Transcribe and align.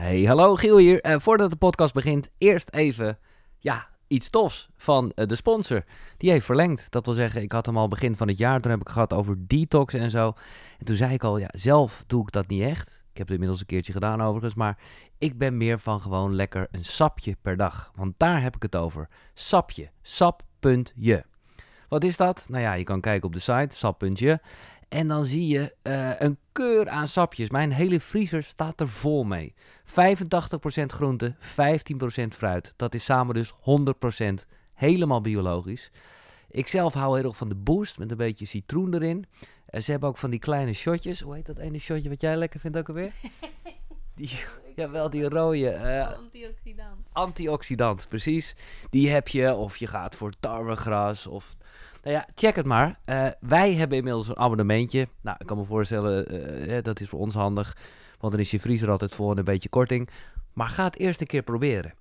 Hey, 0.00 0.24
hallo 0.24 0.54
Giel 0.54 0.76
hier. 0.76 1.00
Eh, 1.00 1.18
voordat 1.18 1.50
de 1.50 1.56
podcast 1.56 1.94
begint, 1.94 2.30
eerst 2.38 2.70
even 2.70 3.18
ja, 3.58 3.88
iets 4.06 4.30
tofs 4.30 4.68
van 4.76 5.12
eh, 5.14 5.26
de 5.26 5.36
sponsor. 5.36 5.84
Die 6.16 6.30
heeft 6.30 6.44
verlengd. 6.44 6.90
Dat 6.90 7.04
wil 7.04 7.14
zeggen, 7.14 7.42
ik 7.42 7.52
had 7.52 7.66
hem 7.66 7.76
al 7.76 7.88
begin 7.88 8.16
van 8.16 8.28
het 8.28 8.38
jaar. 8.38 8.60
Toen 8.60 8.70
heb 8.70 8.80
ik 8.80 8.88
gehad 8.88 9.12
over 9.12 9.46
detox 9.46 9.94
en 9.94 10.10
zo. 10.10 10.32
En 10.78 10.84
toen 10.84 10.96
zei 10.96 11.12
ik 11.12 11.24
al, 11.24 11.38
ja, 11.38 11.48
zelf 11.50 12.04
doe 12.06 12.22
ik 12.22 12.32
dat 12.32 12.48
niet 12.48 12.62
echt. 12.62 12.88
Ik 12.88 13.18
heb 13.18 13.26
het 13.26 13.30
inmiddels 13.30 13.60
een 13.60 13.66
keertje 13.66 13.92
gedaan 13.92 14.22
overigens. 14.22 14.54
Maar 14.54 14.78
ik 15.18 15.38
ben 15.38 15.56
meer 15.56 15.78
van 15.78 16.00
gewoon 16.00 16.34
lekker 16.34 16.68
een 16.70 16.84
sapje 16.84 17.36
per 17.42 17.56
dag. 17.56 17.92
Want 17.94 18.14
daar 18.16 18.42
heb 18.42 18.56
ik 18.56 18.62
het 18.62 18.76
over. 18.76 19.08
Sapje. 19.34 19.90
Sap.je. 20.02 21.24
Wat 21.88 22.04
is 22.04 22.16
dat? 22.16 22.46
Nou 22.48 22.62
ja, 22.62 22.72
je 22.72 22.84
kan 22.84 23.00
kijken 23.00 23.26
op 23.26 23.34
de 23.34 23.40
site, 23.40 23.76
sap.je. 23.76 24.40
En 24.90 25.08
dan 25.08 25.24
zie 25.24 25.46
je 25.46 25.74
eh, 25.82 26.10
een 26.18 26.38
keur 26.52 26.88
aan 26.88 27.08
sapjes. 27.08 27.50
Mijn 27.50 27.72
hele 27.72 28.00
vriezer 28.00 28.42
staat 28.42 28.80
er 28.80 28.88
vol 28.88 29.24
mee. 29.24 29.54
85% 29.84 29.92
groente, 30.86 31.34
15% 31.40 31.42
fruit. 32.28 32.74
Dat 32.76 32.94
is 32.94 33.04
samen 33.04 33.34
dus 33.34 33.52
100% 33.52 33.54
helemaal 34.74 35.20
biologisch. 35.20 35.90
Ik 36.50 36.68
zelf 36.68 36.94
hou 36.94 37.16
heel 37.16 37.26
erg 37.26 37.36
van 37.36 37.48
de 37.48 37.54
boost 37.54 37.98
met 37.98 38.10
een 38.10 38.16
beetje 38.16 38.46
citroen 38.46 38.94
erin. 38.94 39.26
Uh, 39.70 39.80
ze 39.80 39.90
hebben 39.90 40.08
ook 40.08 40.16
van 40.16 40.30
die 40.30 40.38
kleine 40.38 40.72
shotjes. 40.72 41.20
Hoe 41.20 41.34
heet 41.34 41.46
dat 41.46 41.58
ene 41.58 41.78
shotje 41.78 42.08
wat 42.08 42.20
jij 42.20 42.36
lekker 42.36 42.60
vindt 42.60 42.76
ook 42.76 42.88
alweer? 42.88 43.12
Die, 44.14 44.38
jawel, 44.76 45.10
die 45.10 45.28
rode. 45.28 45.74
Uh, 45.74 46.16
Antioxidant. 46.16 47.06
Antioxidant, 47.12 48.08
precies. 48.08 48.56
Die 48.90 49.10
heb 49.10 49.28
je, 49.28 49.54
of 49.54 49.76
je 49.76 49.86
gaat 49.86 50.14
voor 50.14 50.32
tarwegras 50.40 51.26
of 51.26 51.56
nou 52.02 52.14
ja, 52.16 52.28
check 52.34 52.56
het 52.56 52.66
maar. 52.66 52.98
Uh, 53.06 53.26
wij 53.40 53.74
hebben 53.74 53.98
inmiddels 53.98 54.28
een 54.28 54.36
abonnementje. 54.36 55.08
Nou, 55.20 55.36
ik 55.40 55.46
kan 55.46 55.56
me 55.56 55.64
voorstellen, 55.64 56.34
uh, 56.70 56.82
dat 56.82 57.00
is 57.00 57.08
voor 57.08 57.20
ons 57.20 57.34
handig. 57.34 57.76
Want 58.18 58.32
dan 58.32 58.42
is 58.42 58.50
je 58.50 58.60
vriezer 58.60 58.90
altijd 58.90 59.14
vol 59.14 59.30
en 59.30 59.38
een 59.38 59.44
beetje 59.44 59.68
korting. 59.68 60.08
Maar 60.52 60.68
ga 60.68 60.84
het 60.84 60.98
eerst 60.98 61.20
een 61.20 61.26
keer 61.26 61.42
proberen. 61.42 61.94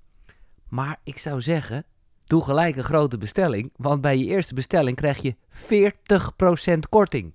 Maar 0.68 1.00
ik 1.04 1.20
zou 1.20 1.42
zeggen, 1.42 1.86
doe 2.26 2.44
gelijk 2.44 2.76
een 2.76 2.84
grote 2.84 3.18
bestelling. 3.18 3.72
Want 3.76 4.02
bij 4.02 4.18
je 4.18 4.26
eerste 4.26 4.54
bestelling 4.54 4.96
krijg 4.96 5.18
je 5.18 5.36
40% 6.76 6.80
korting. 6.90 7.34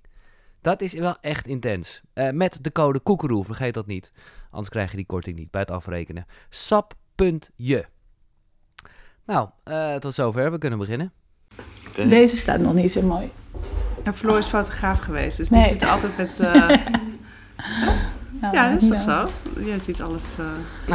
Dat 0.61 0.81
is 0.81 0.93
wel 0.93 1.17
echt 1.21 1.47
intens. 1.47 2.01
Uh, 2.13 2.29
met 2.29 2.63
de 2.63 2.71
code 2.71 2.99
koekeroe, 2.99 3.43
vergeet 3.43 3.73
dat 3.73 3.87
niet. 3.87 4.11
Anders 4.49 4.69
krijg 4.69 4.91
je 4.91 4.97
die 4.97 5.05
korting 5.05 5.37
niet 5.37 5.51
bij 5.51 5.61
het 5.61 5.71
afrekenen. 5.71 6.25
Sap.je. 6.49 7.85
Nou, 9.25 9.49
tot 9.99 10.13
zover. 10.13 10.51
We 10.51 10.57
kunnen 10.57 10.79
beginnen. 10.79 11.13
Deze 11.95 12.35
staat 12.35 12.59
nog 12.59 12.73
niet 12.73 12.91
zo 12.91 13.01
mooi. 13.01 13.31
En 14.03 14.15
Floor 14.15 14.37
is 14.37 14.45
fotograaf 14.45 14.99
geweest, 14.99 15.37
dus 15.37 15.47
die 15.47 15.63
zit 15.63 15.85
altijd 15.85 16.17
met... 16.17 16.39
Uh... 18.41 18.51
ja, 18.53 18.71
dat 18.71 18.81
is 18.81 18.87
toch 18.87 18.99
zo? 18.99 19.27
Jij 19.65 19.79
ziet 19.79 20.01
alles... 20.01 20.23
Uh... 20.39 20.45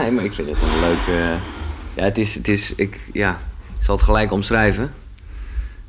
Nee, 0.01 0.11
maar 0.11 0.25
ik 0.25 0.35
vind 0.35 0.49
het 0.49 0.59
een 0.63 0.81
leuke... 0.81 1.11
Uh... 1.11 1.35
Ja, 1.95 2.05
het 2.05 2.19
is... 2.19 2.35
Het 2.35 2.49
is 2.49 2.75
ik, 2.75 3.01
ja, 3.13 3.39
ik 3.77 3.83
zal 3.83 3.95
het 3.95 4.05
gelijk 4.05 4.33
omschrijven. 4.33 4.93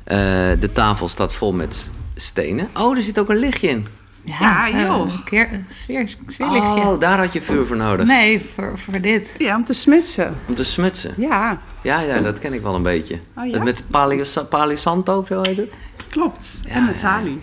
de 0.04 0.70
tafel 0.72 1.08
staat 1.08 1.34
vol 1.34 1.52
met 1.52 1.90
stenen. 2.14 2.68
Oh, 2.76 2.96
er 2.96 3.02
zit 3.02 3.18
ook 3.18 3.28
een 3.28 3.36
lichtje 3.36 3.68
in. 3.68 3.86
Ja, 4.24 4.66
ja 4.66 4.86
joh. 4.86 5.12
Een 5.12 5.24
keer 5.24 5.52
een 5.52 5.66
sfeer, 5.68 6.08
sfeerlichtje. 6.28 6.80
Oh, 6.80 7.00
daar 7.00 7.18
had 7.18 7.32
je 7.32 7.42
vuur 7.42 7.66
voor 7.66 7.76
nodig. 7.76 8.06
Nee, 8.06 8.46
voor, 8.54 8.78
voor 8.78 9.00
dit. 9.00 9.34
Ja, 9.38 9.56
om 9.56 9.64
te 9.64 9.72
smutsen. 9.72 10.34
Om 10.48 10.54
te 10.54 10.64
smutsen? 10.64 11.14
Ja. 11.16 11.58
Ja, 11.82 12.00
ja 12.00 12.20
dat 12.20 12.38
ken 12.38 12.52
ik 12.52 12.62
wel 12.62 12.74
een 12.74 12.82
beetje. 12.82 13.18
Oh, 13.36 13.46
ja? 13.46 13.62
Met 13.62 13.82
Pali 14.48 14.76
Santo 14.76 15.18
of 15.18 15.26
zo 15.26 15.40
heet 15.42 15.56
het? 15.56 15.72
Klopt. 16.10 16.60
Ja, 16.66 16.70
en 16.74 16.84
met 16.84 16.98
Sali. 16.98 17.40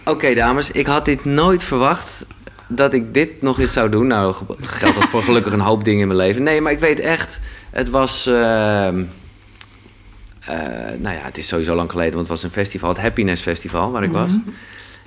Oké, 0.00 0.10
okay, 0.10 0.34
dames. 0.34 0.70
Ik 0.70 0.86
had 0.86 1.04
dit 1.04 1.24
nooit 1.24 1.62
verwacht 1.62 2.26
dat 2.66 2.92
ik 2.92 3.14
dit 3.14 3.42
nog 3.42 3.60
eens 3.60 3.72
zou 3.72 3.88
doen. 3.88 4.06
Nou, 4.06 4.34
geldt 4.60 5.00
dat 5.00 5.08
voor 5.08 5.22
gelukkig 5.28 5.52
een 5.52 5.60
hoop 5.60 5.84
dingen 5.84 6.00
in 6.00 6.06
mijn 6.06 6.18
leven. 6.18 6.42
Nee, 6.42 6.60
maar 6.60 6.72
ik 6.72 6.78
weet 6.78 6.98
echt... 6.98 7.40
Het 7.70 7.90
was... 7.90 8.26
Uh, 8.26 8.34
uh, 8.34 8.92
nou 10.98 11.14
ja, 11.14 11.20
het 11.22 11.38
is 11.38 11.48
sowieso 11.48 11.74
lang 11.74 11.90
geleden, 11.90 12.14
want 12.14 12.28
het 12.28 12.36
was 12.36 12.42
een 12.42 12.50
festival. 12.50 12.88
Het 12.88 13.00
Happiness 13.00 13.42
Festival, 13.42 13.90
waar 13.92 14.02
ik 14.02 14.12
was. 14.12 14.32
Mm 14.32 14.42
-hmm. 14.44 14.54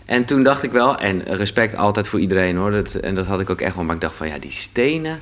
En 0.08 0.26
toen 0.26 0.44
dacht 0.44 0.64
ik 0.64 0.72
wel, 0.72 0.98
en 0.98 1.24
respect 1.24 1.76
altijd 1.76 2.08
voor 2.08 2.20
iedereen 2.20 2.56
hoor. 2.56 2.72
Dat, 2.72 2.94
en 2.94 3.16
dat 3.16 3.26
had 3.26 3.42
ik 3.42 3.50
ook 3.50 3.62
echt 3.62 3.76
wel. 3.76 3.84
Maar 3.84 3.96
ik 3.96 4.02
dacht 4.02 4.16
van 4.16 4.28
ja, 4.28 4.40
die 4.40 4.52
stenen. 4.52 5.20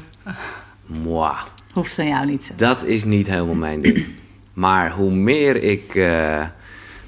Moi. 0.85 1.33
Hoeft 1.73 1.93
van 1.93 2.07
jou 2.07 2.25
niet 2.25 2.43
zo. 2.43 2.53
Dat 2.57 2.83
is 2.83 3.03
niet 3.03 3.27
helemaal 3.27 3.55
mijn 3.55 3.81
ding. 3.81 4.05
Maar 4.53 4.91
hoe 4.91 5.11
meer 5.11 5.63
ik 5.63 5.95
uh, 5.95 6.05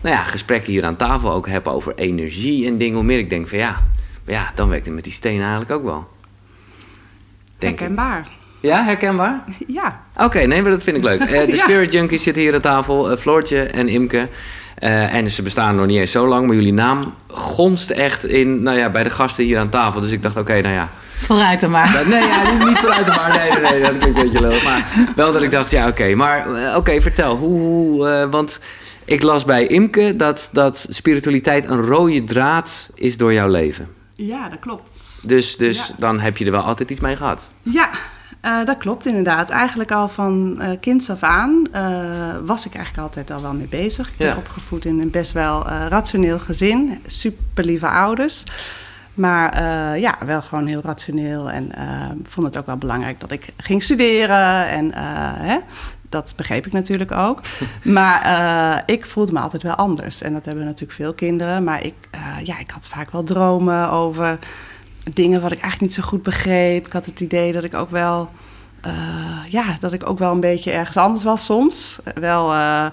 nou 0.02 0.16
ja, 0.16 0.24
gesprekken 0.24 0.72
hier 0.72 0.86
aan 0.86 0.96
tafel 0.96 1.32
ook 1.32 1.48
heb 1.48 1.68
over 1.68 1.96
energie 1.96 2.68
en 2.68 2.78
dingen, 2.78 2.96
hoe 2.96 3.04
meer 3.04 3.18
ik 3.18 3.30
denk 3.30 3.48
van 3.48 3.58
ja, 3.58 3.84
ja 4.26 4.52
dan 4.56 4.70
werkt 4.70 4.86
het 4.86 4.96
met 4.96 5.04
die 5.04 5.14
stenen 5.14 5.42
eigenlijk 5.42 5.72
ook 5.72 5.84
wel. 5.84 6.08
Denk 7.58 7.80
herkenbaar. 7.80 8.20
Ik. 8.20 8.28
Ja, 8.60 8.84
herkenbaar? 8.84 9.44
Ja. 9.68 10.04
Oké, 10.16 10.40
nee, 10.40 10.62
maar 10.62 10.72
dat 10.72 10.84
vind 10.84 10.98
ik 10.98 11.04
leuk. 11.04 11.22
Uh, 11.22 11.28
de 11.28 11.52
ja. 11.56 11.58
Spirit 11.58 11.92
Junkies 11.92 12.24
zitten 12.24 12.42
hier 12.42 12.54
aan 12.54 12.62
tafel. 12.62 13.12
Uh, 13.12 13.18
Floortje 13.18 13.64
en 13.64 13.88
Imke. 13.88 14.28
Uh, 14.80 15.14
en 15.14 15.28
ze 15.32 15.42
bestaan 15.42 15.76
nog 15.76 15.86
niet 15.86 16.00
eens 16.00 16.12
zo 16.12 16.28
lang, 16.28 16.46
maar 16.48 16.56
jullie 16.56 16.74
naam 16.74 17.14
gonst 17.28 17.90
echt 17.90 18.26
in, 18.26 18.64
nou 18.64 18.78
ja, 18.78 18.90
bij 18.90 19.04
de 19.04 19.10
gasten 19.10 19.44
hier 19.44 19.60
aan 19.60 19.70
tafel. 19.70 20.02
Dus 20.02 20.12
ik 20.12 20.22
dacht, 20.22 20.36
oké, 20.36 20.44
okay, 20.44 20.62
nou 20.62 20.74
ja. 20.74 20.90
Vooruit 21.18 21.60
dan 21.60 21.72
maar. 21.72 22.04
Nee, 22.08 22.24
ja, 22.24 22.52
niet, 22.52 22.68
niet 22.68 22.78
vooruit 22.78 23.06
dan 23.06 23.16
maar. 23.16 23.38
Nee, 23.38 23.52
nee, 23.52 23.72
nee, 23.72 23.82
dat 23.82 23.98
klinkt 23.98 24.18
een 24.18 24.24
beetje 24.24 24.42
leuk. 24.42 24.64
Maar 24.64 24.86
wel 25.16 25.32
dat 25.32 25.42
ik 25.42 25.52
dacht, 25.52 25.72
ja, 25.72 25.88
oké. 25.88 26.02
Okay. 26.02 26.14
Maar 26.14 26.48
uh, 26.48 26.68
oké, 26.68 26.78
okay, 26.78 27.02
vertel. 27.02 27.36
Hoe, 27.36 27.60
hoe 27.60 28.08
uh, 28.08 28.30
want 28.30 28.60
ik 29.06 29.22
las 29.22 29.46
bij 29.46 29.68
Imke 29.68 30.16
dat, 30.16 30.50
dat 30.52 30.86
spiritualiteit 30.90 31.66
een 31.66 31.82
rode 31.82 32.24
draad 32.24 32.90
is 32.94 33.18
door 33.18 33.34
jouw 33.34 33.50
leven. 33.50 33.88
Ja, 34.16 34.50
dat 34.50 34.60
klopt. 34.60 35.20
Dus, 35.22 35.58
dus 35.58 35.88
ja. 35.88 35.94
dan 35.98 36.20
heb 36.20 36.38
je 36.38 36.46
er 36.46 36.52
wel 36.52 36.62
altijd 36.62 36.90
iets 36.90 37.00
mee 37.00 37.16
gehad. 37.16 37.50
Ja, 37.62 37.90
uh, 38.46 38.66
dat 38.66 38.78
klopt 38.78 39.06
inderdaad. 39.06 39.50
Eigenlijk 39.50 39.92
al 39.92 40.10
van 40.10 40.58
uh, 40.62 40.70
kinds 40.80 41.10
af 41.10 41.24
aan 41.24 41.68
uh, 41.76 41.82
was 42.46 42.66
ik 42.66 42.76
eigenlijk 42.76 43.04
altijd 43.04 43.32
al 43.32 43.42
wel 43.42 43.54
mee 43.54 43.68
bezig. 43.68 44.08
Ik 44.10 44.18
ben 44.18 44.28
ja. 44.28 44.36
opgevoed 44.36 44.86
in 44.86 45.00
een 45.00 45.10
best 45.10 45.32
wel 45.32 45.68
rationeel 45.68 46.40
gezin. 46.40 47.02
Super 47.06 47.64
lieve 47.64 47.88
ouders. 47.88 48.44
Maar 49.14 49.62
ja, 50.00 50.18
wel 50.26 50.42
gewoon 50.42 50.66
heel 50.66 50.82
rationeel. 50.82 51.52
En 51.52 51.72
vond 52.24 52.48
het 52.48 52.58
ook 52.58 52.66
wel 52.66 52.78
belangrijk 52.78 53.20
dat 53.20 53.32
ik 53.32 53.48
ging 53.58 53.84
studeren. 53.84 54.68
En 54.68 54.92
hè, 55.44 55.58
dat 56.10 56.34
begreep 56.36 56.66
ik 56.66 56.72
natuurlijk 56.72 57.12
ook. 57.12 57.42
Maar 57.98 58.84
ik 58.86 59.06
voelde 59.06 59.32
me 59.32 59.40
altijd 59.40 59.64
wel 59.64 59.76
anders. 59.76 60.22
En 60.22 60.34
dat 60.34 60.46
hebben 60.46 60.66
natuurlijk 60.66 60.92
veel 60.92 61.14
kinderen. 61.14 61.64
Maar 61.64 61.86
ik, 61.86 61.96
ja, 62.44 62.60
ik 62.60 62.70
had 62.70 62.88
vaak 62.88 63.12
wel 63.12 63.24
dromen 63.24 63.90
over 63.90 64.40
dingen 65.14 65.42
wat 65.42 65.52
ik 65.52 65.60
eigenlijk 65.60 65.82
niet 65.82 66.04
zo 66.04 66.10
goed 66.10 66.24
begreep. 66.24 66.86
Ik 66.86 66.94
had 66.94 67.06
het 67.06 67.20
idee 67.20 67.52
dat 67.54 67.64
ik 67.64 67.74
ook 67.74 67.90
wel, 67.90 68.30
uh, 68.86 68.92
ja, 69.50 69.78
dat 69.80 69.94
ik 69.94 70.10
ook 70.10 70.20
wel 70.20 70.32
een 70.32 70.40
beetje 70.40 70.72
ergens 70.72 70.98
anders 70.98 71.24
was 71.24 71.46
soms. 71.46 72.00
Wel 72.16 72.54
uh, 72.54 72.86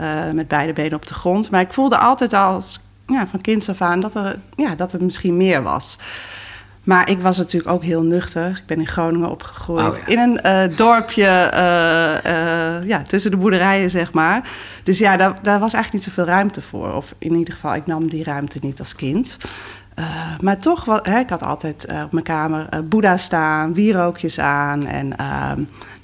uh, 0.00 0.30
met 0.32 0.48
beide 0.48 0.72
benen 0.72 0.94
op 0.94 1.06
de 1.06 1.14
grond. 1.14 1.50
Maar 1.50 1.60
ik 1.60 1.72
voelde 1.72 1.98
altijd 1.98 2.32
als 2.32 2.80
ja, 3.06 3.26
van 3.26 3.40
kinds 3.40 3.68
af 3.68 3.80
aan 3.80 4.00
dat 4.00 4.14
er, 4.14 4.38
ja, 4.56 4.74
dat 4.74 4.92
er 4.92 5.04
misschien 5.04 5.36
meer 5.36 5.62
was. 5.62 5.98
Maar 6.84 7.10
ik 7.10 7.20
was 7.20 7.36
natuurlijk 7.36 7.72
ook 7.72 7.82
heel 7.82 8.02
nuchter. 8.02 8.48
Ik 8.48 8.66
ben 8.66 8.78
in 8.78 8.86
Groningen 8.86 9.30
opgegroeid. 9.30 9.98
Oh, 9.98 10.06
ja. 10.06 10.22
In 10.22 10.38
een 10.42 10.76
dorpje 10.76 11.50
ja, 12.84 13.02
tussen 13.02 13.30
de 13.30 13.36
boerderijen, 13.36 13.90
zeg 13.90 14.12
maar. 14.12 14.48
Dus 14.82 14.98
ja, 14.98 15.16
daar, 15.16 15.38
daar 15.42 15.58
was 15.58 15.72
eigenlijk 15.72 15.92
niet 15.92 16.14
zoveel 16.14 16.34
ruimte 16.34 16.62
voor. 16.62 16.92
Of 16.92 17.14
in 17.18 17.34
ieder 17.34 17.54
geval, 17.54 17.74
ik 17.74 17.86
nam 17.86 18.08
die 18.08 18.24
ruimte 18.24 18.58
niet 18.62 18.78
als 18.78 18.94
kind. 18.94 19.38
Uh, 19.98 20.04
maar 20.40 20.58
toch, 20.58 20.84
wat, 20.84 21.06
hè, 21.06 21.18
ik 21.18 21.30
had 21.30 21.42
altijd 21.42 21.86
uh, 21.90 22.02
op 22.02 22.12
mijn 22.12 22.24
kamer 22.24 22.66
uh, 22.74 22.80
Boeddha 22.80 23.16
staan, 23.16 23.74
wierookjes 23.74 24.40
aan. 24.40 24.86
En 24.86 25.14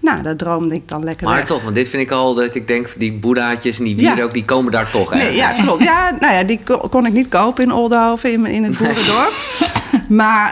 nou, 0.00 0.22
daar 0.22 0.36
droomde 0.36 0.74
ik 0.74 0.88
dan 0.88 1.04
lekker 1.04 1.26
Maar 1.26 1.36
weg. 1.36 1.44
toch, 1.44 1.62
want 1.62 1.74
dit 1.74 1.88
vind 1.88 2.02
ik 2.02 2.10
al 2.10 2.34
dat 2.34 2.54
ik 2.54 2.66
denk, 2.66 2.94
die 2.98 3.12
Boeddhaatjes 3.12 3.78
en 3.78 3.84
die 3.84 3.96
wierook, 3.96 4.26
ja. 4.26 4.32
die 4.32 4.44
komen 4.44 4.72
daar 4.72 4.90
toch 4.90 5.14
nee, 5.14 5.34
Ja, 5.34 5.62
klopt. 5.62 5.82
Ja, 5.82 6.16
nou 6.20 6.34
ja, 6.34 6.42
die 6.42 6.60
kon, 6.64 6.80
kon 6.90 7.06
ik 7.06 7.12
niet 7.12 7.28
kopen 7.28 7.64
in 7.64 7.72
Oldhoven, 7.72 8.32
in, 8.32 8.46
in 8.46 8.64
het 8.64 8.78
boerendorp. 8.78 9.32
maar 10.08 10.50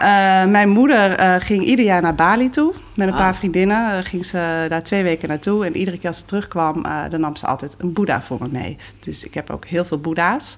mijn 0.48 0.68
moeder 0.68 1.40
ging 1.40 1.64
ieder 1.64 1.84
jaar 1.84 2.02
naar 2.02 2.14
Bali 2.14 2.50
toe. 2.50 2.72
Met 2.94 3.06
een 3.06 3.12
ah. 3.12 3.18
paar 3.18 3.34
vriendinnen 3.34 4.04
ging 4.04 4.26
ze 4.26 4.66
daar 4.68 4.82
twee 4.82 5.02
weken 5.02 5.28
naartoe. 5.28 5.66
En 5.66 5.76
iedere 5.76 5.98
keer 5.98 6.08
als 6.08 6.18
ze 6.18 6.24
terugkwam, 6.24 6.82
dan 7.10 7.20
nam 7.20 7.36
ze 7.36 7.46
altijd 7.46 7.74
een 7.78 7.92
Boeddha 7.92 8.22
voor 8.22 8.38
me 8.40 8.48
mee. 8.50 8.76
Dus 9.00 9.24
ik 9.24 9.34
heb 9.34 9.50
ook 9.50 9.64
heel 9.66 9.84
veel 9.84 9.98
Boeddha's. 9.98 10.56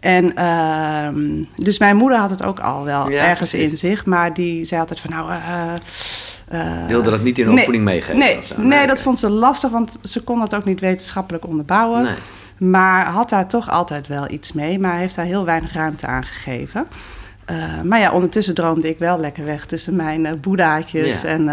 En 0.00 0.32
uh, 0.38 1.08
dus 1.54 1.78
mijn 1.78 1.96
moeder 1.96 2.18
had 2.18 2.30
het 2.30 2.44
ook 2.44 2.60
al 2.60 2.84
wel 2.84 3.10
ja, 3.10 3.28
ergens 3.28 3.50
precies. 3.50 3.70
in 3.70 3.76
zich, 3.76 4.06
maar 4.06 4.34
die 4.34 4.64
zei 4.64 4.80
altijd 4.80 5.00
van 5.00 5.10
nou. 5.10 5.30
Uh, 5.32 5.72
uh, 6.52 6.86
Wilde 6.86 7.10
dat 7.10 7.22
niet 7.22 7.38
in 7.38 7.44
de 7.44 7.50
opvoeding 7.50 7.84
nee, 7.84 7.94
meegeven? 7.94 8.18
Nee, 8.18 8.38
nee, 8.56 8.66
nee, 8.66 8.86
dat 8.86 9.00
vond 9.00 9.18
ze 9.18 9.30
lastig, 9.30 9.70
want 9.70 9.96
ze 10.02 10.22
kon 10.22 10.38
dat 10.38 10.54
ook 10.54 10.64
niet 10.64 10.80
wetenschappelijk 10.80 11.46
onderbouwen. 11.46 12.02
Nee. 12.02 12.14
Maar 12.58 13.06
had 13.06 13.28
daar 13.28 13.48
toch 13.48 13.70
altijd 13.70 14.06
wel 14.06 14.30
iets 14.30 14.52
mee, 14.52 14.78
maar 14.78 14.96
heeft 14.96 15.14
daar 15.14 15.24
heel 15.24 15.44
weinig 15.44 15.72
ruimte 15.72 16.06
aan 16.06 16.24
gegeven. 16.24 16.86
Uh, 17.50 17.56
maar 17.84 17.98
ja, 18.00 18.12
ondertussen 18.12 18.54
droomde 18.54 18.88
ik 18.88 18.98
wel 18.98 19.18
lekker 19.20 19.44
weg 19.44 19.66
tussen 19.66 19.96
mijn 19.96 20.24
uh, 20.24 20.32
boedaatjes 20.40 21.20
ja. 21.20 21.28
en 21.28 21.40
uh, 21.40 21.46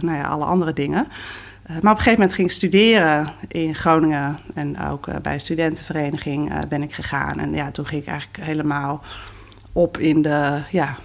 nou 0.00 0.18
ja, 0.18 0.22
alle 0.22 0.44
andere 0.44 0.72
dingen. 0.72 1.06
Uh, 1.70 1.72
maar 1.80 1.92
op 1.92 1.98
een 1.98 2.04
gegeven 2.04 2.12
moment 2.12 2.34
ging 2.34 2.48
ik 2.48 2.54
studeren 2.54 3.32
in 3.48 3.74
Groningen 3.74 4.38
en 4.54 4.88
ook 4.88 5.06
uh, 5.06 5.14
bij 5.22 5.32
een 5.32 5.40
studentenvereniging 5.40 6.50
uh, 6.50 6.58
ben 6.68 6.82
ik 6.82 6.94
gegaan. 6.94 7.38
En 7.38 7.54
ja, 7.54 7.70
toen 7.70 7.86
ging 7.86 8.02
ik 8.02 8.08
eigenlijk 8.08 8.44
helemaal 8.44 9.02
op 9.72 9.98
in, 9.98 10.22
de, 10.22 10.60
ja, 10.70 10.96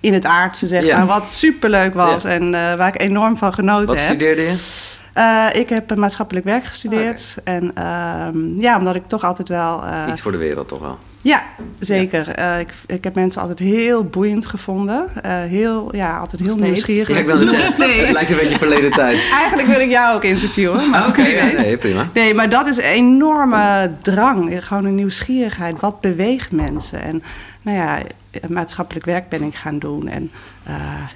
in 0.00 0.14
het 0.14 0.24
aardse, 0.24 0.66
zeg 0.66 0.92
maar. 0.92 1.06
Wat 1.06 1.28
superleuk 1.28 1.94
was 1.94 2.24
en 2.24 2.42
uh, 2.42 2.74
waar 2.74 2.88
ik 2.94 3.00
enorm 3.00 3.36
van 3.36 3.52
genoten 3.52 3.86
wat 3.86 3.96
heb. 3.96 4.08
Wat 4.08 4.16
studeerde 4.16 4.42
je? 4.42 4.86
Uh, 5.14 5.60
ik 5.60 5.68
heb 5.68 5.94
maatschappelijk 5.96 6.46
werk 6.46 6.64
gestudeerd. 6.64 7.36
Okay. 7.38 7.54
En 7.54 7.72
uh, 7.78 8.60
ja, 8.62 8.78
omdat 8.78 8.94
ik 8.94 9.06
toch 9.06 9.24
altijd 9.24 9.48
wel... 9.48 9.82
Iets 10.08 10.20
voor 10.20 10.32
de 10.32 10.38
wereld 10.38 10.68
toch 10.68 10.80
wel? 10.80 10.98
Ja, 11.20 11.42
zeker. 11.78 12.32
Ja. 12.36 12.56
ik, 12.56 12.68
ik 12.86 13.04
heb 13.04 13.14
mensen 13.14 13.40
altijd 13.40 13.58
heel 13.58 14.04
boeiend 14.04 14.46
gevonden. 14.46 15.06
heel, 15.48 15.96
ja, 15.96 16.18
altijd 16.18 16.42
heel 16.42 16.56
nieuwsgierig. 16.56 17.08
Ja, 17.08 17.16
ik 17.16 17.26
wil 17.26 17.38
het 17.38 17.50
zeggen. 17.50 18.06
Het 18.06 18.10
lijkt 18.10 18.30
een 18.30 18.36
beetje 18.36 18.58
verleden 18.58 18.90
tijd. 18.90 19.18
Eigenlijk 19.40 19.68
wil 19.68 19.80
ik 19.80 19.90
jou 19.90 20.14
ook 20.14 20.24
interviewen. 20.24 20.80
Oké, 20.80 21.08
okay, 21.08 21.34
ja, 21.34 21.60
nee, 21.60 21.76
prima. 21.76 22.08
Nee, 22.14 22.34
maar 22.34 22.48
dat 22.48 22.66
is 22.66 22.76
een 22.76 22.82
enorme 22.82 23.90
drang. 24.02 24.66
Gewoon 24.66 24.84
een 24.84 24.94
nieuwsgierigheid. 24.94 25.80
Wat 25.80 26.00
beweegt 26.00 26.52
mensen? 26.52 27.02
En 27.02 27.22
nou 27.62 27.76
ja, 27.76 28.02
maatschappelijk 28.48 29.06
werk 29.06 29.28
ben 29.28 29.42
ik 29.42 29.54
gaan 29.54 29.78
doen. 29.78 30.08
En 30.08 30.30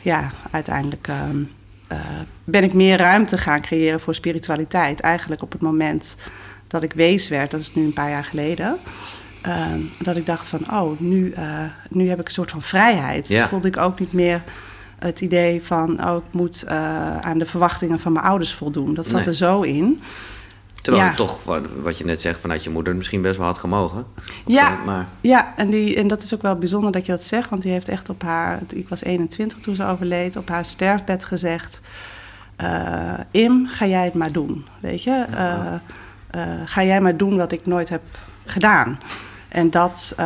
ja, 0.02 0.31
uiteindelijk... 0.50 1.08
Um, 1.31 1.50
uh, 1.93 1.98
ben 2.44 2.64
ik 2.64 2.72
meer 2.72 2.98
ruimte 2.98 3.38
gaan 3.38 3.60
creëren 3.60 4.00
voor 4.00 4.14
spiritualiteit. 4.14 5.00
Eigenlijk 5.00 5.43
op 5.43 5.52
het 5.52 5.60
moment 5.60 6.16
dat 6.66 6.82
ik 6.82 6.93
wees 6.93 7.28
werd, 7.28 7.50
dat 7.50 7.60
is 7.60 7.75
nu 7.75 7.84
een 7.84 7.93
paar 7.93 8.10
jaar 8.10 8.25
geleden. 8.25 8.76
Uh, 9.47 9.67
dat 9.99 10.17
ik 10.17 10.27
dacht 10.27 10.49
van, 10.49 10.61
oh, 10.71 11.00
nu, 11.00 11.35
uh, 11.39 11.44
nu 11.91 12.09
heb 12.09 12.21
ik 12.21 12.27
een 12.27 12.33
soort 12.33 12.50
van 12.50 12.62
vrijheid. 12.62 13.29
Ja. 13.29 13.49
Voelde 13.49 13.69
ik 13.69 13.77
ook 13.77 13.99
niet 14.00 14.12
meer 14.12 14.43
het 14.99 15.21
idee 15.21 15.62
van, 15.65 16.05
oh, 16.09 16.17
ik 16.17 16.23
moet 16.33 16.67
aan 17.21 17.39
de 17.39 17.47
verwachtingen 17.47 18.00
van 18.00 18.12
mijn 18.12 18.25
ouders 18.25 18.55
voldoen. 18.55 18.94
Dat 18.94 19.06
zat 19.06 19.19
Nee. 19.19 19.29
er 19.29 19.35
zo 19.35 19.61
in. 19.62 20.03
Terwijl 20.83 21.03
Ja. 21.05 21.09
het 21.09 21.19
toch, 21.19 21.44
wat, 21.83 21.99
je 21.99 22.05
net 22.05 22.21
zegt, 22.21 22.41
vanuit 22.41 22.65
je 22.65 22.71
moeder 22.71 22.97
misschien 22.97 23.23
best 23.23 23.37
wel 23.37 23.47
had 23.47 23.59
gemogen. 23.59 24.05
Ja. 24.47 24.79
maar 24.85 25.06
Ja, 25.21 25.53
en, 25.56 25.71
die, 25.71 25.97
en 25.97 26.06
dat 26.09 26.23
is 26.23 26.35
ook 26.35 26.43
wel 26.43 26.56
bijzonder 26.56 26.93
dat 26.93 27.06
je 27.06 27.12
dat 27.12 27.25
zegt, 27.25 27.50
want 27.50 27.62
die 27.62 27.73
heeft 27.73 27.89
echt 27.89 28.09
op 28.09 28.23
haar, 28.23 28.59
ik 28.69 28.89
was 28.89 29.03
21 29.03 29.59
toen 29.59 29.75
ze 29.75 29.87
overleed, 29.87 30.37
op 30.37 30.49
haar 30.49 30.65
sterfbed 30.65 31.25
gezegd: 31.25 31.81
eh, 32.56 33.12
Im, 33.31 33.67
ga 33.69 33.87
jij 33.87 34.05
het 34.05 34.15
maar 34.15 34.33
doen. 34.33 34.65
Weet 34.81 35.03
je, 35.03 35.25
Eh, 35.31 35.56
eh, 36.31 36.43
ga 36.65 36.83
jij 36.85 37.00
maar 37.00 37.17
doen 37.17 37.37
wat 37.37 37.53
ik 37.53 37.67
nooit 37.67 37.89
heb 37.89 38.03
gedaan. 38.47 38.99
En 39.52 39.70
dat, 39.70 40.12
eh, 40.16 40.25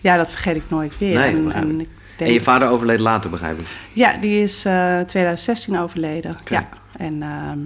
ja, 0.00 0.16
dat 0.16 0.30
vergeet 0.30 0.56
ik 0.56 0.62
nooit 0.68 0.98
weer. 0.98 1.14
Nee, 1.18 1.30
en, 1.32 1.46
ik. 1.46 1.52
en 1.54 1.80
ik 1.80 1.88
En 1.88 2.26
denk, 2.26 2.30
je 2.30 2.40
vader 2.40 2.68
overleed 2.68 3.00
later, 3.00 3.30
begrijp 3.30 3.58
ik. 3.58 3.66
ja, 3.92 4.12
die 4.20 4.42
is 4.42 4.64
eh 4.64 5.00
2016 5.00 5.78
overleden. 5.78 6.34
Ja, 6.44 6.68
en 6.96 7.22
ehm, 7.22 7.58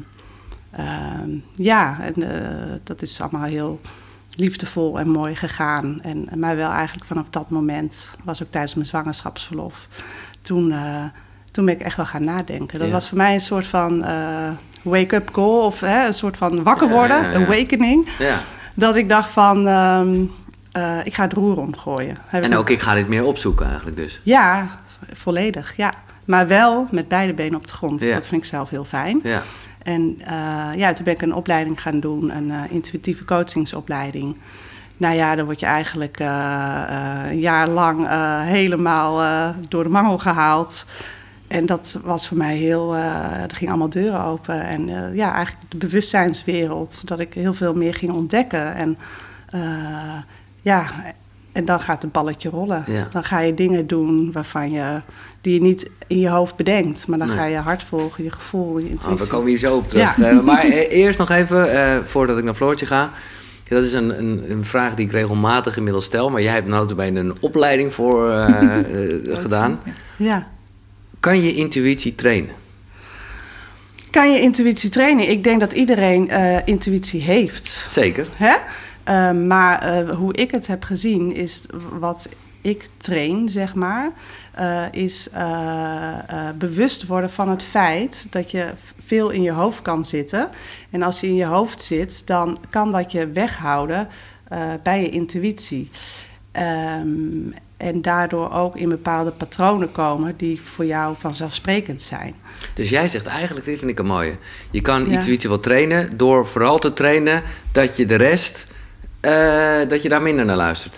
ehm, 0.70 1.30
ja, 1.52 1.96
en, 2.00 2.22
eh, 2.42 2.72
dat 2.82 3.02
is 3.02 3.20
allemaal 3.20 3.42
heel 3.42 3.80
liefdevol 4.36 4.98
en 4.98 5.08
mooi 5.08 5.36
gegaan. 5.36 5.98
En, 6.02 6.28
maar 6.36 6.56
wel 6.56 6.70
eigenlijk 6.70 7.06
vanaf 7.06 7.26
dat 7.30 7.50
moment, 7.50 8.10
was 8.24 8.42
ook 8.42 8.50
tijdens 8.50 8.74
mijn 8.74 8.86
zwangerschapsverlof, 8.86 9.88
toen, 10.42 10.74
toen 11.50 11.64
ben 11.64 11.74
ik 11.74 11.80
echt 11.80 11.96
wel 11.96 12.06
gaan 12.06 12.24
nadenken. 12.24 12.78
Dat 12.78 12.86
Ja. 12.88 12.92
was 12.92 13.08
voor 13.08 13.16
mij 13.18 13.34
een 13.34 13.40
soort 13.40 13.66
van 13.66 14.04
wake-up 14.82 15.30
call 15.30 15.60
of 15.64 15.80
hè, 15.80 16.06
een 16.06 16.14
soort 16.14 16.36
van 16.36 16.62
wakker 16.62 16.88
worden, 16.88 17.22
ja, 17.22 17.30
ja. 17.30 17.44
awakening. 17.44 18.08
Dat 18.74 18.96
ik 18.96 19.08
dacht 19.08 19.30
van, 19.30 19.68
ehm, 19.68 20.24
eh, 20.72 20.98
ik 21.04 21.14
ga 21.14 21.22
het 21.22 21.32
roer 21.32 21.58
omgooien. 21.58 22.16
Heb 22.26 22.44
ik 22.44 22.50
En 22.50 22.56
ook 22.56 22.70
ik 22.70 22.80
ga 22.80 22.94
dit 22.94 23.08
meer 23.08 23.24
opzoeken 23.24 23.66
eigenlijk 23.66 23.96
dus. 23.96 24.20
ja, 24.22 24.68
volledig, 25.12 25.76
ja. 25.76 25.94
Maar 26.24 26.46
wel 26.46 26.86
met 26.90 27.08
beide 27.08 27.32
benen 27.32 27.58
op 27.58 27.66
de 27.66 27.72
grond. 27.72 28.00
Ja. 28.00 28.14
Dat 28.14 28.26
vind 28.26 28.42
ik 28.42 28.48
zelf 28.48 28.70
heel 28.70 28.84
fijn. 28.84 29.20
Ja. 29.22 29.42
En 29.82 30.16
eh, 30.24 30.68
ja, 30.76 30.92
toen 30.92 31.04
ben 31.04 31.14
ik 31.14 31.22
een 31.22 31.34
opleiding 31.34 31.82
gaan 31.82 32.00
doen, 32.00 32.36
een 32.36 32.50
eh, 32.50 32.60
intuïtieve 32.68 33.24
coachingsopleiding. 33.24 34.36
Nou 34.96 35.14
ja, 35.14 35.34
dan 35.34 35.44
word 35.44 35.60
je 35.60 35.66
eigenlijk 35.66 36.18
een 36.18 37.38
jaar 37.38 37.68
lang 37.68 38.08
helemaal 38.42 39.22
door 39.68 39.82
de 39.82 39.90
mangel 39.90 40.18
gehaald. 40.18 40.84
En 41.48 41.66
dat 41.66 41.98
was 42.04 42.28
voor 42.28 42.36
mij 42.36 42.56
heel, 42.56 42.94
eh, 42.94 43.42
er 43.42 43.54
gingen 43.54 43.68
allemaal 43.72 43.90
deuren 43.90 44.24
open. 44.24 44.62
En 44.62 44.88
eh, 44.88 45.16
ja, 45.16 45.34
eigenlijk 45.34 45.70
de 45.70 45.76
bewustzijnswereld, 45.76 47.08
dat 47.08 47.20
ik 47.20 47.34
heel 47.34 47.54
veel 47.54 47.74
meer 47.74 47.94
ging 47.94 48.12
ontdekken. 48.12 48.74
En 48.74 48.98
eh, 49.50 49.60
ja, 50.62 50.84
en 51.52 51.64
dan 51.64 51.80
gaat 51.80 52.02
het 52.02 52.12
balletje 52.12 52.48
rollen. 52.48 52.84
Ja. 52.86 53.06
Dan 53.10 53.24
ga 53.24 53.38
je 53.40 53.54
dingen 53.54 53.86
doen 53.86 54.32
waarvan 54.32 54.70
je, 54.70 55.00
die 55.40 55.54
je 55.54 55.60
niet 55.60 55.90
in 56.06 56.18
je 56.20 56.28
hoofd 56.28 56.56
bedenkt. 56.56 57.06
Maar 57.06 57.18
dan 57.18 57.26
Nee. 57.28 57.36
ga 57.36 57.44
je 57.44 57.56
hart 57.56 57.82
volgen, 57.82 58.24
je 58.24 58.30
gevoel, 58.30 58.78
je 58.78 58.88
intuïtie. 58.90 59.10
Oh, 59.12 59.18
we 59.20 59.26
komen 59.26 59.48
hier 59.48 59.58
zo 59.58 59.76
op 59.76 59.88
terug. 59.88 60.16
Ja. 60.16 60.32
Maar 60.42 60.64
eh, 60.64 60.92
eerst 60.92 61.18
nog 61.18 61.30
even, 61.30 61.68
voordat 62.06 62.38
ik 62.38 62.44
naar 62.44 62.54
Floortje 62.54 62.86
ga. 62.86 63.10
Dat 63.68 63.84
is 63.84 63.92
een, 63.92 64.18
een, 64.18 64.50
een 64.50 64.64
vraag 64.64 64.94
die 64.94 65.06
ik 65.06 65.12
regelmatig 65.12 65.76
inmiddels 65.76 66.04
stel. 66.04 66.30
Maar 66.30 66.42
jij 66.42 66.52
hebt 66.52 66.66
notabene 66.66 67.20
een 67.20 67.34
opleiding 67.40 67.94
voor 67.94 68.30
gedaan. 69.44 69.80
Ja. 70.16 70.46
Kan 71.24 71.42
je 71.42 71.54
intuïtie 71.54 72.14
trainen? 72.14 72.54
Kan 74.10 74.32
je 74.32 74.40
intuïtie 74.40 74.90
trainen? 74.90 75.28
Ik 75.28 75.44
denk 75.44 75.60
dat 75.60 75.72
iedereen 75.72 76.30
eh, 76.30 76.66
intuïtie 76.66 77.20
heeft. 77.20 77.86
Zeker. 77.88 78.26
Hè? 78.36 78.54
Eh, 79.04 79.30
maar 79.46 79.82
eh, 79.82 80.10
hoe 80.10 80.34
ik 80.34 80.50
het 80.50 80.66
heb 80.66 80.84
gezien 80.84 81.34
is 81.34 81.62
wat 81.98 82.28
ik 82.60 82.88
train, 82.96 83.48
zeg 83.48 83.74
maar, 83.74 84.12
is 84.90 85.28
bewust 86.58 87.06
worden 87.06 87.30
van 87.30 87.48
het 87.48 87.62
feit 87.62 88.26
dat 88.30 88.50
je 88.50 88.66
veel 89.04 89.30
in 89.30 89.42
je 89.42 89.52
hoofd 89.52 89.82
kan 89.82 90.04
zitten. 90.04 90.48
En 90.90 91.02
als 91.02 91.20
je 91.20 91.26
in 91.26 91.34
je 91.34 91.44
hoofd 91.44 91.82
zit, 91.82 92.26
dan 92.26 92.58
kan 92.70 92.92
dat 92.92 93.12
je 93.12 93.28
weghouden 93.28 94.08
bij 94.82 95.00
je 95.00 95.08
intuïtie. 95.08 95.90
Ehm, 96.52 97.50
en 97.84 98.02
daardoor 98.02 98.50
ook 98.52 98.76
in 98.76 98.88
bepaalde 98.88 99.30
patronen 99.30 99.92
komen 99.92 100.34
die 100.36 100.60
voor 100.60 100.84
jou 100.84 101.14
vanzelfsprekend 101.18 102.02
zijn. 102.02 102.34
Dus 102.74 102.90
jij 102.90 103.08
zegt 103.08 103.26
eigenlijk, 103.26 103.66
dit 103.66 103.78
vind 103.78 103.90
ik 103.90 103.98
een 103.98 104.06
mooie. 104.06 104.34
Je 104.70 104.80
kan 104.80 105.04
Ja. 105.04 105.10
intuïtie 105.12 105.48
wel 105.48 105.60
trainen 105.60 106.16
door 106.16 106.46
vooral 106.46 106.78
te 106.78 106.92
trainen 106.92 107.42
dat 107.72 107.96
je 107.96 108.06
de 108.06 108.14
rest, 108.14 108.66
eh, 109.20 109.88
dat 109.88 110.02
je 110.02 110.08
daar 110.08 110.22
minder 110.22 110.44
naar 110.44 110.56
luistert. 110.56 110.96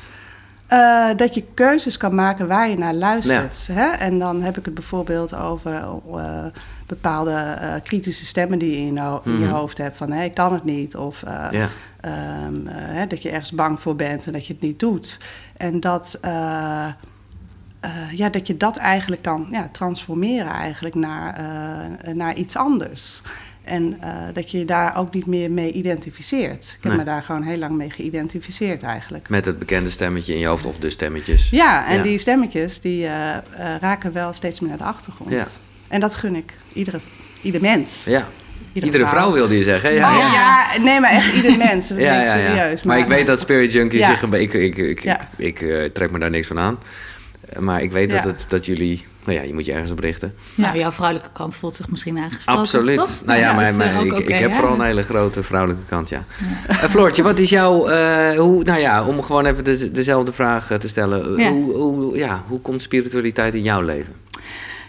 Eh, 0.67 1.07
dat 1.17 1.35
je 1.35 1.45
keuzes 1.55 1.97
kan 1.97 2.15
maken 2.15 2.47
waar 2.47 2.69
je 2.69 2.77
naar 2.77 2.95
luistert. 2.95 3.69
Hè? 3.73 3.87
En 3.87 4.19
dan 4.19 4.43
heb 4.43 4.59
ik 4.59 4.65
het 4.65 4.75
bijvoorbeeld 4.75 5.35
over 5.37 5.73
eh, 5.73 6.45
bepaalde 6.87 7.31
eh, 7.33 7.75
kritische 7.83 8.27
stemmen 8.27 8.59
die 8.59 8.71
je 8.71 8.87
in 8.87 8.95
je, 8.95 9.01
ho- 9.01 9.21
in 9.25 9.33
je 9.33 9.39
Mhm. 9.39 9.53
hoofd 9.55 9.79
hebt. 9.79 9.97
Van, 9.97 10.11
hé, 10.13 10.25
ik 10.25 10.35
kan 10.35 10.53
het 10.53 10.65
niet. 10.65 10.97
Of 10.97 11.23
eh, 11.23 11.47
Ja. 11.51 11.69
ehm, 12.01 12.67
eh, 12.67 12.75
hè, 12.77 13.07
dat 13.07 13.23
je 13.23 13.31
ergens 13.31 13.53
bang 13.53 13.81
voor 13.81 13.97
bent 13.97 14.27
en 14.27 14.33
dat 14.33 14.47
je 14.47 14.53
het 14.53 14.63
niet 14.63 14.79
doet. 14.81 15.19
En 15.57 15.81
dat, 15.81 16.19
eh, 16.21 16.87
eh, 17.81 17.91
ja, 18.13 18.29
dat 18.29 18.47
je 18.47 18.57
dat 18.57 18.77
eigenlijk 18.77 19.23
kan 19.23 19.47
ja, 19.51 19.69
transformeren 19.73 20.53
eigenlijk 20.53 20.95
naar, 20.95 21.35
eh, 22.05 22.15
naar 22.15 22.35
iets 22.35 22.57
anders. 22.57 23.23
En 23.65 23.97
eh, 24.01 24.11
dat 24.33 24.51
je 24.51 24.59
je 24.59 24.65
daar 24.65 24.97
ook 24.97 25.15
niet 25.15 25.27
meer 25.27 25.51
mee 25.53 25.73
identificeert. 25.73 26.65
Ik 26.77 26.83
heb 26.83 26.93
Nee. 26.93 26.97
me 27.01 27.05
daar 27.07 27.23
gewoon 27.23 27.43
heel 27.43 27.59
lang 27.59 27.73
mee 27.73 27.91
geïdentificeerd 27.91 28.83
eigenlijk. 28.83 29.29
Met 29.29 29.45
het 29.45 29.59
bekende 29.59 29.91
stemmetje 29.91 30.33
in 30.33 30.39
je 30.39 30.47
hoofd 30.47 30.67
of 30.67 30.79
de 30.79 30.91
stemmetjes. 30.91 31.51
Ja, 31.51 31.87
en 31.87 31.97
Ja. 31.97 32.03
die 32.03 32.19
stemmetjes 32.19 32.81
die 32.81 33.07
eh, 33.07 33.37
eh, 33.37 33.43
raken 33.81 34.13
wel 34.13 34.33
steeds 34.33 34.61
meer 34.61 34.69
naar 34.69 34.79
de 34.79 34.85
achtergrond. 34.85 35.31
Ja. 35.31 35.47
En 35.89 36.01
dat 36.01 36.15
gun 36.15 36.35
ik 36.35 36.53
iedere, 36.73 36.99
ieder 37.43 37.61
mens. 37.61 38.05
Ja. 38.05 38.27
Iedere 38.73 39.07
vrouw 39.07 39.33
wilde 39.33 39.57
je 39.59 39.63
zeggen. 39.65 39.91
hè? 39.91 39.97
Ja, 39.97 40.11
oh 40.13 40.19
ja. 40.19 40.33
ja. 40.33 40.83
nee, 40.83 41.01
maar 41.01 41.11
echt 41.11 41.35
ieder 41.35 41.57
mens. 41.57 41.89
Dat 41.89 41.99
Ja, 41.99 42.11
ben 42.13 42.21
ik 42.21 42.27
ja, 42.27 42.37
ja. 42.37 42.49
serieus. 42.49 42.83
Maar, 42.83 42.99
ik 42.99 43.07
weet 43.07 43.27
dat 43.27 43.41
Spirit 43.41 43.73
Junkie 43.73 43.99
Ja. 43.99 44.11
zich 44.11 44.23
een 44.23 44.31
beetje... 44.31 44.65
Ik, 44.65 44.77
ik, 44.77 44.87
ik, 44.89 45.03
Ja. 45.03 45.29
ik, 45.37 45.61
eh, 45.61 45.85
trek 45.85 46.11
me 46.11 46.19
daar 46.19 46.31
niks 46.31 46.47
van 46.47 46.59
aan. 46.59 46.79
Maar 47.59 47.83
ik 47.83 47.93
weet 47.93 48.11
dat, 48.11 48.25
het, 48.25 48.45
dat 48.49 48.67
jullie... 48.67 49.07
Nou 49.25 49.39
ja, 49.39 49.45
je 49.45 49.55
moet 49.55 49.67
je 49.67 49.73
ergens 49.73 49.91
op 49.91 49.99
richten. 49.99 50.35
Nou, 50.55 50.79
jouw 50.79 50.91
vrouwelijke 50.91 51.31
kant 51.33 51.55
voelt 51.57 51.77
zich 51.77 51.89
misschien 51.89 52.19
aangesproken. 52.19 52.61
Absoluut. 52.63 52.97
toch? 52.97 53.11
Nou 53.25 53.39
ja, 53.39 53.53
maar, 53.53 53.75
maar 53.75 53.95
eh, 53.95 54.05
ik, 54.05 54.19
ik 54.19 54.39
heb 54.39 54.55
vooral 54.55 54.75
een 54.75 54.81
hele 54.81 55.03
grote 55.03 55.43
vrouwelijke 55.43 55.83
kant, 55.89 56.09
ja. 56.09 56.25
Eh, 56.69 56.77
Floortje, 56.77 57.23
wat 57.23 57.39
is 57.39 57.51
jouw... 57.51 57.87
eh, 57.89 58.39
hoe, 58.39 58.65
nou 58.65 58.81
ja, 58.81 59.05
om 59.05 59.23
gewoon 59.23 59.47
even 59.47 59.65
de, 59.65 59.91
dezelfde 59.91 60.33
vraag 60.33 60.67
te 60.79 60.89
stellen. 60.89 61.37
Ja. 61.37 61.51
Hoe, 61.51 61.75
hoe, 61.75 62.17
ja, 62.17 62.43
hoe 62.47 62.61
komt 62.61 62.83
spiritualiteit 62.83 63.55
in 63.55 63.63
jouw 63.63 63.81
leven? 63.81 64.13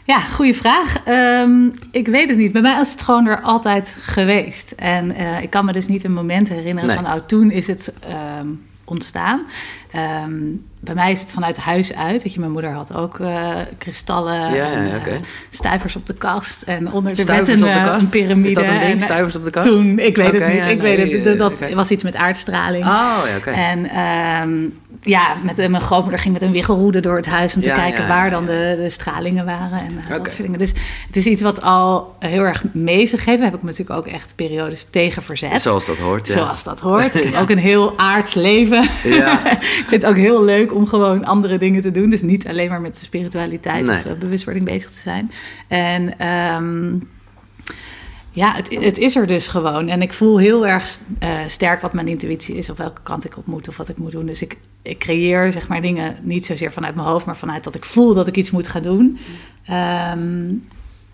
Ja, 0.07 0.19
goede 0.19 0.53
vraag. 0.53 0.97
Ehm, 1.03 1.69
ik 1.91 2.07
weet 2.07 2.29
het 2.29 2.37
niet. 2.37 2.51
Bij 2.51 2.61
mij 2.61 2.79
is 2.81 2.91
het 2.91 3.01
gewoon 3.01 3.25
er 3.25 3.41
altijd 3.41 3.97
geweest. 3.99 4.71
En 4.71 5.15
eh, 5.15 5.41
ik 5.41 5.49
kan 5.49 5.65
me 5.65 5.71
dus 5.71 5.87
niet 5.87 6.03
een 6.03 6.13
moment 6.13 6.49
herinneren 6.49 6.87
Nee. 6.87 6.97
van... 6.97 7.05
oh, 7.05 7.19
toen 7.25 7.51
is 7.51 7.67
het 7.67 7.93
ehm, 7.99 8.47
ontstaan. 8.85 9.45
Ehm, 9.91 10.33
bij 10.79 10.95
mij 10.95 11.11
is 11.11 11.19
het 11.19 11.31
vanuit 11.31 11.57
huis 11.57 11.95
uit. 11.95 12.23
Weet 12.23 12.33
je, 12.33 12.39
mijn 12.39 12.51
moeder 12.51 12.71
had 12.71 12.93
ook 12.93 13.19
eh, 13.19 13.55
kristallen 13.77 14.53
Ja, 14.53 14.71
en 14.71 15.05
eh, 15.05 15.13
stuivers 15.49 15.95
op 15.95 16.05
de 16.05 16.13
kast. 16.13 16.61
En 16.61 16.91
onder 16.91 17.15
de 17.15 17.25
bed 17.25 17.47
een, 17.47 18.09
piramide. 18.09 18.47
Is 18.47 18.53
dat 18.53 18.67
een 18.67 18.79
ding, 18.79 19.01
stuivers 19.01 19.35
op 19.35 19.43
de 19.43 19.49
kast? 19.49 19.67
Toen, 19.67 19.99
ik 19.99 20.15
weet 20.15 20.33
het 20.33 20.47
niet. 20.47 20.55
ja, 20.55 20.65
ik 20.65 20.81
nee, 20.81 20.97
weet 20.97 21.25
het. 21.25 21.37
Dat, 21.37 21.69
was 21.73 21.91
iets 21.91 22.03
met 22.03 22.15
aardstraling. 22.15 22.83
Oh, 22.83 23.21
ja, 23.25 23.37
oké. 23.37 23.49
En 23.49 23.89
ja, 25.07 25.37
met 25.43 25.57
mijn 25.57 25.81
grootmoeder 25.81 26.19
ging 26.19 26.33
met 26.33 26.43
een 26.43 26.51
wiggelroede 26.51 26.99
door 26.99 27.15
het 27.15 27.25
huis 27.25 27.55
om 27.55 27.61
te 27.61 27.69
kijken 27.69 28.07
waar 28.07 28.29
dan 28.29 28.45
de, 28.45 28.77
de, 28.81 28.89
stralingen 28.89 29.45
waren 29.45 29.79
en 29.79 29.91
uh, 29.91 30.09
dat 30.09 30.31
soort 30.31 30.41
dingen. 30.41 30.59
Dus 30.59 30.73
het 31.07 31.15
is 31.15 31.25
iets 31.25 31.41
wat 31.41 31.61
al 31.61 32.15
heel 32.19 32.41
erg 32.41 32.63
mee 32.73 33.07
geeft. 33.07 33.43
Heb 33.43 33.55
ik 33.55 33.63
natuurlijk 33.63 33.99
ook 33.99 34.07
echt 34.07 34.33
periodes 34.35 34.87
tegen 34.89 35.23
verzet. 35.23 35.61
Zoals 35.61 35.85
dat 35.85 35.97
hoort. 35.97 36.27
Zoals 36.27 36.63
dat 36.63 36.79
hoort. 36.79 37.15
Ik 37.15 37.23
heb 37.31 37.41
ook 37.41 37.49
een 37.49 37.57
heel 37.57 37.97
aards 37.97 38.33
leven. 38.33 38.83
ik 39.63 39.85
vind 39.87 40.01
het 40.01 40.05
ook 40.05 40.17
heel 40.17 40.43
leuk 40.43 40.73
om 40.73 40.87
gewoon 40.87 41.25
andere 41.25 41.57
dingen 41.57 41.81
te 41.81 41.91
doen. 41.91 42.09
Dus 42.09 42.21
niet 42.21 42.47
alleen 42.47 42.69
maar 42.69 42.81
met 42.81 42.97
spiritualiteit 42.97 43.89
of 43.89 44.05
uh, 44.05 44.13
bewustwording 44.19 44.65
bezig 44.65 44.91
te 44.91 44.99
zijn. 44.99 45.31
En 45.67 46.27
um, 46.27 47.09
ja, 48.37 48.53
het, 48.55 48.83
het, 48.83 48.97
is 48.97 49.15
er 49.15 49.27
dus 49.27 49.47
gewoon. 49.47 49.87
En 49.89 50.01
ik 50.01 50.13
voel 50.13 50.37
heel 50.37 50.67
erg 50.67 50.97
uh, 51.23 51.39
sterk 51.47 51.81
wat 51.81 51.93
mijn 51.93 52.07
intuïtie 52.07 52.55
is, 52.55 52.69
of 52.69 52.77
welke 52.77 53.01
kant 53.01 53.25
ik 53.25 53.37
op 53.37 53.45
moet 53.45 53.67
of 53.67 53.77
wat 53.77 53.89
ik 53.89 53.97
moet 53.97 54.11
doen. 54.11 54.25
Dus 54.25 54.41
ik, 54.41 54.57
ik 54.81 54.99
creëer 54.99 55.51
zeg 55.51 55.67
maar 55.67 55.81
dingen 55.81 56.17
niet 56.21 56.45
zozeer 56.45 56.71
vanuit 56.71 56.95
mijn 56.95 57.07
hoofd, 57.07 57.25
maar 57.25 57.37
vanuit 57.37 57.63
dat 57.63 57.75
ik 57.75 57.85
voel 57.85 58.13
dat 58.13 58.27
ik 58.27 58.35
iets 58.35 58.51
moet 58.51 58.67
gaan 58.67 58.81
doen. 58.81 59.17
Um, 60.13 60.65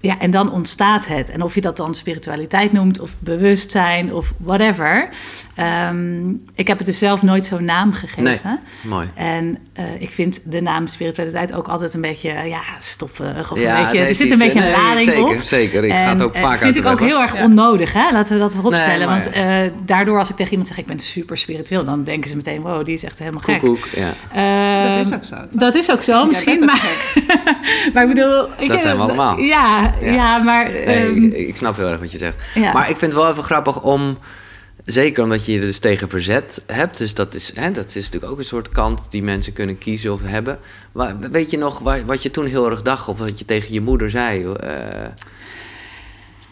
ja, 0.04 0.20
en 0.20 0.32
dan 0.32 0.52
ontstaat 0.52 1.08
het. 1.08 1.30
En 1.30 1.42
of 1.42 1.56
je 1.56 1.62
dat 1.62 1.78
dan 1.78 1.96
spiritualiteit 1.96 2.72
noemt, 2.72 3.00
of 3.00 3.16
bewustzijn, 3.20 4.14
of 4.14 4.34
whatever. 4.38 5.10
Ehm, 5.56 6.30
ik 6.56 6.68
heb 6.68 6.78
het 6.78 6.86
dus 6.86 6.98
zelf 6.98 7.22
nooit 7.22 7.46
zo'n 7.46 7.66
naam 7.66 7.94
gegeven. 7.94 8.24
Nee, 8.24 8.40
mooi. 8.82 9.10
En 9.16 9.58
uh, 9.80 9.84
ik 10.00 10.10
vind 10.10 10.40
de 10.46 10.62
naam 10.62 10.88
spiritualiteit 10.88 11.54
ook 11.54 11.68
altijd 11.68 11.94
een 11.94 12.02
beetje 12.02 12.30
ja, 12.30 12.62
stoffig. 12.80 13.52
Of 13.52 13.60
ja, 13.60 13.78
een 13.78 13.84
beetje, 13.84 14.06
er 14.06 14.16
zit 14.16 14.32
een 14.32 14.38
beetje 14.38 14.66
een 14.66 14.72
lading 14.72 15.10
zeker, 15.10 15.24
op. 15.24 15.42
Zeker, 15.42 15.84
Ik 15.84 15.92
ga 15.92 16.10
het 16.10 16.22
ook 16.22 16.36
vaak 16.36 16.50
Dat 16.50 16.60
vind 16.60 16.78
ik 16.78 16.86
ook 16.86 17.00
heel 17.00 17.22
erg 17.22 17.42
onnodig. 17.42 17.94
Hè? 17.94 18.12
Laten 18.12 18.34
we 18.34 18.40
dat 18.40 18.54
voorop 18.54 18.76
stellen. 18.76 19.08
want 19.08 19.36
uh, 19.36 19.58
daardoor 19.86 20.20
als 20.20 20.30
ik 20.30 20.36
tegen 20.36 20.52
iemand 20.52 20.70
zeg, 20.70 20.78
ik 20.78 20.86
ben 20.86 21.00
super 21.00 21.38
spiritueel... 21.38 21.84
dan 21.84 22.04
denken 22.04 22.30
ze 22.30 22.36
meteen, 22.36 22.62
wow, 22.62 22.86
die 22.86 22.94
is 22.94 23.04
echt 23.04 23.20
helemaal 23.20 23.42
gek. 23.42 23.60
Koek, 23.60 23.88
ja. 23.96 24.14
Uh, 24.36 24.96
dat 24.96 25.06
is 25.06 25.14
ook 25.14 25.26
zo. 25.26 25.36
Dat 25.58 25.76
is 25.76 25.92
ook 25.92 26.02
zo, 26.02 26.26
misschien. 26.26 26.66
Maar, 26.66 27.12
maar 27.94 28.04
ik 28.04 28.10
bedoel... 28.10 28.48
Ik, 28.58 28.70
dat 28.70 28.82
zijn 28.82 28.96
we 28.96 29.02
allemaal. 29.02 29.40
Ja, 29.40 29.93
ja. 30.02 30.38
maar... 30.38 30.72
Nee, 30.72 31.06
um, 31.06 31.24
ik, 31.24 31.34
ik, 31.34 31.56
snap 31.56 31.76
heel 31.76 31.88
erg 31.88 32.00
wat 32.00 32.12
je 32.12 32.18
zegt. 32.18 32.36
Maar 32.74 32.90
ik 32.90 32.98
vind 32.98 33.12
het 33.14 33.22
wel 33.22 33.32
even 33.32 33.44
grappig 33.44 33.82
om... 33.82 34.18
Zeker 34.86 35.24
omdat 35.24 35.46
je 35.46 35.52
je 35.52 35.60
dus 35.60 35.80
tegen 35.80 36.10
verzet 36.10 36.64
hebt. 36.68 36.98
Dus 36.98 37.14
dat 37.14 37.34
is, 37.34 37.52
hè, 37.56 37.72
dat 37.72 37.86
is 37.86 37.96
natuurlijk 37.96 38.32
ook 38.32 38.38
een 38.38 38.44
soort 38.46 38.70
kant 38.70 39.02
die 39.10 39.24
mensen 39.24 39.54
kunnen 39.54 39.78
kiezen 39.78 40.14
of 40.14 40.22
hebben. 40.24 40.60
weet 41.32 41.52
je 41.52 41.58
nog 41.58 41.80
wat 42.06 42.24
je 42.24 42.32
toen 42.32 42.46
heel 42.46 42.70
erg 42.70 42.82
dacht 42.82 43.08
of 43.08 43.18
wat 43.18 43.40
je 43.40 43.46
tegen 43.46 43.74
je 43.74 43.82
moeder 43.82 44.10
zei? 44.10 44.46
Uh... 44.46 44.56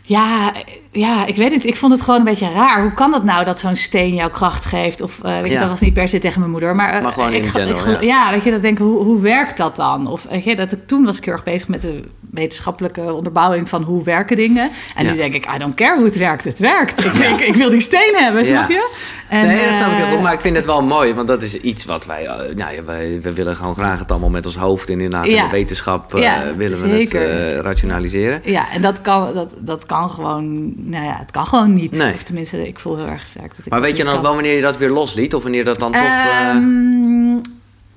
Ja, 0.01 0.53
ja, 0.93 1.25
ik 1.25 1.35
weet 1.35 1.51
het. 1.51 1.65
Ik 1.65 1.75
vond 1.75 1.91
het 1.91 2.01
gewoon 2.01 2.19
een 2.19 2.25
beetje 2.25 2.51
raar. 2.51 2.81
Hoe 2.81 2.93
kan 2.93 3.11
dat 3.11 3.23
nou 3.23 3.45
dat 3.45 3.59
zo'n 3.59 3.75
steen 3.75 4.13
jouw 4.13 4.29
kracht 4.29 4.65
geeft? 4.65 5.01
Of 5.01 5.19
uh, 5.25 5.39
weet 5.39 5.51
je, 5.51 5.59
dat 5.59 5.69
was 5.69 5.79
niet 5.79 5.93
per 5.93 6.07
se 6.07 6.19
tegen 6.19 6.39
mijn 6.39 6.51
moeder. 6.51 6.75
Maar, 6.75 7.01
maar 7.01 7.11
gewoon 7.11 7.33
ik, 7.33 7.43
in 7.43 7.45
general, 7.45 7.91
ik, 7.91 8.01
ja. 8.01 8.31
weet 8.31 8.43
je, 8.43 8.51
dat 8.51 8.61
denk 8.61 8.77
hoe, 8.77 9.03
hoe 9.03 9.21
werkt 9.21 9.57
dat 9.57 9.75
dan? 9.75 10.07
Of 10.07 10.25
weet 10.29 10.43
je, 10.43 10.55
dat 10.55 10.71
ik, 10.71 10.87
toen 10.87 11.05
was 11.05 11.17
ik 11.17 11.25
heel 11.25 11.33
erg 11.33 11.43
bezig 11.43 11.67
met 11.67 11.81
de 11.81 12.03
wetenschappelijke 12.31 13.13
onderbouwing 13.13 13.69
van 13.69 13.83
hoe 13.83 14.03
werken 14.03 14.35
dingen. 14.35 14.71
En 14.95 15.05
nu 15.05 15.15
denk 15.15 15.33
ik, 15.33 15.53
I 15.55 15.57
don't 15.57 15.75
care 15.75 15.95
hoe 15.95 16.05
het 16.05 16.17
werkt. 16.17 16.43
Het 16.43 16.59
werkt. 16.59 17.05
Ik, 17.05 17.39
ik, 17.39 17.55
wil 17.55 17.69
die 17.69 17.81
steen 17.81 18.13
hebben, 18.15 18.45
snap 18.45 18.69
je? 18.69 18.89
En, 19.27 19.47
nee, 19.47 19.65
dat 19.67 19.75
snap 19.75 19.91
ik 19.91 19.97
heel 19.97 20.13
goed. 20.13 20.21
Maar 20.21 20.33
ik 20.33 20.41
vind 20.41 20.55
het 20.55 20.65
wel 20.65 20.83
mooi. 20.83 21.13
Want 21.13 21.27
dat 21.27 21.41
is 21.41 21.55
iets 21.55 21.85
wat 21.85 22.05
wij... 22.05 22.23
Nou 22.55 22.75
ja, 22.75 22.83
wij, 22.83 23.19
we 23.21 23.33
willen 23.33 23.55
gewoon 23.55 23.75
graag 23.75 23.99
het 23.99 24.11
allemaal 24.11 24.29
met 24.29 24.45
ons 24.45 24.55
hoofd 24.55 24.89
in 24.89 24.99
inderdaad 24.99 25.27
in 25.27 25.43
de 25.43 25.49
wetenschap 25.51 26.15
uh, 26.15 26.39
willen 26.57 26.77
zeker. 26.77 27.19
we 27.19 27.25
het 27.27 27.61
rationaliseren. 27.61 28.41
Ja, 28.43 28.71
en 28.71 28.81
dat 28.81 29.01
kan, 29.01 29.33
dat, 29.33 29.55
dat 29.57 29.85
kan 29.85 30.09
gewoon 30.09 30.73
nou 30.83 31.05
ja, 31.05 31.17
het 31.17 31.31
kan 31.31 31.45
gewoon 31.45 31.73
niet. 31.73 31.97
Nee. 31.97 32.13
Of 32.13 32.23
tenminste, 32.23 32.67
ik 32.67 32.79
voel 32.79 32.97
heel 32.97 33.07
erg 33.07 33.27
sterk 33.27 33.55
dat 33.55 33.65
ik 33.65 33.71
Maar 33.71 33.81
weet 33.81 33.97
je 33.97 34.03
dan 34.03 34.21
wel 34.21 34.33
wanneer 34.33 34.55
je 34.55 34.61
dat 34.61 34.77
weer 34.77 34.89
losliet? 34.89 35.35
Of 35.35 35.43
wanneer 35.43 35.65
dat 35.65 35.79
dan 35.79 35.91
toch... 35.91 36.25
Um, 36.53 37.35
uh... 37.35 37.41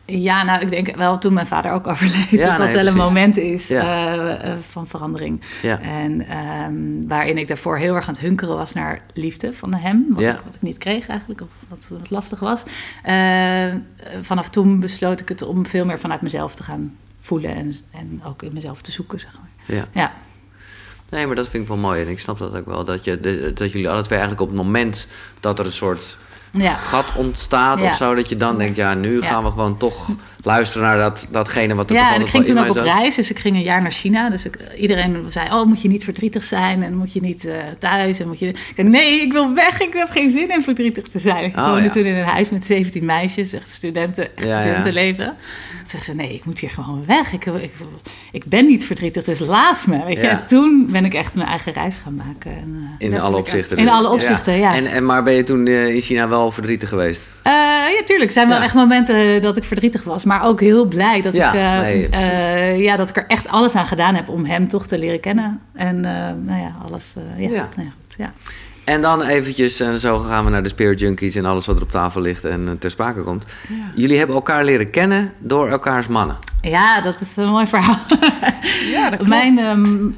Ja, 0.07 0.43
nou, 0.43 0.61
ik 0.61 0.69
denk 0.69 0.97
wel 0.97 1.19
toen 1.19 1.33
mijn 1.33 1.47
vader 1.47 1.73
ook 1.73 1.87
overleed... 1.93 2.31
Ja, 2.31 2.57
dat 2.57 2.67
dat 2.67 2.75
wel 2.75 2.87
een 2.87 2.97
moment 2.97 3.37
is 3.37 3.69
ja. 3.69 4.45
uh, 4.45 4.53
van 4.71 4.87
verandering. 4.87 5.41
Ja. 5.63 5.81
En 5.81 6.27
um, 6.67 7.09
waarin 7.09 7.39
ik 7.39 7.49
daarvoor 7.49 7.79
heel 7.79 7.95
erg 7.95 8.09
aan 8.09 8.15
het 8.15 8.23
hunkeren 8.23 8.57
was 8.57 8.73
naar 8.73 9.01
liefde 9.15 9.53
van 9.53 9.75
hem. 9.75 10.07
Wat, 10.11 10.23
ik, 10.23 10.41
wat 10.45 10.55
ik 10.55 10.63
niet 10.63 10.79
kreeg 10.79 11.07
eigenlijk, 11.07 11.41
of 11.41 11.49
wat, 11.69 11.87
wat 11.91 12.11
lastig 12.11 12.41
was. 12.41 12.63
Uh, 13.07 13.75
vanaf 14.21 14.49
toen 14.49 14.81
besloot 14.81 15.21
ik 15.21 15.29
het 15.29 15.43
om 15.43 15.67
veel 15.67 15.85
meer 15.85 15.99
vanuit 15.99 16.23
mezelf 16.23 16.55
te 16.55 16.63
gaan 16.63 16.97
voelen... 17.21 17.55
en, 17.55 17.75
en 17.91 18.21
ook 18.27 18.43
in 18.43 18.51
mezelf 18.55 18.81
te 18.81 18.93
zoeken, 18.93 19.21
zeg 19.21 19.33
maar. 19.33 19.87
Ja. 19.93 20.13
Nee, 21.15 21.27
maar 21.27 21.37
dat 21.37 21.49
vind 21.49 21.63
ik 21.63 21.69
wel 21.69 21.79
mooi. 21.79 22.03
En 22.03 22.09
ik 22.09 22.19
snap 22.19 22.39
dat 22.39 22.57
ook 22.57 22.67
wel. 22.67 22.85
Dat, 22.85 23.05
je, 23.05 23.21
dat 23.55 23.73
jullie 23.73 23.89
alle 23.89 24.03
twee 24.03 24.19
eigenlijk 24.19 24.41
op 24.41 24.49
het 24.49 24.57
moment 24.57 25.09
dat 25.41 25.59
er 25.59 25.67
een 25.67 25.73
soort 25.73 26.17
ja. 26.63 26.75
gat 26.75 27.13
ontstaat 27.17 27.81
ja. 27.81 27.87
of 27.87 27.95
zo, 27.95 28.15
dat 28.15 28.29
je 28.29 28.37
dan 28.37 28.59
denkt, 28.59 28.77
ja, 28.77 28.95
nu 28.95 29.23
gaan 29.23 29.45
we 29.45 29.51
gewoon 29.51 29.77
toch 29.77 30.09
luisteren 30.45 30.87
naar 30.87 30.99
dat, 30.99 31.27
datgene 31.31 31.75
wat 31.75 31.91
er 31.91 31.97
Ja, 31.97 32.15
en 32.15 32.21
ik 32.21 32.27
ging 32.27 32.45
toen 32.45 32.59
ook 32.59 32.69
op 32.69 32.77
reis, 32.77 33.15
dus 33.15 33.31
ik 33.31 33.39
ging 33.39 33.57
een 33.57 33.63
jaar 33.63 33.83
naar 33.83 33.91
China. 33.91 34.31
Dus 34.31 34.45
ik, 34.45 34.59
iedereen 34.77 35.25
zei, 35.29 35.53
oh, 35.53 35.67
moet 35.67 35.83
je 35.83 35.89
niet 35.89 36.05
verdrietig 36.05 36.45
zijn 36.45 36.83
en 36.83 36.97
moet 36.97 37.13
je 37.13 37.21
niet 37.21 37.45
uh, 37.45 37.55
thuis. 37.79 38.21
En 38.21 38.29
moet 38.29 38.39
je... 38.39 38.49
Ik 38.49 38.73
zei, 38.75 38.89
nee, 38.89 39.21
ik 39.21 39.33
wil 39.33 39.55
weg, 39.55 39.81
ik 39.81 39.93
heb 39.93 40.11
geen 40.11 40.31
zin 40.31 40.51
in 40.51 40.63
verdrietig 40.63 41.09
te 41.09 41.19
zijn. 41.19 41.45
Ik 41.45 41.57
oh, 41.57 41.69
woonde 41.69 41.91
toen 41.91 42.05
in 42.05 42.15
een 42.15 42.25
huis 42.25 42.51
met 42.51 42.67
17 42.67 43.05
meisjes, 43.05 43.53
echt 43.53 43.69
studenten, 43.69 44.37
echt 44.37 44.61
studentenleven. 44.61 45.27
Toen 45.27 45.93
zeggen 45.93 46.13
ze, 46.13 46.15
nee, 46.15 46.35
ik 46.35 46.45
moet 46.45 46.59
hier 46.59 46.71
gewoon 46.71 47.05
weg. 47.07 47.33
Ik, 47.33 47.45
ik, 47.45 47.73
ik 48.33 48.45
ben 48.45 48.67
niet 48.67 48.87
verdrietig, 48.87 49.25
dus 49.25 49.41
laat 49.41 49.87
me. 49.87 50.05
Weet 50.05 50.21
je? 50.21 50.27
En 50.27 50.47
toen 50.47 50.89
ben 50.91 51.05
ik 51.05 51.15
echt 51.15 51.35
mijn 51.35 51.49
eigen 51.49 51.73
reis 51.73 51.99
gaan 51.99 52.15
maken. 52.15 52.53
En, 52.53 52.97
uh, 53.01 53.09
in 53.09 53.21
alle 53.21 53.37
opzichten? 53.37 53.77
In 53.77 53.89
alle 53.89 54.09
opzichten, 54.09 54.53
ja. 54.53 54.75
En, 54.75 54.87
en, 54.87 55.05
maar 55.05 55.23
ben 55.23 55.35
je 55.35 55.43
toen 55.43 55.67
uh, 55.67 55.95
in 55.95 56.01
China 56.01 56.29
wel 56.29 56.44
verdrietig 56.51 56.89
geweest? 56.89 57.29
Uh, 57.47 57.53
ja, 57.97 58.03
tuurlijk. 58.05 58.27
Er 58.29 58.33
zijn 58.33 58.49
wel 58.49 58.61
echt 58.61 58.75
momenten 58.75 59.41
dat 59.41 59.57
ik 59.57 59.65
verdrietig 59.65 60.03
was. 60.03 60.25
Maar 60.25 60.47
ook 60.47 60.61
heel 60.61 60.85
blij 60.85 61.21
dat, 61.21 61.35
ik, 61.35 61.53
nee, 61.53 62.09
ja, 62.83 62.97
dat 62.97 63.09
ik 63.09 63.17
er 63.17 63.27
echt 63.27 63.49
alles 63.49 63.75
aan 63.75 63.87
gedaan 63.87 64.15
heb 64.15 64.29
om 64.29 64.45
hem 64.45 64.69
toch 64.69 64.87
te 64.87 64.99
leren 64.99 65.21
kennen. 65.21 65.61
En 65.73 66.01
nou 66.45 66.61
ja, 66.61 66.77
alles. 66.85 67.15
ja, 67.37 67.49
Nou 67.49 67.89
ja, 67.89 67.93
goed, 68.03 68.15
ja. 68.19 68.33
En 68.85 69.03
dan 69.03 69.23
eventjes, 69.23 69.81
en 69.81 70.01
zo 70.01 70.19
gaan 70.19 70.45
we 70.45 70.51
naar 70.51 70.63
de 70.63 70.69
Spirit 70.69 70.99
Junkies 70.99 71.35
en 71.35 71.45
alles 71.45 71.67
wat 71.67 71.77
er 71.77 71.83
op 71.83 71.91
tafel 71.91 72.21
ligt 72.21 72.45
en 72.45 72.77
ter 72.79 72.91
sprake 72.91 73.23
komt. 73.23 73.45
Ja. 73.69 73.75
Jullie 73.95 74.19
hebben 74.19 74.37
elkaar 74.37 74.65
leren 74.65 74.91
kennen 74.91 75.33
door 75.39 75.69
elkaars 75.69 76.07
mannen. 76.07 76.37
Ja, 76.63 77.01
dat 77.01 77.21
is 77.21 77.37
een 77.37 77.49
mooi 77.49 77.67
verhaal. 77.67 77.99
Ja, 78.91 79.11
dat 79.11 79.19
klopt. 79.19 79.29
Mijn 79.29 79.59
um, 79.59 80.15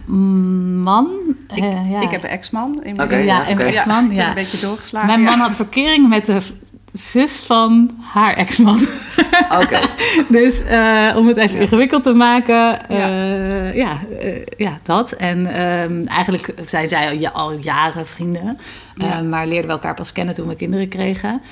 man... 0.83 1.09
Ik, 1.55 1.63
uh, 1.63 1.91
ja. 1.91 2.01
ik 2.01 2.11
heb 2.11 2.23
een 2.23 2.29
ex-man. 2.29 2.83
Okay, 2.93 3.25
ja, 3.25 3.25
ja, 3.25 3.49
een 3.49 3.53
okay. 3.53 3.67
ex-man. 3.67 4.11
Ja. 4.11 4.29
een 4.29 4.35
beetje 4.35 4.59
doorgeslagen. 4.59 5.09
Mijn 5.09 5.23
man 5.23 5.39
had 5.39 5.57
verkering 5.57 6.09
met 6.09 6.25
de 6.25 6.41
zus 6.99 7.41
van 7.41 7.91
haar 8.01 8.35
ex-man. 8.35 8.81
Oké. 9.51 9.63
Okay. 9.63 9.83
dus 10.29 10.63
uh, 10.63 11.17
om 11.17 11.29
het 11.29 11.37
even 11.37 11.57
ja. 11.57 11.63
ingewikkeld 11.63 12.03
te 12.03 12.13
maken, 12.13 12.79
uh, 12.91 12.99
ja, 12.99 13.73
ja, 13.75 13.99
uh, 14.23 14.47
ja, 14.57 14.79
dat. 14.83 15.13
En 15.13 15.63
um, 15.63 16.07
eigenlijk 16.07 16.55
zijn 16.65 16.89
zij 16.89 17.09
al, 17.09 17.29
al 17.29 17.53
jaren 17.53 18.07
vrienden, 18.07 18.59
ja. 18.95 19.21
maar 19.21 19.47
leerden 19.47 19.67
we 19.67 19.73
elkaar 19.73 19.95
pas 19.95 20.13
kennen 20.13 20.35
toen 20.35 20.49
we 20.49 20.55
kinderen 20.55 20.89
kregen. 20.89 21.43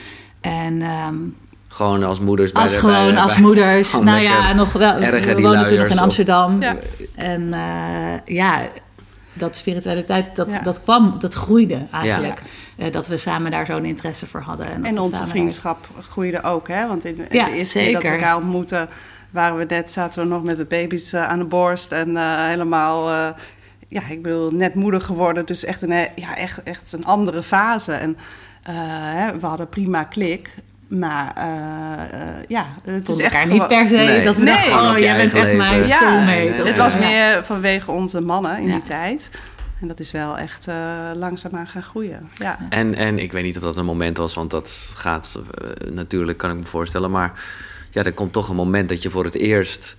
En... 0.41 0.83
Um, 1.09 1.37
gewoon 1.69 2.05
als 2.05 2.21
moeders 2.21 2.53
bij 2.53 2.63
Als 2.63 2.73
de, 2.73 2.79
gewoon 2.79 3.13
bij, 3.13 3.23
als 3.23 3.33
bij, 3.33 3.43
moeders. 3.43 3.99
Nou 4.01 4.21
ja, 4.21 4.53
nog 4.53 4.73
wel. 4.73 4.99
We 4.99 5.35
wonen 5.35 5.53
natuurlijk 5.53 5.91
in 5.91 5.99
Amsterdam. 5.99 6.63
Ja. 6.63 6.77
En 7.15 7.55
ja, 8.25 8.63
dat 9.33 9.57
spiritualiteit, 9.57 10.37
dat, 10.37 10.53
ja. 10.53 10.59
dat 10.63 10.83
kwam, 10.83 11.17
dat 11.19 11.35
groeide 11.35 11.87
eigenlijk. 11.91 12.39
Ja. 12.45 12.51
Uh, 12.77 12.91
dat 12.91 13.07
we 13.07 13.17
samen 13.17 13.51
daar 13.51 13.67
zo'n 13.67 13.85
interesse 13.85 14.27
voor 14.27 14.41
hadden. 14.41 14.73
En, 14.73 14.85
en 14.85 14.99
onze 14.99 15.27
vriendschap 15.27 15.87
daar... 15.95 16.03
groeide 16.03 16.43
ook, 16.43 16.69
hè? 16.69 16.87
Want 16.87 17.05
in, 17.05 17.19
in 17.19 17.27
ja, 17.31 17.45
de 17.45 17.53
eerste 17.53 17.79
keer 17.79 17.93
dat 17.93 18.03
we 18.03 18.09
elkaar 18.09 18.37
ontmoetten, 18.37 18.89
waren 19.31 19.57
we 19.57 19.65
net, 19.69 19.91
zaten 19.91 20.23
we 20.23 20.29
nog 20.29 20.43
met 20.43 20.57
de 20.57 20.65
baby's 20.65 21.13
uh, 21.13 21.29
aan 21.29 21.39
de 21.39 21.45
borst 21.45 21.93
en 21.93 22.11
uh, 22.11 22.47
helemaal, 22.47 23.11
ja, 23.89 24.03
ik 24.09 24.23
bedoel, 24.23 24.51
net 24.51 24.75
moeder 24.75 25.01
geworden. 25.01 25.47
Dus 25.47 25.65
echt 25.65 25.83
een, 25.83 26.09
ja, 26.17 26.37
echt, 26.37 26.63
echt 26.63 26.93
een 26.93 27.05
andere 27.05 27.43
fase. 27.43 27.93
En 27.93 28.17
hè, 28.71 29.39
we 29.39 29.47
hadden 29.47 29.69
prima 29.69 30.03
klik. 30.03 30.51
Maar 30.89 31.33
uh, 31.39 31.45
uh, 31.45 32.45
ja, 32.49 32.67
het 32.85 33.09
is 33.09 33.19
echt 33.19 33.47
niet 33.47 33.67
per 33.67 33.89
se 33.89 33.95
nee. 33.95 34.25
dat 34.25 34.37
we 34.37 34.43
nee. 34.43 34.55
dachten, 34.55 34.91
oh, 34.91 34.99
jij 34.99 35.17
bent 35.17 35.33
echt 35.33 35.57
mijn 35.57 35.87
ja, 35.87 35.99
soulmate. 35.99 36.63
Het 36.65 36.77
was 36.77 36.99
meer 36.99 37.45
vanwege 37.45 37.91
onze 37.91 38.21
mannen 38.21 38.59
in 38.59 38.67
ja. 38.67 38.73
die 38.73 38.83
tijd. 38.83 39.31
En 39.81 39.89
dat 39.89 40.01
is 40.01 40.11
wel 40.11 40.39
echt 40.39 40.69
uh, 40.69 41.11
langzaamaan 41.15 41.67
gaan 41.67 41.83
groeien. 41.83 42.29
Ja. 42.35 42.59
En, 42.69 42.95
en 42.95 43.19
ik 43.19 43.33
weet 43.33 43.45
niet 43.45 43.57
of 43.57 43.63
dat 43.63 43.77
een 43.77 43.85
moment 43.85 44.17
was, 44.17 44.35
want 44.35 44.51
dat 44.51 44.87
gaat 44.95 45.39
natuurlijk, 45.93 46.39
kan 46.39 46.51
ik 46.51 46.57
me 46.57 46.65
voorstellen. 46.65 47.11
Maar 47.11 47.45
ja, 47.91 48.05
er 48.05 48.13
komt 48.13 48.33
toch 48.33 48.49
een 48.49 48.57
moment 48.57 48.89
dat 48.89 49.03
je 49.03 49.11
voor 49.11 49.25
het 49.25 49.35
eerst 49.35 49.97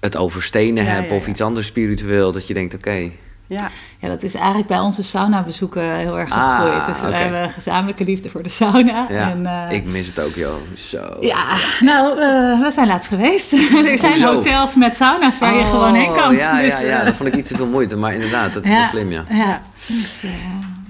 het 0.00 0.16
over 0.16 0.42
stenen 0.42 0.84
ja, 0.84 0.90
hebt 0.90 1.12
of 1.12 1.26
iets 1.26 1.40
anders 1.40 1.66
spiritueel. 1.66 2.32
Dat 2.32 2.46
je 2.46 2.54
denkt, 2.54 2.74
oké, 2.74 2.88
okay, 2.88 3.18
ja. 3.46 3.70
ja, 3.98 4.08
dat 4.08 4.22
is 4.22 4.34
eigenlijk 4.34 4.66
bij 4.66 4.78
onze 4.78 5.02
sauna-bezoeken 5.02 5.96
heel 5.96 6.18
erg 6.18 6.32
gegroeid. 6.32 6.80
Ah, 6.80 6.86
dus 6.86 6.98
okay. 6.98 7.10
we 7.10 7.16
hebben 7.16 7.50
gezamenlijke 7.50 8.04
liefde 8.04 8.28
voor 8.28 8.42
de 8.42 8.48
sauna. 8.48 9.06
Ja, 9.08 9.30
en, 9.30 9.42
uh, 9.42 9.76
ik 9.76 9.84
mis 9.84 10.06
het 10.06 10.20
ook, 10.20 10.34
joh. 10.34 10.54
Zo. 10.76 11.16
Ja, 11.20 11.44
nou, 11.80 12.20
uh, 12.20 12.60
we 12.60 12.70
zijn 12.70 12.86
laatst 12.86 13.08
geweest. 13.08 13.52
er 13.92 13.98
zijn 13.98 14.12
Hoezo? 14.12 14.34
hotels 14.34 14.74
met 14.74 14.96
sauna's 14.96 15.38
waar 15.38 15.52
oh, 15.52 15.58
je 15.58 15.64
gewoon 15.64 15.94
heen 15.94 16.14
kan. 16.14 16.34
Ja, 16.34 16.60
dus, 16.60 16.80
ja, 16.80 16.86
ja, 16.86 17.04
dat 17.04 17.16
vond 17.16 17.28
ik 17.28 17.34
iets 17.34 17.48
te 17.48 17.56
veel 17.56 17.66
moeite. 17.66 17.96
Maar 17.96 18.14
inderdaad, 18.14 18.52
dat 18.52 18.64
is 18.64 18.70
ja, 18.70 18.76
wel 18.76 18.88
slim, 18.88 19.10
ja. 19.10 19.24
ja. 19.28 19.62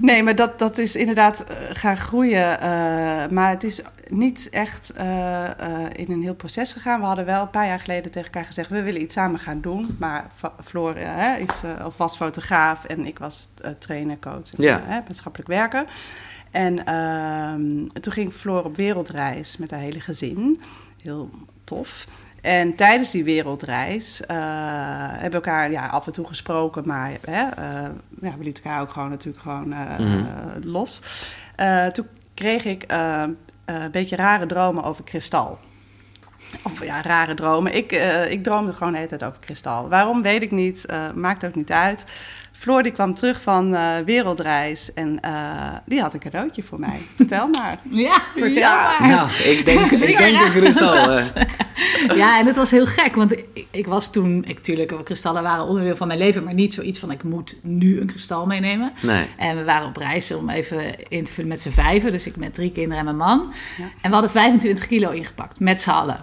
Nee, 0.04 0.22
maar 0.22 0.34
dat, 0.34 0.58
dat 0.58 0.78
is 0.78 0.96
inderdaad 0.96 1.44
uh, 1.50 1.56
gaan 1.70 1.96
groeien. 1.96 2.58
maar 3.34 3.50
het 3.50 3.64
is 3.64 3.82
niet 4.08 4.48
echt 4.50 4.92
uh, 4.98 5.50
in 5.92 6.10
een 6.10 6.22
heel 6.22 6.34
proces 6.34 6.72
gegaan. 6.72 7.00
We 7.00 7.06
hadden 7.06 7.24
wel 7.24 7.42
een 7.42 7.50
paar 7.50 7.66
jaar 7.66 7.80
geleden 7.80 8.10
tegen 8.10 8.32
elkaar 8.32 8.44
gezegd... 8.44 8.70
we 8.70 8.82
willen 8.82 9.02
iets 9.02 9.14
samen 9.14 9.38
gaan 9.38 9.60
doen. 9.60 9.96
Maar 9.98 10.30
Floor 10.64 10.96
is, 11.38 11.62
of 11.84 11.96
was 11.96 12.16
fotograaf 12.16 12.84
en 12.84 13.06
ik 13.06 13.18
was 13.18 13.48
trainer, 13.78 14.18
coach 14.18 14.54
en 14.54 14.62
ja. 14.62 14.82
maatschappelijk 14.88 15.48
werker. 15.48 15.84
En 16.50 16.84
ehm, 16.84 17.86
toen 18.00 18.12
ging 18.12 18.32
Floor 18.32 18.64
op 18.64 18.76
wereldreis 18.76 19.56
met 19.56 19.70
haar 19.70 19.80
hele 19.80 20.00
gezin. 20.00 20.60
Heel 21.02 21.30
tof. 21.64 22.06
En 22.44 22.74
tijdens 22.74 23.10
die 23.10 23.24
wereldreis 23.24 24.20
uh, 24.20 24.26
hebben 25.10 25.40
we 25.40 25.46
elkaar 25.46 25.70
ja, 25.70 25.86
af 25.86 26.06
en 26.06 26.12
toe 26.12 26.26
gesproken, 26.26 26.82
maar 26.86 27.10
hè, 27.24 27.42
uh, 27.42 27.90
ja, 28.20 28.36
we 28.38 28.44
lieten 28.44 28.64
elkaar 28.64 28.80
ook 28.80 28.90
gewoon 28.90 29.10
natuurlijk 29.10 29.42
gewoon 29.42 29.72
uh, 29.72 30.28
los. 30.62 31.02
toen 31.92 32.06
kreeg 32.34 32.64
ik 32.64 32.84
een 32.88 33.90
beetje 33.90 34.16
rare 34.16 34.46
dromen 34.46 34.84
over 34.84 35.04
kristal. 35.04 35.58
Of 36.62 36.84
ja, 36.84 37.02
rare 37.02 37.34
dromen. 37.34 37.74
Ik, 37.74 37.92
ik 38.28 38.42
droomde 38.42 38.72
gewoon 38.72 38.92
de 38.92 38.98
hele 38.98 39.10
tijd 39.10 39.24
over 39.24 39.40
kristal. 39.40 39.88
Waarom, 39.88 40.22
weet 40.22 40.42
ik 40.42 40.50
niet. 40.50 40.86
maakt 41.14 41.44
ook 41.44 41.54
niet 41.54 41.72
uit. 41.72 42.04
Floor 42.58 42.82
die 42.82 42.92
kwam 42.92 43.14
terug 43.14 43.40
van 43.40 43.74
uh, 43.74 43.96
wereldreis 44.04 44.92
en 44.92 45.18
uh, 45.24 45.72
die 45.86 46.00
had 46.00 46.14
een 46.14 46.20
cadeautje 46.20 46.62
voor 46.62 46.80
mij. 46.80 47.00
Vertel 47.16 47.48
maar. 47.48 47.78
Ja, 47.90 48.22
vertel 48.34 48.62
ja. 48.62 48.96
maar. 48.98 49.08
Nou, 49.08 49.30
ik 49.30 49.62
denk, 49.64 49.90
ik 50.10 50.18
denk 50.18 50.40
een 50.40 50.50
kristal. 50.50 51.10
Uh. 51.10 51.26
ja, 52.16 52.38
en 52.38 52.46
het 52.46 52.56
was 52.56 52.70
heel 52.70 52.86
gek, 52.86 53.14
want 53.14 53.32
ik, 53.32 53.66
ik 53.70 53.86
was 53.86 54.12
toen... 54.12 54.44
Ik, 54.46 54.58
tuurlijk, 54.58 55.04
kristallen 55.04 55.42
waren 55.42 55.66
onderdeel 55.66 55.96
van 55.96 56.06
mijn 56.06 56.18
leven... 56.18 56.44
maar 56.44 56.54
niet 56.54 56.74
zoiets 56.74 56.98
van 56.98 57.10
ik 57.10 57.24
moet 57.24 57.56
nu 57.62 58.00
een 58.00 58.06
kristal 58.06 58.46
meenemen. 58.46 58.92
Nee. 59.02 59.26
En 59.36 59.56
we 59.56 59.64
waren 59.64 59.88
op 59.88 59.96
reis 59.96 60.32
om 60.32 60.50
even 60.50 61.08
in 61.08 61.24
te 61.24 61.32
vullen 61.32 61.50
met 61.50 61.62
z'n 61.62 61.70
vijven. 61.70 62.10
Dus 62.10 62.26
ik 62.26 62.36
met 62.36 62.54
drie 62.54 62.72
kinderen 62.72 62.98
en 62.98 63.04
mijn 63.04 63.16
man. 63.16 63.52
Ja. 63.76 63.84
En 63.84 64.08
we 64.08 64.12
hadden 64.12 64.30
25 64.30 64.86
kilo 64.86 65.10
ingepakt, 65.10 65.60
met 65.60 65.80
z'n 65.80 65.90
allen. 65.90 66.18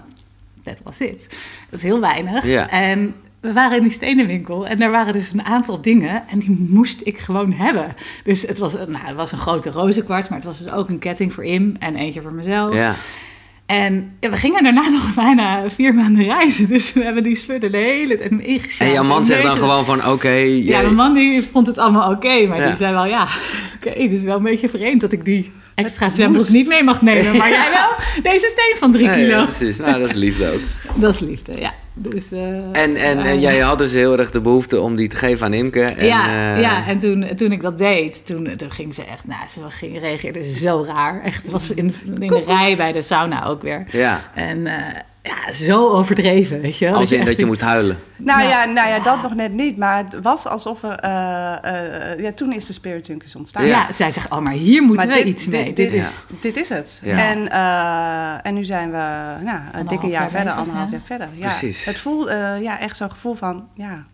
Dat 0.64 0.80
was 0.84 1.00
het. 1.00 1.28
Dat 1.70 1.80
is 1.80 1.84
heel 1.84 2.00
weinig. 2.00 2.46
Ja. 2.46 2.70
En 2.70 3.16
we 3.42 3.54
waren 3.54 3.78
in 3.78 3.84
die 3.84 3.92
stenenwinkel 3.92 4.68
en 4.68 4.80
er 4.80 4.92
waren 4.92 5.14
dus 5.14 5.32
een 5.34 5.44
aantal 5.44 5.82
dingen 5.82 6.24
en 6.30 6.40
die 6.40 6.68
moest 6.70 7.02
ik 7.04 7.18
gewoon 7.18 7.52
hebben. 7.54 7.96
Dus 8.24 8.42
het 8.42 8.58
was, 8.58 8.74
nou, 8.74 9.06
het 9.06 9.16
was 9.16 9.32
een 9.32 9.38
grote 9.38 9.70
rozenkwarts, 9.70 10.30
maar 10.30 10.38
het 10.38 10.48
was 10.48 10.64
dus 10.64 10.72
ook 10.72 10.90
een 10.90 11.00
ketting 11.00 11.34
voor 11.34 11.44
Im 11.44 11.76
en 11.80 11.96
eentje 11.96 12.22
voor 12.22 12.34
mezelf. 12.34 12.74
Ja. 12.74 12.96
En 13.66 14.16
ja, 14.20 14.30
we 14.30 14.38
gingen 14.38 14.64
daarna 14.64 14.90
nog 15.00 15.14
bijna 15.14 15.70
vier 15.70 15.94
maanden 15.94 16.24
reizen. 16.24 16.68
Dus 16.68 16.94
we 16.94 17.04
hebben 17.04 17.24
die 17.24 17.36
spullen 17.36 17.72
de 17.72 17.78
hele 17.78 18.18
tijd 18.18 18.32
ingezet. 18.32 18.88
En 18.88 18.94
jouw 18.94 19.04
man 19.04 19.26
zegt 19.26 19.44
dan 19.44 19.58
gewoon 19.58 19.86
van 19.86 20.08
oké. 20.08 20.30
ja, 20.30 20.82
mijn 20.82 20.96
man 20.96 21.14
die 21.14 21.44
vond 21.52 21.68
het 21.68 21.78
allemaal 21.78 22.12
oké. 22.12 22.46
maar 22.48 22.68
die 22.68 22.76
zei 22.76 22.94
wel 22.94 23.06
ja, 23.06 23.24
oké, 23.76 23.90
okay, 23.90 24.04
het 24.04 24.12
is 24.12 24.24
wel 24.24 24.38
een 24.38 24.44
beetje 24.44 24.70
vreemd 24.70 25.02
dat 25.02 25.12
ik 25.12 25.26
die 25.26 25.52
extra 25.76 26.10
zwembroek 26.10 26.50
niet 26.50 26.68
mee 26.68 26.84
mag 26.84 27.02
nemen. 27.02 27.38
Maar 27.38 27.50
jij 27.50 27.70
wel 27.72 27.96
deze 28.32 28.48
steen 28.52 28.76
van 28.78 28.92
drie 28.92 29.10
kilo. 29.10 29.38
Ja, 29.38 29.46
precies, 29.46 29.78
nou 29.78 30.00
dat 30.00 30.10
is 30.10 30.16
liefde 30.16 30.52
ook. 30.52 30.62
dat 31.02 31.14
is 31.14 31.20
liefde, 31.20 31.60
ja. 31.60 31.74
Dus, 31.94 32.32
uh, 32.32 32.40
en, 32.72 32.96
en, 32.96 33.20
en 33.20 33.40
jij 33.40 33.60
had 33.60 33.78
dus 33.78 33.92
heel 33.92 34.18
erg 34.18 34.32
de 34.32 34.42
behoefte 34.42 34.82
om 34.82 34.96
die 34.96 35.08
te 35.08 35.16
geven 35.16 35.46
aan 35.46 35.54
Imke. 35.54 35.84
En, 35.84 36.06
ja, 36.06 36.56
uh, 36.56 36.62
ja, 36.62 36.88
en 36.88 37.00
toen, 37.00 37.26
toen 37.36 37.52
ik 37.52 37.62
dat 37.62 37.78
deed, 37.78 38.26
toen, 38.26 38.56
toen 38.56 38.72
ging 38.72 38.96
ze 38.96 39.04
echt, 39.04 39.28
nou, 39.28 39.42
ze 39.50 39.60
ging, 39.68 40.00
reageerde 40.00 40.54
zo 40.54 40.84
raar. 40.88 41.22
Echt, 41.24 41.42
het 41.42 41.52
was 41.52 41.72
in, 41.72 41.94
in 42.20 42.28
de 42.28 42.44
rij 42.46 42.78
bij 42.78 42.92
de 42.92 43.02
sauna 43.02 43.46
ook 43.46 43.62
weer. 43.62 43.86
Ja. 43.92 44.32
En 44.36 44.68
ja, 45.24 45.52
zo 45.52 45.90
overdreven, 45.90 46.62
weet 46.62 46.78
je 46.78 46.86
wel. 46.86 46.94
Als 46.94 47.12
in 47.12 47.18
dat 47.18 47.20
je, 47.20 47.26
dat 47.26 47.40
je 47.40 47.46
moest 47.46 47.62
huilen. 47.62 48.00
Nou, 48.18 48.42
ja, 48.42 48.66
nou 48.66 48.90
ja, 48.90 49.00
dat 49.00 49.22
nog 49.22 49.36
net 49.36 49.52
niet. 49.52 49.78
Maar 49.78 49.98
het 49.98 50.22
was 50.22 50.48
alsof 50.48 50.84
er... 50.84 51.04
Uh, 51.04 51.12
uh, 51.72 52.20
ja, 52.20 52.32
toen 52.36 52.54
is 52.54 52.66
de 52.66 52.74
Spirit 52.74 53.08
Junkies 53.08 53.36
ontstaan. 53.36 53.66
Ja, 53.66 53.92
zij 53.92 54.12
zegt, 54.12 54.32
oh, 54.32 54.40
maar 54.40 54.54
hier 54.54 54.84
moeten 54.84 55.08
maar 55.08 55.18
we 55.18 55.24
dit, 55.24 55.34
iets 55.34 55.48
mee. 55.48 55.64
Dit, 55.64 55.76
dit, 55.76 55.94
is, 55.94 56.26
dit 56.42 56.58
is 56.58 56.70
het. 56.70 57.02
Ja. 57.04 57.18
En, 57.18 57.40
uh, 57.40 58.46
en 58.48 58.54
nu 58.54 58.66
zijn 58.66 58.92
we 58.92 58.98
nou, 59.44 59.60
een 59.72 59.88
dikke 59.88 60.08
jaar, 60.08 60.22
jaar 60.22 60.30
verder, 60.30 60.54
anderhalf 60.54 60.92
jaar 60.92 61.02
verder. 61.06 61.30
Ja, 61.34 61.48
Precies. 61.48 61.86
Het 61.86 61.98
voelt 61.98 62.30
ja, 62.62 62.80
echt 62.80 62.98
zo'n 62.98 63.12
gevoel 63.12 63.34
van... 63.34 63.68
Ja, 63.74 64.06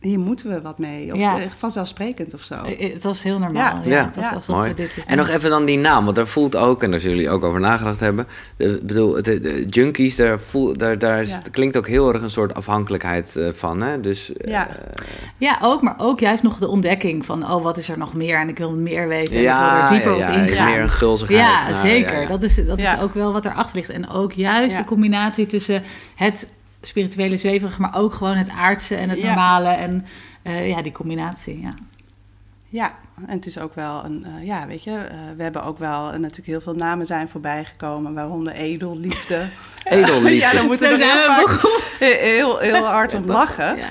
hier 0.00 0.18
moeten 0.18 0.50
we 0.50 0.60
wat 0.60 0.78
mee. 0.78 1.12
Of 1.12 1.18
ja. 1.18 1.38
vanzelfsprekend 1.58 2.34
of 2.34 2.42
zo. 2.42 2.54
Het 2.78 3.02
was 3.02 3.22
heel 3.22 3.38
normaal. 3.38 3.78
Ja, 3.82 3.90
ja. 3.90 4.04
Het 4.04 4.16
was 4.16 4.46
ja. 4.46 4.54
Mooi. 4.54 4.74
Dit 4.74 5.04
en 5.06 5.16
nog 5.16 5.28
even 5.28 5.50
dan 5.50 5.64
die 5.64 5.78
naam, 5.78 6.04
want 6.04 6.16
daar 6.16 6.26
voelt 6.26 6.56
ook, 6.56 6.82
en 6.82 6.90
daar 6.90 7.00
zullen 7.00 7.16
jullie 7.16 7.30
ook 7.30 7.44
over 7.44 7.60
nagedacht 7.60 8.00
hebben. 8.00 8.26
Ik 8.56 8.86
bedoel, 8.86 9.22
de, 9.22 9.40
de, 9.40 9.64
junkies, 9.66 10.16
daar, 10.16 10.40
voel, 10.40 10.76
daar, 10.76 10.98
daar 10.98 11.20
is, 11.20 11.40
klinkt 11.50 11.76
ook 11.76 11.86
heel 11.86 12.12
erg 12.12 12.22
een 12.22 12.30
soort 12.30 12.54
afhankelijkheid 12.54 13.34
uh, 13.36 13.48
van. 13.52 13.82
Hè? 13.82 14.00
Dus, 14.00 14.32
ja. 14.44 14.68
Uh, 14.68 14.74
ja, 15.36 15.58
ook, 15.62 15.82
maar 15.82 15.94
ook 15.98 16.20
juist 16.20 16.42
nog 16.42 16.58
de 16.58 16.68
ontdekking 16.68 17.24
van, 17.24 17.50
oh, 17.50 17.62
wat 17.62 17.76
is 17.76 17.88
er 17.88 17.98
nog 17.98 18.14
meer? 18.14 18.38
En 18.38 18.48
ik 18.48 18.58
wil 18.58 18.72
meer 18.72 19.08
weten. 19.08 19.36
En 19.36 19.42
ja, 19.42 19.72
ik 19.72 19.72
wil 19.72 19.82
er 19.82 19.88
dieper 19.88 20.14
op 20.14 20.48
ingaan. 20.48 20.70
Meer 20.70 20.80
een 20.80 20.88
gulzigheid. 20.88 21.40
Ja, 21.40 21.74
zeker. 21.74 22.26
Dat, 22.26 22.42
is, 22.42 22.66
dat 22.66 22.82
is 22.82 22.98
ook 23.00 23.14
wel 23.14 23.32
wat 23.32 23.44
erachter 23.44 23.76
ligt. 23.76 23.90
En 23.90 24.10
ook 24.10 24.32
juist 24.32 24.76
de 24.76 24.84
combinatie 24.84 25.46
tussen 25.46 25.82
het 26.14 26.52
spirituele 26.80 27.36
zweverige, 27.36 27.80
maar 27.80 27.96
ook 27.96 28.14
gewoon 28.14 28.36
het 28.36 28.50
aardse 28.50 28.94
en 28.94 29.08
het 29.08 29.22
normale. 29.22 29.68
En 29.68 30.06
uh, 30.42 30.68
ja, 30.68 30.82
die 30.82 30.92
combinatie, 30.92 31.60
ja. 31.60 31.74
Ja, 32.68 32.98
en 33.26 33.36
het 33.36 33.46
is 33.46 33.58
ook 33.58 33.74
wel 33.74 34.04
een, 34.04 34.26
uh, 34.26 34.46
ja, 34.46 34.66
weet 34.66 34.84
je, 34.84 34.90
uh, 34.90 34.96
we 35.36 35.42
hebben 35.42 35.62
ook 35.62 35.78
wel 35.78 36.06
uh, 36.06 36.12
natuurlijk 36.12 36.46
heel 36.46 36.60
veel 36.60 36.74
namen 36.74 37.06
zijn 37.06 37.28
voorbij 37.28 37.64
gekomen, 37.64 38.14
waaronder 38.14 38.52
edelliefde. 38.52 39.48
edelliefde. 39.84 40.36
ja, 40.36 40.52
dan 40.52 40.66
moeten 40.66 40.98
we 40.98 41.04
heel, 41.04 41.26
vaak, 41.26 41.60
heel, 41.98 42.58
heel 42.58 42.84
hard 42.96 43.14
om 43.14 43.26
lachen. 43.26 43.76
Ja. 43.76 43.88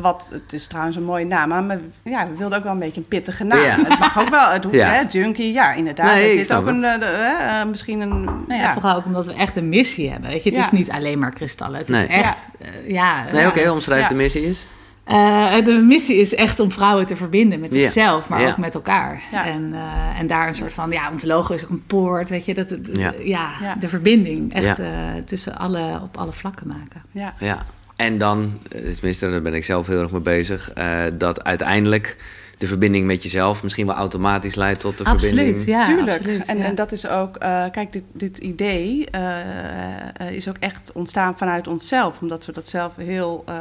wat, 0.00 0.28
het 0.32 0.52
is 0.52 0.66
trouwens 0.66 0.96
een 0.96 1.04
mooie 1.04 1.26
naam, 1.26 1.66
maar 1.66 1.78
ja, 2.02 2.26
we 2.26 2.36
wilden 2.36 2.58
ook 2.58 2.64
wel 2.64 2.72
een 2.72 2.78
beetje 2.78 3.00
een 3.00 3.08
pittige 3.08 3.44
naam. 3.44 3.62
Ja. 3.62 3.76
Het 3.76 3.98
mag 3.98 4.18
ook 4.18 4.28
wel, 4.28 4.48
het 4.48 4.64
hoeft, 4.64 4.76
ja. 4.76 4.88
hè, 4.88 5.02
junkie, 5.08 5.52
ja, 5.52 5.72
inderdaad. 5.72 6.14
Nee, 6.14 6.24
er 6.24 6.30
zit 6.30 6.52
ook 6.52 6.66
een, 6.66 6.80
de, 6.80 7.64
misschien 7.68 8.00
een... 8.00 8.24
Nou 8.24 8.60
ja, 8.60 8.72
Vooral 8.72 8.96
ook 8.96 9.04
omdat 9.04 9.26
we 9.26 9.34
echt 9.34 9.56
een 9.56 9.68
missie 9.68 10.10
hebben, 10.10 10.30
weet 10.30 10.42
je. 10.42 10.50
Het 10.50 10.64
is 10.64 10.70
niet 10.70 10.90
alleen 10.90 11.18
maar 11.18 11.32
kristallen, 11.32 11.78
het 11.78 11.88
nee. 11.88 12.02
is 12.02 12.08
echt, 12.08 12.48
ja. 12.86 13.24
nee, 13.32 13.46
oké, 13.46 13.58
okay, 13.58 13.68
omschrijf 13.68 14.06
de 14.06 14.14
missie 14.14 14.48
is. 14.48 14.66
Uh, 15.08 15.64
de 15.64 15.72
missie 15.72 16.16
is 16.16 16.34
echt 16.34 16.60
om 16.60 16.70
vrouwen 16.70 17.06
te 17.06 17.16
verbinden 17.16 17.60
met 17.60 17.72
zichzelf, 17.72 18.28
maar 18.28 18.48
ook 18.48 18.58
met 18.58 18.74
elkaar. 18.74 19.20
Ja. 19.32 19.46
En, 19.46 19.70
uh, 19.72 20.18
en 20.18 20.26
daar 20.26 20.48
een 20.48 20.54
soort 20.54 20.74
van, 20.74 20.90
ja, 20.90 21.10
ons 21.10 21.24
logo 21.24 21.54
is 21.54 21.64
ook 21.64 21.70
een 21.70 21.86
poort, 21.86 22.28
weet 22.28 22.44
je, 22.44 22.54
dat, 22.54 22.76
ja. 23.22 23.52
de 23.80 23.88
verbinding 23.88 24.54
echt 24.54 24.78
uh, 24.78 24.86
tussen 25.26 25.56
alle, 25.56 26.00
op 26.02 26.16
alle 26.16 26.32
vlakken 26.32 26.66
maken. 26.66 27.02
Ja. 27.10 27.34
ja. 27.38 27.66
En 27.96 28.18
dan, 28.18 28.58
tenminste, 28.68 29.30
daar 29.30 29.42
ben 29.42 29.54
ik 29.54 29.64
zelf 29.64 29.86
heel 29.86 30.00
erg 30.00 30.10
mee 30.10 30.20
bezig, 30.20 30.72
dat 31.12 31.44
uiteindelijk 31.44 32.16
de 32.58 32.66
verbinding 32.66 33.06
met 33.06 33.22
jezelf 33.22 33.62
misschien 33.62 33.86
wel 33.86 33.94
automatisch 33.94 34.54
leidt 34.54 34.80
tot 34.80 34.98
de 34.98 35.04
absoluut, 35.04 35.34
verbinding. 35.34 35.64
Ja, 35.64 35.84
Tuurlijk. 35.84 36.16
Absoluut, 36.16 36.46
en, 36.46 36.60
en, 36.60 36.74
dat 36.74 36.92
is 36.92 37.06
ook, 37.06 37.42
uh, 37.42 37.64
kijk, 37.70 37.92
dit, 37.92 38.02
dit 38.12 38.38
idee 38.38 39.06
uh, 39.14 40.30
is 40.30 40.48
ook 40.48 40.56
echt 40.58 40.92
ontstaan 40.94 41.38
vanuit 41.38 41.68
onszelf, 41.68 42.20
omdat 42.20 42.46
we 42.46 42.52
dat 42.52 42.68
zelf 42.68 42.96
heel 42.96 43.44
uh, 43.48 43.54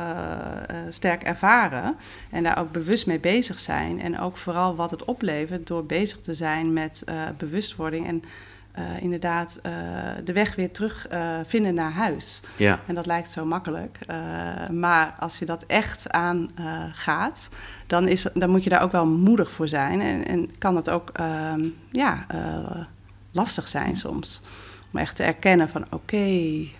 sterk 0.89 1.23
ervaren 1.23 1.95
en 2.29 2.43
daar 2.43 2.59
ook 2.59 2.71
bewust 2.71 3.07
mee 3.07 3.19
bezig 3.19 3.59
zijn. 3.59 4.01
En 4.01 4.19
ook 4.19 4.37
vooral 4.37 4.75
wat 4.75 4.91
het 4.91 5.05
oplevert 5.05 5.67
door 5.67 5.85
bezig 5.85 6.17
te 6.21 6.33
zijn 6.33 6.73
met 6.73 7.03
bewustwording 7.37 8.07
en 8.07 8.23
uh, 8.79 9.01
inderdaad 9.01 9.59
uh, 9.63 9.71
de 10.23 10.33
weg 10.33 10.55
weer 10.55 10.71
terug 10.71 11.07
uh, 11.11 11.37
vinden 11.45 11.73
naar 11.73 11.91
huis. 11.91 12.41
Ja. 12.57 12.79
En 12.85 12.95
dat 12.95 13.05
lijkt 13.05 13.31
zo 13.31 13.45
makkelijk. 13.45 13.97
maar 14.71 15.13
als 15.19 15.39
je 15.39 15.45
dat 15.45 15.63
echt 15.65 16.09
aangaat, 16.09 17.49
dan, 17.87 18.07
is, 18.07 18.27
dan 18.33 18.49
moet 18.49 18.63
je 18.63 18.69
daar 18.69 18.81
ook 18.81 18.91
wel 18.91 19.07
moedig 19.07 19.51
voor 19.51 19.67
zijn. 19.67 20.01
En, 20.01 20.27
en 20.27 20.57
kan 20.57 20.75
het 20.75 20.89
ook 20.89 21.09
ehm, 21.09 21.65
ja, 21.89 22.25
lastig 23.31 23.67
zijn 23.67 23.97
soms. 23.97 24.41
Om 24.91 24.99
echt 24.99 25.15
te 25.15 25.23
erkennen 25.23 25.69
van 25.69 25.83
oké, 25.83 25.95
okay, 25.95 26.71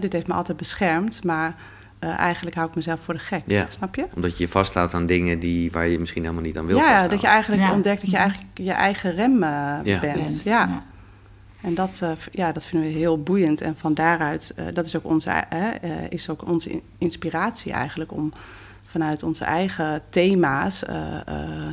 dit 0.00 0.12
heeft 0.12 0.26
me 0.26 0.34
altijd 0.34 0.56
beschermd, 0.56 1.24
maar... 1.24 1.54
Uh, 2.00 2.18
eigenlijk 2.18 2.56
hou 2.56 2.68
ik 2.68 2.74
mezelf 2.74 3.00
voor 3.00 3.14
de 3.14 3.20
gek. 3.20 3.42
Ja. 3.46 3.66
Snap 3.68 3.94
je? 3.94 4.06
Omdat 4.14 4.36
je 4.36 4.44
je 4.44 4.50
vasthoudt 4.50 4.94
aan 4.94 5.06
dingen 5.06 5.38
die, 5.38 5.70
waar 5.70 5.88
je 5.88 5.98
misschien 5.98 6.22
helemaal 6.22 6.42
niet 6.42 6.58
aan 6.58 6.66
wil 6.66 6.76
ja, 6.76 6.82
vasthouden. 6.82 7.10
dat 7.10 7.20
je 7.20 7.26
eigenlijk 7.26 7.62
ja. 7.62 7.72
ontdekt 7.72 8.00
dat 8.00 8.10
je 8.10 8.16
eigenlijk 8.16 8.50
je 8.54 8.72
eigen 8.72 9.14
rem 9.14 9.32
uh, 9.42 9.78
ja. 9.84 10.00
bent. 10.00 10.42
Ja. 10.44 10.50
ja. 10.50 10.82
En 11.60 11.74
dat, 11.74 12.00
uh, 12.02 12.10
ja, 12.32 12.52
dat 12.52 12.66
vinden 12.66 12.88
we 12.88 12.94
heel 12.94 13.22
boeiend. 13.22 13.60
En 13.60 13.76
van 13.76 13.94
daaruit, 13.94 14.54
dat 14.74 14.86
is 14.86 14.96
ook, 14.96 15.04
onze, 15.04 15.44
is 16.08 16.30
ook 16.30 16.48
onze 16.48 16.80
inspiratie 16.98 17.72
eigenlijk... 17.72 18.12
om 18.12 18.32
vanuit 18.86 19.22
onze 19.22 19.44
eigen 19.44 20.02
thema's 20.08 20.82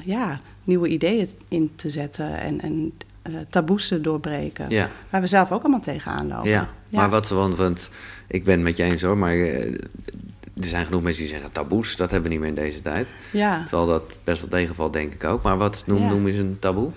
ja, 0.06 0.40
nieuwe 0.64 0.88
ideeën 0.88 1.30
in 1.48 1.72
te 1.76 1.90
zetten... 1.90 2.40
en, 2.40 2.62
en 2.62 2.94
taboes 3.50 3.88
te 3.88 4.02
doorbreken. 4.02 4.70
Ja. 4.70 4.90
Waar 5.10 5.22
we 5.22 5.28
zelf 5.28 5.52
ook 5.52 5.62
allemaal 5.62 5.80
tegenaan 5.80 6.28
lopen. 6.28 6.50
Ja, 6.50 6.70
maar 6.90 7.10
wat... 7.10 7.30
Want, 7.30 7.56
want 7.56 7.90
ik 8.28 8.44
ben 8.44 8.54
het 8.54 8.64
met 8.64 8.78
je 8.78 8.84
eens 8.84 9.02
hoor, 9.02 9.18
maar 9.18 9.36
uh, 9.36 9.74
er 10.62 10.68
zijn 10.68 10.86
genoeg 10.86 11.02
mensen 11.02 11.22
die 11.22 11.32
zeggen 11.32 11.52
taboes, 11.52 11.96
dat 11.96 12.12
hebben 12.12 12.30
we 12.30 12.36
niet 12.36 12.46
meer 12.46 12.56
in 12.58 12.64
deze 12.64 12.82
tijd. 12.82 13.08
Ja. 13.32 13.62
Terwijl 13.62 13.88
dat 13.88 14.18
best 14.24 14.42
wel 14.42 14.50
tegenvalt, 14.50 14.94
denk 14.94 15.14
ik 15.14 15.26
ook. 15.26 15.42
Maar 15.42 15.58
wat 15.58 15.84
noem, 15.86 16.02
ja. 16.02 16.10
noem 16.10 16.28
is 16.28 16.38
een 16.38 16.58
taboe? 16.60 16.92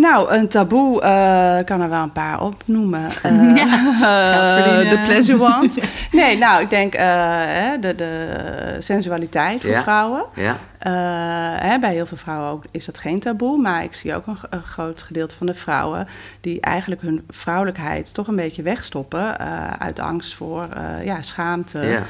Nou, 0.00 0.30
een 0.34 0.48
taboe 0.48 1.02
uh, 1.02 1.56
kan 1.64 1.80
er 1.80 1.88
wel 1.88 2.02
een 2.02 2.12
paar 2.12 2.42
opnoemen. 2.42 3.08
Uh, 3.26 3.56
ja, 3.56 4.82
de 4.82 5.00
pleasure 5.04 5.38
wand. 5.38 5.78
nee, 6.12 6.38
nou, 6.38 6.62
ik 6.62 6.70
denk 6.70 6.92
de, 6.92 7.94
de 7.96 8.76
sensualiteit 8.78 9.60
voor 9.60 9.76
vrouwen. 9.82 10.24
Ja. 10.34 10.56
Hè, 11.66 11.78
bij 11.78 11.92
heel 11.92 12.06
veel 12.06 12.16
vrouwen 12.16 12.50
ook 12.50 12.64
is 12.70 12.84
dat 12.84 12.98
geen 12.98 13.20
taboe. 13.20 13.58
Maar 13.58 13.82
ik 13.82 13.94
zie 13.94 14.14
ook 14.14 14.26
een, 14.26 14.36
een, 14.50 14.62
groot 14.62 15.02
gedeelte 15.02 15.36
van 15.36 15.46
de 15.46 15.54
vrouwen... 15.54 16.08
die 16.40 16.60
eigenlijk 16.60 17.00
hun 17.00 17.24
vrouwelijkheid 17.28 18.14
toch 18.14 18.26
een 18.26 18.36
beetje 18.36 18.62
wegstoppen... 18.62 19.38
uit 19.78 19.98
angst 19.98 20.34
voor 20.34 20.68
ja, 21.04 21.22
schaamte... 21.22 22.02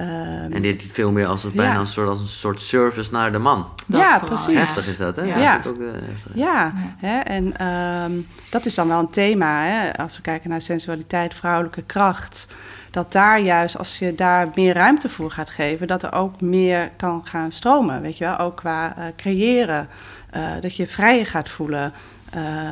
Um, 0.00 0.52
en 0.52 0.62
dit 0.62 0.86
veel 0.90 1.12
meer 1.12 1.26
als, 1.26 1.52
bijna 1.52 1.78
een, 1.78 1.86
soort, 1.86 2.08
als 2.08 2.20
een 2.20 2.26
soort 2.26 2.60
service 2.60 3.12
naar 3.12 3.32
de 3.32 3.38
man. 3.38 3.68
ja, 3.86 4.18
precies. 4.18 4.56
Heftig 4.56 4.86
is 4.86 4.96
dat, 4.96 5.16
hè? 5.16 5.22
Ja, 5.22 5.38
ja. 5.38 5.62
Ook, 5.66 5.78
uh, 5.78 5.88
ja. 6.34 6.72
Hè? 6.76 7.18
en 7.18 7.66
um, 7.66 8.26
dat 8.50 8.66
is 8.66 8.74
dan 8.74 8.88
wel 8.88 8.98
een 8.98 9.10
thema. 9.10 9.62
Hè? 9.62 9.96
Als 9.96 10.16
we 10.16 10.22
kijken 10.22 10.50
naar 10.50 10.60
sensualiteit, 10.60 11.34
vrouwelijke 11.34 11.82
kracht. 11.82 12.46
Dat 12.90 13.12
daar 13.12 13.40
juist, 13.40 13.78
als 13.78 13.98
je 13.98 14.14
daar 14.14 14.48
meer 14.54 14.74
ruimte 14.74 15.08
voor 15.08 15.30
gaat 15.30 15.50
geven... 15.50 15.86
dat 15.86 16.02
er 16.02 16.12
ook 16.12 16.40
meer 16.40 16.90
kan 16.96 17.26
gaan 17.26 17.52
stromen, 17.52 18.00
weet 18.00 18.18
je 18.18 18.24
wel? 18.24 18.38
Ook 18.38 18.56
qua 18.56 18.94
uh, 18.98 19.04
creëren. 19.16 19.88
Uh, 20.36 20.50
dat 20.60 20.76
je 20.76 20.86
vrijer 20.86 21.26
gaat 21.26 21.48
voelen. 21.48 21.92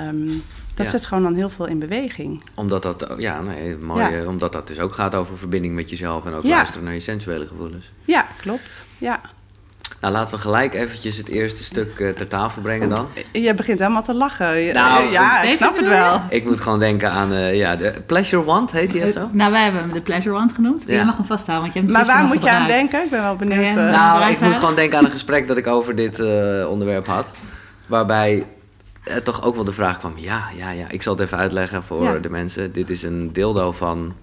Um, 0.08 0.42
dat 0.74 0.90
zet 0.90 1.06
gewoon 1.06 1.22
dan 1.22 1.34
heel 1.34 1.50
veel 1.50 1.66
in 1.66 1.78
beweging. 1.78 2.42
Omdat 2.54 2.82
dat, 2.82 3.14
ja, 3.16 3.40
nee, 3.40 3.76
mooi, 3.76 4.10
ja. 4.10 4.26
omdat 4.26 4.52
dat 4.52 4.68
dus 4.68 4.78
ook 4.78 4.94
gaat 4.94 5.14
over 5.14 5.38
verbinding 5.38 5.74
met 5.74 5.90
jezelf 5.90 6.26
en 6.26 6.32
ook 6.32 6.44
luisteren 6.44 6.84
naar 6.84 6.94
je 6.94 7.00
sensuele 7.00 7.46
gevoelens. 7.46 7.92
Ja, 8.04 8.26
klopt. 8.40 8.86
Ja. 8.98 9.20
Nou, 10.00 10.14
laten 10.14 10.34
we 10.34 10.40
gelijk 10.40 10.74
eventjes 10.74 11.16
het 11.16 11.28
eerste 11.28 11.64
stuk 11.64 11.98
uh, 11.98 12.10
ter 12.10 12.28
tafel 12.28 12.62
brengen 12.62 12.88
dan. 12.88 13.08
Je 13.32 13.54
begint 13.54 13.78
helemaal 13.78 14.02
te 14.02 14.14
lachen. 14.14 14.74
Nou, 14.74 15.10
ja, 15.10 15.42
ik 15.42 15.54
snap 15.54 15.76
het 15.76 15.88
wel. 15.88 16.20
Ik 16.28 16.44
moet 16.44 16.60
gewoon 16.60 16.78
denken 16.78 17.10
aan 17.10 17.32
uh, 17.32 17.54
ja, 17.54 17.76
de 17.76 17.92
Pleasure 18.06 18.44
Wand, 18.44 18.70
heet 18.70 18.90
die 18.90 19.10
zo? 19.10 19.28
Nou, 19.32 19.52
wij 19.52 19.62
hebben 19.62 19.80
hem 19.80 19.92
de 19.92 20.00
Pleasure 20.00 20.34
Wand 20.34 20.52
genoemd. 20.52 20.84
Ja. 20.86 20.98
Je 20.98 21.04
mag 21.04 21.16
hem 21.16 21.26
vasthouden, 21.26 21.72
want 21.72 21.74
je 21.74 21.92
hebt 21.92 22.06
Maar 22.06 22.16
waar 22.16 22.28
moet 22.34 22.42
je 22.42 22.50
aan 22.50 22.66
denken? 22.66 23.04
Ik 23.04 23.10
ben 23.10 23.22
wel 23.22 23.36
benieuwd. 23.36 23.76
Uh, 23.76 23.90
nou, 23.90 24.30
ik 24.30 24.40
moet 24.40 24.54
gewoon 24.54 24.74
denken 24.74 24.98
aan 24.98 25.04
een 25.04 25.10
gesprek 25.10 25.48
dat 25.48 25.56
ik 25.56 25.66
over 25.66 25.94
dit 25.94 26.20
onderwerp 26.66 27.06
had. 27.06 27.32
Waarbij 27.86 28.46
toch 29.22 29.42
ook 29.42 29.54
wel 29.54 29.64
de 29.64 29.72
vraag 29.72 29.98
kwam: 29.98 30.12
ja, 30.16 30.48
ja, 30.56 30.70
ja, 30.70 30.86
ik 30.88 31.02
zal 31.02 31.12
het 31.12 31.22
even 31.22 31.38
uitleggen 31.38 31.82
voor 31.82 32.20
de 32.20 32.30
mensen. 32.30 32.72
Dit 32.72 32.90
is 32.90 33.02
een 33.02 33.32
dildo 33.32 33.72
van. 33.72 34.14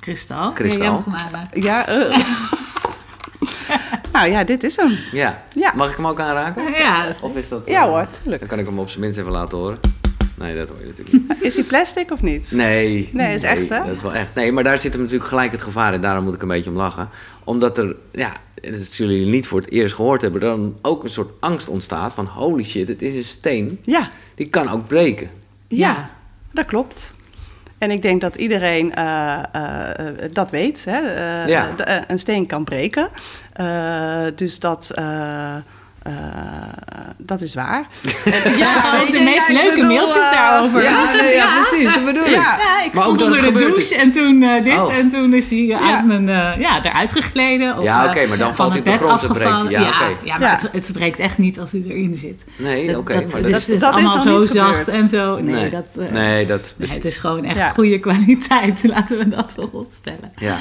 Kristal. 0.00 0.52
Kristal. 0.52 1.04
Ja, 1.52 1.96
uh. 1.96 2.18
nou 4.12 4.30
ja, 4.30 4.44
dit 4.44 4.62
is 4.62 4.76
hem. 4.76 4.98
Ja. 5.12 5.42
ja. 5.54 5.72
Mag 5.74 5.90
ik 5.90 5.96
hem 5.96 6.06
ook 6.06 6.20
aanraken? 6.20 6.72
Ja. 6.72 7.14
Of 7.20 7.36
is 7.36 7.48
dat. 7.48 7.66
Ja 7.66 7.88
hoor, 7.88 8.06
tuurlijk. 8.06 8.38
Dan 8.38 8.48
kan 8.48 8.58
ik 8.58 8.66
hem 8.66 8.78
op 8.78 8.88
zijn 8.88 9.00
minst 9.00 9.18
even 9.18 9.32
laten 9.32 9.58
horen. 9.58 9.78
Nee, 10.38 10.56
dat 10.56 10.68
hoor 10.68 10.78
je 10.80 10.86
natuurlijk 10.86 11.12
niet. 11.12 11.42
Is 11.48 11.54
hij 11.54 11.64
plastic 11.64 12.12
of 12.12 12.22
niet? 12.22 12.50
Nee. 12.52 13.08
Nee, 13.12 13.34
is 13.34 13.42
echt 13.42 13.70
hè? 13.70 13.84
Dat 13.84 13.94
is 13.94 14.02
wel 14.02 14.14
echt. 14.14 14.34
Nee, 14.34 14.52
maar 14.52 14.64
daar 14.64 14.78
zit 14.78 14.92
hem 14.92 15.02
natuurlijk 15.02 15.28
gelijk 15.28 15.52
het 15.52 15.62
gevaar 15.62 15.94
in. 15.94 16.00
Daarom 16.00 16.24
moet 16.24 16.34
ik 16.34 16.42
een 16.42 16.48
beetje 16.48 16.70
om 16.70 16.76
lachen. 16.76 17.08
Omdat 17.44 17.78
er, 17.78 17.96
ja, 18.12 18.32
dat 18.54 18.80
zullen 18.80 19.14
jullie 19.14 19.30
niet 19.30 19.46
voor 19.46 19.60
het 19.60 19.70
eerst 19.70 19.94
gehoord 19.94 20.20
hebben, 20.20 20.40
dan 20.40 20.78
ook 20.82 21.04
een 21.04 21.10
soort 21.10 21.32
angst 21.40 21.68
ontstaat 21.68 22.14
van 22.14 22.26
holy 22.26 22.64
shit, 22.64 22.88
het 22.88 23.02
is 23.02 23.14
een 23.14 23.24
steen. 23.24 23.78
Ja. 23.82 24.08
Die 24.34 24.48
kan 24.48 24.68
ook 24.68 24.86
breken. 24.86 25.30
Ja, 25.68 26.10
dat 26.52 26.66
klopt. 26.66 27.14
En 27.78 27.90
ik 27.90 28.02
denk 28.02 28.20
dat 28.20 28.36
iedereen 28.36 28.92
uh, 28.98 29.38
uh, 29.56 30.06
dat 30.32 30.50
weet. 30.50 30.84
Hè? 30.88 30.98
Ja. 31.46 31.74
een 32.08 32.18
steen 32.18 32.46
kan 32.46 32.64
breken. 32.64 33.08
dus 34.34 34.58
dat 34.58 34.94
uh, 36.08 36.14
dat 37.18 37.40
is 37.40 37.54
waar. 37.54 37.86
ja, 38.56 39.04
de 39.10 39.20
meest 39.24 39.48
leuke 39.48 39.82
mailtjes 39.82 40.24
uh, 40.24 40.32
daarover. 40.32 40.82
Ja, 40.82 41.12
nee, 41.12 41.34
ja, 41.42 41.60
precies, 41.60 41.92
dat 41.94 42.04
bedoel 42.04 42.24
ik. 42.24 42.30
Ja, 42.30 42.82
ik 42.84 42.92
maar 42.92 43.02
stond 43.02 43.22
onder 43.22 43.42
de 43.42 43.52
douche 43.52 43.96
en 43.96 44.10
toen 44.10 44.42
uh, 44.42 44.64
dit 44.64 44.78
oh. 44.78 44.94
en 44.94 45.08
toen 45.08 45.34
is 45.34 45.50
hij 45.50 45.76
uit 45.76 46.06
mijn, 46.06 46.26
ja, 46.60 46.84
eruit 46.84 47.12
gegleden. 47.12 47.78
Of, 47.78 47.84
ja, 47.84 48.00
oké, 48.00 48.10
okay, 48.10 48.26
maar 48.26 48.38
dan 48.38 48.54
valt 48.54 48.70
hij 48.70 48.78
op 48.78 48.84
de 48.84 48.92
grond 48.92 49.20
te 49.20 49.26
breken. 49.26 49.70
Ja, 49.70 49.80
ja, 49.80 49.92
ja, 50.24 50.38
maar 50.38 50.50
het, 50.50 50.68
het 50.72 50.92
breekt 50.92 51.18
echt 51.18 51.38
niet 51.38 51.60
als 51.60 51.72
hij 51.72 51.82
erin 51.86 52.14
zit. 52.14 52.44
Nee, 52.56 52.88
oké. 52.88 52.98
Okay, 52.98 53.20
dat, 53.20 53.32
dat, 53.32 53.44
is, 53.44 53.70
is 53.70 53.82
allemaal 53.82 54.20
zo 54.20 54.46
zacht 54.46 54.88
en 54.88 55.08
zo. 55.08 55.38
Nee, 55.40 55.54
nee, 55.54 55.70
dat, 55.70 55.98
nee, 56.10 56.46
dat 56.46 56.74
nee, 56.76 56.90
het 56.90 57.04
is 57.04 57.16
gewoon 57.16 57.44
echt 57.44 57.74
goede 57.74 57.98
kwaliteit. 57.98 58.80
Laten 58.94 59.18
we 59.18 59.28
dat 59.28 59.54
wel 59.54 59.70
opstellen. 59.72 60.32
Ja. 60.34 60.56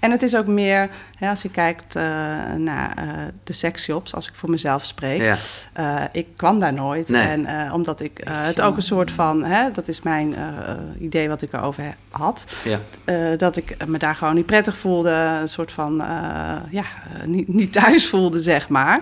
En 0.00 0.10
het 0.10 0.22
is 0.22 0.36
ook 0.36 0.46
meer, 0.46 0.88
als 1.20 1.42
je 1.42 1.50
kijkt 1.50 1.94
naar 2.56 2.94
de 3.44 3.52
sexshops, 3.52 4.14
als 4.14 4.28
ik 4.28 4.34
voor 4.34 4.50
mezelf 4.50 4.84
Ja. 5.00 5.36
Uh, 5.78 6.04
ik 6.12 6.26
kwam 6.36 6.58
daar 6.58 6.72
nooit. 6.72 7.10
En 7.10 7.40
uh, 7.40 7.74
omdat 7.74 8.00
ik 8.00 8.28
uh, 8.28 8.44
het 8.44 8.60
ook 8.60 8.76
een 8.76 8.82
soort 8.82 9.10
van, 9.10 9.44
hè, 9.44 9.70
dat 9.72 9.88
is 9.88 10.02
mijn 10.02 10.34
idee 10.98 11.28
wat 11.28 11.42
ik 11.42 11.52
erover 11.52 11.94
had. 12.10 12.46
Ja. 12.64 13.36
dat 13.36 13.56
ik 13.56 13.86
me 13.86 13.98
daar 13.98 14.14
gewoon 14.14 14.34
niet 14.34 14.46
prettig 14.46 14.76
voelde. 14.76 15.10
Een 15.10 15.48
soort 15.48 15.72
van, 15.72 15.96
ja, 16.70 16.84
niet, 17.24 17.48
niet 17.48 17.72
thuis 17.72 18.08
voelde, 18.08 18.40
zeg 18.40 18.68
maar. 18.68 19.00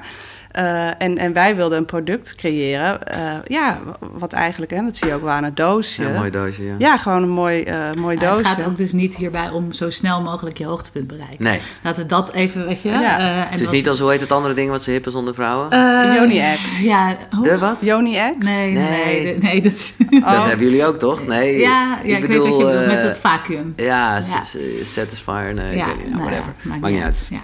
Uh, 0.59 1.03
en, 1.03 1.19
en 1.19 1.33
wij 1.33 1.57
wilden 1.57 1.79
een 1.79 1.85
product 1.85 2.35
creëren. 2.35 2.99
Uh, 3.17 3.35
ja, 3.45 3.79
wat 4.01 4.33
eigenlijk, 4.33 4.73
en 4.73 4.85
dat 4.85 4.97
zie 4.97 5.09
je 5.09 5.15
ook 5.15 5.23
wel 5.23 5.31
aan 5.31 5.45
het 5.45 5.57
doosje. 5.57 6.03
Ja, 6.03 6.09
een 6.09 6.15
mooi 6.15 6.31
doosje, 6.31 6.65
ja. 6.65 6.75
Ja, 6.79 6.97
gewoon 6.97 7.23
een 7.23 7.29
mooi, 7.29 7.65
uh, 7.65 7.91
mooi 8.01 8.19
ja, 8.21 8.23
doosje. 8.23 8.49
Het 8.49 8.59
gaat 8.59 8.67
ook 8.67 8.77
dus 8.77 8.93
niet 8.93 9.17
hierbij 9.17 9.49
om 9.51 9.73
zo 9.73 9.91
snel 9.91 10.21
mogelijk 10.21 10.59
je 10.59 10.65
hoogtepunt 10.65 11.07
bereiken. 11.07 11.45
Nee. 11.45 11.61
Laten 11.83 12.03
we 12.03 12.09
dat 12.09 12.33
even, 12.33 12.67
weet 12.67 12.83
je. 12.83 12.89
Ja. 12.89 13.19
en 13.19 13.49
het 13.51 13.61
is 13.61 13.71
niet 13.71 13.89
als, 13.89 13.99
hoe 13.99 14.11
heet 14.11 14.21
het 14.21 14.33
andere 14.33 14.55
ding 14.55 14.71
wat 14.71 14.83
ze 14.83 14.91
hippen 14.91 15.13
zonder 15.13 15.35
vrouwen? 15.35 15.69
Yoni 16.15 16.43
X. 16.65 16.83
Ja. 16.83 17.17
Hoe? 17.31 17.43
De 17.43 17.59
wat? 17.59 17.77
Yoni 17.81 18.13
X? 18.39 18.47
Nee, 18.47 18.73
nee. 18.73 19.23
nee, 19.23 19.39
nee 19.39 19.63
dat... 19.71 19.95
Oh. 20.11 20.33
dat 20.33 20.45
hebben 20.45 20.67
jullie 20.67 20.85
ook, 20.85 20.97
toch? 20.97 21.27
Nee. 21.27 21.59
Ja, 21.59 21.99
ja 22.05 22.17
ik, 22.17 22.23
ik 22.23 22.29
bedoel, 22.29 22.43
weet 22.43 22.51
wat 22.51 22.59
je 22.59 22.65
bedoelt, 22.65 22.87
met 22.87 23.03
het 23.03 23.19
vacuüm. 23.19 23.73
Ja, 23.77 24.17
ja. 24.17 24.45
Satisfier, 24.85 25.55
nee, 25.55 25.77
ja, 25.77 25.87
ik 25.87 25.97
weet 25.97 26.05
niet, 26.05 26.15
nou, 26.15 26.29
whatever. 26.29 26.53
Maakt 26.63 26.93
niet 26.93 27.03
uit. 27.03 27.27
Ja. 27.31 27.43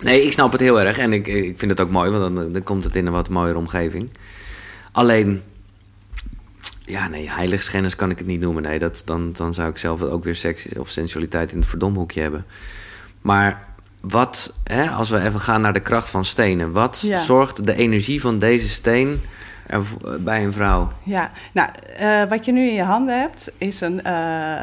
Nee, 0.00 0.24
ik 0.24 0.32
snap 0.32 0.52
het 0.52 0.60
heel 0.60 0.80
erg. 0.80 0.98
En 0.98 1.12
ik, 1.12 1.26
ik 1.26 1.58
vind 1.58 1.70
het 1.70 1.80
ook 1.80 1.90
mooi, 1.90 2.10
want 2.10 2.36
dan, 2.36 2.52
dan 2.52 2.62
komt 2.62 2.84
het 2.84 2.96
in 2.96 3.06
een 3.06 3.12
wat 3.12 3.28
mooiere 3.28 3.58
omgeving. 3.58 4.10
Alleen, 4.92 5.42
ja, 6.84 7.08
nee, 7.08 7.30
heiligschennis 7.30 7.96
kan 7.96 8.10
ik 8.10 8.18
het 8.18 8.26
niet 8.26 8.40
noemen. 8.40 8.62
Nee, 8.62 8.78
dat, 8.78 9.02
dan, 9.04 9.32
dan 9.32 9.54
zou 9.54 9.70
ik 9.70 9.78
zelf 9.78 10.02
ook 10.02 10.24
weer 10.24 10.36
seks 10.36 10.68
of 10.78 10.90
sensualiteit 10.90 11.52
in 11.52 11.58
het 11.58 11.68
verdomhoekje 11.68 12.20
hebben. 12.20 12.46
Maar 13.20 13.64
wat, 14.00 14.52
hè, 14.64 14.90
als 14.90 15.10
we 15.10 15.20
even 15.20 15.40
gaan 15.40 15.60
naar 15.60 15.72
de 15.72 15.80
kracht 15.80 16.10
van 16.10 16.24
stenen, 16.24 16.72
wat 16.72 17.04
zorgt 17.26 17.66
de 17.66 17.74
energie 17.74 18.20
van 18.20 18.38
deze 18.38 18.68
steen 18.68 19.20
bij 20.18 20.44
een 20.44 20.52
vrouw? 20.52 20.88
Ja, 21.02 21.30
nou, 21.52 21.68
uh, 22.00 22.22
wat 22.28 22.44
je 22.44 22.52
nu 22.52 22.68
in 22.68 22.74
je 22.74 22.82
handen 22.82 23.20
hebt 23.20 23.50
is 23.58 23.80
een 23.80 24.00
uh, 24.06 24.12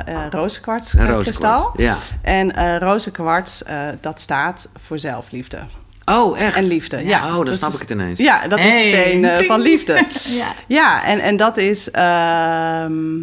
uh, 0.09 0.25
rozenkwarts 0.29 0.93
kristal. 1.19 1.73
Ja. 1.75 1.95
En 2.21 2.79
rozenkwarts, 2.79 3.63
dat 3.99 4.19
staat 4.19 4.69
voor 4.79 4.99
zelfliefde. 4.99 5.59
Oh, 6.05 6.39
echt? 6.39 6.57
En 6.57 6.63
liefde, 6.63 7.05
ja. 7.05 7.27
Oh, 7.27 7.35
dan 7.35 7.45
dat 7.45 7.57
snap 7.57 7.69
is, 7.69 7.75
ik 7.75 7.81
het 7.81 7.89
ineens. 7.89 8.19
Ja, 8.19 8.47
dat 8.47 8.59
is 8.59 8.75
een 8.75 8.83
steen 8.83 9.45
van 9.47 9.59
liefde. 9.59 10.05
ja. 10.41 10.53
ja, 10.67 11.05
en, 11.05 11.19
en 11.19 11.37
dat 11.37 11.57
is... 11.57 11.91
Ehm, 11.91 13.21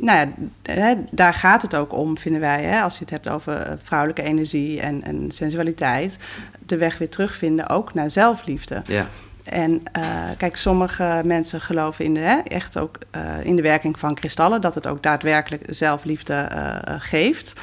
nou 0.00 0.18
ja, 0.18 0.28
hè, 0.62 0.94
daar 1.10 1.34
gaat 1.34 1.62
het 1.62 1.74
ook 1.74 1.92
om, 1.92 2.18
vinden 2.18 2.40
wij. 2.40 2.62
Hè, 2.62 2.80
als 2.80 2.94
je 2.94 3.00
het 3.00 3.10
hebt 3.10 3.28
over 3.28 3.78
vrouwelijke 3.84 4.22
energie 4.22 4.80
en, 4.80 5.02
en 5.02 5.30
sensualiteit. 5.30 6.18
De 6.66 6.76
weg 6.76 6.98
weer 6.98 7.08
terugvinden, 7.08 7.68
ook 7.68 7.94
naar 7.94 8.10
zelfliefde. 8.10 8.82
Ja. 8.84 9.06
En 9.50 9.82
uh, 9.98 10.04
kijk, 10.36 10.56
sommige 10.56 11.20
mensen 11.24 11.60
geloven 11.60 12.04
in 12.04 12.14
de, 12.14 12.20
hè, 12.20 12.38
echt 12.38 12.78
ook 12.78 12.98
uh, 13.16 13.22
in 13.44 13.56
de 13.56 13.62
werking 13.62 13.98
van 13.98 14.14
kristallen, 14.14 14.60
dat 14.60 14.74
het 14.74 14.86
ook 14.86 15.02
daadwerkelijk 15.02 15.62
zelfliefde 15.66 16.48
uh, 16.52 16.94
geeft. 16.98 17.60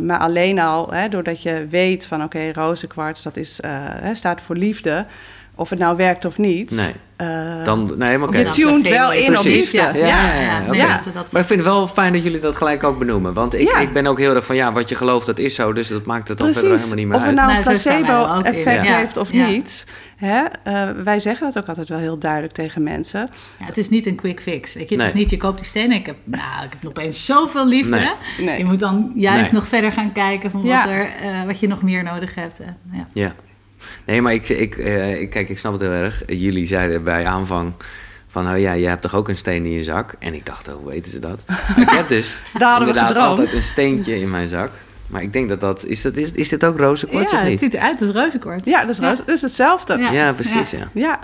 maar 0.00 0.18
alleen 0.18 0.58
al, 0.58 0.92
hè, 0.92 1.08
doordat 1.08 1.42
je 1.42 1.66
weet 1.70 2.06
van 2.06 2.22
oké, 2.22 2.52
rozenkwarts, 2.52 3.22
dat 3.22 3.36
is, 3.36 3.60
staat 4.12 4.40
voor 4.40 4.56
liefde, 4.56 5.06
of 5.56 5.70
het 5.70 5.78
nou 5.78 5.96
werkt 5.96 6.24
of 6.24 6.38
niet. 6.38 6.70
Nee. 6.70 6.92
Uh, 7.20 7.64
dan, 7.64 7.92
nee, 7.96 8.18
maar 8.18 8.28
okay. 8.28 8.44
Je 8.44 8.48
tuned 8.48 8.88
wel 8.88 9.12
in 9.12 9.38
op 9.38 9.44
liefde. 9.44 9.76
Ja, 9.76 9.94
ja, 9.94 10.06
ja, 10.06 10.40
ja, 10.40 10.62
okay. 10.62 10.76
ja. 10.76 11.00
Maar 11.14 11.40
ik 11.40 11.46
vind 11.46 11.60
het 11.60 11.62
wel 11.62 11.86
fijn 11.86 12.12
dat 12.12 12.22
jullie 12.22 12.40
dat 12.40 12.56
gelijk 12.56 12.84
ook 12.84 12.98
benoemen. 12.98 13.32
Want 13.32 13.54
ik, 13.54 13.70
ik 13.70 13.92
ben 13.92 14.06
ook 14.06 14.18
heel 14.18 14.34
erg 14.34 14.44
van, 14.44 14.56
ja, 14.56 14.72
wat 14.72 14.88
je 14.88 14.94
gelooft, 14.94 15.26
dat 15.26 15.38
is 15.38 15.54
zo. 15.54 15.72
Dus 15.72 15.88
dat 15.88 16.04
maakt 16.04 16.28
het 16.28 16.38
dan 16.38 16.52
verder 16.52 16.70
helemaal 16.70 16.94
niet 16.94 17.06
meer 17.06 17.16
of 17.16 17.22
uit. 17.22 17.32
Of 17.32 17.40
het 17.40 17.46
nou 17.46 17.56
een 17.56 17.62
placebo-effect 17.62 18.86
heeft 18.86 19.16
of 19.16 19.32
niet. 19.32 19.86
Hè? 20.16 20.42
Uh, 20.42 21.04
wij 21.04 21.18
zeggen 21.18 21.46
dat 21.46 21.58
ook 21.58 21.68
altijd 21.68 21.88
wel 21.88 21.98
heel 21.98 22.18
duidelijk 22.18 22.52
tegen 22.52 22.82
mensen. 22.82 23.30
Ja, 23.58 23.64
het 23.64 23.78
is 23.78 23.88
niet 23.88 24.06
een 24.06 24.14
quick 24.14 24.40
fix. 24.40 24.74
Weet 24.74 24.88
je? 24.88 24.94
Het 24.94 25.04
nee. 25.04 25.06
is 25.06 25.12
niet, 25.12 25.30
je 25.30 25.36
koopt 25.36 25.58
die 25.58 25.66
steen 25.66 25.90
en 25.90 25.96
ik 25.96 26.06
heb, 26.06 26.16
nou, 26.24 26.64
ik 26.64 26.72
heb 26.72 26.86
opeens 26.88 27.24
zoveel 27.24 27.68
liefde. 27.68 27.98
Nee. 27.98 28.46
Nee. 28.46 28.58
Je 28.58 28.64
moet 28.64 28.78
dan 28.78 29.12
juist 29.14 29.52
nog 29.52 29.66
verder 29.66 29.92
gaan 29.92 30.12
kijken 30.12 30.50
van 30.50 30.62
wat, 30.62 30.86
er, 30.86 31.08
uh, 31.24 31.44
wat 31.46 31.60
je 31.60 31.68
nog 31.68 31.82
meer 31.82 32.02
nodig 32.02 32.34
hebt. 32.34 32.60
ja. 33.12 33.34
Ja. 34.04 34.12
Nee, 34.12 34.22
maar 34.22 34.34
ik, 34.34 34.48
ik, 34.48 34.76
uh, 34.76 35.20
ik, 35.20 35.30
kijk, 35.30 35.48
ik 35.48 35.58
snap 35.58 35.72
het 35.72 35.80
heel 35.80 35.90
erg. 35.90 36.22
Jullie 36.26 36.66
zeiden 36.66 37.04
bij 37.04 37.26
aanvang 37.26 37.72
van, 38.28 38.50
oh 38.50 38.58
ja, 38.58 38.72
je 38.72 38.86
hebt 38.86 39.02
toch 39.02 39.14
ook 39.14 39.28
een 39.28 39.36
steen 39.36 39.64
in 39.64 39.72
je 39.72 39.82
zak? 39.82 40.14
En 40.18 40.34
ik 40.34 40.46
dacht, 40.46 40.68
oh, 40.68 40.74
hoe 40.74 40.88
weten 40.88 41.10
ze 41.10 41.18
dat? 41.18 41.40
ik 41.84 41.90
heb 41.90 42.08
dus 42.08 42.40
inderdaad 42.78 43.16
altijd 43.16 43.52
een 43.54 43.62
steentje 43.62 44.20
in 44.20 44.30
mijn 44.30 44.48
zak. 44.48 44.70
Maar 45.06 45.22
ik 45.22 45.32
denk 45.32 45.48
dat 45.48 45.60
dat... 45.60 45.84
Is, 45.84 46.02
dat, 46.02 46.16
is, 46.16 46.32
is 46.32 46.48
dit 46.48 46.64
ook 46.64 46.78
rozenkwarts 46.78 47.30
ja, 47.30 47.38
of 47.38 47.42
niet? 47.42 47.60
het 47.60 47.60
ziet 47.60 47.74
eruit 47.74 48.00
als 48.00 48.10
rozenkwarts. 48.10 48.66
Ja, 48.66 48.80
dat 48.80 48.90
is, 48.90 48.98
roze, 48.98 49.22
dat 49.26 49.34
is 49.34 49.42
hetzelfde. 49.42 49.98
Ja, 49.98 50.10
ja 50.10 50.32
precies, 50.32 50.70
ja. 50.70 50.88
ja. 50.94 51.20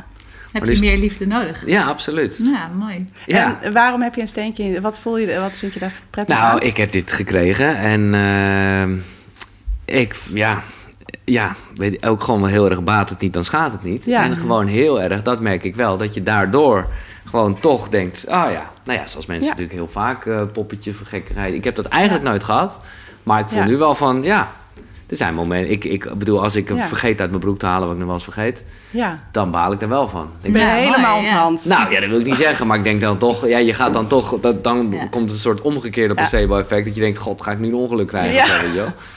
Heb 0.53 0.65
je 0.65 0.79
meer 0.81 0.99
liefde 0.99 1.27
nodig? 1.27 1.67
Ja, 1.67 1.85
absoluut. 1.85 2.41
Ja, 2.45 2.71
mooi. 2.79 3.07
Ja. 3.27 3.59
En 3.63 3.73
waarom 3.73 4.03
heb 4.03 4.15
je 4.15 4.21
een 4.21 4.29
steentje? 4.29 4.81
Wat 4.81 4.99
voel 4.99 5.19
je? 5.19 5.41
Wat 5.41 5.57
vind 5.57 5.73
je 5.73 5.81
daar 5.81 5.93
prettig 6.11 6.37
nou, 6.37 6.61
ik 6.61 6.77
heb 6.77 6.93
dit 6.93 7.13
gekregen 7.13 7.77
en 7.77 8.01
uh, 8.15 10.01
ik, 10.01 10.17
ja, 10.33 10.63
ja, 11.25 11.57
weet 11.75 12.07
ook 12.07 12.23
gewoon 12.23 12.41
wel 12.41 12.51
heel 12.51 12.71
erg 12.71 12.85
baat 12.85 13.11
het 13.11 13.21
niet, 13.21 13.33
dan 13.33 13.45
schaadt 13.45 13.73
het 13.73 13.83
niet. 13.83 14.05
Ja. 14.05 14.25
En 14.25 14.37
gewoon 14.37 14.67
heel 14.67 15.01
erg, 15.01 15.23
dat 15.23 15.41
merk 15.41 15.65
ik 15.65 15.75
wel, 15.75 15.97
dat 15.97 16.15
je 16.15 16.23
daardoor 16.23 16.87
gewoon 17.25 17.61
toch 17.61 17.89
denkt, 17.89 18.27
ah 18.29 18.47
oh 18.47 18.53
ja, 18.53 18.71
nou 18.85 18.99
ja, 18.99 19.07
zoals 19.07 19.27
mensen 19.27 19.49
natuurlijk 19.49 19.77
heel 19.77 19.89
vaak 19.89 20.25
uh, 20.25 20.43
poppetje 20.53 20.93
voor 20.93 21.07
gekkigheid. 21.07 21.55
Ik 21.55 21.65
heb 21.65 21.75
dat 21.75 21.87
eigenlijk 21.87 22.25
nooit 22.25 22.43
gehad, 22.43 22.77
maar 23.23 23.41
ik 23.41 23.49
voel 23.49 23.65
nu 23.65 23.77
wel 23.77 23.95
van, 23.95 24.23
ja, 24.23 24.53
er 25.07 25.17
zijn 25.17 25.35
momenten. 25.35 25.73
Ik, 25.73 25.85
ik 25.85 26.15
bedoel, 26.19 26.43
als 26.43 26.55
ik 26.55 26.69
ja. 26.69 26.87
vergeet 26.87 27.21
uit 27.21 27.31
mijn 27.31 27.43
broek 27.43 27.59
te 27.59 27.67
halen 27.67 27.83
wat 27.83 27.93
ik 27.93 27.97
nog 27.97 28.07
wel 28.07 28.17
eens 28.17 28.25
vergeet, 28.25 28.65
ja. 28.93 29.19
dan 29.31 29.51
baal 29.51 29.73
ik 29.73 29.83
er 29.83 29.89
wel 29.89 30.09
van. 30.09 30.31
Ik 30.43 30.53
ben 30.53 30.75
helemaal 30.75 31.19
onthand. 31.19 31.65
Nou 31.65 31.93
ja, 31.93 32.01
dat 32.01 32.09
wil 32.09 32.21
ik 32.21 32.27
niet 32.27 32.37
zeggen, 32.37 32.67
maar 32.67 32.77
ik 32.77 32.85
denk 32.85 33.01
dan 33.01 33.19
toch, 33.19 33.49
ja, 33.49 33.59
je 33.59 33.75
gaat 33.75 33.93
dan 33.93 34.07
toch, 34.07 34.41
dat, 34.41 34.65
dan 34.65 34.95
komt 35.11 35.31
een 35.31 35.37
soort 35.37 35.61
omgekeerde 35.61 36.15
placebo-effect. 36.15 36.85
Dat 36.85 36.95
je 36.95 37.01
denkt, 37.01 37.19
god, 37.19 37.43
ga 37.43 37.53
ik 37.53 37.59
nu 37.59 37.69
een 37.69 37.75
ongeluk 37.75 38.07
krijgen? 38.07 38.35
Ja. 38.35 38.47
Zo, 38.47 38.53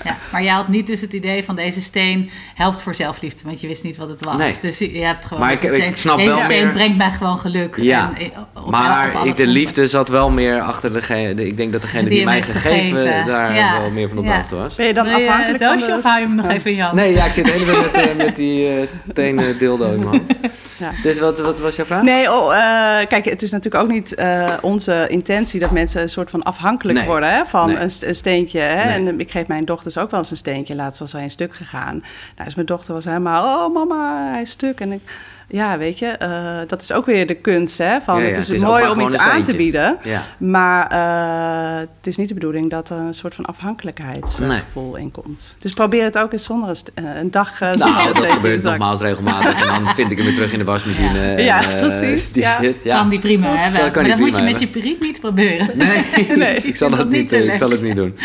ja. 0.04 0.18
Maar 0.32 0.44
je 0.44 0.50
had 0.50 0.68
niet 0.68 0.88
dus 0.88 1.02
het 1.02 1.14
idee 1.14 1.44
van 1.44 1.56
deze 1.56 1.82
steen 1.82 2.30
helpt 2.56 2.82
voor 2.82 2.96
zelfliefde, 2.96 3.42
want 3.44 3.62
je 3.62 3.68
wist 3.68 3.84
niet 3.84 3.98
wat 3.98 4.10
het 4.10 4.26
was. 4.26 4.38
Nee. 4.38 4.54
Dus 4.62 4.78
je 4.78 5.04
hebt 5.04 5.26
gewoon. 5.26 5.44
Maar 5.44 5.52
ik, 5.52 5.62
ik 5.62 5.98
snap 5.98 6.18
deze 6.18 6.30
wel 6.30 6.38
steen 6.38 6.64
meer... 6.64 6.74
brengt 6.74 6.98
mij 6.98 7.10
gewoon 7.10 7.38
geluk. 7.38 7.78
Ja. 7.78 8.12
En, 8.18 8.32
eh, 8.32 8.40
op, 8.54 8.70
maar 8.70 9.20
op 9.20 9.26
ik, 9.26 9.36
de 9.36 9.48
liefde 9.48 9.88
zat 9.88 10.10
wel 10.10 10.30
meer 10.32 10.62
achter 10.62 10.94
degene. 10.94 11.46
Ik 11.46 11.58
denk 11.58 11.72
dat 11.72 11.82
degene 11.82 12.04
die, 12.04 12.18
die 12.18 12.26
mij 12.26 12.42
gegeven, 12.42 12.98
gegeven 12.98 13.26
daar 13.26 13.80
wel 13.80 13.90
meer 13.90 14.10
van 14.10 14.18
op 14.18 14.26
de 14.26 14.32
hoogte 14.32 14.56
was. 14.56 14.76
Ben 14.76 14.86
je 14.86 14.94
dan 14.94 15.08
afhankelijk 15.08 15.64
van 15.64 15.78
de... 15.78 15.96
of 15.98 16.04
hou 16.04 16.20
je 16.20 16.28
hem 16.28 16.36
nog 16.36 16.48
even 16.48 16.72
in 16.72 16.78
je 16.78 16.90
Nee, 16.94 17.14
ja, 17.14 17.26
ik 17.26 17.32
zit 17.32 17.52
helemaal 17.52 17.82
met, 17.82 17.98
uh, 17.98 18.16
met 18.18 18.36
die 18.36 18.80
uh, 18.80 18.88
stenen 19.12 19.58
dildo 19.66 19.92
in 19.92 19.96
mijn 19.96 20.08
hand. 20.08 20.24
Ja. 20.78 20.92
Dus 21.04 21.20
wat, 21.20 21.40
wat 21.40 21.60
was 21.60 21.76
jouw 21.76 21.86
vraag? 21.86 22.04
Nee, 22.04 22.32
oh, 22.32 22.54
uh, 22.54 23.08
kijk, 23.08 23.26
het 23.26 23.42
is 23.42 23.52
natuurlijk 23.52 23.84
ook 23.84 23.90
niet 23.90 24.16
onze 24.62 25.06
intentie 25.08 25.60
dat 25.60 25.72
mensen 25.72 26.02
een 26.02 26.10
soort 26.10 26.30
van 26.30 26.44
afhankelijk 26.44 26.98
nee. 26.98 27.08
worden 27.08 27.30
hè, 27.30 27.46
van 27.46 27.68
nee. 27.68 27.76
een, 27.76 27.92
een, 28.02 28.16
steentje. 28.16 28.60
Hè? 28.60 29.00
Nee. 29.00 29.08
En 29.08 29.20
ik 29.20 29.32
geef 29.32 29.48
mijn 29.48 29.66
dochters 29.66 29.98
ook 29.98 30.12
wel 30.12 30.20
eens 30.20 30.32
een 30.32 30.38
steentje. 30.38 30.76
Laatst 30.76 31.00
was 31.00 31.12
hij 31.12 31.24
een 31.24 31.30
stuk 31.30 31.56
gegaan. 31.56 32.04
Nou, 32.36 32.44
dus 32.44 32.56
mijn 32.56 32.68
dochter 32.68 32.94
was 32.94 33.06
helemaal, 33.06 33.66
oh 33.66 33.74
mama, 33.74 34.32
hij 34.32 34.42
is 34.42 34.50
stuk. 34.50 34.80
En 34.80 34.92
ik, 34.92 35.02
ja, 35.48 35.78
weet 35.78 36.00
je, 36.00 36.16
uh, 36.22 36.60
dat 36.68 36.82
is 36.82 36.92
ook 36.92 37.06
weer 37.06 37.28
de 37.28 37.34
kunst. 37.34 37.78
Hè? 37.78 38.02
Van, 38.02 38.18
ja, 38.18 38.22
ja, 38.22 38.28
het 38.30 38.38
is, 38.38 38.48
het 38.48 38.58
is 38.58 38.64
mooi 38.64 38.88
om 38.88 39.00
iets 39.00 39.18
aan 39.18 39.44
te 39.44 39.56
bieden. 39.56 39.98
Ja. 40.04 40.22
Maar 40.38 40.92
uh, 40.92 41.88
het 41.98 42.08
is 42.08 42.18
niet 42.18 42.28
de 42.28 42.34
bedoeling 42.34 42.70
dat 42.70 42.90
er 42.90 42.98
een 42.98 43.14
soort 43.14 43.36
van 43.36 43.46
afhankelijkheidsgevoel 43.46 44.92
nee. 44.92 45.02
in 45.02 45.12
komt. 45.12 45.56
Dus 45.60 45.74
probeer 45.74 46.04
het 46.04 46.18
ook 46.18 46.32
eens 46.32 46.44
zonder 46.44 46.78
een, 46.94 47.06
een 47.06 47.32
dag 47.32 47.62
uh, 47.62 47.74
Nou, 47.74 48.14
dat 48.14 48.26
gebeurt 48.26 48.64
nogmaals 48.64 49.00
regelmatig. 49.00 49.62
En 49.62 49.84
dan 49.84 49.94
vind 49.96 50.12
ik 50.12 50.18
hem 50.18 50.26
weer 50.26 50.36
terug 50.36 50.52
in 50.52 50.60
de 50.60 50.66
wasmachine. 50.66 51.44
Ja, 51.44 51.62
precies. 51.80 52.32
Die 52.32 52.42
ja. 52.42 52.62
Zit, 52.62 52.76
ja. 52.84 52.98
Kan 52.98 53.10
die 53.10 53.20
prima 53.20 53.56
hebben. 53.56 53.82
Dat 53.82 53.96
maar 53.96 54.08
dat 54.08 54.18
moet 54.18 54.36
je 54.36 54.42
met 54.42 54.60
je 54.60 54.68
periet 54.68 55.00
niet 55.00 55.20
proberen. 55.20 55.70
Nee, 55.74 56.04
nee. 56.36 56.56
ik, 56.72 56.76
zal 56.76 56.92
het 56.92 57.10
niet, 57.10 57.32
ik 57.32 57.58
zal 57.58 57.70
het 57.70 57.82
niet 57.82 57.96
doen. 57.96 58.18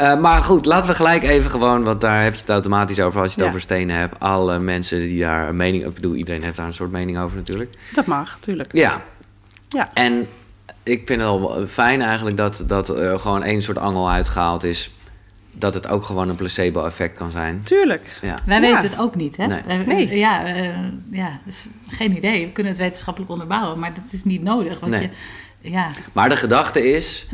Uh, 0.00 0.20
maar 0.20 0.42
goed, 0.42 0.66
laten 0.66 0.88
we 0.88 0.94
gelijk 0.94 1.22
even 1.22 1.50
gewoon, 1.50 1.84
want 1.84 2.00
daar 2.00 2.22
heb 2.22 2.34
je 2.34 2.40
het 2.40 2.48
automatisch 2.48 3.00
over 3.00 3.20
als 3.20 3.28
je 3.28 3.34
het 3.34 3.44
ja. 3.44 3.48
over 3.48 3.60
stenen 3.60 3.96
hebt. 3.96 4.20
Alle 4.20 4.58
mensen 4.58 4.98
die 4.98 5.20
daar 5.20 5.48
een 5.48 5.56
mening, 5.56 5.84
ik 5.86 5.94
bedoel, 5.94 6.14
iedereen 6.14 6.42
heeft 6.42 6.56
daar 6.56 6.66
een 6.66 6.72
soort 6.72 6.90
mening 6.90 7.18
over 7.18 7.36
natuurlijk. 7.36 7.74
Dat 7.94 8.06
mag, 8.06 8.34
natuurlijk. 8.34 8.72
Ja. 8.72 9.02
ja. 9.68 9.90
En 9.94 10.28
ik 10.82 11.02
vind 11.06 11.20
het 11.20 11.30
wel 11.30 11.66
fijn 11.66 12.02
eigenlijk 12.02 12.36
dat, 12.36 12.62
dat 12.66 12.88
er 12.88 13.20
gewoon 13.20 13.42
één 13.42 13.62
soort 13.62 13.78
angel 13.78 14.10
uitgehaald 14.10 14.64
is. 14.64 14.90
Dat 15.52 15.74
het 15.74 15.88
ook 15.88 16.04
gewoon 16.04 16.28
een 16.28 16.34
placebo-effect 16.34 17.16
kan 17.16 17.30
zijn. 17.30 17.62
Tuurlijk. 17.62 18.18
Ja. 18.22 18.34
Wij 18.46 18.60
weten 18.60 18.82
het 18.82 18.98
ook 18.98 19.14
niet, 19.14 19.36
hè? 19.36 19.46
Nee. 19.46 19.78
nee. 19.86 20.18
Ja, 20.18 20.56
uh, 20.56 20.68
ja, 21.10 21.40
dus 21.44 21.66
geen 21.88 22.16
idee. 22.16 22.46
We 22.46 22.52
kunnen 22.52 22.72
het 22.72 22.80
wetenschappelijk 22.80 23.32
onderbouwen, 23.32 23.78
maar 23.78 23.94
dat 23.94 24.12
is 24.12 24.24
niet 24.24 24.42
nodig. 24.42 24.80
Want 24.80 24.92
nee. 24.92 25.10
je, 25.60 25.70
ja. 25.70 25.90
Maar 26.12 26.28
de 26.28 26.36
gedachte 26.36 26.92
is 26.92 27.26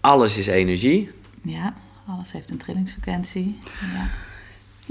alles 0.00 0.38
is 0.38 0.46
energie. 0.46 1.10
Ja, 1.42 1.74
alles 2.06 2.32
heeft 2.32 2.50
een 2.50 2.58
trillingsfrequentie. 2.58 3.58
Ja. 3.94 4.28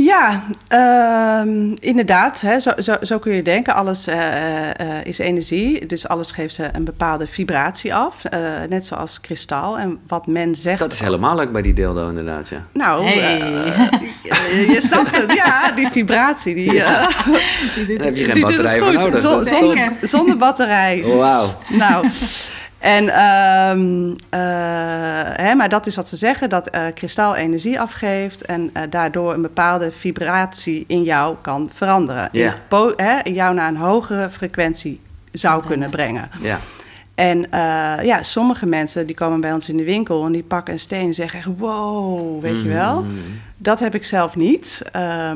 Ja, 0.01 0.43
uh, 0.73 1.73
inderdaad. 1.79 2.41
Hè, 2.41 2.59
zo, 2.59 2.71
zo, 2.77 2.95
zo, 3.01 3.19
kun 3.19 3.33
je 3.33 3.41
denken. 3.41 3.73
Alles 3.75 4.07
uh, 4.07 4.15
uh, 4.15 5.03
is 5.03 5.17
energie. 5.17 5.85
Dus 5.85 6.07
alles 6.07 6.31
geeft 6.31 6.59
een 6.71 6.83
bepaalde 6.83 7.27
vibratie 7.27 7.95
af. 7.95 8.23
Uh, 8.33 8.39
net 8.69 8.85
zoals 8.85 9.21
kristal. 9.21 9.79
En 9.79 9.99
wat 10.07 10.27
men 10.27 10.55
zegt... 10.55 10.79
Dat 10.79 10.91
is 10.91 10.99
helemaal 10.99 11.35
leuk 11.35 11.51
bij 11.51 11.61
die 11.61 11.73
deeldo 11.73 12.09
inderdaad, 12.09 12.49
ja. 12.49 12.65
Nou, 12.73 13.05
je, 13.05 14.67
je, 14.71 14.81
snapt 14.81 15.17
het. 15.21 15.33
Ja, 15.33 15.71
die 15.71 15.89
vibratie. 15.91 16.55
Die, 16.55 16.73
ja. 16.73 17.09
die 17.87 17.97
Daar 17.97 18.05
heb 18.05 18.15
je 18.15 18.23
geen 18.23 18.41
batterij 18.41 18.79
voor 18.79 18.93
nodig. 18.93 19.19
Zonder, 19.47 19.91
zonder 20.01 20.37
batterij. 20.37 21.03
Wauw. 21.03 21.45
Nou... 21.69 22.07
En, 22.79 23.03
um, 23.03 24.09
uh, 24.09 24.39
hè, 25.33 25.55
maar 25.55 25.69
dat 25.69 25.85
is 25.85 25.95
wat 25.95 26.09
ze 26.09 26.17
zeggen, 26.17 26.49
dat 26.49 26.75
uh, 26.75 26.81
kristal 26.93 27.35
energie 27.35 27.79
afgeeft 27.79 28.41
en 28.41 28.61
uh, 28.61 28.83
daardoor 28.89 29.33
een 29.33 29.41
bepaalde 29.41 29.91
vibratie 29.91 30.83
in 30.87 31.03
jou 31.03 31.35
kan 31.41 31.69
veranderen. 31.73 32.29
Yeah. 32.31 32.53
hè, 32.95 33.19
jou 33.23 33.53
naar 33.53 33.67
een 33.67 33.77
hogere 33.77 34.29
frequentie 34.29 34.99
zou 35.31 35.65
kunnen 35.65 35.89
brengen. 35.89 36.29
Ja. 36.41 36.59
En 37.15 37.47
ja, 38.05 38.23
sommige 38.23 38.65
mensen 38.65 39.07
die 39.07 39.15
komen 39.15 39.41
bij 39.41 39.53
ons 39.53 39.69
in 39.69 39.77
de 39.77 39.83
winkel 39.83 40.25
en 40.25 40.31
die 40.31 40.43
pakken 40.43 40.73
een 40.73 40.79
steen 40.79 41.07
en 41.07 41.13
zeggen 41.13 41.39
echt 41.39 41.47
wow, 41.57 42.41
weet 42.41 42.61
je 42.61 42.67
wel. 42.67 43.01
Mm. 43.01 43.11
Dat 43.57 43.79
heb 43.79 43.95
ik 43.95 44.05
zelf 44.05 44.35
niet. 44.35 44.81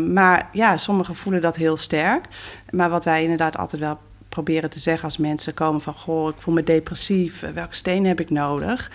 maar 0.10 0.48
ja, 0.52 0.78
sommigen 0.78 1.16
voelen 1.16 1.42
dat 1.42 1.56
heel 1.56 1.78
sterk. 1.78 2.26
Maar 2.70 2.90
wat 2.90 3.04
wij 3.04 3.22
inderdaad 3.22 3.58
altijd 3.58 3.82
wel 3.82 4.00
proberen 4.34 4.70
te 4.70 4.80
zeggen 4.80 5.04
als 5.04 5.18
mensen 5.18 5.54
komen 5.54 5.82
van... 5.82 5.94
goh, 5.94 6.30
ik 6.30 6.36
voel 6.38 6.54
me 6.54 6.64
depressief, 6.64 7.40
welke 7.54 7.76
steen 7.76 8.06
heb 8.06 8.20
ik 8.20 8.30
nodig? 8.30 8.92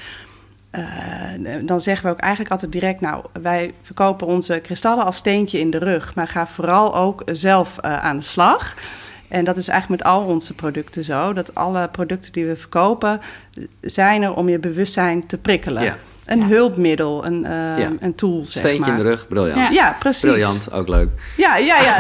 Uh, 0.73 1.67
dan 1.67 1.81
zeggen 1.81 2.07
we 2.07 2.13
ook 2.13 2.21
eigenlijk 2.21 2.53
altijd 2.53 2.73
direct... 2.73 3.01
nou, 3.01 3.25
wij 3.43 3.75
verkopen 3.83 4.27
onze 4.27 4.61
kristallen 4.63 5.05
als 5.05 5.17
steentje 5.17 5.59
in 5.59 5.71
de 5.71 5.79
rug... 5.79 6.15
maar 6.15 6.29
ga 6.29 6.47
vooral 6.47 6.95
ook 6.95 7.23
zelf 7.33 7.77
uh, 7.85 8.05
aan 8.05 8.17
de 8.17 8.23
slag... 8.23 8.75
En 9.29 9.45
dat 9.45 9.57
is 9.57 9.69
eigenlijk 9.69 10.03
met 10.03 10.13
al 10.13 10.23
onze 10.23 10.55
producten 10.55 11.05
zo. 11.05 11.33
Dat 11.33 11.55
alle 11.55 11.89
producten 11.89 12.33
die 12.33 12.47
we 12.47 12.57
verkopen 12.57 13.21
zijn 13.81 14.23
er 14.23 14.35
om 14.35 14.49
je 14.49 14.59
bewustzijn 14.59 15.27
te 15.27 15.39
prikkelen. 15.39 15.83
Ja 15.83 15.97
een 16.29 16.43
hulpmiddel, 16.43 17.27
een, 17.27 17.47
uh, 17.79 17.87
een 18.01 18.15
tool, 18.15 18.41
zeg 18.47 18.63
Steentje 18.63 18.81
maar. 18.81 18.91
in 18.91 18.97
de 18.97 19.09
rug, 19.09 19.29
briljant. 19.29 19.73
Ja, 19.73 19.97
precies. 19.99 20.21
Briljant, 20.21 20.73
ook 20.73 20.89
leuk. 20.89 21.09
Ja, 21.37 21.57
ja, 21.57 21.81
ja. 21.81 21.97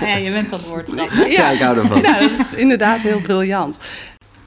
ja, 0.08 0.16
je 0.16 0.30
bent 0.30 0.48
van 0.48 0.58
het 0.58 0.68
woord. 0.68 0.90
Ja. 0.94 1.26
ja, 1.26 1.50
ik 1.50 1.60
hou 1.60 1.78
ervan. 1.78 2.00
Ja, 2.02 2.20
dat 2.20 2.30
is 2.30 2.54
inderdaad 2.54 3.00
heel 3.00 3.20
briljant. 3.20 3.78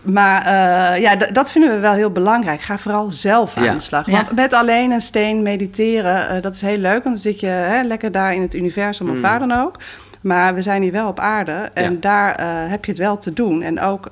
Maar 0.01 0.45
uh, 0.45 1.01
ja, 1.01 1.15
dat 1.15 1.51
vinden 1.51 1.71
we 1.71 1.79
wel 1.79 1.93
heel 1.93 2.11
belangrijk. 2.11 2.61
Ga 2.61 2.77
vooral 2.77 3.11
zelf 3.11 3.57
aan 3.57 3.75
de 3.75 3.79
slag. 3.79 4.05
Want 4.05 4.35
met 4.35 4.53
alleen 4.53 4.91
een 4.91 5.01
steen 5.01 5.41
mediteren, 5.41 6.35
uh, 6.35 6.41
dat 6.41 6.55
is 6.55 6.61
heel 6.61 6.77
leuk. 6.77 7.03
Want 7.03 7.03
dan 7.03 7.17
zit 7.17 7.39
je 7.39 7.47
hè, 7.47 7.83
lekker 7.83 8.11
daar 8.11 8.35
in 8.35 8.41
het 8.41 8.53
universum 8.53 9.09
of 9.09 9.15
mm. 9.15 9.21
waar 9.21 9.39
dan 9.39 9.51
ook. 9.51 9.75
Maar 10.21 10.53
we 10.53 10.61
zijn 10.61 10.81
hier 10.81 10.91
wel 10.91 11.07
op 11.07 11.19
aarde 11.19 11.69
en 11.73 11.99
daar 11.99 12.39
uh, 12.39 12.45
heb 12.69 12.85
je 12.85 12.91
het 12.91 12.99
wel 12.99 13.17
te 13.17 13.33
doen. 13.33 13.61
En 13.61 13.79
ook 13.79 14.09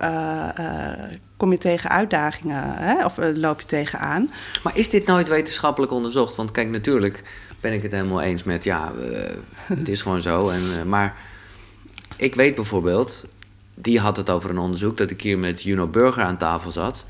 kom 1.39 1.51
je 1.51 1.57
tegen 1.57 1.89
uitdagingen 1.89 2.73
hè? 2.73 3.05
of 3.05 3.17
uh, 3.17 3.25
loop 3.33 3.61
je 3.61 3.67
tegen 3.67 3.99
aan. 3.99 4.31
Maar 4.63 4.77
is 4.77 4.89
dit 4.89 5.05
nooit 5.05 5.27
wetenschappelijk 5.27 5.91
onderzocht? 5.91 6.35
Want 6.35 6.51
kijk, 6.51 6.69
natuurlijk 6.69 7.23
ben 7.59 7.73
ik 7.73 7.81
het 7.81 7.91
helemaal 7.91 8.21
eens 8.21 8.43
met 8.43 8.63
ja, 8.63 8.91
uh, 8.99 9.19
het 9.63 9.89
is 9.89 10.01
gewoon 10.01 10.21
zo. 10.21 10.49
En, 10.49 10.61
uh, 10.61 10.83
maar 10.83 11.15
ik 12.15 12.35
weet 12.35 12.55
bijvoorbeeld, 12.55 13.25
die 13.75 13.99
had 13.99 14.17
het 14.17 14.29
over 14.29 14.49
een 14.49 14.57
onderzoek 14.57 14.97
dat 14.97 15.09
ik 15.09 15.21
hier 15.21 15.39
met 15.39 15.63
Juno 15.63 15.87
Burger 15.87 16.23
aan 16.23 16.37
tafel 16.37 16.71
zat. 16.71 17.05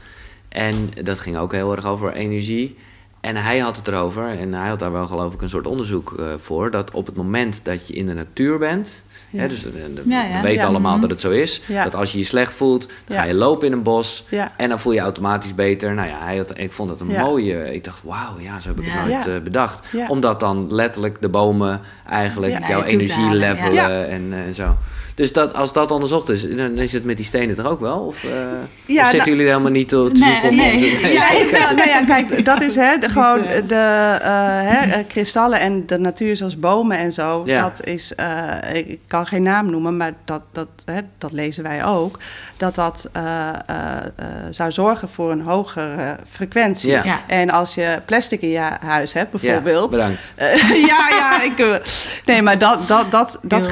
En 0.49 0.89
dat 1.03 1.19
ging 1.19 1.37
ook 1.37 1.51
heel 1.51 1.75
erg 1.75 1.85
over 1.85 2.13
energie. 2.13 2.77
En 3.21 3.35
hij 3.35 3.59
had 3.59 3.75
het 3.75 3.87
erover, 3.87 4.27
en 4.27 4.53
hij 4.53 4.69
had 4.69 4.79
daar 4.79 4.91
wel 4.91 5.07
geloof 5.07 5.33
ik 5.33 5.41
een 5.41 5.49
soort 5.49 5.67
onderzoek 5.67 6.15
voor, 6.37 6.71
dat 6.71 6.91
op 6.91 7.05
het 7.05 7.15
moment 7.15 7.59
dat 7.63 7.87
je 7.87 7.93
in 7.93 8.05
de 8.05 8.13
natuur 8.13 8.59
bent, 8.59 9.03
ja. 9.29 9.47
dus 9.47 9.63
we 9.63 10.39
weten 10.41 10.67
allemaal 10.67 10.91
mhm. 10.91 11.01
dat 11.01 11.09
het 11.09 11.19
zo 11.19 11.29
is. 11.29 11.61
Dat 11.83 11.95
als 11.95 12.11
je 12.11 12.17
je 12.17 12.23
slecht 12.23 12.53
voelt, 12.53 12.87
dan 13.05 13.17
ga 13.17 13.23
je 13.23 13.33
lopen 13.33 13.67
in 13.67 13.73
een 13.73 13.83
bos. 13.83 14.25
En 14.57 14.69
dan 14.69 14.79
voel 14.79 14.93
je 14.93 14.99
automatisch 14.99 15.55
beter. 15.55 15.93
Nou 15.93 16.07
ja, 16.07 16.23
hij 16.23 16.37
had, 16.37 16.57
ik 16.57 16.71
vond 16.71 16.89
het 16.89 16.99
een 16.99 17.07
mooie... 17.07 17.73
Ik 17.73 17.83
dacht, 17.83 17.99
wauw, 18.03 18.39
ja, 18.39 18.59
zo 18.59 18.67
heb 18.67 18.79
ik 18.79 18.85
het 18.89 19.05
nooit 19.05 19.27
uh, 19.27 19.43
bedacht. 19.43 19.87
Omdat 20.07 20.39
dan 20.39 20.73
letterlijk 20.73 21.21
de 21.21 21.29
bomen 21.29 21.81
eigenlijk 22.07 22.67
jouw 22.67 22.83
energie 22.83 23.31
levelen 23.31 24.09
en, 24.09 24.33
en 24.33 24.55
zo. 24.55 24.77
Dus 25.19 25.33
dat, 25.33 25.53
als 25.53 25.73
dat 25.73 25.91
onderzocht 25.91 26.29
is, 26.29 26.55
dan 26.55 26.77
is 26.77 26.91
het 26.91 27.03
met 27.03 27.17
die 27.17 27.25
stenen 27.25 27.55
toch 27.55 27.65
ook 27.65 27.79
wel? 27.79 27.99
Of, 27.99 28.23
uh, 28.23 28.31
ja, 28.85 29.01
of 29.01 29.09
zitten 29.09 29.17
nou, 29.17 29.29
jullie 29.29 29.45
helemaal 29.45 29.71
niet 29.71 29.89
te, 29.89 30.09
te 30.13 30.19
zoeken? 30.19 30.55
Nee, 30.55 30.79
nee. 30.79 30.99
nee. 31.01 31.13
Ja, 31.59 31.71
nou 31.71 31.89
ja, 31.89 32.05
kijk, 32.05 32.45
dat 32.45 32.61
is 32.61 32.75
hè, 32.75 32.97
de, 32.97 33.09
gewoon 33.09 33.41
de 33.67 34.17
uh, 34.21 34.27
hè, 34.61 35.03
kristallen 35.03 35.59
en 35.59 35.87
de 35.87 35.97
natuur 35.97 36.35
zoals 36.35 36.59
bomen 36.59 36.97
en 36.97 37.13
zo. 37.13 37.43
Dat 37.43 37.85
is, 37.85 38.13
uh, 38.19 38.73
ik 38.73 38.99
kan 39.07 39.27
geen 39.27 39.41
naam 39.41 39.69
noemen, 39.69 39.97
maar 39.97 40.13
dat, 40.25 40.41
dat, 40.51 40.67
hè, 40.85 40.99
dat 41.17 41.31
lezen 41.31 41.63
wij 41.63 41.85
ook, 41.85 42.19
dat 42.57 42.75
dat 42.75 43.09
uh, 43.17 43.49
zou 44.49 44.71
zorgen 44.71 45.09
voor 45.09 45.31
een 45.31 45.41
hogere 45.41 46.15
frequentie. 46.29 46.91
Ja. 46.91 47.21
En 47.27 47.49
als 47.49 47.75
je 47.75 47.99
plastic 48.05 48.41
in 48.41 48.49
je 48.49 48.69
huis 48.79 49.13
hebt, 49.13 49.31
bijvoorbeeld. 49.31 49.95
Ja, 49.95 49.97
bedankt. 49.97 50.33
ja, 50.91 51.07
ja, 51.09 51.43
ik, 51.43 51.81
nee, 52.25 52.41
maar 52.41 52.57
dat, 52.57 52.87
dat, 52.87 53.11
dat, 53.11 53.39
dat, 53.41 53.69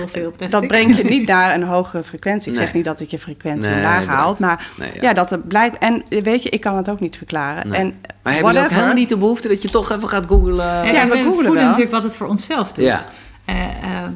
dat 0.50 0.68
brengt 0.68 0.98
je 0.98 1.04
niet 1.04 1.28
naar 1.28 1.37
een 1.46 1.64
hogere 1.64 2.04
frequentie. 2.04 2.52
Ik 2.52 2.58
zeg 2.58 2.74
niet 2.74 2.86
dat 2.86 3.00
het 3.00 3.12
je 3.12 3.20
frequentie 3.20 3.72
nee, 3.72 3.82
laag 3.82 4.06
haalt, 4.06 4.40
maar 4.40 4.70
ja. 5.02 5.14
dat 5.14 5.32
er 5.32 5.40
blijkt. 5.40 5.78
En 5.78 6.04
weet 6.10 6.44
je, 6.44 6.50
ik 6.50 6.62
kan 6.62 6.78
het 6.78 6.90
ook 6.90 7.00
niet 7.00 7.18
verklaren. 7.18 7.72
En 7.72 7.94
maar 8.24 8.34
heb 8.34 8.46
je 8.46 8.60
ook 8.60 8.70
helemaal 8.70 8.94
niet 8.94 9.10
de 9.10 9.18
behoefte 9.18 9.48
dat 9.48 9.62
je 9.62 9.70
toch 9.70 9.92
even 9.92 10.08
gaat 10.08 10.26
googlen? 10.28 10.66
Ja, 10.66 10.84
ja 10.84 11.08
we, 11.08 11.24
we 11.24 11.32
voelen 11.34 11.54
natuurlijk 11.54 11.92
wat 11.92 12.04
het 12.04 12.16
voor 12.16 12.28
onszelf 12.28 12.72
doet. 12.72 12.86
Ja. 12.86 13.00
Uh, 13.50 13.56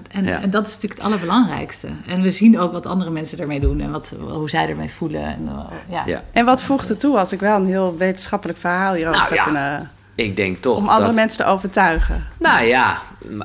en, 0.10 0.42
en, 0.42 0.50
dat 0.50 0.68
is 0.68 0.74
natuurlijk 0.74 1.02
het 1.02 1.12
allerbelangrijkste. 1.12 1.88
En 2.08 2.22
we 2.22 2.30
zien 2.30 2.60
ook 2.60 2.72
wat 2.72 2.86
andere 2.86 3.12
mensen 3.12 3.40
ermee 3.40 3.60
doen 3.60 3.80
en 3.80 3.92
wat, 3.92 4.16
hoe 4.20 4.50
zij 4.50 4.70
ermee 4.70 4.92
voelen. 4.92 5.24
En, 5.24 5.42
uh, 5.46 5.60
ja, 5.90 6.04
ja. 6.06 6.24
en 6.32 6.46
wat 6.46 6.64
voegt 6.64 6.90
er 6.90 6.98
toe 6.98 7.18
als 7.18 7.32
ik 7.32 7.40
wel 7.40 7.56
een 7.56 7.66
heel 7.66 7.98
wetenschappelijk 7.98 8.60
verhaal 8.60 8.94
hierover 8.94 9.20
nou, 9.20 9.36
zou 9.36 9.44
kunnen... 9.44 9.92
Ik 10.24 10.36
denk 10.36 10.62
toch 10.62 10.78
Om 10.78 10.88
andere 10.88 11.14
mensen 11.14 11.46
te 11.46 11.52
overtuigen. 11.52 12.26
Nou 12.40 12.66
ja, 12.66 13.02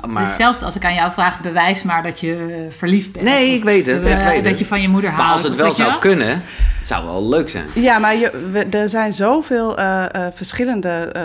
maar... 0.06 0.22
Hetzelfde 0.22 0.64
als 0.64 0.76
ik 0.76 0.84
aan 0.84 0.94
jou 0.94 1.12
vraag, 1.12 1.40
bewijs 1.40 1.82
maar 1.82 2.02
dat 2.02 2.20
je 2.20 2.66
verliefd 2.70 3.12
bent. 3.12 3.24
Nee, 3.24 3.54
ik 3.54 3.64
weet 3.64 3.86
het. 3.86 4.06
ik 4.06 4.18
weet 4.24 4.44
dat 4.44 4.58
je 4.58 4.66
van 4.66 4.80
je 4.80 4.88
moeder 4.88 5.10
houdt. 5.10 5.24
Maar 5.24 5.32
als 5.32 5.42
het 5.42 5.54
wel 5.54 5.72
zou 5.72 5.98
kunnen, 5.98 6.42
zou 6.82 7.04
wel 7.04 7.28
leuk 7.28 7.48
zijn. 7.48 7.66
Ja, 7.74 7.98
maar 7.98 8.16
je, 8.16 8.66
er 8.70 8.88
zijn 8.88 9.12
zoveel 9.12 9.78
uh, 9.78 10.04
uh, 10.16 10.26
verschillende 10.34 11.12
uh, 11.16 11.22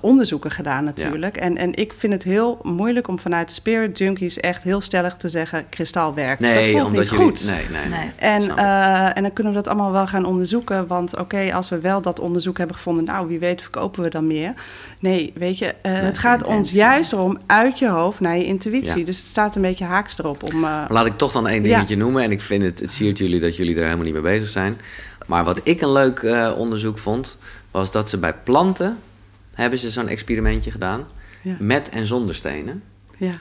onderzoeken 0.00 0.50
gedaan 0.50 0.84
natuurlijk. 0.84 1.36
En, 1.36 1.56
en 1.56 1.74
ik 1.74 1.92
vind 1.96 2.12
het 2.12 2.22
heel 2.22 2.58
moeilijk 2.62 3.08
om 3.08 3.18
vanuit 3.18 3.52
Spirit 3.52 3.98
Junkies 3.98 4.40
echt 4.40 4.62
heel 4.62 4.80
stellig 4.80 5.16
te 5.16 5.28
zeggen... 5.28 5.68
kristal 5.68 6.14
werkt. 6.14 6.40
Nee, 6.40 6.54
dat 6.54 6.64
voelt 6.64 6.84
omdat 6.84 7.00
niet 7.00 7.10
jullie, 7.10 7.24
goed. 7.24 7.44
Nee, 7.46 7.66
nee, 7.70 7.98
nee. 7.98 8.10
En, 8.16 8.56
en 9.14 9.22
dan 9.22 9.32
kunnen 9.32 9.52
we 9.52 9.58
dat 9.58 9.68
allemaal 9.68 9.92
wel 9.92 10.06
gaan 10.06 10.24
onderzoeken. 10.24 10.86
Want 10.86 11.18
oké, 11.18 11.54
als 11.54 11.68
we 11.68 11.80
wel 11.80 12.00
dat 12.00 12.20
onderzoek 12.20 12.58
hebben 12.58 12.76
gevonden... 12.76 13.04
nou, 13.04 13.28
wie 13.28 13.38
weet 13.38 13.62
verkopen 13.62 14.02
we 14.02 14.10
dan 14.10 14.26
meer. 14.26 14.52
Nee, 14.98 15.32
weet 15.34 15.58
je, 15.58 15.74
het 15.82 16.18
gaat 16.18 16.44
ons 16.44 16.70
juist 16.70 17.12
erom 17.12 17.38
uit 17.46 17.78
je 17.78 17.88
hoofd 17.88 18.20
naar 18.20 18.36
je 18.36 18.44
intuïtie. 18.44 19.04
Dus 19.04 19.18
het 19.18 19.26
staat 19.26 19.56
een 19.56 19.62
beetje 19.62 19.84
haaks 19.84 20.18
erop. 20.18 20.42
Om, 20.42 20.60
Laat 20.88 21.06
ik 21.06 21.16
toch 21.16 21.32
dan 21.32 21.48
één 21.48 21.62
dingetje 21.62 21.96
noemen. 21.96 22.22
En 22.22 22.30
ik 22.30 22.40
vind 22.40 22.62
het, 22.62 22.80
het 22.80 22.90
siert 22.90 23.18
jullie 23.18 23.40
dat 23.40 23.56
jullie 23.56 23.74
er 23.74 23.82
helemaal 23.82 24.04
niet 24.04 24.12
mee 24.12 24.22
bezig 24.22 24.48
zijn. 24.48 24.76
Maar 25.26 25.44
wat 25.44 25.60
ik 25.62 25.80
een 25.80 25.92
leuk 25.92 26.22
uh, 26.22 26.52
onderzoek 26.56 26.98
vond, 26.98 27.36
was 27.70 27.92
dat 27.92 28.10
ze 28.10 28.18
bij 28.18 28.34
planten 28.34 28.98
hebben 29.54 29.78
ze 29.78 29.90
zo'n 29.90 30.08
experimentje 30.08 30.70
gedaan 30.70 31.06
ja. 31.42 31.56
met 31.58 31.88
en 31.88 32.06
zonder 32.06 32.34
stenen. 32.34 32.82
Ja. 33.16 33.34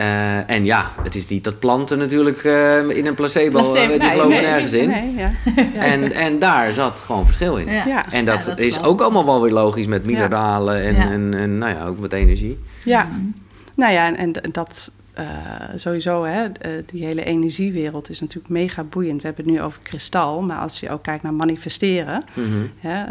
Uh, 0.00 0.50
en 0.50 0.64
ja, 0.64 0.92
het 1.02 1.14
is 1.14 1.26
niet 1.26 1.44
dat 1.44 1.58
planten 1.58 1.98
natuurlijk 1.98 2.44
uh, 2.44 2.88
in 2.88 3.06
een 3.06 3.14
placebo, 3.14 3.50
placebo 3.60 3.92
die 3.92 3.98
nee, 3.98 4.10
geloven 4.10 4.30
nee, 4.30 4.40
nergens 4.40 4.72
in. 4.72 4.88
Nee, 4.88 5.14
ja. 5.14 5.30
en, 5.92 6.12
en 6.12 6.38
daar 6.38 6.74
zat 6.74 7.02
gewoon 7.06 7.24
verschil 7.24 7.56
in. 7.56 7.72
Ja. 7.72 8.12
En 8.12 8.24
dat, 8.24 8.44
dat 8.44 8.60
is 8.60 8.82
ook 8.82 9.00
allemaal 9.00 9.24
wel 9.24 9.42
weer 9.42 9.52
logisch 9.52 9.86
met 9.86 10.04
mineralen 10.04 10.82
en, 10.82 10.96
en, 10.96 11.34
en, 11.34 11.58
nou 11.58 11.72
ja, 11.72 11.86
ook 11.86 11.98
met 11.98 12.12
energie. 12.12 12.58
Ja, 12.84 13.08
mm. 13.12 13.34
nou 13.74 13.92
ja, 13.92 14.06
en, 14.16 14.42
en 14.42 14.52
dat 14.52 14.90
uh, 15.18 15.26
sowieso, 15.74 16.24
hè, 16.24 16.44
eh, 16.44 16.70
die 16.86 17.04
hele 17.04 17.24
energiewereld 17.24 18.10
is 18.10 18.20
natuurlijk 18.20 18.48
mega 18.48 18.82
boeiend. 18.84 19.20
We 19.20 19.26
hebben 19.26 19.44
het 19.44 19.54
nu 19.54 19.62
over 19.62 19.80
kristal, 19.82 20.42
maar 20.42 20.58
als 20.58 20.80
je 20.80 20.90
ook 20.90 21.02
kijkt 21.02 21.22
naar 21.22 21.34
manifesteren. 21.34 22.24
Mm 22.34 22.44
-hmm. 22.44 22.70
hè, 22.78 23.04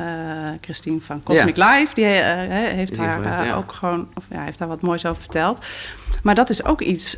uh, 0.52 0.58
Christine 0.62 1.02
van 1.02 1.24
Cosmic 1.24 1.56
ja. 1.56 1.72
Life, 1.72 1.94
die 1.94 2.06
heeft 2.06 2.96
daar 2.96 3.24
geweest, 3.24 3.44
ja. 3.44 3.56
ook 3.56 3.72
gewoon, 3.72 4.08
of, 4.14 4.24
ja, 4.30 4.44
heeft 4.44 4.58
daar 4.60 4.68
wat 4.68 4.82
moois 4.82 5.06
over 5.06 5.22
verteld. 5.22 5.66
Maar 6.24 6.36
dat 6.36 6.50
is 6.50 6.66
ook 6.66 6.82
iets, 6.82 7.18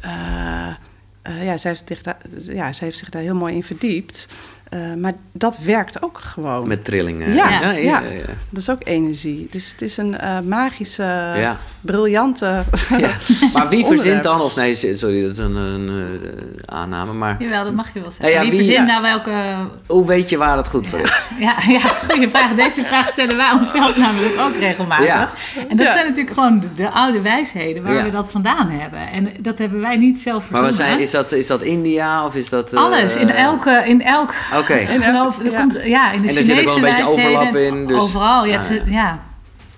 ja, 1.24 1.58
zij 1.58 1.72
heeft, 1.72 1.84
zich 1.88 2.02
daar, 2.02 2.18
ja, 2.40 2.74
zij 2.74 2.88
heeft 2.88 2.98
zich 2.98 3.10
daar 3.10 3.22
heel 3.22 3.36
mooi 3.36 3.56
in 3.56 3.64
verdiept. 3.64 4.28
Uh, 4.70 4.94
maar 4.94 5.14
dat 5.32 5.60
werkt 5.60 6.02
ook 6.04 6.20
gewoon. 6.20 6.68
Met 6.68 6.86
trillingen. 6.86 7.34
Ja, 7.34 7.50
ja, 7.50 7.72
ja, 7.72 7.72
ja, 7.72 8.02
dat 8.50 8.62
is 8.62 8.70
ook 8.70 8.82
energie. 8.84 9.48
Dus 9.52 9.72
het 9.72 9.82
is 9.82 9.98
een 9.98 10.18
uh, 10.24 10.40
magische, 10.40 11.58
briljante. 11.82 12.64
maar 13.54 13.70
wie 13.70 13.86
verzint 13.86 14.24
dan, 14.24 14.42
of 14.42 14.56
nee, 14.56 14.76
sorry, 14.76 15.22
dat 15.22 15.32
is 15.32 15.38
een, 15.38 15.56
een, 15.56 15.90
uh, 15.90 16.30
aanname. 16.66 17.14
Maar, 17.14 17.36
Jawel, 17.40 17.64
dat 17.64 17.74
mag 17.74 17.94
je 17.94 18.02
wel 18.02 18.12
zeggen. 18.12 18.42
wie, 18.42 18.50
wie 18.52 18.64
verzint 18.64 18.88
nou 18.88 19.02
welke. 19.02 19.56
Hoe 19.86 20.08
weet 20.08 20.30
je 20.30 20.38
waar 20.38 20.58
het 20.58 20.68
goed 20.68 20.88
voor 20.88 21.00
is? 21.00 21.16
Ja, 21.40 21.56
ja, 21.68 21.80
goede 21.80 22.30
vraag. 22.30 22.54
Deze 22.56 22.84
vraag 22.84 23.08
stellen 23.08 23.38
wij 23.38 23.52
onszelf 23.52 23.98
namelijk 23.98 24.40
ook 24.40 24.56
regelmatig. 24.60 25.30
En 25.70 25.78
dat 25.78 25.88
zijn 25.88 26.06
natuurlijk 26.06 26.34
gewoon 26.34 26.60
de, 26.60 26.74
de, 26.76 26.90
oude 26.90 27.22
wijsheden 27.22 27.84
waar 27.84 28.04
we 28.04 28.10
dat 28.10 28.32
vandaan 28.32 28.70
hebben. 28.70 29.12
En 29.12 29.30
dat 29.40 29.58
hebben 29.58 29.82
wij 29.82 29.98
niet 29.98 30.20
zelf 30.20 30.44
verzonnen. 30.44 30.70
Maar 30.70 30.78
wat 30.78 30.88
zijn, 30.88 31.00
is, 31.00 31.12
dat, 31.12 31.32
is 31.32 31.48
dat 31.48 31.62
India 31.62 32.26
of 32.26 32.36
is 32.36 32.50
dat. 32.50 32.74
Alles, 32.74 33.16
in 33.16 33.30
elke. 33.30 33.84
In 33.86 34.04
elk 34.04 34.34
Oké. 34.60 34.72
Okay. 34.72 35.00
geloof, 35.00 35.40
er 35.40 35.52
ja. 35.52 35.60
Komt, 35.60 35.80
ja, 35.84 36.12
in 36.12 36.22
de 36.22 36.28
en 36.28 36.38
er 36.38 36.44
zit 36.44 36.60
ook 36.60 36.66
wel 36.66 36.76
een 36.76 36.82
beetje 36.82 37.08
overlap 37.08 37.56
in. 37.56 37.88
Dus... 37.88 38.02
Overal, 38.02 38.46
ja. 38.46 38.60
Ah, 38.60 38.70
ja. 38.70 38.82
ja. 38.86 39.20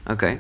Oké. 0.04 0.12
Okay. 0.12 0.40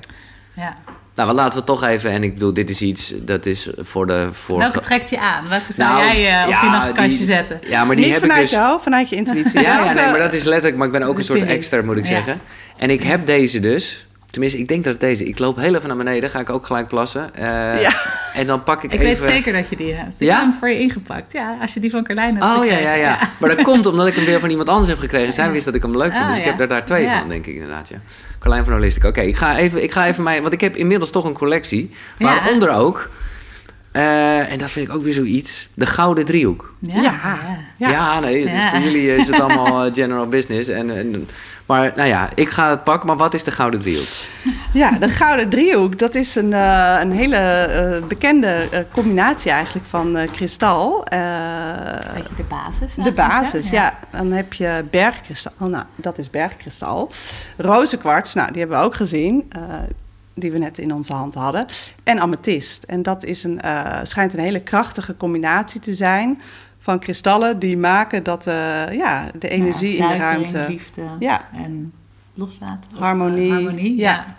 Ja. 0.55 0.77
Nou, 1.15 1.33
laten 1.33 1.59
we 1.59 1.65
toch 1.65 1.83
even, 1.83 2.11
en 2.11 2.23
ik 2.23 2.33
bedoel, 2.33 2.53
dit 2.53 2.69
is 2.69 2.81
iets, 2.81 3.13
dat 3.17 3.45
is 3.45 3.69
voor 3.77 4.07
de... 4.07 4.29
Voor... 4.31 4.57
Welke 4.57 4.79
trekt 4.79 5.09
je 5.09 5.19
aan? 5.19 5.49
Welke 5.49 5.73
zou 5.73 5.93
nou, 5.93 6.03
jij 6.03 6.15
uh, 6.15 6.23
ja, 6.23 6.43
op 6.43 6.63
je 6.63 6.69
nachtkastje 6.69 7.23
zetten? 7.23 7.59
Ja, 7.67 7.85
maar 7.85 7.95
die 7.95 8.05
Niet 8.05 8.13
heb 8.13 8.21
vanuit 8.21 8.41
ik 8.41 8.49
dus... 8.49 8.57
je 8.59 8.65
hoofd, 8.65 8.83
vanuit 8.83 9.09
je 9.09 9.15
intuïtie. 9.15 9.61
ja, 9.61 9.83
ja, 9.83 9.93
nee, 9.93 10.05
maar 10.05 10.19
dat 10.19 10.33
is 10.33 10.43
letterlijk, 10.43 10.77
maar 10.77 10.87
ik 10.87 10.93
ben 10.93 11.03
ook 11.03 11.17
een 11.17 11.23
soort 11.23 11.45
extra, 11.45 11.81
moet 11.81 11.97
ik 11.97 12.05
zeggen. 12.05 12.41
En 12.77 12.89
ik 12.89 13.03
heb 13.03 13.25
deze 13.25 13.59
dus, 13.59 14.07
Tenminste, 14.29 14.59
ik 14.59 14.67
denk 14.67 14.83
dat 14.83 14.93
het 14.93 15.01
deze... 15.01 15.25
Ik 15.25 15.39
loop 15.39 15.57
heel 15.57 15.75
even 15.75 15.87
naar 15.87 15.97
beneden, 15.97 16.29
ga 16.29 16.39
ik 16.39 16.49
ook 16.49 16.65
gelijk 16.65 16.87
plassen. 16.87 17.31
Uh, 17.39 17.41
ja. 17.81 17.91
En 18.33 18.47
dan 18.47 18.63
pak 18.63 18.83
ik, 18.83 18.93
ik 18.93 18.99
even... 18.99 19.11
Ik 19.11 19.17
weet 19.17 19.29
zeker 19.29 19.53
dat 19.53 19.69
je 19.69 19.75
die 19.75 19.93
hebt. 19.93 20.21
Ik 20.21 20.27
ja? 20.27 20.33
heb 20.33 20.43
hem 20.43 20.53
voor 20.59 20.69
je 20.69 20.79
ingepakt. 20.79 21.31
Ja, 21.31 21.57
als 21.61 21.73
je 21.73 21.79
die 21.79 21.89
van 21.89 22.03
Carlijn 22.03 22.35
hebt 22.35 22.57
Oh, 22.57 22.65
ja, 22.65 22.77
ja, 22.77 22.93
ja. 22.93 23.19
Maar 23.39 23.55
dat 23.55 23.61
komt 23.61 23.85
omdat 23.85 24.07
ik 24.07 24.15
hem 24.15 24.25
weer 24.25 24.39
van 24.39 24.49
iemand 24.49 24.69
anders 24.69 24.89
heb 24.89 24.99
gekregen. 24.99 25.33
Zij 25.33 25.51
wist 25.51 25.65
dat 25.65 25.75
ik 25.75 25.81
hem 25.81 25.97
leuk 25.97 26.11
vond. 26.11 26.23
Ah, 26.23 26.29
dus 26.29 26.37
ik 26.37 26.43
heb 26.43 26.59
er 26.59 26.67
daar 26.67 26.85
twee 26.85 27.07
van, 27.07 27.29
denk 27.29 27.45
ik 27.45 27.53
inderdaad, 27.53 27.89
ja. 27.89 27.97
Carlijn 28.39 28.63
van 28.63 28.73
Holistic. 28.73 29.03
Oké, 29.03 29.21
ik 29.21 29.35
ga 29.35 29.57
even, 29.57 29.83
ik 29.83 29.91
ga 29.91 30.07
even 30.07 30.23
mijn... 30.23 30.41
Want 30.41 30.53
ik 30.53 30.61
heb 30.61 30.75
inmiddels 30.75 31.09
toch 31.09 31.25
een 31.25 31.33
collectie. 31.33 31.89
Waaronder 32.17 32.69
ook... 32.69 33.09
Uh, 33.93 34.51
en 34.51 34.57
dat 34.57 34.71
vind 34.71 34.87
ik 34.87 34.95
ook 34.95 35.03
weer 35.03 35.13
zoiets. 35.13 35.67
De 35.73 35.85
gouden 35.85 36.25
driehoek. 36.25 36.73
Ja, 36.79 37.01
ja. 37.01 37.39
ja. 37.77 37.89
ja 37.89 38.19
nee, 38.19 38.43
dus 38.43 38.69
voor 38.69 38.79
jullie 38.79 39.15
is 39.15 39.27
het 39.27 39.39
allemaal 39.49 39.93
general 39.93 40.27
business. 40.27 40.69
En, 40.69 40.97
en 40.97 41.27
maar 41.69 41.91
nou 41.95 42.07
ja, 42.07 42.29
ik 42.35 42.49
ga 42.49 42.69
het 42.69 42.83
pakken. 42.83 43.07
Maar 43.07 43.17
wat 43.17 43.33
is 43.33 43.43
de 43.43 43.51
Gouden 43.51 43.79
Driehoek? 43.79 44.07
Ja, 44.73 44.91
de 44.91 45.09
Gouden 45.09 45.49
Driehoek, 45.49 45.99
dat 45.99 46.15
is 46.15 46.35
een, 46.35 46.51
uh, 46.51 46.97
een 46.99 47.11
hele 47.11 47.67
uh, 48.01 48.07
bekende 48.07 48.67
uh, 48.73 48.79
combinatie 48.91 49.51
eigenlijk 49.51 49.85
van 49.85 50.17
kristal. 50.31 50.97
Weet 52.13 52.27
je, 52.27 52.35
de 52.35 52.43
basis? 52.49 52.95
De 52.95 53.11
basis, 53.11 53.69
ja. 53.69 53.83
ja. 53.83 54.17
Dan 54.17 54.31
heb 54.31 54.53
je 54.53 54.85
bergkristal. 54.91 55.51
Oh, 55.57 55.67
nou, 55.67 55.83
dat 55.95 56.17
is 56.17 56.29
bergkristal. 56.29 57.11
Rozenkwarts, 57.57 58.33
nou, 58.33 58.51
die 58.51 58.59
hebben 58.59 58.79
we 58.79 58.85
ook 58.85 58.95
gezien 58.95 59.51
die 60.33 60.51
we 60.51 60.57
net 60.57 60.77
in 60.77 60.93
onze 60.93 61.13
hand 61.13 61.33
hadden. 61.33 61.65
En 62.03 62.19
amethyst. 62.19 62.83
En 62.83 63.03
dat 63.03 63.23
is 63.23 63.43
een, 63.43 63.61
schijnt 64.03 64.33
een 64.33 64.39
hele 64.39 64.59
krachtige 64.61 65.17
combinatie 65.17 65.81
te 65.81 65.93
zijn 65.93 66.41
van 66.89 66.99
kristallen 66.99 67.59
die 67.59 67.77
maken 67.77 68.23
dat 68.23 68.47
uh, 68.47 68.53
ja, 68.91 69.27
de 69.39 69.49
energie 69.49 69.97
ja, 69.97 70.11
in 70.11 70.17
de 70.17 70.23
ruimte. 70.23 70.65
liefde 70.67 71.01
ja. 71.19 71.47
en 71.53 71.93
loslaten. 72.33 72.97
Harmonie. 72.97 73.51
Of, 73.51 73.57
uh, 73.57 73.63
harmonie 73.63 73.95
ja. 73.95 74.11
ja. 74.11 74.35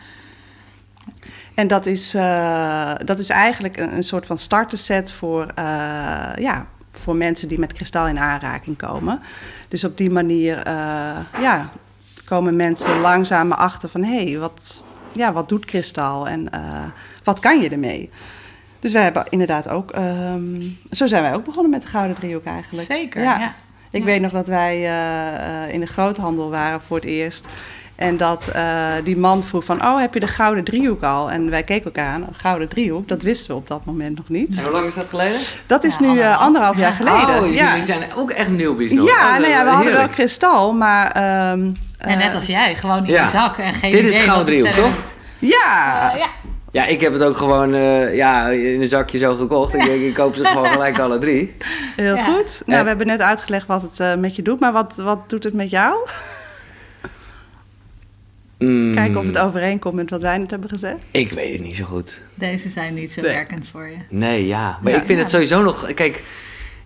En 1.54 1.68
dat 1.68 1.86
is, 1.86 2.14
uh, 2.14 2.92
dat 3.04 3.18
is 3.18 3.28
eigenlijk 3.28 3.76
een, 3.76 3.94
een, 3.96 4.02
soort 4.02 4.26
van 4.26 4.38
starterset 4.38 5.12
voor, 5.12 5.46
ja, 6.36 6.66
voor 6.92 7.16
mensen 7.16 7.48
die 7.48 7.58
met 7.58 7.72
kristal 7.72 8.08
in 8.08 8.18
aanraking 8.18 8.76
komen. 8.76 9.20
Dus 9.68 9.84
op 9.84 9.96
die 9.96 10.10
manier 10.10 10.68
ja, 11.40 11.70
komen 12.24 12.56
mensen 12.56 13.00
langzaam 13.00 13.52
achter 13.52 13.88
van... 13.88 14.04
hé, 14.04 14.24
hey, 14.24 14.38
wat, 14.38 14.84
ja, 15.12 15.32
wat 15.32 15.48
doet 15.48 15.64
kristal 15.64 16.28
en 16.28 16.48
wat 17.24 17.38
kan 17.38 17.60
je 17.60 17.68
ermee? 17.68 18.10
Dus 18.80 18.92
wij 18.92 19.02
hebben 19.02 19.24
inderdaad 19.28 19.68
ook, 19.68 19.92
um, 19.96 20.78
zo 20.90 21.06
zijn 21.06 21.22
wij 21.22 21.34
ook 21.34 21.44
begonnen 21.44 21.70
met 21.70 21.82
de 21.82 21.88
Gouden 21.88 22.16
Driehoek 22.16 22.44
eigenlijk. 22.44 22.86
Zeker, 22.86 23.22
ja. 23.22 23.54
Ik 23.90 24.04
weet 24.04 24.20
nog 24.20 24.32
dat 24.32 24.46
wij 24.46 24.80
uh, 24.82 25.74
in 25.74 25.80
de 25.80 25.86
groothandel 25.86 26.50
waren 26.50 26.80
voor 26.80 26.96
het 26.96 27.06
eerst. 27.06 27.46
En 27.94 28.16
dat 28.16 28.50
uh, 28.56 28.88
die 29.04 29.16
man 29.18 29.42
vroeg 29.42 29.64
van, 29.64 29.84
oh, 29.84 30.00
heb 30.00 30.14
je 30.14 30.20
de 30.20 30.26
Gouden 30.26 30.64
Driehoek 30.64 31.02
al? 31.02 31.30
En 31.30 31.50
wij 31.50 31.62
keken 31.62 31.84
elkaar 31.84 32.14
aan, 32.14 32.26
Gouden 32.32 32.68
Driehoek, 32.68 33.08
dat 33.08 33.22
wisten 33.22 33.48
we 33.48 33.54
op 33.54 33.66
dat 33.66 33.84
moment 33.84 34.16
nog 34.16 34.28
niet. 34.28 34.58
En 34.58 34.64
hoe 34.64 34.72
lang 34.72 34.88
is 34.88 34.94
dat 34.94 35.06
geleden? 35.08 35.38
Dat 35.66 35.84
is 35.84 35.96
ja, 35.96 36.00
nu 36.00 36.08
anderhalf, 36.08 36.40
anderhalf 36.40 36.78
jaar 36.78 36.92
geleden. 36.92 37.42
Oh, 37.42 37.54
ja. 37.54 37.68
jullie 37.68 37.84
zijn 37.84 38.02
ook 38.16 38.30
echt 38.30 38.48
nieuwbies 38.48 38.92
nog. 38.92 39.06
Ja, 39.06 39.34
oh, 39.34 39.38
nou 39.38 39.48
ja, 39.48 39.64
we 39.64 39.70
hadden 39.70 39.92
wel 39.92 40.08
kristal, 40.08 40.72
maar... 40.72 41.06
Um, 41.52 41.76
en 41.98 42.18
net 42.18 42.34
als 42.34 42.46
jij, 42.46 42.76
gewoon 42.76 43.06
in 43.06 43.22
je 43.22 43.28
zak 43.28 43.58
en 43.58 43.74
geen 43.74 43.92
Dit 43.92 44.04
is 44.04 44.12
de 44.12 44.18
Gouden 44.18 44.46
Driehoek, 44.46 44.74
toch? 44.74 45.12
Ja. 45.38 46.12
ja. 46.16 46.28
Ja, 46.70 46.86
ik 46.86 47.00
heb 47.00 47.12
het 47.12 47.22
ook 47.22 47.36
gewoon 47.36 47.74
uh, 47.74 48.14
ja, 48.14 48.48
in 48.48 48.80
een 48.80 48.88
zakje 48.88 49.18
zo 49.18 49.34
gekocht. 49.34 49.74
Ik 49.74 49.84
denk, 49.84 50.00
ik 50.00 50.14
koop 50.14 50.34
ze 50.34 50.44
gewoon 50.44 50.66
gelijk 50.66 50.98
alle 50.98 51.18
drie. 51.18 51.56
Heel 51.96 52.14
ja. 52.14 52.24
goed. 52.24 52.62
Nou, 52.66 52.82
we 52.82 52.88
hebben 52.88 53.06
net 53.06 53.20
uitgelegd 53.20 53.66
wat 53.66 53.82
het 53.82 53.98
uh, 54.00 54.14
met 54.14 54.36
je 54.36 54.42
doet. 54.42 54.60
Maar 54.60 54.72
wat, 54.72 54.96
wat 54.96 55.30
doet 55.30 55.44
het 55.44 55.54
met 55.54 55.70
jou? 55.70 55.94
Mm. 58.58 58.94
Kijken 58.94 59.18
of 59.18 59.26
het 59.26 59.38
overeenkomt 59.38 59.94
met 59.94 60.10
wat 60.10 60.20
wij 60.20 60.38
net 60.38 60.50
hebben 60.50 60.68
gezegd. 60.68 61.04
Ik 61.10 61.32
weet 61.32 61.52
het 61.52 61.62
niet 61.62 61.76
zo 61.76 61.84
goed. 61.84 62.18
Deze 62.34 62.68
zijn 62.68 62.94
niet 62.94 63.10
zo 63.10 63.20
nee. 63.20 63.32
werkend 63.32 63.68
voor 63.68 63.88
je. 63.88 63.96
Nee, 64.08 64.46
ja. 64.46 64.78
Maar 64.82 64.92
ja, 64.92 64.98
ik 64.98 65.06
vind 65.06 65.18
het 65.18 65.30
sowieso 65.30 65.62
nog... 65.62 65.94
Kijk, 65.94 66.22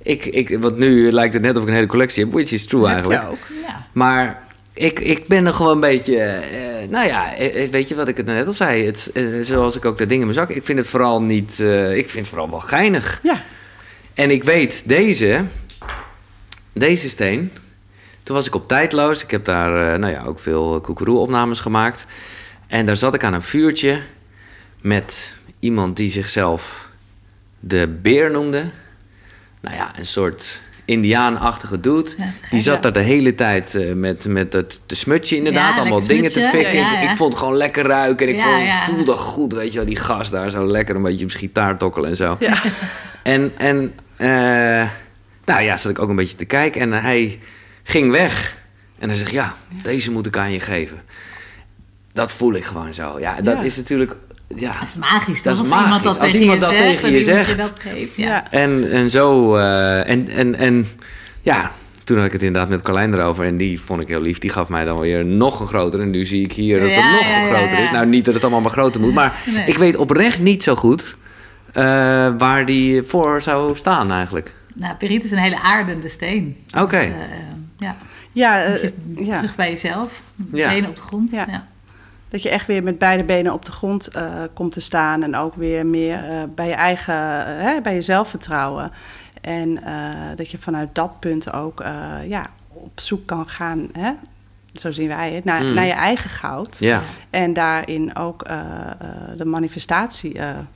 Ik, 0.03 0.25
ik, 0.27 0.59
want 0.61 0.77
nu 0.79 1.13
lijkt 1.13 1.35
het 1.35 1.43
net 1.43 1.57
of 1.57 1.63
ik 1.63 1.69
een 1.69 1.75
hele 1.75 1.87
collectie 1.87 2.25
heb, 2.25 2.33
which 2.33 2.53
is 2.53 2.67
true 2.67 2.87
eigenlijk. 2.87 3.23
ook. 3.31 3.39
Ja. 3.67 3.87
Maar 3.93 4.44
ik, 4.75 5.01
ik 5.01 5.27
ben 5.27 5.47
er 5.47 5.53
gewoon 5.55 5.73
een 5.73 5.81
beetje. 5.81 6.17
eh, 6.19 6.89
nou 6.89 7.07
ja, 7.07 7.35
eh, 7.35 7.71
weet 7.71 7.89
je 7.89 7.95
wat 7.95 8.09
ik 8.09 8.17
het 8.17 8.27
net 8.27 8.47
al 8.47 8.53
zei? 8.53 8.87
Het, 8.87 9.11
eh, 9.15 9.25
zoals 9.41 9.77
ik 9.77 9.85
ook 9.85 9.99
dat 9.99 10.09
ding 10.09 10.21
in 10.21 10.27
mijn 10.27 10.39
zak. 10.39 10.51
Ik 10.51 10.65
vind 10.65 10.79
het 10.79 10.89
vooral 10.89 11.23
niet. 11.23 11.61
eh, 11.61 11.97
ik 11.97 12.11
vind 12.11 12.27
het 12.27 12.29
vooral 12.29 12.51
wel 12.51 12.61
geinig. 12.61 13.21
Ja. 13.23 13.43
En 14.15 14.31
ik 14.31 14.45
weet, 14.45 14.83
deze. 14.89 15.45
Deze 16.73 17.09
steen. 17.09 17.51
Toen 18.23 18.37
was 18.37 18.47
ik 18.47 18.55
op 18.55 18.69
tijdloos. 18.69 19.23
Ik 19.23 19.31
heb 19.31 19.45
daar 19.45 19.93
eh, 19.93 19.99
nou 19.99 20.13
ja, 20.13 20.25
ook 20.25 20.39
veel 20.39 20.81
koekeroe-opnames 20.81 21.61
gemaakt. 21.61 22.05
En 22.67 22.87
daar 22.87 22.97
zat 22.97 23.15
ik 23.15 23.25
aan 23.25 23.35
een 23.35 23.43
vuurtje. 23.43 24.03
Met 24.81 25.35
iemand 25.59 25.97
die 25.97 26.11
zichzelf 26.11 26.89
de 27.61 27.89
beer 28.03 28.31
noemde. 28.31 28.71
Nou 29.61 29.77
ja, 29.77 29.99
een 29.99 30.07
soort 30.07 30.61
indiaanachtige 30.85 31.81
dude. 31.81 32.11
Ja, 32.19 32.25
die 32.51 32.61
zat 32.61 32.83
daar 32.83 32.93
de 32.93 33.01
hele 33.01 33.35
tijd 33.35 33.75
eh, 33.75 33.93
met, 33.93 34.25
met 34.25 34.53
het 34.53 34.81
te 34.87 34.97
smutje 34.97 35.37
inderdaad. 35.37 35.75
Ja, 35.75 35.81
allemaal 35.81 36.07
dingen 36.07 36.33
te 36.33 36.41
fikken. 36.41 36.77
Ja, 36.77 36.97
Ik, 36.97 37.03
ja. 37.03 37.11
ik 37.11 37.17
vond 37.17 37.33
het 37.33 37.39
gewoon 37.43 37.57
lekker 37.57 37.87
ruiken. 37.87 38.27
En 38.27 38.33
ik 38.33 38.39
Ja, 38.39 38.45
vond, 38.57 38.65
ja. 38.67 38.85
voelde 38.85 39.13
goed, 39.13 39.53
weet 39.53 39.71
je 39.73 39.77
wel. 39.79 39.87
Die 39.87 39.97
gast 39.97 40.31
daar 40.31 40.51
zo 40.51 40.67
lekker 40.67 40.97
een 40.97 41.03
beetje 41.03 41.25
op 41.25 41.31
zijn 41.31 41.43
gitaar 41.43 41.77
tokkelen 41.79 42.11
en 42.11 42.17
zo. 42.17 42.37
Ja. 42.41 42.55
En, 43.23 43.53
en 43.57 43.95
eh, 44.17 44.29
nou 45.45 45.63
ja, 45.63 45.77
zat 45.77 45.91
ik 45.91 45.99
ook 45.99 46.09
een 46.09 46.17
beetje 46.17 46.37
te 46.37 46.45
kijken. 46.45 46.81
En 46.81 46.93
hij 46.93 47.39
ging 47.83 48.11
weg. 48.11 48.57
En 48.99 49.09
hij 49.09 49.19
zegt, 49.19 49.31
ja, 49.31 49.55
deze 49.83 50.11
moet 50.11 50.27
ik 50.27 50.37
aan 50.37 50.53
je 50.53 50.61
geven. 50.61 51.03
Dat 52.13 52.33
voel 52.33 52.55
ik 52.55 52.65
gewoon 52.65 52.95
zo. 52.95 53.21
Ja, 53.21 53.41
dat 53.41 53.57
Ja. 53.59 53.63
is 53.65 53.77
natuurlijk... 53.77 54.17
Ja. 54.55 54.73
Dat 54.73 54.89
is 54.89 54.97
magisch, 54.97 55.43
Dat 55.43 55.57
toch? 55.57 55.67
is 55.67 55.73
Als 55.73 55.83
iemand 55.83 56.03
dat 56.03 56.19
Als 56.21 56.31
tegen 56.31 56.41
iemand 56.41 56.61
je 56.61 56.67
dat 56.67 56.75
zegt, 56.75 56.91
tegen 56.91 57.09
en 57.09 57.15
je 57.15 57.23
zegt. 57.23 57.57
dat 57.57 57.75
geeft, 57.79 58.17
ja. 58.17 58.27
Ja. 58.27 58.51
En, 58.51 58.91
en 58.91 59.11
zo... 59.11 59.57
eh, 59.57 60.09
en, 60.09 60.29
en, 60.29 60.55
en 60.55 60.87
ja, 61.43 61.71
toen 62.05 62.17
had 62.17 62.27
ik 62.27 62.33
het 62.33 62.43
inderdaad 62.43 62.69
met 62.71 62.83
Carlijn 62.83 63.15
erover. 63.15 63.45
En 63.47 63.57
die 63.57 63.81
vond 63.81 64.01
ik 64.03 64.09
heel 64.09 64.21
lief. 64.21 64.39
Die 64.39 64.51
gaf 64.51 64.69
mij 64.69 64.85
dan 64.85 64.99
weer 64.99 65.25
nog 65.25 65.61
een 65.61 65.67
groter. 65.67 66.01
En 66.01 66.11
nu 66.11 66.25
zie 66.25 66.45
ik 66.45 66.53
hier 66.53 66.79
dat 66.81 66.89
het 66.89 66.97
Ja, 66.99 67.11
nog 67.13 67.27
ja, 67.27 67.43
groter 67.43 67.79
ja. 67.79 67.85
is. 67.85 67.91
Nou, 67.91 68.07
niet 68.07 68.25
dat 68.25 68.35
het 68.35 68.43
allemaal 68.43 68.61
maar 68.61 68.71
groter 68.71 69.01
moet. 69.01 69.15
Maar 69.15 69.39
Nee. 69.55 69.65
ik 69.67 69.77
weet 69.79 69.97
oprecht 69.97 70.39
niet 70.41 70.63
zo 70.63 70.75
goed... 70.75 71.17
eh, 71.73 71.85
waar 72.39 72.67
die 72.67 73.03
voor 73.03 73.43
zou 73.43 73.75
staan 73.75 74.11
eigenlijk. 74.11 74.55
Nou, 74.75 74.95
periet 74.95 75.25
is 75.25 75.31
een 75.31 75.39
hele 75.39 75.61
aardende 75.61 76.09
steen. 76.09 76.57
Oké. 76.79 76.97
Dus, 76.99 77.07
eh, 77.07 77.13
ja, 77.79 77.97
Ja, 78.33 78.57
je 79.17 79.33
terug 79.35 79.55
bij 79.55 79.71
jezelf. 79.71 80.23
Ja. 80.53 80.69
Benen 80.71 80.89
op 80.91 80.97
de 80.97 81.03
grond. 81.03 81.31
Ja. 81.31 81.67
Dat 82.35 82.43
je 82.43 82.49
echt 82.49 82.67
weer 82.67 82.83
met 82.83 82.99
beide 82.99 83.25
benen 83.25 83.53
op 83.53 83.65
de 83.65 83.73
grond 83.73 84.09
eh, 84.09 84.33
komt 84.55 84.73
te 84.73 84.81
staan. 84.81 85.23
En 85.23 85.37
ook 85.37 85.55
weer 85.55 85.87
meer 85.87 86.25
eh, 86.25 86.43
bij 86.55 86.67
je 86.69 86.75
eigen, 86.75 87.15
eh, 87.47 87.63
hè, 87.65 87.81
bij 87.81 87.95
je 87.95 88.01
zelfvertrouwen. 88.03 88.91
En 89.41 89.83
eh, 89.85 89.93
dat 90.37 90.51
je 90.51 90.59
vanuit 90.59 90.95
dat 90.95 91.21
punt 91.21 91.53
ook 91.53 91.81
eh, 91.81 92.17
ja, 92.29 92.47
op 92.69 93.01
zoek 93.01 93.27
kan 93.27 93.49
gaan, 93.49 93.89
hè? 93.93 94.13
zo 94.75 94.93
zien 94.93 95.09
wij 95.09 95.33
het, 95.33 95.45
naar, 95.45 95.63
Mm. 95.63 95.75
naar 95.75 95.87
je 95.87 95.93
eigen 95.93 96.31
goud. 96.31 96.79
Ja. 96.79 97.01
En 97.31 97.53
daarin 97.53 98.17
ook 98.17 98.43
eh, 98.43 98.61
eh, 98.61 99.07
de 99.37 99.45
manifestatiekracht 99.45 100.67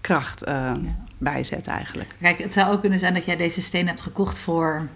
kracht 0.00 0.42
eh, 0.42 0.72
bijzet 1.18 1.66
eigenlijk. 1.66 2.14
Kijk, 2.20 2.38
het 2.38 2.52
zou 2.52 2.72
ook 2.72 2.80
kunnen 2.80 2.98
zijn 2.98 3.14
dat 3.14 3.24
jij 3.24 3.36
deze 3.36 3.62
steen 3.62 3.86
hebt 3.86 4.00
gekocht 4.00 4.40
voor 4.40 4.86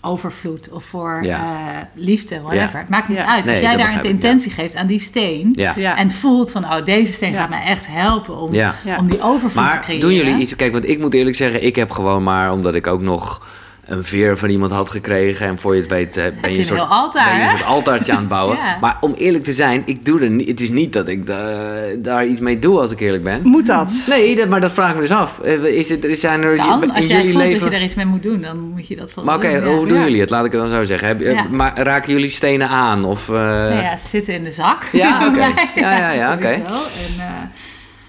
overvloed 0.00 0.68
of 0.72 0.84
voor 0.84 1.18
Ja. 1.24 1.38
eh, 1.38 1.76
liefde, 1.94 2.40
whatever. 2.40 2.72
Ja. 2.72 2.78
Het 2.78 2.88
maakt 2.88 3.08
niet 3.08 3.16
Ja. 3.16 3.26
uit. 3.34 3.44
Nee, 3.44 3.54
Als 3.54 3.62
jij 3.64 3.76
daar 3.76 3.94
een 3.94 4.10
intentie 4.10 4.50
geeft 4.50 4.76
aan 4.76 4.86
die 4.86 5.00
steen 5.00 5.52
Ja. 5.56 5.72
Ja. 5.76 5.96
en 5.96 6.10
voelt 6.10 6.50
van, 6.50 6.64
oh, 6.64 6.84
deze 6.84 7.12
steen 7.12 7.32
Ja. 7.32 7.40
gaat 7.40 7.48
mij 7.48 7.62
echt 7.62 7.86
helpen 7.86 8.36
om, 8.36 8.54
Ja. 8.54 8.74
Ja. 8.84 8.96
om 8.98 9.06
die 9.10 9.22
overvloed 9.22 9.52
te 9.52 9.58
Maar 9.74 9.80
creëren. 9.80 10.00
doen 10.08 10.14
jullie 10.14 10.36
iets? 10.36 10.56
Kijk, 10.56 10.72
want 10.72 10.88
ik 10.88 10.98
moet 10.98 11.14
eerlijk 11.14 11.36
zeggen, 11.36 11.64
ik 11.64 11.76
heb 11.76 11.90
gewoon 11.90 12.22
maar, 12.22 12.52
omdat 12.52 12.74
ik 12.74 12.86
ook 12.86 13.00
nog 13.00 13.46
een 13.88 14.04
veer 14.04 14.38
van 14.38 14.48
iemand 14.48 14.72
had 14.72 14.90
gekregen. 14.90 15.46
En 15.46 15.58
voor 15.58 15.74
je 15.74 15.80
het 15.80 15.90
weet, 15.90 16.16
eh, 16.16 16.24
ben 16.40 16.50
je 16.50 16.52
je, 16.52 16.58
een 16.58 16.64
soort, 16.64 16.88
altaar, 16.88 17.28
ben 17.30 17.36
je 17.38 17.42
een 17.42 17.56
soort 17.56 17.68
altaartje 17.68 18.12
aan 18.12 18.18
het 18.18 18.28
bouwen. 18.28 18.56
Ja. 18.68 18.76
Maar 18.80 18.96
om 19.00 19.14
eerlijk 19.14 19.44
te 19.44 19.52
zijn, 19.52 19.82
ik 19.84 20.04
doe 20.04 20.20
er 20.20 20.30
niet, 20.30 20.48
het 20.48 20.60
is 20.60 20.70
niet 20.70 20.92
dat 20.92 21.08
ik 21.08 21.26
da- 21.26 21.84
daar 21.98 22.26
iets 22.26 22.40
mee 22.40 22.58
doe 22.58 22.80
als 22.80 22.90
ik 22.90 23.00
eerlijk 23.00 23.24
ben. 23.24 23.40
Moet 23.42 23.66
dat? 23.66 24.02
Nee, 24.08 24.36
dat, 24.36 24.48
maar 24.48 24.60
dat 24.60 24.72
vraag 24.72 24.88
ik 24.88 24.94
me 24.94 25.00
dus 25.00 25.10
af. 25.10 25.38
Eh, 25.40 25.64
Is 25.64 25.88
het, 25.88 26.06
zijn 26.10 26.42
er 26.42 26.56
Dan, 26.56 26.82
in 26.82 26.92
als 26.92 27.06
jij 27.06 27.16
jullie 27.16 27.32
voelt 27.32 27.44
leven... 27.44 27.60
dat 27.60 27.70
je 27.70 27.76
er 27.76 27.82
iets 27.82 27.94
mee 27.94 28.06
moet 28.06 28.22
doen, 28.22 28.40
dan 28.40 28.58
moet 28.60 28.88
je 28.88 28.96
dat 28.96 29.12
vooral 29.12 29.24
Maar 29.24 29.34
oké, 29.36 29.48
ja. 29.56 29.74
hoe 29.74 29.86
doen 29.86 29.98
Ja. 29.98 30.04
jullie 30.04 30.20
het? 30.20 30.30
Laat 30.30 30.44
ik 30.44 30.52
het 30.52 30.60
dan 30.60 30.70
zo 30.70 30.84
zeggen. 30.84 31.08
Heb, 31.08 31.20
Ja. 31.20 31.46
maar, 31.50 31.78
raken 31.82 32.12
jullie 32.12 32.30
stenen 32.30 32.68
aan? 32.68 33.04
Of, 33.04 33.28
eh, 33.28 33.34
Nou 33.34 33.82
ja, 33.82 33.96
ze 33.96 34.08
zitten 34.08 34.34
in 34.34 34.42
de 34.44 34.50
zak. 34.50 34.82
Ja, 34.92 35.26
oké. 35.28 35.38
Ja, 35.80 35.96
ja, 35.96 36.10
ja, 36.10 36.32
oké. 36.36 36.46
En 36.46 36.62
eh, 36.64 37.24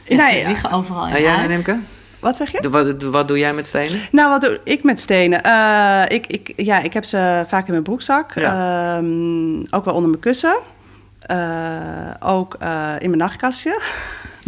ja, 0.03 0.15
Nee, 0.27 0.41
ze 0.41 0.47
liggen 0.47 0.71
overal 0.71 1.07
in 1.07 1.15
En 1.15 1.21
jij, 1.21 1.31
huis. 1.31 1.49
Nemke? 1.49 1.77
Wat 2.19 2.35
zeg 2.35 2.51
je? 2.51 2.69
Wat, 2.69 3.03
wat 3.03 3.27
doe 3.27 3.37
jij 3.37 3.53
met 3.53 3.67
stenen? 3.67 3.99
Nou, 4.11 4.29
wat 4.29 4.41
doe 4.41 4.59
ik 4.63 4.83
met 4.83 4.99
stenen? 4.99 5.43
Eh, 5.43 6.01
ik, 6.07 6.27
ik, 6.27 6.53
ja, 6.55 6.79
ik 6.79 6.93
heb 6.93 7.05
ze 7.05 7.43
vaak 7.47 7.65
in 7.65 7.71
mijn 7.71 7.83
broekzak. 7.83 8.31
Ehm, 8.35 9.59
ook 9.69 9.85
wel 9.85 9.93
onder 9.93 10.09
mijn 10.09 10.19
kussen. 10.21 10.55
Eh, 11.19 11.37
ook 12.19 12.55
eh, 12.59 12.89
in 12.99 13.07
mijn 13.09 13.21
nachtkastje. 13.21 13.79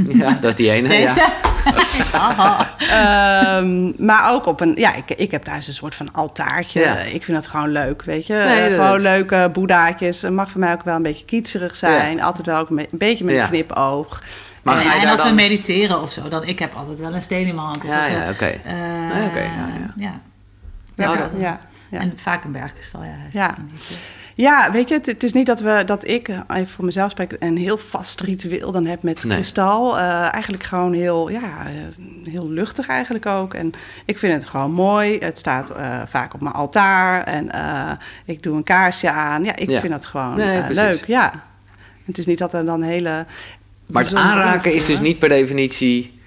Ja, 0.08 0.32
dat 0.32 0.44
is 0.50 0.56
die 0.56 0.72
ene. 0.72 0.88
Deze? 0.88 1.20
Ja. 1.20 2.68
Ehm, 2.92 4.06
maar 4.06 4.34
ook 4.34 4.46
op 4.46 4.60
een... 4.62 4.74
Ja, 4.76 4.96
ik, 4.96 5.10
ik 5.10 5.32
heb 5.32 5.44
thuis 5.44 5.68
een 5.68 5.74
soort 5.74 5.96
van 5.96 6.14
altaartje. 6.14 6.80
Ja. 6.80 6.98
Ik 7.00 7.24
vind 7.24 7.38
dat 7.38 7.48
gewoon 7.48 7.70
leuk, 7.70 8.04
weet 8.04 8.28
je. 8.28 8.34
Nee, 8.34 8.72
gewoon 8.74 9.02
leuke 9.02 9.50
boeddhaatjes. 9.54 10.22
Het 10.22 10.32
mag 10.32 10.50
voor 10.52 10.60
mij 10.60 10.74
ook 10.74 10.84
wel 10.84 10.96
een 10.96 11.02
beetje 11.02 11.26
kietserig 11.26 11.76
zijn. 11.76 12.22
Altijd 12.22 12.46
wel 12.46 12.58
ook 12.58 12.70
een, 12.70 12.76
be- 12.76 12.88
een 12.92 12.98
beetje 12.98 13.26
met 13.26 13.36
Ja. 13.36 13.44
een 13.44 13.50
knipoog. 13.50 14.22
Maar 14.64 14.76
en 14.76 14.82
ga 14.82 14.88
je 14.90 14.96
en 14.96 15.02
daar 15.02 15.12
als 15.12 15.20
dan... 15.22 15.30
we 15.30 15.36
mediteren 15.36 16.02
of 16.02 16.12
zo, 16.12 16.28
dan 16.28 16.44
ik 16.44 16.60
heb 16.60 16.74
altijd 16.74 17.00
wel 17.00 17.14
een 17.14 17.22
steen 17.22 17.48
in 17.48 17.56
mijn 17.56 17.68
hand. 17.68 17.84
Ja, 17.84 17.98
Dus, 17.98 18.08
ja, 18.08 18.24
eh, 18.24 18.30
oké. 18.30 18.46
Nee, 18.46 19.24
ja, 19.34 19.40
ja. 19.40 19.94
ja. 19.96 20.20
Ja, 20.96 21.12
Ja, 21.12 21.16
dat- 21.16 21.36
Ja, 21.40 21.60
ja. 21.90 22.00
En 22.00 22.14
vaak 22.16 22.44
een 22.44 22.52
bergkristal, 22.52 23.04
ja. 23.04 23.10
is 23.28 23.34
Ja. 23.34 23.56
Ja, 24.36 24.72
weet 24.72 24.90
je, 24.90 24.96
het, 24.96 25.06
het 25.06 25.24
is 25.24 25.34
niet 25.34 25.46
dat, 25.46 25.60
we, 25.60 25.84
dat 25.86 26.08
ik, 26.08 26.28
eh, 26.28 26.40
even 26.50 26.68
voor 26.68 26.86
mezelf 26.86 27.12
spreek, 27.12 27.36
een 27.40 27.58
heel 27.58 27.78
vast 27.78 28.22
ritueel 28.22 28.72
dan 28.72 28.86
heb 28.86 29.04
met 29.04 29.24
Nee. 29.24 29.34
kristal. 29.38 29.98
Eh, 30.00 30.34
eigenlijk 30.34 30.64
gewoon 30.64 30.94
heel, 30.94 31.30
ja, 31.30 31.66
heel 32.24 32.50
luchtig 32.50 32.88
eigenlijk 32.88 33.26
ook. 33.26 33.54
En 33.54 33.72
ik 34.06 34.18
vind 34.18 34.34
het 34.34 34.46
gewoon 34.46 34.72
mooi. 34.72 35.18
Het 35.18 35.38
staat 35.38 35.70
eh, 35.70 36.02
vaak 36.08 36.34
op 36.34 36.42
mijn 36.42 36.54
altaar 36.56 37.24
en 37.24 37.52
eh, 37.52 37.92
ik 38.26 38.42
doe 38.42 38.56
een 38.56 38.64
kaarsje 38.64 39.12
aan. 39.12 39.44
Ja, 39.44 39.56
ik 39.56 39.70
Ja. 39.70 39.80
vind 39.80 39.94
dat 39.94 40.06
gewoon 40.06 40.36
Nee, 40.38 40.64
leuk, 40.74 41.04
ja. 41.08 41.32
Het 42.06 42.18
is 42.18 42.26
niet 42.26 42.38
dat 42.38 42.54
er 42.54 42.66
dan 42.66 42.82
hele... 42.82 43.26
Maar 43.92 44.04
het 44.04 44.14
aanraken 44.14 44.74
is 44.74 44.86
dus 44.86 45.00
niet 45.00 45.20
per 45.20 45.30
definitie 45.30 46.20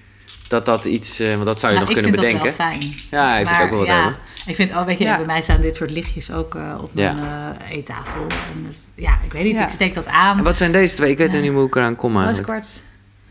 dat 0.47 0.65
dat 0.65 0.85
iets... 0.85 1.19
eh, 1.19 1.33
want 1.33 1.45
dat 1.45 1.59
zou 1.59 1.73
je 1.73 1.79
Nou, 1.79 1.89
nog 1.89 1.97
ik 1.97 2.03
kunnen 2.03 2.25
vind 2.25 2.33
bedenken. 2.41 2.57
dat 2.57 2.57
wel 2.57 2.89
fijn. 2.89 2.99
Ja, 3.11 3.37
ik 3.37 3.45
vind 3.47 3.57
het 3.57 3.63
ook 3.65 3.69
wel 3.69 3.79
wat 3.79 3.87
ja, 3.87 3.93
hebben. 4.01 4.19
Ik 4.45 4.55
vind, 4.55 4.69
oh, 4.71 4.85
weet 4.85 4.97
je, 4.97 5.03
Ja. 5.03 5.15
bij 5.17 5.25
mij 5.25 5.41
staan 5.41 5.61
dit 5.61 5.75
soort 5.75 5.91
lichtjes 5.91 6.31
ook 6.31 6.55
eh, 6.55 6.61
op 6.81 6.89
Ja. 6.93 7.13
mijn 7.13 7.25
eh, 7.69 7.77
eettafel. 7.77 8.21
En, 8.21 8.73
ja, 8.95 9.19
ik 9.25 9.33
weet 9.33 9.43
niet, 9.43 9.55
Ja. 9.55 9.63
ik 9.65 9.69
steek 9.73 9.93
dat 9.93 10.07
aan. 10.07 10.37
En 10.37 10.43
wat 10.43 10.57
zijn 10.57 10.71
deze 10.71 10.95
twee? 10.95 11.11
Ik 11.11 11.17
weet 11.17 11.41
niet 11.41 11.51
hoe 11.51 11.65
ik 11.67 11.75
eraan 11.75 11.95
kom 11.95 12.15
eigenlijk. 12.17 12.47
Rooskwarts. 12.47 12.83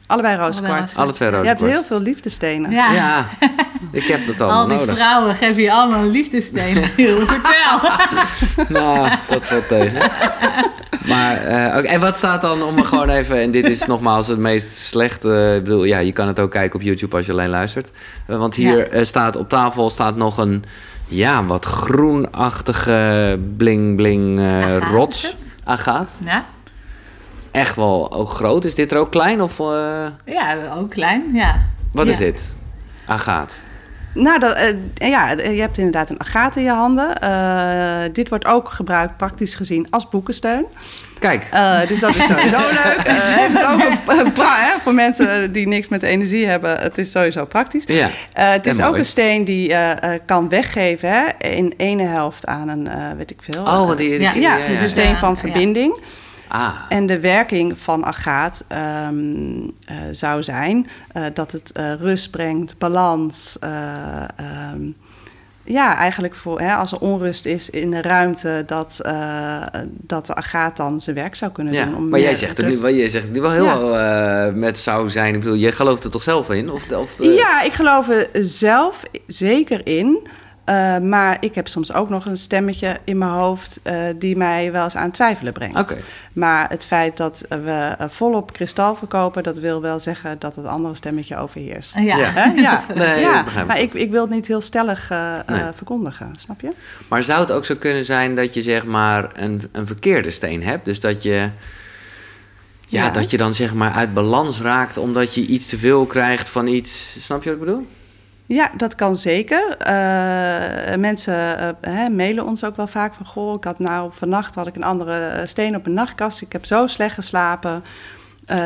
Allebei 0.07 0.37
rooskwarts. 0.37 0.97
Alle 0.97 1.13
twee 1.13 1.31
Je 1.31 1.37
hebt 1.37 1.61
heel 1.61 1.85
veel 1.85 2.01
liefdestenen. 2.01 2.71
Ja. 2.71 2.93
Ja, 2.93 3.27
ik 3.93 4.05
heb 4.07 4.27
dat 4.27 4.41
allemaal 4.41 4.61
Al 4.63 4.69
die 4.69 4.77
nodig. 4.77 4.95
vrouwen 4.95 5.35
geven 5.37 5.63
je 5.63 5.73
allemaal 5.73 6.01
een 6.03 6.11
liefdesteen. 6.11 6.77
Vertel. 7.27 7.91
Nou, 8.81 9.09
dat 9.29 9.47
valt 9.47 9.69
tegen. 9.69 10.11
Maar, 11.07 11.37
eh, 11.37 11.79
oké, 11.79 11.87
en 11.87 12.01
wat 12.01 12.17
staat 12.17 12.41
dan 12.43 12.63
om 12.63 12.75
me 12.75 12.85
gewoon 12.85 13.09
even... 13.09 13.41
En 13.41 13.51
dit 13.51 13.65
is 13.65 13.87
nogmaals 13.87 14.27
het 14.27 14.39
meest 14.39 14.75
slechte... 14.77 15.55
Ik 15.57 15.65
bedoel, 15.65 15.85
ja, 15.85 15.99
je 15.99 16.13
kan 16.13 16.27
het 16.27 16.41
ook 16.41 16.51
kijken 16.51 16.79
op 16.79 16.85
YouTube 16.85 17.17
als 17.17 17.27
je 17.27 17.33
alleen 17.33 17.49
luistert. 17.49 17.91
Eh, 18.27 18.37
want 18.37 18.55
hier 18.55 18.77
Ja. 18.79 18.85
eh, 18.85 19.05
staat 19.05 19.37
op 19.37 19.49
tafel 19.49 19.91
staat 19.91 20.17
nog 20.17 20.39
een... 20.39 20.65
Ja, 21.07 21.45
wat 21.45 21.65
groenachtige 21.65 23.39
bling-bling 23.57 24.41
eh 24.43 24.77
rots. 24.91 25.23
het? 25.23 25.45
Agaat. 25.65 26.17
Ja? 26.25 26.45
Echt 27.55 27.77
wel 27.77 28.13
ook 28.13 28.29
groot. 28.29 28.65
Is 28.65 28.75
dit 28.75 28.91
er 28.93 28.99
ook 28.99 29.11
klein? 29.11 29.43
Of 29.43 29.61
eh, 29.61 29.67
ja, 30.25 30.57
ook 30.77 30.91
klein. 30.91 31.23
Ja. 31.33 31.57
wat 31.93 32.07
Ja. 32.07 32.13
is 32.13 32.19
dit? 32.19 32.55
Agaat. 33.07 33.61
Nou, 34.15 34.39
dat, 34.39 34.55
eh, 34.57 35.09
ja, 35.11 35.31
je 35.31 35.61
hebt 35.61 35.79
inderdaad 35.79 36.11
een 36.11 36.21
agaat 36.21 36.57
in 36.57 36.63
je 36.63 36.71
handen. 36.71 37.19
Eh, 37.21 38.13
dit 38.13 38.29
wordt 38.29 38.45
ook 38.45 38.69
gebruikt, 38.71 39.17
praktisch 39.17 39.55
gezien, 39.55 39.87
als 39.91 40.09
boekensteun. 40.09 40.65
Kijk. 41.19 41.49
Eh, 41.51 41.79
dus 41.89 42.01
dat 42.01 42.11
is 42.17 42.27
sowieso 42.33 42.57
leuk. 42.59 42.97
Eh, 43.05 43.15
heeft 43.37 43.53
het 43.59 43.67
ook 43.67 43.81
een, 43.81 44.33
hè, 44.45 44.79
voor 44.81 44.95
mensen 44.95 45.53
die 45.53 45.69
niks 45.69 45.89
met 45.89 46.03
energie 46.03 46.47
hebben. 46.47 46.79
Het 46.79 46.99
is 46.99 47.11
sowieso 47.11 47.45
praktisch. 47.45 47.85
Ja. 47.87 48.09
Eh, 48.33 48.51
het 48.51 48.67
is 48.67 48.81
ook 48.81 48.97
een 48.97 49.05
steen 49.05 49.45
die 49.45 49.73
eh, 49.75 50.15
eh, 50.15 50.21
kan 50.27 50.49
weggeven 50.49 51.09
hè, 51.11 51.49
in 51.49 51.75
ene 51.77 52.03
helft 52.03 52.47
aan 52.47 52.69
een, 52.69 52.89
eh, 52.89 53.11
weet 53.17 53.31
ik 53.31 53.39
veel. 53.51 53.63
Oh, 53.63 53.87
want 53.87 53.99
die... 53.99 54.21
Ja. 54.21 54.33
die- 54.33 54.43
ja, 54.43 54.55
ja, 54.57 54.61
het 54.63 54.71
is 54.71 54.81
een 54.81 54.87
steen 54.87 55.17
van 55.17 55.31
ja. 55.31 55.37
verbinding. 55.37 55.99
Ah. 56.55 56.75
En 56.89 57.07
de 57.07 57.21
werking 57.21 57.79
van 57.79 58.05
agaat 58.05 58.65
ehm, 58.69 59.69
eh, 59.87 59.97
zou 60.11 60.43
zijn 60.43 60.89
eh, 61.13 61.25
dat 61.35 61.53
het 61.53 61.73
eh, 61.73 61.95
rust 61.95 62.31
brengt, 62.31 62.79
balans, 62.79 63.57
eh, 63.61 63.71
ehm, 64.37 64.81
ja, 65.65 65.97
eigenlijk 65.97 66.35
voor, 66.35 66.61
hè, 66.61 66.75
als 66.75 66.93
er 66.93 66.99
onrust 66.99 67.47
is 67.47 67.71
in 67.71 67.91
de 67.91 68.03
ruimte, 68.03 68.63
dat, 68.67 69.01
dat 69.87 70.27
de 70.27 70.35
agaat 70.35 70.77
dan 70.77 71.01
zijn 71.01 71.17
werk 71.17 71.35
zou 71.35 71.53
kunnen 71.53 71.73
ja, 71.73 71.85
doen. 71.85 71.97
Om 71.97 72.09
maar 72.09 72.21
jij 72.21 72.35
zegt, 72.35 72.59
er 72.59 72.65
nu, 72.65 72.97
jij 72.97 73.09
zegt 73.09 73.31
nu 73.31 73.41
wel 73.41 73.51
heel 73.51 73.95
ja. 73.97 74.51
met 74.55 74.79
zou 74.79 75.11
zijn. 75.11 75.35
Ik 75.35 75.41
bedoel, 75.41 75.57
jij 75.57 75.73
gelooft 75.73 76.05
er 76.05 76.11
toch 76.11 76.23
zelf 76.23 76.51
in? 76.51 76.71
Of, 76.71 76.91
of 76.91 77.15
de... 77.15 77.25
Ja, 77.25 77.63
ik 77.63 77.73
geloof 77.73 78.09
er 78.09 78.29
zelf 78.33 79.03
zeker 79.27 79.87
in. 79.87 80.29
Uh, 80.69 80.99
maar 80.99 81.37
ik 81.41 81.55
heb 81.55 81.69
soms 81.69 81.93
ook 81.93 82.09
nog 82.09 82.25
een 82.25 82.37
stemmetje 82.37 82.97
in 83.05 83.19
mijn 83.19 83.31
hoofd 83.31 83.81
uh, 83.85 83.95
die 84.19 84.37
mij 84.37 84.73
wel 84.73 84.85
eens 84.85 84.97
aan 84.97 85.05
het 85.05 85.15
twijfelen 85.15 85.53
brengt. 85.53 85.77
Okay. 85.77 85.99
Maar 86.33 86.69
het 86.69 86.85
feit 86.85 87.17
dat 87.17 87.45
we 87.49 87.97
volop 87.99 88.53
kristal 88.53 88.95
verkopen, 88.95 89.43
dat 89.43 89.59
wil 89.59 89.81
wel 89.81 89.99
zeggen 89.99 90.39
dat 90.39 90.57
het 90.57 90.67
andere 90.67 90.95
stemmetje 90.95 91.37
overheerst. 91.37 91.95
Ja, 91.95 92.03
ja. 92.17 92.53
ja. 92.57 92.81
nee, 92.95 93.21
ja. 93.21 93.45
maar 93.67 93.81
ik, 93.81 93.93
ik 93.93 94.11
wil 94.11 94.21
het 94.21 94.31
niet 94.31 94.47
heel 94.47 94.61
stellig 94.61 95.11
uh, 95.11 95.35
nee. 95.47 95.63
verkondigen, 95.75 96.33
snap 96.37 96.61
je? 96.61 96.71
Maar 97.09 97.23
zou 97.23 97.41
het 97.41 97.53
ook 97.53 97.65
zo 97.65 97.75
kunnen 97.75 98.05
zijn 98.05 98.35
dat 98.35 98.55
je 98.55 98.63
zeg 98.63 98.85
maar 98.85 99.31
een, 99.33 99.69
een 99.73 99.87
verkeerde 99.87 100.31
steen 100.31 100.63
hebt? 100.63 100.85
Dus 100.85 101.01
dat 101.01 101.23
je. 101.23 101.51
Ja, 102.87 103.05
ja, 103.05 103.11
dat 103.11 103.31
je 103.31 103.37
dan 103.37 103.55
zeg 103.55 103.75
maar 103.75 103.93
uit 103.93 104.15
balans 104.15 104.61
raakt 104.61 104.97
omdat 104.97 105.35
je 105.35 105.47
iets 105.47 105.67
te 105.67 105.79
veel 105.79 106.07
krijgt 106.07 106.49
van 106.49 106.67
iets. 106.67 107.17
Snap 107.19 107.43
je 107.43 107.51
wat 107.51 107.59
ik 107.59 107.65
bedoel? 107.65 107.87
Ja, 108.47 108.71
dat 108.77 108.95
kan 108.95 109.17
zeker. 109.17 109.77
Uh, 109.81 110.97
mensen 110.97 111.35
uh, 111.35 111.69
hè, 111.81 112.09
mailen 112.09 112.47
ons 112.47 112.65
ook 112.65 112.77
wel 112.77 112.87
vaak 112.87 113.15
van... 113.15 113.27
goh, 113.27 113.55
ik 113.55 113.65
had 113.65 113.79
nou 113.79 114.11
vannacht 114.13 114.55
had 114.55 114.67
ik 114.67 114.77
een 114.77 114.85
andere 114.85 115.43
steen 115.45 115.77
op 115.77 115.83
mijn 115.83 115.95
nachtkast. 115.95 116.41
Ik 116.41 116.53
heb 116.53 116.65
zo 116.65 116.87
slecht 116.87 117.15
geslapen. 117.15 117.85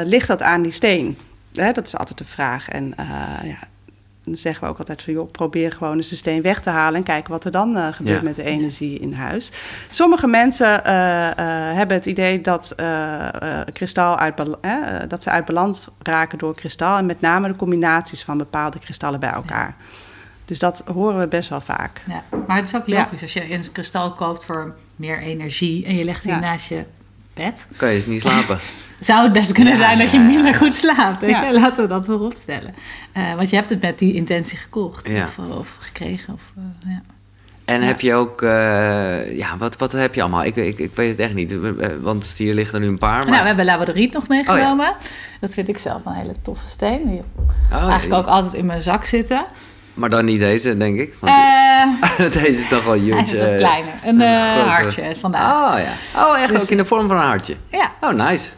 Ligt 0.05 0.29
dat 0.29 0.43
aan 0.43 0.63
die 0.63 0.73
steen? 0.73 1.19
Hè, 1.55 1.73
dat 1.73 1.87
is 1.87 1.97
altijd 1.97 2.19
de 2.19 2.25
vraag. 2.25 2.69
En 2.69 2.95
ja, 3.43 3.59
dan 4.29 4.37
zeggen 4.37 4.65
we 4.65 4.71
ook 4.71 4.79
altijd 4.79 5.03
van... 5.03 5.13
joh, 5.13 5.31
probeer 5.31 5.73
gewoon 5.73 5.97
eens 5.97 6.09
de 6.09 6.17
steen 6.17 6.43
weg 6.43 6.61
te 6.61 6.71
halen... 6.71 6.95
en 6.95 7.03
kijken 7.03 7.33
wat 7.33 7.45
er 7.45 7.51
dan 7.51 7.93
gebeurt 7.93 8.19
ja. 8.19 8.25
met 8.25 8.37
de 8.37 8.43
energie 8.43 8.99
in 8.99 9.13
huis. 9.13 9.53
Sommige 9.91 10.27
mensen 10.27 10.83
hebben 11.77 11.97
het 11.97 12.07
idee 12.07 12.41
dat, 12.41 12.75
kristal 13.73 14.19
uit, 14.19 14.37
dat 15.09 15.23
ze 15.23 15.31
uit 15.31 15.45
balans 15.45 15.89
raken 16.03 16.39
door 16.39 16.55
kristal... 16.55 16.99
en 16.99 17.07
met 17.07 17.21
name 17.21 17.49
de 17.49 17.57
combinaties 17.57 18.23
van 18.23 18.39
bepaalde 18.39 18.79
kristallen 18.79 19.21
bij 19.21 19.33
elkaar. 19.33 19.77
Ja. 19.79 19.85
Dus 20.45 20.59
dat 20.59 20.83
horen 20.93 21.19
we 21.19 21.27
best 21.27 21.49
wel 21.49 21.61
vaak. 21.61 22.01
Ja, 22.07 22.23
maar 22.47 22.57
het 22.57 22.69
is 22.69 22.77
ook 22.77 22.87
logisch. 22.87 23.33
Ja. 23.33 23.41
Als 23.41 23.49
je 23.49 23.55
een 23.55 23.73
kristal 23.73 24.13
koopt 24.13 24.45
voor 24.45 24.75
meer 24.97 25.23
energie... 25.23 25.85
en 25.85 25.95
je 25.95 26.05
legt 26.05 26.23
die 26.23 26.35
naast 26.35 26.69
je 26.69 26.85
bed... 27.39 27.67
Kan 27.77 27.89
je 27.89 27.95
eens 27.95 28.07
niet 28.07 28.21
slapen. 28.21 28.59
zou 28.99 29.23
het 29.23 29.33
best 29.33 29.53
kunnen 29.53 29.77
zijn 29.77 29.99
dat 29.99 30.13
je 30.13 30.19
minder 30.19 30.55
goed 30.55 30.75
slaapt. 30.75 31.21
Ja. 31.21 31.53
Laten 31.61 31.83
we 31.83 31.89
dat 31.89 32.07
voorop 32.07 32.35
stellen. 32.37 32.75
Uh, 33.17 33.35
want 33.35 33.51
je 33.51 33.57
hebt 33.57 33.69
het 33.69 33.81
met 33.81 33.99
die 33.99 34.15
intentie 34.15 34.59
gekocht 34.59 35.09
of, 35.09 35.39
of, 35.39 35.77
gekregen. 35.79 36.35
Of, 36.35 36.53
uh, 36.59 36.93
ja. 36.93 37.01
En 37.65 37.83
heb 37.83 38.01
je 38.01 38.15
ook, 38.15 38.43
uh, 38.43 39.39
ja, 39.39 39.57
wat, 39.59 39.77
wat 39.77 39.93
heb 39.93 40.15
je 40.15 40.21
allemaal? 40.21 40.45
Ik, 40.45 40.57
ik, 40.57 40.79
ik 40.79 40.95
weet 40.95 41.11
het 41.11 41.19
echt 41.19 41.35
niet, 41.35 41.57
want 42.01 42.35
hier 42.37 42.55
liggen 42.55 42.75
er 42.75 42.81
nu 42.81 42.87
een 42.87 42.99
paar. 42.99 43.19
Maar... 43.19 43.29
Nou, 43.29 43.41
we 43.41 43.47
hebben 43.47 43.65
labradoriet 43.65 44.13
nog 44.13 44.29
meegenomen. 44.29 44.89
Oh, 44.89 44.95
ja. 45.01 45.07
Dat 45.41 45.55
vind 45.55 45.69
ik 45.69 45.79
zelf 45.79 46.05
een 46.05 46.13
hele 46.13 46.35
toffe 46.43 46.69
steen. 46.69 47.09
Die 47.09 47.23
oh, 47.71 47.89
eigenlijk 47.89 48.21
ook 48.21 48.27
altijd 48.27 48.55
in 48.55 48.67
mijn 48.67 48.83
zak 48.83 49.05
zitten. 49.05 49.45
Maar 49.99 50.11
dan 50.11 50.25
niet 50.25 50.41
deze, 50.41 50.77
denk 50.77 50.99
ik. 50.99 51.15
Want 51.21 51.33
uh, 51.33 52.31
deze 52.43 52.49
is 52.49 52.69
toch 52.69 52.85
wel 52.85 52.95
huge. 52.95 53.15
Hij 53.15 53.23
is 53.23 53.39
wat 53.39 53.57
kleiner. 53.57 53.93
Een, 54.05 54.21
een 54.21 54.69
hartje 54.69 55.17
vandaag. 55.19 55.53
Oh 55.53 55.81
ja. 55.81 56.25
Oh, 56.25 56.41
echt 56.41 56.53
dus, 56.53 56.63
ook 56.63 56.69
in 56.69 56.77
de 56.77 56.85
vorm 56.85 57.09
van 57.09 57.17
een 57.17 57.23
hartje? 57.23 57.57
Ja. 57.71 57.93
Oh, 58.01 58.11
nice. 58.11 58.49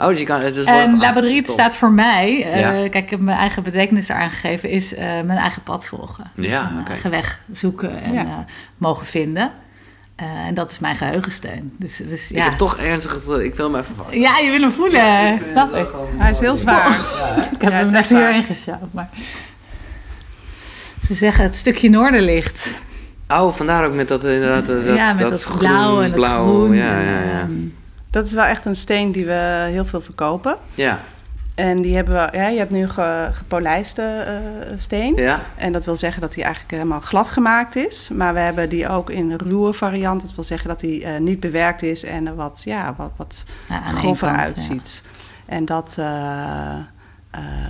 Oh, 0.00 0.06
dus 0.06 0.18
je 0.18 0.24
kan, 0.24 0.40
het 0.40 0.56
is 0.56 0.64
en 0.64 0.98
labradoriet 0.98 1.48
staat 1.48 1.74
voor 1.74 1.90
mij, 1.90 2.46
uh, 2.46 2.60
ja. 2.60 2.70
kijk, 2.70 2.94
ik 2.94 3.10
heb 3.10 3.20
mijn 3.20 3.38
eigen 3.38 3.62
betekenis 3.62 4.08
eraan 4.08 4.30
gegeven, 4.30 4.68
is 4.68 4.92
uh, 4.92 4.98
mijn 5.00 5.38
eigen 5.38 5.62
pad 5.62 5.86
volgen. 5.86 6.30
Dus 6.34 6.46
ja, 6.46 6.62
mijn 6.62 6.80
okay. 6.80 6.86
eigen 6.86 7.10
weg 7.10 7.40
zoeken 7.52 8.02
en 8.02 8.12
ja. 8.12 8.24
uh, 8.24 8.38
mogen 8.76 9.06
vinden. 9.06 9.50
en 10.16 10.54
dat 10.54 10.70
is 10.70 10.78
mijn 10.78 10.96
geheugensteun. 10.96 11.74
Dus, 11.78 11.96
dus, 11.96 12.28
ja. 12.28 12.36
Ik 12.36 12.50
heb 12.50 12.58
toch 12.58 12.78
ernstig, 12.78 13.26
ik 13.26 13.54
wil 13.54 13.72
hem 13.72 13.80
even 13.80 13.94
vast. 13.94 14.14
Ja, 14.14 14.38
je 14.38 14.50
wil 14.50 14.60
hem 14.60 14.70
voelen, 14.70 15.34
ik 15.34 15.42
snap 15.42 15.74
ik. 15.74 15.88
Hij 16.16 16.30
is 16.30 16.38
heel 16.38 16.56
zwaar. 16.56 16.98
ik 17.52 17.60
heb 17.60 17.72
hem 17.72 17.90
net 17.90 18.08
hierin 18.08 18.44
gesjouwd, 18.44 18.92
maar... 18.92 19.08
Ze 21.10 21.16
zeggen 21.16 21.44
het 21.44 21.54
stukje 21.54 21.90
noorderlicht. 21.90 22.78
Oh, 23.28 23.52
vandaar 23.52 23.84
ook 23.84 23.94
met 23.94 24.08
dat 24.08 24.24
inderdaad 24.24 24.66
dat, 24.66 24.84
ja, 24.84 25.12
met 25.12 25.28
dat, 25.28 25.30
dat 25.30 25.58
blauw 25.58 26.02
en 26.02 26.10
dat 26.10 26.20
blauw, 26.20 26.42
groen. 26.42 26.74
Ja, 26.74 27.00
ja, 27.00 27.20
ja. 27.20 27.40
En, 27.40 27.74
dat 28.10 28.26
is 28.26 28.32
wel 28.32 28.44
echt 28.44 28.64
een 28.64 28.74
steen 28.74 29.12
die 29.12 29.24
we 29.24 29.66
heel 29.70 29.84
veel 29.84 30.00
verkopen. 30.00 30.56
Ja. 30.74 31.00
En 31.54 31.82
die 31.82 31.94
hebben 31.94 32.14
we, 32.14 32.36
ja, 32.36 32.46
je 32.46 32.58
hebt 32.58 32.70
nu 32.70 32.88
ge, 32.88 33.28
gepolijste 33.32 34.26
uh, 34.26 34.78
steen. 34.78 35.14
Ja. 35.14 35.40
En 35.56 35.72
dat 35.72 35.84
wil 35.84 35.96
zeggen 35.96 36.20
dat 36.20 36.32
die 36.32 36.42
eigenlijk 36.42 36.74
helemaal 36.74 37.00
glad 37.00 37.30
gemaakt 37.30 37.76
is. 37.76 38.10
Maar 38.12 38.34
we 38.34 38.40
hebben 38.40 38.68
die 38.68 38.88
ook 38.88 39.10
in 39.10 39.30
een 39.30 39.38
ruwe 39.38 39.72
variant. 39.72 40.22
Dat 40.22 40.34
wil 40.34 40.44
zeggen 40.44 40.68
dat 40.68 40.80
die 40.80 41.02
uh, 41.02 41.16
niet 41.18 41.40
bewerkt 41.40 41.82
is 41.82 42.04
en 42.04 42.34
wat, 42.34 42.62
ja, 42.64 42.94
wat, 42.96 43.10
wat 43.16 43.44
ja, 43.68 43.80
grover 43.80 44.28
uitziet. 44.28 45.02
Ja. 45.04 45.54
En 45.54 45.64
dat, 45.64 45.96
uh, 45.98 46.74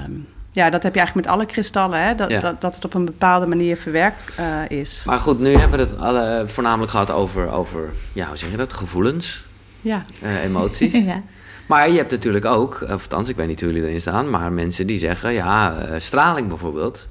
um, 0.04 0.26
ja, 0.50 0.70
dat 0.70 0.82
heb 0.82 0.92
je 0.94 0.98
eigenlijk 1.00 1.26
met 1.28 1.36
alle 1.36 1.46
kristallen. 1.46 2.04
Hè? 2.06 2.14
Dat, 2.14 2.30
Ja. 2.30 2.40
dat, 2.40 2.60
dat 2.60 2.74
het 2.74 2.84
op 2.84 2.94
een 2.94 3.04
bepaalde 3.04 3.46
manier 3.46 3.76
verwerkt 3.76 4.38
is. 4.68 5.02
Maar 5.06 5.18
goed, 5.18 5.38
nu 5.38 5.54
hebben 5.56 5.78
we 5.78 5.84
het 5.84 5.98
alle, 6.00 6.42
voornamelijk 6.46 6.90
gehad 6.90 7.10
over, 7.10 7.50
over, 7.50 7.90
ja, 8.12 8.26
hoe 8.28 8.36
zeg 8.36 8.50
je 8.50 8.56
dat, 8.56 8.72
gevoelens, 8.72 9.44
Ja. 9.80 10.02
eh, 10.20 10.44
emoties. 10.44 10.92
ja. 11.04 11.22
Maar 11.66 11.90
je 11.90 11.96
hebt 11.96 12.10
natuurlijk 12.10 12.44
ook, 12.44 12.80
of 12.82 12.90
althans, 12.90 13.28
ik 13.28 13.36
weet 13.36 13.46
niet 13.46 13.60
hoe 13.60 13.72
jullie 13.72 13.88
erin 13.88 14.00
staan, 14.00 14.30
maar 14.30 14.52
mensen 14.52 14.86
die 14.86 14.98
zeggen, 14.98 15.32
ja, 15.32 15.78
eh, 15.78 16.00
straling 16.00 16.48
bijvoorbeeld, 16.48 17.08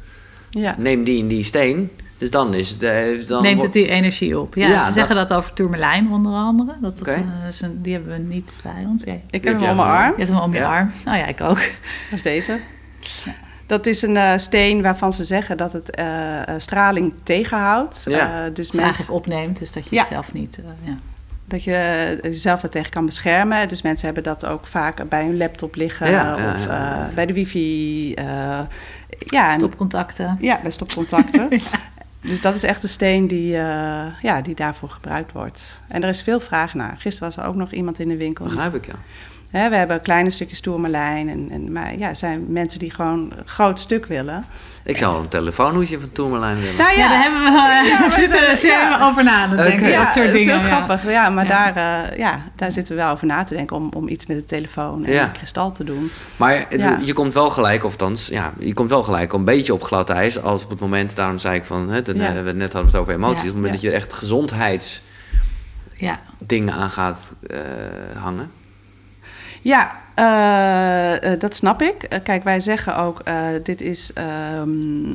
Ja. 0.49 0.75
neem 0.77 1.03
die 1.03 1.21
en 1.21 1.27
die 1.27 1.43
steen. 1.43 1.89
Dus 2.17 2.29
dan 2.29 2.53
is 2.53 2.69
het. 2.69 2.83
eh, 2.83 3.27
dan 3.27 3.41
Neemt 3.43 3.61
het 3.61 3.73
die 3.73 3.87
energie 3.87 4.39
op. 4.39 4.55
Ja, 4.55 4.67
Ja, 4.67 4.79
ze 4.79 4.85
dat- 4.85 4.93
zeggen 4.93 5.15
dat 5.15 5.33
over 5.33 5.53
tourmelijn 5.53 6.11
onder 6.11 6.31
andere. 6.33 6.75
Dat, 6.81 6.97
dat, 6.97 7.07
Oké. 7.07 7.15
eh, 7.41 7.47
is 7.47 7.61
een, 7.61 7.81
die 7.81 7.93
hebben 7.93 8.11
we 8.17 8.23
niet 8.27 8.57
bij 8.63 8.85
ons. 8.87 9.03
Je 9.03 9.11
Ik 9.11 9.21
heb 9.31 9.43
heb 9.43 9.59
hem 9.59 9.69
om 9.69 9.75
mijn 9.75 9.87
arm. 9.89 10.13
hebt 10.17 10.29
hem 10.29 10.37
om 10.39 10.53
je 10.53 10.59
Ja. 10.59 10.75
arm. 10.77 10.91
Oh 11.07 11.15
ja, 11.15 11.25
ik 11.25 11.41
ook. 11.41 11.57
Dat 11.59 11.65
is 12.11 12.21
deze. 12.21 12.59
Dat 13.65 13.85
is 13.85 14.01
een 14.01 14.17
eh, 14.17 14.37
steen 14.37 14.81
waarvan 14.81 15.13
ze 15.13 15.25
zeggen 15.25 15.57
dat 15.57 15.73
het 15.73 15.89
eh, 15.89 16.39
eh, 16.47 16.47
straling 16.57 17.13
tegenhoudt. 17.23 18.03
Ja. 18.07 18.45
Eh, 18.45 18.53
dus 18.53 18.71
mensen, 18.71 18.79
eigenlijk 18.83 19.11
opneemt, 19.11 19.59
dus 19.59 19.71
dat 19.71 19.83
je 19.83 19.95
Ja. 19.95 20.01
het 20.01 20.09
zelf 20.11 20.33
niet... 20.33 20.57
eh, 20.59 20.87
ja. 20.87 20.93
dat 21.45 21.63
je 21.63 22.19
jezelf 22.21 22.61
daartegen 22.61 22.91
kan 22.91 23.05
beschermen. 23.05 23.67
Dus 23.67 23.81
mensen 23.81 24.05
hebben 24.05 24.23
dat 24.23 24.45
ook 24.45 24.65
vaak 24.67 25.09
bij 25.09 25.23
hun 25.25 25.37
laptop 25.37 25.75
liggen 25.75 26.05
of 26.07 26.11
ja, 26.13 26.37
ja. 26.37 27.07
eh, 27.07 27.13
bij 27.15 27.25
de 27.25 27.33
wifi. 27.33 28.13
eh, 28.13 28.59
ja, 29.19 29.47
en- 29.49 29.53
Stopcontacten. 29.59 30.37
ja, 30.39 30.59
bij 30.61 30.71
stopcontacten. 30.71 31.49
Dus 32.21 32.41
dat 32.41 32.55
is 32.55 32.63
echt 32.63 32.81
de 32.81 32.87
steen 32.87 33.27
die, 33.27 33.55
eh, 33.57 34.05
ja, 34.21 34.41
die 34.41 34.55
daarvoor 34.55 34.89
gebruikt 34.89 35.31
wordt. 35.31 35.81
En 35.87 36.03
er 36.03 36.09
is 36.09 36.21
veel 36.21 36.39
vraag 36.39 36.73
naar. 36.73 36.95
Gisteren 36.97 37.27
was 37.35 37.43
er 37.43 37.49
ook 37.49 37.55
nog 37.55 37.71
iemand 37.71 37.99
in 37.99 38.07
de 38.07 38.17
winkel. 38.17 38.45
Begrijp 38.45 38.75
ik, 38.75 38.85
ja. 38.85 38.93
We 39.51 39.57
hebben 39.57 40.01
kleine 40.01 40.29
stukjes 40.29 40.59
tourmalijn. 40.61 41.29
En, 41.29 41.47
en, 41.51 41.71
maar 41.71 41.97
ja, 41.97 42.07
er 42.09 42.15
zijn 42.15 42.45
mensen 42.51 42.79
die 42.79 42.91
gewoon 42.91 43.19
een 43.37 43.47
groot 43.47 43.79
stuk 43.79 44.05
willen. 44.05 44.45
Ik 44.83 44.97
zou 44.97 45.13
wel 45.13 45.21
een 45.21 45.27
telefoonhoesje 45.27 45.99
van 45.99 46.11
Tourmalijn 46.11 46.59
willen. 46.59 46.75
Nou 46.77 46.97
Ja, 46.97 47.07
daar 47.09 47.21
hebben 47.21 47.39
we 47.43 47.49
ja, 47.89 47.99
maar 47.99 48.09
zitten, 48.19 48.47
dat- 48.47 48.57
zitten 48.57 48.79
ja. 48.89 48.97
we 48.97 49.03
over 49.05 49.23
na 49.23 49.49
te 49.49 49.55
denken. 49.55 49.91
Dat 49.91 50.11
soort 50.13 50.25
is 50.25 50.31
dingen. 50.31 50.59
heel 50.59 50.69
ja. 50.69 50.75
grappig. 50.75 51.11
Ja, 51.11 51.29
maar 51.29 51.47
Ja. 51.47 51.71
Daar, 51.71 52.09
eh, 52.11 52.17
ja, 52.17 52.41
daar 52.55 52.71
zitten 52.71 52.95
we 52.95 53.01
wel 53.01 53.11
over 53.11 53.25
na 53.27 53.43
te 53.43 53.55
denken 53.55 53.75
om, 53.75 53.89
om 53.95 54.07
iets 54.07 54.25
met 54.25 54.37
de 54.37 54.45
telefoon 54.45 55.05
en 55.05 55.31
kristal 55.31 55.71
te 55.71 55.83
doen. 55.83 56.11
Maar 56.37 56.75
je 57.05 57.13
komt 57.13 57.33
wel 57.33 57.49
gelijk, 57.49 57.83
of 57.83 57.91
althans, 57.91 58.27
ja, 58.27 58.53
je 58.59 58.73
komt 58.73 58.89
wel 58.89 59.03
gelijk 59.03 59.33
een 59.33 59.45
beetje 59.45 59.73
op 59.73 59.83
glad 59.83 60.09
ijs. 60.09 60.41
Als 60.41 60.63
op 60.63 60.69
het 60.69 60.79
moment, 60.79 61.15
daarom 61.15 61.37
zei 61.39 61.55
ik 61.55 61.63
van, 61.63 61.89
hè, 61.89 62.01
de, 62.01 62.15
Ja. 62.15 62.33
we 62.43 62.51
net 62.51 62.73
hadden 62.73 62.91
we 62.91 62.97
het 62.97 63.07
over 63.07 63.13
emoties. 63.13 63.41
Ja. 63.41 63.47
Op 63.47 63.53
het 63.53 63.55
moment 63.55 63.73
Ja. 63.73 63.73
dat 63.73 63.81
je 63.81 63.89
er 63.89 63.95
echt 63.95 64.13
gezondheidsdingen 64.13 66.75
Ja. 66.75 66.81
aan 66.81 66.89
gaat 66.89 67.33
eh, 67.49 67.57
hangen. 68.21 68.51
Ja, 69.61 69.91
eh, 70.15 71.31
eh, 71.33 71.39
dat 71.39 71.55
snap 71.55 71.81
ik. 71.81 72.03
Eh, 72.03 72.19
kijk, 72.23 72.43
wij 72.43 72.59
zeggen 72.59 72.97
ook, 72.97 73.19
eh, 73.23 73.35
dit 73.63 73.81
is 73.81 74.11
ehm, 74.13 74.69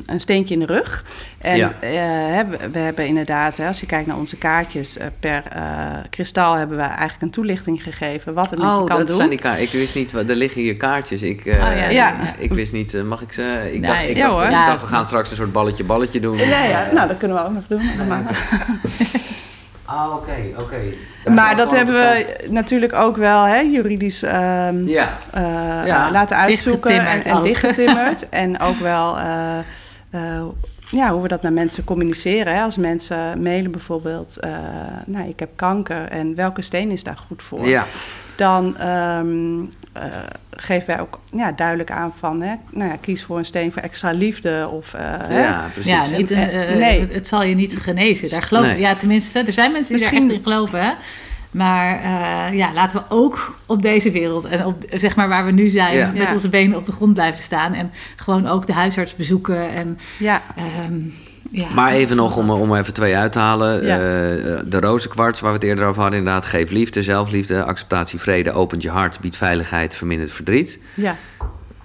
een 0.05 0.19
steentje 0.19 0.53
in 0.53 0.59
de 0.59 0.65
rug. 0.65 1.03
En 1.39 1.57
Ja. 1.57 1.73
eh, 1.79 1.89
hè, 2.35 2.45
we, 2.45 2.57
we 2.71 2.79
hebben 2.79 3.07
inderdaad, 3.07 3.57
hè, 3.57 3.67
als 3.67 3.79
je 3.79 3.85
kijkt 3.85 4.07
naar 4.07 4.17
onze 4.17 4.37
kaartjes, 4.37 4.97
per 5.19 5.43
eh, 5.51 5.97
kristal 6.09 6.53
hebben 6.55 6.77
we 6.77 6.83
eigenlijk 6.83 7.21
een 7.21 7.29
toelichting 7.29 7.83
gegeven 7.83 8.33
wat 8.33 8.49
het 8.49 8.59
met 8.59 8.67
je 8.67 8.73
Oh, 8.75 8.85
kan 8.85 8.97
dat 8.97 9.07
doen. 9.07 9.15
zijn 9.15 9.29
die 9.29 9.39
kaartjes. 9.39 9.73
Ik 9.73 9.79
wist 9.79 9.95
niet, 9.95 10.11
wat- 10.11 10.29
er 10.29 10.35
liggen 10.35 10.61
hier 10.61 10.77
kaartjes. 10.77 11.21
Ik, 11.21 11.45
eh, 11.45 11.53
Oh, 11.53 11.59
ja, 11.59 11.71
ja. 11.73 11.89
ja. 11.89 12.15
ik 12.37 12.53
wist 12.53 12.71
niet, 12.71 13.03
mag 13.03 13.21
ik 13.21 13.31
ze? 13.31 13.69
Ik 13.73 13.79
Nee, 13.79 13.89
dacht, 13.89 14.03
ik 14.03 14.17
ja, 14.17 14.27
dacht, 14.29 14.45
ik 14.45 14.51
dacht, 14.51 14.81
we 14.81 14.87
gaan 14.87 15.03
straks 15.05 15.29
een 15.29 15.35
soort 15.35 15.51
balletje-balletje 15.53 16.19
doen. 16.19 16.37
Ja, 16.37 16.63
ja, 16.63 16.87
nou, 16.93 17.07
dat 17.07 17.17
kunnen 17.17 17.37
we 17.37 17.43
ook 17.43 17.53
nog 17.53 17.63
doen. 17.67 17.81
Maar, 19.85 19.95
Ah, 19.95 20.13
oké, 20.15 20.63
oké. 20.63 20.79
maar 21.31 21.55
dat 21.55 21.71
hebben 21.71 21.95
we 21.95 22.35
natuurlijk 22.49 22.93
ook 22.93 23.17
wel 23.17 23.43
hè, 23.43 23.59
juridisch 23.59 24.23
ehm, 24.23 24.87
Ja, 24.87 25.17
eh, 25.31 25.41
Ja. 25.85 26.11
laten 26.11 26.37
uitzoeken 26.37 26.89
en, 26.91 26.97
Dichtgetimmerd 26.97 27.25
en 27.25 27.37
ook. 27.37 27.43
dichtgetimmerd. 27.43 28.29
en 28.45 28.59
ook 28.59 28.79
wel 28.79 29.17
eh, 29.17 29.57
eh, 30.09 30.43
ja, 30.89 31.11
hoe 31.11 31.21
we 31.21 31.27
dat 31.27 31.41
naar 31.41 31.53
mensen 31.53 31.83
communiceren. 31.83 32.55
Hè. 32.55 32.61
Als 32.61 32.77
mensen 32.77 33.41
mailen 33.41 33.71
bijvoorbeeld, 33.71 34.37
eh, 34.39 34.51
nou, 35.05 35.29
ik 35.29 35.39
heb 35.39 35.49
kanker 35.55 36.07
en 36.09 36.35
welke 36.35 36.61
steen 36.61 36.91
is 36.91 37.03
daar 37.03 37.17
goed 37.27 37.43
voor? 37.43 37.67
ja. 37.67 37.85
Dan 38.35 38.77
ehm, 38.77 39.59
uh, 39.59 39.65
geven 40.51 40.87
wij 40.87 40.99
ook 40.99 41.19
ja, 41.31 41.51
duidelijk 41.51 41.91
aan 41.91 42.13
van... 42.17 42.41
Hè, 42.41 42.55
nou 42.69 42.89
ja, 42.89 42.97
kies 43.01 43.23
voor 43.23 43.37
een 43.37 43.45
steen 43.45 43.71
voor 43.71 43.81
extra 43.81 44.11
liefde. 44.11 44.69
Of, 44.71 44.93
uh, 44.93 45.01
ja, 45.29 45.69
precies. 45.73 45.91
Ja, 45.91 46.05
niet, 46.17 46.31
uh, 46.31 46.37
nee. 46.75 47.07
Het, 47.11 47.27
zal 47.27 47.43
je 47.43 47.55
niet 47.55 47.77
genezen. 47.77 48.29
Daar 48.29 48.43
geloof 48.43 48.65
nee. 48.65 48.79
Ja, 48.79 48.95
tenminste, 48.95 49.39
er 49.39 49.53
zijn 49.53 49.71
mensen 49.71 49.95
die 49.95 50.03
Misschien... 50.03 50.29
er 50.29 50.35
echt 50.35 50.37
in 50.37 50.51
geloven. 50.51 50.83
Hè? 50.83 50.91
Maar 51.51 52.01
ja, 52.55 52.73
laten 52.73 52.97
we 52.97 53.15
ook 53.15 53.55
op 53.65 53.81
deze 53.81 54.11
wereld 54.11 54.45
en 54.45 54.65
op 54.65 54.83
zeg 54.91 55.15
maar 55.15 55.27
waar 55.27 55.45
we 55.45 55.51
nu 55.51 55.69
zijn, 55.69 56.13
met 56.17 56.31
onze 56.31 56.49
benen 56.49 56.77
op 56.77 56.85
de 56.85 56.91
grond 56.91 57.13
blijven 57.13 57.41
staan. 57.41 57.73
En 57.73 57.91
gewoon 58.15 58.47
ook 58.47 58.65
de 58.65 58.73
huisarts 58.73 59.15
bezoeken. 59.15 59.69
En, 59.69 59.99
ja. 60.17 60.41
Um, 60.89 61.13
ja, 61.49 61.67
maar 61.73 61.91
even 61.91 62.15
nog 62.15 62.37
om, 62.37 62.49
om 62.49 62.75
even 62.75 62.93
twee 62.93 63.17
uit 63.17 63.31
te 63.31 63.39
halen. 63.39 63.85
Ja. 63.85 63.97
Uh, 63.97 64.03
de 64.65 64.79
rozenkwarts, 64.79 65.39
waar 65.39 65.51
we 65.51 65.57
het 65.57 65.67
eerder 65.67 65.85
over 65.85 66.01
hadden, 66.01 66.19
inderdaad. 66.19 66.45
Geef 66.45 66.69
liefde, 66.69 67.03
zelfliefde, 67.03 67.63
acceptatie, 67.63 68.19
vrede, 68.19 68.51
opent 68.51 68.81
je 68.81 68.89
hart, 68.89 69.19
biedt 69.19 69.35
veiligheid, 69.35 69.95
vermindert 69.95 70.31
verdriet. 70.31 70.79
Ja. 70.93 71.15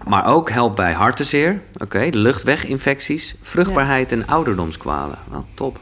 Maar 0.05 0.27
ook 0.27 0.51
helpt 0.51 0.77
bij 0.77 0.93
hartenzeer, 0.93 1.61
oké, 1.83 2.11
de 2.11 2.19
luchtweginfecties, 2.19 3.35
vruchtbaarheid 3.43 4.13
en 4.13 4.27
ouderdomskwalen. 4.27 5.19
Wel 5.31 5.47
top. 5.55 5.79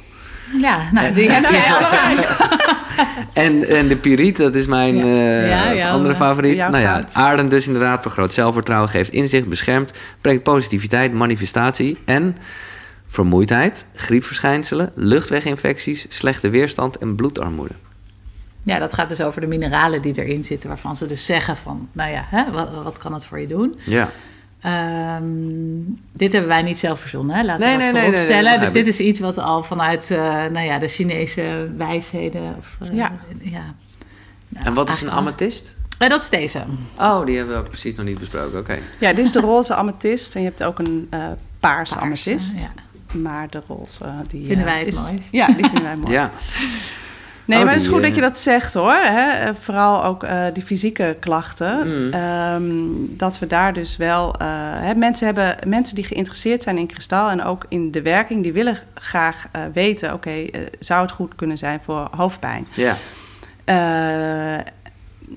Ja, 0.60 0.80
nou, 0.92 1.12
die 1.12 1.30
heb 1.30 1.50
jij 1.50 1.72
allebei. 1.72 2.26
en, 3.32 3.68
en 3.68 3.88
de 3.88 3.96
piriet, 3.96 4.36
dat 4.36 4.54
is 4.54 4.66
mijn 4.66 4.96
ja. 4.96 5.74
Uh, 5.74 5.92
andere 5.92 6.14
favoriet. 6.14 6.56
Nou 6.56 6.78
ja, 6.78 7.04
aarden 7.12 7.48
dus 7.48 7.66
inderdaad 7.66 8.02
vergroot 8.02 8.32
zelfvertrouwen, 8.32 8.90
geeft 8.90 9.12
inzicht, 9.12 9.48
beschermt, 9.48 9.92
brengt 10.20 10.42
positiviteit, 10.42 11.12
manifestatie 11.12 11.98
en 12.04 12.36
vermoeidheid, 13.08 13.86
griepverschijnselen, 13.94 14.92
luchtweginfecties, 14.94 16.06
slechte 16.08 16.48
weerstand 16.48 16.98
en 16.98 17.14
bloedarmoede. 17.14 17.74
Ja, 18.62 18.78
dat 18.78 18.92
gaat 18.92 19.08
dus 19.08 19.20
over 19.20 19.40
de 19.40 19.46
mineralen 19.46 20.02
die 20.02 20.22
erin 20.22 20.44
zitten, 20.44 20.68
waarvan 20.68 20.96
ze 20.96 21.06
dus 21.06 21.26
zeggen 21.26 21.56
van, 21.56 21.88
nou 21.92 22.10
ja, 22.10 22.24
hè, 22.26 22.50
wat, 22.50 22.70
wat 22.82 22.98
kan 22.98 23.12
het 23.12 23.26
voor 23.26 23.40
je 23.40 23.46
doen? 23.46 23.74
Ja. 23.84 24.10
Um, 25.16 26.00
dit 26.12 26.32
hebben 26.32 26.50
wij 26.50 26.62
niet 26.62 26.78
zelf 26.78 27.00
verzonnen, 27.00 27.36
hè? 27.36 27.44
laten 27.44 27.66
we 27.66 27.72
dat 27.72 27.92
nee, 27.92 28.02
vooropstellen. 28.02 28.42
Nee, 28.42 28.52
nee, 28.52 28.60
dus 28.60 28.72
dit 28.72 28.86
is 28.86 29.00
iets 29.00 29.20
wat 29.20 29.38
al 29.38 29.62
vanuit 29.62 30.10
uh, 30.10 30.18
nou 30.18 30.60
ja, 30.60 30.78
de 30.78 30.88
Chinese 30.88 31.70
wijsheden... 31.76 32.54
Of, 32.58 32.76
uh, 32.82 32.96
ja. 32.96 33.12
ja. 33.40 33.74
Nou, 34.48 34.66
en 34.66 34.74
wat 34.74 34.88
is 34.88 35.02
een 35.02 35.10
amethyst? 35.10 35.74
Uh, 35.98 36.08
dat 36.08 36.22
is 36.22 36.28
deze. 36.28 36.62
Oh, 36.98 37.26
die 37.26 37.36
hebben 37.36 37.54
we 37.54 37.60
ook 37.60 37.68
precies 37.68 37.94
nog 37.94 38.06
niet 38.06 38.18
besproken, 38.18 38.58
oké. 38.58 38.78
Ja, 38.98 39.12
dit 39.12 39.26
is 39.26 39.32
de 39.32 39.40
roze 39.40 39.74
amethyst 39.74 40.34
en 40.34 40.40
je 40.40 40.46
hebt 40.46 40.62
ook 40.62 40.78
een 40.78 41.06
paarse, 41.10 41.36
paarse 41.60 41.96
amethyst. 41.96 42.60
Ja. 42.60 42.72
Maar 43.12 43.48
de 43.50 43.62
roze, 43.66 44.04
die... 44.28 44.46
Vinden 44.46 44.64
wij 44.64 44.78
het 44.78 44.88
is, 44.88 45.08
mooist. 45.08 45.32
Ja, 45.32 45.46
die 45.46 45.64
vinden 45.64 45.82
wij 45.82 45.96
mooi. 45.96 46.12
ja. 46.18 46.30
Nee, 47.44 47.58
oh, 47.58 47.64
maar 47.64 47.72
het 47.72 47.82
is 47.82 47.88
goed 47.88 48.02
dat 48.02 48.14
je 48.14 48.20
dat 48.20 48.38
zegt 48.38 48.74
hoor. 48.74 48.92
Hè? 48.92 49.54
Vooral 49.54 50.04
ook 50.04 50.24
uh, 50.24 50.44
die 50.52 50.62
fysieke 50.62 51.16
klachten. 51.20 51.86
Mm. 51.86 52.14
Um, 52.14 53.16
dat 53.16 53.38
we 53.38 53.46
daar 53.46 53.72
dus 53.72 53.96
wel. 53.96 54.34
Uh, 54.42 54.48
hè, 54.80 54.94
mensen, 54.94 55.26
hebben, 55.26 55.56
mensen 55.68 55.94
die 55.94 56.04
geïnteresseerd 56.04 56.62
zijn 56.62 56.78
in 56.78 56.86
kristal 56.86 57.30
en 57.30 57.44
ook 57.44 57.66
in 57.68 57.90
de 57.90 58.02
werking, 58.02 58.42
die 58.42 58.52
willen 58.52 58.78
graag 58.94 59.48
uh, 59.56 59.62
weten: 59.72 60.12
oké, 60.12 60.28
okay, 60.28 60.68
zou 60.78 61.02
het 61.02 61.10
goed 61.10 61.34
kunnen 61.34 61.58
zijn 61.58 61.80
voor 61.84 62.08
hoofdpijn? 62.10 62.66
Ja 62.74 62.96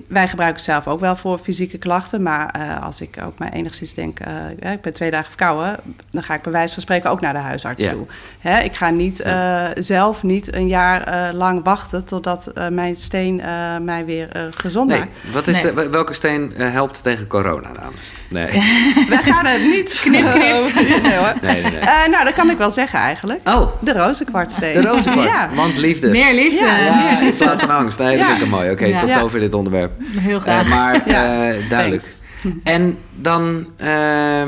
wij 0.08 0.28
gebruiken 0.28 0.62
het 0.62 0.70
zelf 0.70 0.88
ook 0.88 1.00
wel 1.00 1.16
voor 1.16 1.38
fysieke 1.38 1.78
klachten. 1.78 2.22
Maar 2.22 2.54
uh, 2.56 2.82
als 2.82 3.00
ik 3.00 3.16
ook 3.24 3.38
maar 3.38 3.52
enigszins 3.52 3.94
denk, 3.94 4.18
uh, 4.26 4.72
ik 4.72 4.80
ben 4.80 4.92
twee 4.92 5.10
dagen 5.10 5.28
verkouden, 5.28 5.76
dan 6.10 6.22
ga 6.22 6.34
ik 6.34 6.42
bij 6.42 6.52
wijze 6.52 6.74
van 6.74 6.82
spreken 6.82 7.10
ook 7.10 7.20
naar 7.20 7.32
de 7.32 7.38
huisarts 7.38 7.84
ja. 7.84 7.90
toe. 7.90 8.06
Hè, 8.38 8.60
ik 8.60 8.74
ga 8.74 8.90
niet 8.90 9.20
uh, 9.26 9.64
zelf 9.74 10.22
niet 10.22 10.54
een 10.54 10.68
jaar 10.68 11.34
lang 11.34 11.64
wachten 11.64 12.04
totdat 12.04 12.52
mijn 12.70 12.96
steen 12.96 13.42
mij 13.82 14.04
weer 14.04 14.50
gezond 14.50 14.88
nee. 14.88 14.98
maakt. 14.98 15.12
Wat 15.32 15.46
is 15.46 15.62
nee. 15.62 15.74
de, 15.74 15.88
welke 15.88 16.12
steen 16.12 16.52
helpt 16.56 17.02
tegen 17.02 17.26
corona, 17.26 17.72
dames? 17.72 18.12
Nee. 18.32 18.46
We 19.12 19.18
gaan 19.22 19.46
het 19.46 19.62
niet 19.62 20.00
knip, 20.04 20.30
knip. 20.30 21.02
nee, 21.02 21.16
hoor. 21.16 21.34
Nee, 21.42 21.62
nee, 21.62 22.08
nou, 22.12 22.24
dat 22.24 22.34
kan 22.34 22.50
ik 22.50 22.58
wel 22.58 22.70
zeggen 22.70 22.98
eigenlijk. 22.98 23.48
Oh. 23.48 23.66
De 23.80 23.92
rozenkwartsteen. 23.92 24.82
De 24.82 24.88
rozenkwarts, 24.88 25.32
ja. 25.32 25.50
want 25.54 25.76
liefde. 25.76 26.08
Meer 26.08 26.34
liefde. 26.34 26.64
Ja, 26.64 27.20
in 27.20 27.36
plaats 27.36 27.60
van 27.60 27.70
angst. 27.70 27.98
Nee, 27.98 28.18
dat 28.18 28.26
vind 28.26 28.40
ik 28.40 28.48
mooi. 28.48 28.70
Oké, 28.70 28.84
okay, 28.86 29.00
tot 29.00 29.12
zover 29.12 29.40
dit 29.40 29.54
onderwerp. 29.54 29.81
Heel 30.02 30.40
graag. 30.40 30.64
Uh, 30.64 30.70
maar 30.70 30.94
uh, 31.08 31.68
duidelijk. 31.70 32.18
En 32.62 32.98
dan... 33.14 33.66
Uh, 33.80 34.46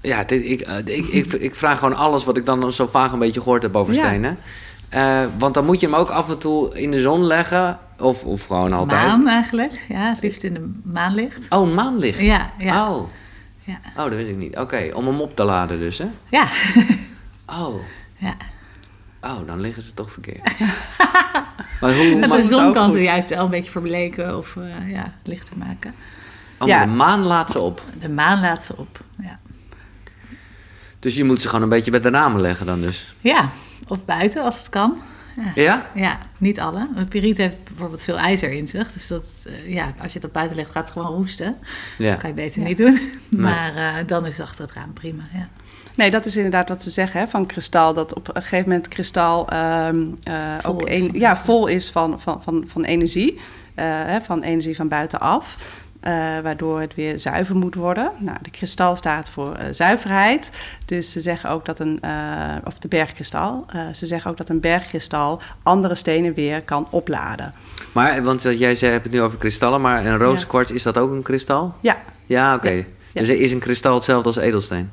ja, 0.00 0.24
dit, 0.24 0.44
ik, 0.44 0.60
eh, 0.60 0.76
ik, 0.78 1.06
ik, 1.06 1.32
ik, 1.32 1.54
vraag 1.54 1.78
gewoon 1.78 1.96
alles 1.96 2.24
wat 2.24 2.36
ik 2.36 2.46
dan 2.46 2.72
zo 2.72 2.86
vaag 2.86 3.12
een 3.12 3.18
beetje 3.18 3.40
gehoord 3.40 3.62
heb 3.62 3.76
over 3.76 3.94
stenen. 3.94 4.38
Uh, 4.94 5.20
want 5.38 5.54
dan 5.54 5.64
moet 5.64 5.80
je 5.80 5.86
hem 5.86 5.94
ook 5.94 6.08
af 6.08 6.28
en 6.28 6.38
toe 6.38 6.78
in 6.78 6.90
de 6.90 7.00
zon 7.00 7.24
leggen. 7.24 7.78
Of, 7.98 8.24
of 8.24 8.46
gewoon 8.46 8.72
altijd. 8.72 9.06
Maan 9.06 9.28
eigenlijk. 9.28 9.84
Ja, 9.88 10.08
het 10.08 10.22
liefst 10.22 10.42
in 10.42 10.54
de 10.54 10.72
maanlicht. 10.82 11.46
Oh, 11.48 11.74
maanlicht? 11.74 12.20
Ja. 12.20 12.50
ja. 12.58 12.90
Oh. 12.90 13.08
Ja. 13.64 13.78
Oh, 13.96 14.04
dat 14.04 14.14
wist 14.14 14.28
ik 14.28 14.36
niet. 14.36 14.56
Oké, 14.56 14.88
om 14.94 15.06
hem 15.06 15.20
op 15.20 15.36
te 15.36 15.44
laden 15.44 15.78
dus, 15.78 15.98
hè? 15.98 16.06
Ja. 16.28 16.46
oh. 17.60 17.74
Ja. 18.16 18.36
Oh, 19.22 19.46
dan 19.46 19.60
liggen 19.60 19.82
ze 19.82 19.94
toch 19.94 20.12
verkeerd. 20.12 20.58
maar 21.80 21.96
hoe, 21.96 22.20
de 22.20 22.42
zon 22.42 22.72
kan 22.72 22.92
ze 22.92 23.02
juist 23.02 23.28
wel 23.28 23.44
een 23.44 23.50
beetje 23.50 23.70
verbleken 23.70 24.38
of 24.38 24.54
uh, 24.54 24.90
ja, 24.90 25.12
lichter 25.22 25.58
maken. 25.58 25.94
Oh, 26.58 26.68
ja. 26.68 26.84
de 26.84 26.90
maan 26.90 27.20
laat 27.20 27.50
ze 27.50 27.58
op? 27.58 27.82
De 27.98 28.08
maan 28.08 28.40
laat 28.40 28.62
ze 28.62 28.76
op, 28.76 29.00
ja. 29.22 29.38
Dus 30.98 31.14
je 31.14 31.24
moet 31.24 31.40
ze 31.40 31.48
gewoon 31.48 31.62
een 31.62 31.68
beetje 31.68 31.90
bij 31.90 32.00
de 32.00 32.10
ramen 32.10 32.40
leggen 32.40 32.66
dan 32.66 32.80
dus? 32.80 33.14
Ja, 33.20 33.50
of 33.86 34.04
buiten 34.04 34.42
als 34.42 34.58
het 34.58 34.68
kan. 34.68 34.98
Ja? 35.36 35.52
Ja, 35.54 35.86
ja 35.94 36.18
niet 36.38 36.60
alle. 36.60 36.88
Een 36.94 37.08
piriet 37.08 37.36
heeft 37.36 37.64
bijvoorbeeld 37.64 38.02
veel 38.02 38.18
ijzer 38.18 38.52
in 38.52 38.68
zich. 38.68 38.92
Dus 38.92 39.06
dat, 39.06 39.44
uh, 39.46 39.74
ja, 39.74 39.94
als 40.02 40.12
je 40.12 40.18
het 40.18 40.28
op 40.28 40.32
buiten 40.32 40.56
legt, 40.56 40.70
gaat 40.70 40.82
het 40.82 40.92
gewoon 40.92 41.14
roesten. 41.14 41.56
Ja. 41.98 42.10
Dat 42.10 42.20
kan 42.20 42.28
je 42.28 42.34
beter 42.34 42.62
niet 42.62 42.76
doen. 42.76 43.00
maar 43.28 43.76
uh, 43.76 43.94
dan 44.06 44.26
is 44.26 44.40
achter 44.40 44.64
het 44.64 44.72
raam 44.72 44.92
prima, 44.92 45.22
ja. 45.32 45.48
Nee, 45.98 46.10
dat 46.10 46.26
is 46.26 46.36
inderdaad 46.36 46.68
wat 46.68 46.82
ze 46.82 46.90
zeggen 46.90 47.20
hè, 47.20 47.26
van 47.26 47.46
kristal. 47.46 47.94
Dat 47.94 48.14
op 48.14 48.28
een 48.28 48.42
gegeven 48.42 48.68
moment 48.68 48.88
kristal 48.88 49.52
um, 49.54 50.18
uh, 50.24 50.54
ook 50.62 50.82
een, 50.88 51.10
ja, 51.12 51.36
vol 51.36 51.66
is 51.66 51.90
van, 51.90 52.20
van, 52.20 52.42
van, 52.42 52.64
van 52.66 52.84
energie. 52.84 53.34
Uh, 53.34 53.40
hè, 53.84 54.20
van 54.20 54.42
energie 54.42 54.76
van 54.76 54.88
buitenaf. 54.88 55.56
Uh, 56.04 56.12
waardoor 56.42 56.80
het 56.80 56.94
weer 56.94 57.18
zuiver 57.18 57.56
moet 57.56 57.74
worden. 57.74 58.12
Nou, 58.18 58.36
de 58.42 58.50
kristal 58.50 58.96
staat 58.96 59.28
voor 59.28 59.56
uh, 59.58 59.64
zuiverheid. 59.70 60.50
Dus 60.84 61.10
ze 61.10 61.20
zeggen 61.20 61.50
ook 61.50 61.64
dat 61.64 61.80
een, 61.80 61.98
uh, 62.04 62.56
of 62.64 62.78
de 62.78 62.88
bergkristal, 62.88 63.66
ze 63.92 64.06
zeggen 64.06 64.30
ook 64.30 64.36
dat 64.36 64.48
een 64.48 64.60
bergkristal 64.60 65.40
andere 65.62 65.94
stenen 65.94 66.34
weer 66.34 66.62
kan 66.62 66.86
opladen. 66.90 67.54
Maar, 67.92 68.22
want 68.22 68.42
jij 68.42 68.74
zei, 68.74 68.92
hebt 68.92 69.04
het 69.04 69.12
nu 69.12 69.20
over 69.20 69.38
kristallen, 69.38 69.80
maar 69.80 70.06
een 70.06 70.18
rooskwarts, 70.18 70.68
ja. 70.68 70.74
is 70.74 70.82
dat 70.82 70.98
ook 70.98 71.10
een 71.10 71.22
kristal? 71.22 71.74
Ja. 71.80 71.96
Ja, 72.26 72.54
oké. 72.54 72.66
Okay. 72.66 72.86
Ja. 73.12 73.20
Dus 73.20 73.28
is 73.28 73.52
een 73.52 73.58
kristal 73.58 73.94
hetzelfde 73.94 74.26
als 74.28 74.36
edelsteen? 74.36 74.90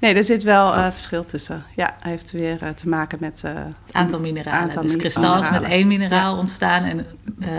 Nee, 0.00 0.14
er 0.14 0.24
zit 0.24 0.42
wel 0.42 0.74
uh, 0.74 0.86
verschil 0.92 1.24
tussen. 1.24 1.64
Ja, 1.76 1.94
heeft 2.00 2.32
weer 2.32 2.58
uh, 2.62 2.68
te 2.68 2.88
maken 2.88 3.18
met... 3.20 3.42
Uh, 3.44 3.50
aantal 3.92 4.20
mineralen. 4.20 4.60
Aantal 4.60 4.82
dus 4.82 4.96
kristal 4.96 5.40
is 5.40 5.50
met 5.50 5.62
één 5.62 5.86
mineraal 5.86 6.34
ja. 6.34 6.38
ontstaan 6.38 6.84
en 6.84 7.06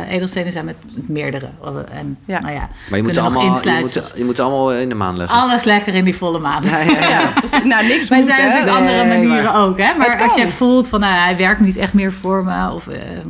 edelstenen 0.09 0.51
zijn 0.51 0.65
met 0.65 0.77
meerdere. 1.07 1.49
En, 1.91 2.17
ja. 2.25 2.39
Nou 2.39 2.53
ja, 2.53 2.69
maar 2.89 2.97
je 2.97 3.03
moet, 3.03 3.13
ze 3.13 3.21
allemaal, 3.21 3.43
je, 3.43 3.49
moet 3.79 4.13
je 4.15 4.25
moet 4.25 4.35
ze 4.35 4.41
allemaal 4.41 4.73
in 4.73 4.89
de 4.89 4.95
maan 4.95 5.17
leggen. 5.17 5.37
Alles 5.37 5.63
lekker 5.63 5.93
in 5.93 6.03
die 6.03 6.15
volle 6.15 6.39
maan. 6.39 6.63
Ja, 6.63 6.79
ja, 6.79 7.09
ja. 7.09 7.33
nou, 7.63 7.87
niks 7.87 8.07
Wij 8.07 8.17
moet, 8.17 8.27
zijn 8.27 8.47
natuurlijk 8.47 8.65
nee, 8.65 8.99
andere 8.99 9.07
manieren 9.07 9.43
maar, 9.43 9.61
ook. 9.61 9.77
Hè? 9.77 9.93
Maar 9.93 10.21
als 10.21 10.35
je 10.35 10.47
voelt 10.47 10.89
van 10.89 10.99
nou, 10.99 11.13
hij 11.13 11.37
werkt 11.37 11.59
niet 11.59 11.77
echt 11.77 11.93
meer 11.93 12.11
voor 12.11 12.43
me... 12.43 12.71
of 12.71 12.87
ehm, 12.87 13.29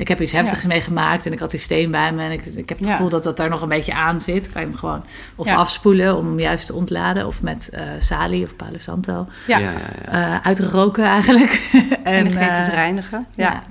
ik 0.00 0.08
heb 0.08 0.20
iets 0.20 0.32
heftigs 0.32 0.62
ja. 0.62 0.68
meegemaakt 0.68 1.26
en 1.26 1.32
ik 1.32 1.38
had 1.38 1.50
die 1.50 1.60
steen 1.60 1.90
bij 1.90 2.12
me. 2.12 2.22
En 2.22 2.30
ik, 2.30 2.44
ik 2.44 2.68
heb 2.68 2.78
het 2.78 2.88
gevoel 2.88 3.08
dat 3.08 3.22
dat 3.22 3.36
daar 3.36 3.48
nog 3.48 3.62
een 3.62 3.68
beetje 3.68 3.94
aan 3.94 4.20
zit. 4.20 4.52
Kan 4.52 4.60
je 4.60 4.68
hem 4.68 4.76
gewoon 4.76 5.04
of 5.34 5.46
ja. 5.46 5.54
afspoelen 5.54 6.16
om 6.16 6.26
hem 6.26 6.40
juist 6.40 6.66
te 6.66 6.74
ontladen. 6.74 7.26
Of 7.26 7.42
met 7.42 7.70
uh, 7.74 7.80
salie 7.98 8.44
of 8.44 8.56
Palo 8.56 8.78
Santo. 8.78 9.26
Ja. 9.46 9.58
ja 9.58 9.72
uh, 10.08 10.40
uitgeroken 10.46 11.04
eigenlijk. 11.04 11.70
en 12.04 12.26
energetisch 12.26 12.68
uh, 12.68 12.74
reinigen. 12.74 13.26
Ja. 13.36 13.62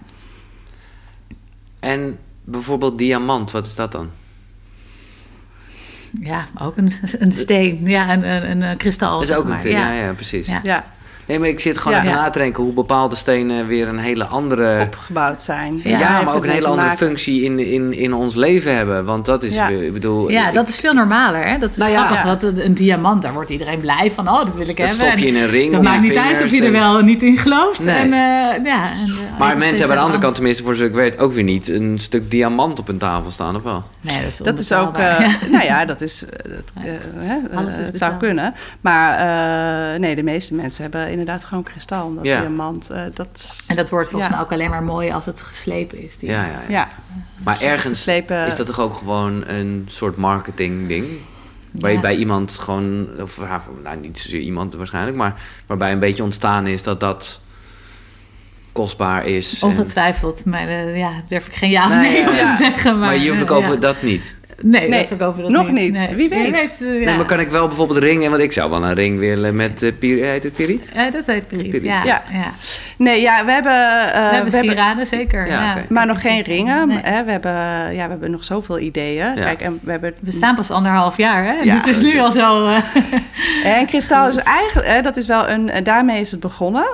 En 1.80 2.18
bijvoorbeeld 2.44 2.98
diamant, 2.98 3.52
wat 3.52 3.66
is 3.66 3.76
dat 3.76 3.92
dan? 3.92 4.10
Ja, 6.22 6.48
ook 6.60 6.78
een, 6.78 6.92
een 7.20 7.32
steen. 7.32 7.80
Ja, 7.84 8.14
een, 8.14 8.24
een, 8.24 8.62
een 8.62 8.78
kristal. 8.78 9.20
Dat 9.20 9.30
is 9.30 9.36
ook 9.36 9.48
een 9.48 9.58
kristal, 9.58 9.82
ja. 9.82 9.92
ja, 9.92 10.14
precies. 10.14 10.48
ja. 10.64 10.86
Nee, 11.30 11.40
maar 11.40 11.50
ik 11.50 11.60
zit 11.60 11.78
gewoon 11.78 11.98
ja. 11.98 12.04
even 12.04 12.16
na 12.16 12.30
te 12.30 12.40
denken 12.40 12.64
hoe 12.64 12.74
bepaalde 12.74 13.16
stenen 13.16 13.68
weer 13.68 13.88
een 13.88 13.98
hele 13.98 14.26
andere... 14.26 14.82
Opgebouwd 14.82 15.44
zijn. 15.44 15.82
Ja, 15.84 16.00
ja 16.00 16.22
maar 16.22 16.36
ook 16.36 16.44
een 16.44 16.50
hele 16.50 16.68
andere 16.68 16.90
functie 16.90 17.44
in, 17.44 17.60
in, 17.60 17.94
in 17.94 18.14
ons 18.14 18.36
leven 18.36 18.76
hebben. 18.76 19.06
Want 19.06 19.26
dat 19.26 19.44
is, 19.44 19.56
ja. 19.56 19.68
ik 19.68 19.94
bedoel... 19.94 20.30
Ja, 20.32 20.52
dat 20.52 20.68
is 20.68 20.80
veel 20.80 20.94
normaler, 20.94 21.48
hè? 21.48 21.58
Dat 21.58 21.70
is 21.70 21.78
nou 21.78 21.92
grappig. 21.92 22.24
Dat 22.24 22.44
een, 22.44 22.66
een, 22.66 22.74
diamant, 22.74 23.22
daar 23.22 23.34
wordt 23.34 23.50
iedereen 23.50 23.80
blij 23.80 24.12
van. 24.12 24.30
Oh, 24.30 24.46
dat 24.46 24.56
wil 24.56 24.68
ik 24.68 24.78
dat 24.78 24.88
hebben. 24.88 25.06
stop 25.06 25.18
je 25.18 25.28
in 25.28 25.36
een 25.36 25.50
ring 25.50 25.72
Dat 25.72 25.82
maakt 25.82 26.02
niet 26.02 26.18
uit 26.18 26.44
of 26.44 26.52
je 26.52 26.64
er 26.64 26.72
wel 26.72 27.02
niet 27.02 27.24
in 27.24 27.38
gelooft. 27.38 27.84
Nee. 27.84 27.96
En, 27.96 28.08
uh, 28.08 28.66
ja, 28.66 28.92
en, 28.92 29.08
uh, 29.08 29.40
maar 29.40 29.58
mensen 29.58 29.78
hebben 29.78 29.90
aan 29.90 29.96
de 29.96 30.06
andere 30.06 30.22
kant, 30.22 30.36
tenminste 30.36 30.64
voor 30.64 30.76
zover 30.76 30.90
ik 30.90 30.96
weet... 30.96 31.20
ook 31.20 31.34
weer 31.34 31.44
niet 31.44 31.70
een 31.70 31.98
stuk 32.00 32.32
diamant 32.32 32.80
op 32.80 32.88
hun 32.88 32.98
tafel 32.98 33.32
staan, 33.32 33.56
of 33.56 33.64
wel? 33.64 33.84
Nee, 34.02 34.18
dat 34.18 34.26
is, 34.26 34.38
dat 34.38 34.60
is 34.60 34.72
ook... 34.72 34.98
Uh, 34.98 35.20
nou 35.52 35.64
ja, 35.64 35.86
dat 35.86 36.02
is... 36.02 36.26
het 36.80 37.98
zou 37.98 38.18
kunnen. 38.18 38.54
Maar 38.82 40.00
nee, 40.00 40.16
de 40.16 40.24
meeste 40.24 40.54
mensen 40.54 40.82
hebben 40.82 41.19
inderdaad 41.20 41.46
gewoon 41.46 41.64
kristal. 41.64 42.16
Dat 42.16 42.26
ja. 42.26 42.40
diamant, 42.40 42.92
uh, 42.92 43.02
dat... 43.14 43.64
En 43.68 43.76
dat 43.76 43.90
wordt 43.90 44.10
volgens 44.10 44.32
ja. 44.32 44.36
mij 44.38 44.46
ook 44.46 44.52
alleen 44.52 44.70
maar 44.70 44.84
mooi 44.84 45.12
als 45.12 45.26
het 45.26 45.42
geslepen 45.42 46.04
is. 46.04 46.16
Ja, 46.20 46.46
ja, 46.46 46.60
ja. 46.70 46.88
Maar 47.44 47.62
ergens 47.62 48.08
is 48.08 48.56
dat 48.56 48.66
toch 48.66 48.80
ook 48.80 48.94
gewoon 48.94 49.48
een 49.48 49.86
soort 49.90 50.18
marketing 50.18 50.88
ding? 50.88 51.06
Waar 51.72 51.92
je 51.92 52.00
bij 52.00 52.16
iemand 52.16 52.60
gewoon, 52.60 53.08
of 53.22 53.40
nou, 53.84 53.98
niet 53.98 54.20
zozeer 54.20 54.40
iemand 54.40 54.76
waarschijnlijk, 54.76 55.18
maar 55.18 55.42
waarbij 55.66 55.92
een 55.92 56.00
beetje 56.00 56.24
ontstaan 56.24 56.68
is 56.68 56.84
dat 56.84 57.00
dat 57.00 57.42
kostbaar 58.72 59.26
is. 59.26 59.64
Ongetwijfeld, 59.64 60.44
en... 60.44 60.50
maar 60.50 60.68
uh, 60.70 60.98
ja, 60.98 61.12
durf 61.28 61.48
ik 61.48 61.54
geen 61.54 61.70
ja 61.70 61.86
of 61.86 61.94
nee, 61.94 62.24
te 62.24 62.56
zeggen. 62.58 63.00
Maar, 63.00 63.08
maar 63.08 63.18
je 63.18 63.36
verkopen 63.36 63.80
dat 63.80 64.02
niet. 64.02 64.36
Nee, 64.62 64.90
nee 64.90 65.00
dat 65.00 65.08
verkopen 65.08 65.42
dat 65.42 65.52
nog 65.52 65.72
niet. 65.72 65.92
niet. 65.92 66.16
Wie 66.16 66.30
weet. 66.30 66.52
weet 66.52 66.78
uh, 66.82 67.06
nee, 67.06 67.16
maar 67.16 67.26
kan 67.26 67.40
ik 67.40 67.50
wel 67.50 67.68
bijvoorbeeld 67.68 68.00
ringen? 68.00 68.30
Want 68.30 68.42
ik 68.42 68.52
zou 68.52 68.70
wel 68.70 68.84
een 68.84 68.94
ring 68.94 69.20
willen 69.20 69.56
met 69.56 69.84
uh, 69.84 69.92
Pir 70.00 70.26
heet 70.26 70.44
het 70.44 70.54
Piriet? 70.54 70.90
Ja, 70.94 71.12
dat 71.12 71.26
heet 71.26 71.48
Piriet, 71.48 71.82
Ja. 71.82 72.04
ja. 72.04 72.24
Nee, 73.00 73.22
ja, 73.22 73.46
we 73.46 73.52
hebben... 73.52 73.72
Uh, 73.72 74.30
we 74.30 74.36
hebben 74.36 74.52
sieraden, 74.52 75.08
zeker. 75.08 75.48
Ja, 75.48 75.72
okay. 75.72 75.86
Maar 75.90 76.06
nog 76.06 76.22
geen 76.22 76.42
ringen. 76.42 76.88
Nee. 76.88 77.00
Hè? 77.02 77.24
We, 77.24 77.32
hebben, 77.32 77.52
ja, 77.94 78.04
we 78.04 78.10
hebben 78.10 78.32
nog 78.32 78.44
zoveel 78.44 78.80
ideeën. 78.80 79.34
Kijk, 79.34 79.62
en 79.62 79.80
we, 79.84 79.92
hebben... 79.92 80.14
we 80.22 80.32
staan 80.32 80.56
pas 80.56 80.72
anderhalf 80.72 81.18
jaar, 81.18 81.44
hè? 81.44 81.54
Ja, 81.54 81.76
het 81.76 81.88
is 81.88 82.02
nu 82.02 82.20
al 82.20 82.32
zo... 82.32 82.68
en 83.64 83.86
Kristal 83.86 84.28
is 84.28 84.36
eigenlijk... 84.36 84.88
Hè, 84.88 85.02
dat 85.02 85.18
is 85.18 85.28
wel 85.28 85.50
een... 85.50 85.72
Daarmee 85.84 86.20
is 86.20 86.32
het 86.32 86.40
begonnen, 86.40 86.86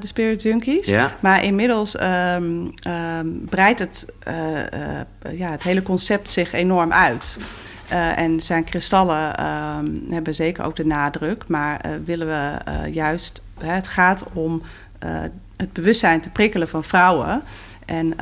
de 0.00 0.06
Spirit 0.06 0.42
Junkies. 0.42 0.86
Ja. 0.86 1.12
Maar 1.20 1.44
inmiddels 1.44 2.00
um, 2.00 2.72
um, 2.88 3.46
breidt 3.48 3.78
het, 3.78 4.12
ja, 5.32 5.50
het 5.50 5.62
hele 5.62 5.82
concept 5.82 6.30
zich 6.30 6.52
enorm 6.52 6.92
uit. 6.92 7.38
Uh, 7.92 8.18
en 8.18 8.40
zijn 8.40 8.64
kristallen 8.64 9.40
uh, 9.40 9.76
hebben 10.10 10.34
zeker 10.34 10.64
ook 10.64 10.76
de 10.76 10.86
nadruk, 10.86 11.48
maar 11.48 11.86
uh, 11.86 11.92
willen 12.04 12.26
we 12.26 12.58
uh, 12.68 12.94
juist, 12.94 13.42
het 13.58 13.88
gaat 13.88 14.24
om 14.32 14.62
het 15.58 15.72
bewustzijn 15.72 16.20
te 16.20 16.30
prikkelen 16.30 16.68
van 16.68 16.84
vrouwen. 16.84 17.42
En 17.84 18.14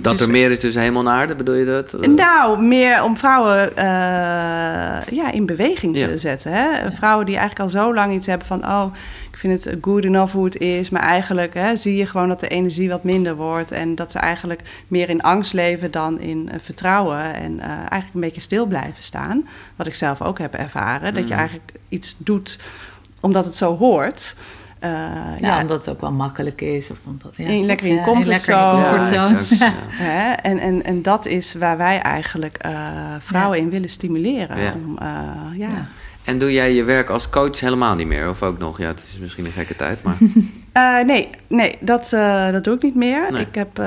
dat 0.00 0.12
dus 0.12 0.20
er 0.20 0.30
meer 0.30 0.50
is 0.50 0.60
tussen 0.60 0.82
hemel 0.82 1.00
en 1.00 1.08
aarde, 1.08 1.34
bedoel 1.34 1.54
je 1.54 1.64
dat? 1.64 2.06
Nou, 2.06 2.62
meer 2.62 3.02
om 3.02 3.16
vrouwen 3.16 3.70
uh, 3.76 3.82
ja, 5.10 5.32
in 5.32 5.46
beweging 5.46 5.96
te 5.96 6.18
zetten. 6.18 6.52
Hè? 6.52 6.90
Vrouwen 6.92 7.26
die 7.26 7.36
eigenlijk 7.36 7.74
al 7.74 7.80
zo 7.80 7.94
lang 7.94 8.12
iets 8.12 8.26
hebben 8.26 8.46
van... 8.46 8.64
oh, 8.64 8.94
ik 9.30 9.38
vind 9.38 9.64
het 9.64 9.76
good 9.80 10.04
enough 10.04 10.32
hoe 10.32 10.44
het 10.44 10.58
is. 10.58 10.90
Maar 10.90 11.02
eigenlijk 11.02 11.54
hè, 11.54 11.76
zie 11.76 11.96
je 11.96 12.06
gewoon 12.06 12.28
dat 12.28 12.40
de 12.40 12.48
energie 12.48 12.88
wat 12.88 13.04
minder 13.04 13.34
wordt... 13.34 13.72
en 13.72 13.94
dat 13.94 14.10
ze 14.10 14.18
eigenlijk 14.18 14.60
meer 14.88 15.10
in 15.10 15.22
angst 15.22 15.52
leven 15.52 15.90
dan 15.90 16.20
in 16.20 16.48
uh, 16.48 16.54
vertrouwen... 16.62 17.34
en 17.34 17.60
eigenlijk 17.60 18.14
een 18.14 18.20
beetje 18.20 18.40
stil 18.40 18.66
blijven 18.66 19.02
staan. 19.02 19.48
Wat 19.76 19.86
ik 19.86 19.94
zelf 19.94 20.22
ook 20.22 20.38
heb 20.38 20.54
ervaren. 20.54 21.14
Dat 21.14 21.28
je 21.28 21.34
mm. 21.34 21.38
eigenlijk 21.40 21.72
iets 21.88 22.16
doet 22.18 22.58
omdat 23.20 23.44
het 23.44 23.54
zo 23.54 23.76
hoort... 23.76 24.36
Uh, 24.84 24.90
ja, 24.90 25.36
ja, 25.40 25.60
omdat 25.60 25.78
het 25.78 25.94
ook 25.94 26.00
wel 26.00 26.12
makkelijk 26.12 26.60
is. 26.60 26.90
Of 26.90 26.98
omdat, 27.06 27.32
ja, 27.36 27.48
in, 27.48 27.66
lekker 27.66 27.86
in 27.86 28.02
comfortzone. 28.02 28.82
comfortzone. 28.82 29.38
Ja, 29.98 30.40
en, 30.42 30.58
en, 30.58 30.84
en 30.84 31.02
dat 31.02 31.26
is 31.26 31.54
waar 31.54 31.76
wij 31.76 32.00
eigenlijk 32.00 32.66
uh, 32.66 32.72
vrouwen 33.18 33.58
in 33.58 33.70
willen 33.70 33.88
stimuleren. 33.88 34.74
Om, 34.74 34.98
uh, 35.02 35.58
ja. 35.58 35.88
En 36.24 36.38
doe 36.38 36.52
jij 36.52 36.74
je 36.74 36.84
werk 36.84 37.10
als 37.10 37.28
coach 37.28 37.60
helemaal 37.60 37.94
niet 37.94 38.06
meer? 38.06 38.28
Of 38.28 38.42
ook 38.42 38.58
nog? 38.58 38.78
Ja, 38.78 38.86
het 38.86 39.08
is 39.12 39.18
misschien 39.20 39.44
een 39.44 39.52
gekke 39.52 39.76
tijd, 39.76 40.02
maar... 40.02 40.16
nee, 41.06 41.28
nee 41.48 41.78
dat, 41.80 42.10
dat 42.52 42.64
doe 42.64 42.74
ik 42.74 42.82
niet 42.82 42.94
meer. 42.94 43.26
Nee. 43.30 43.40
Ik 43.40 43.54
heb 43.54 43.78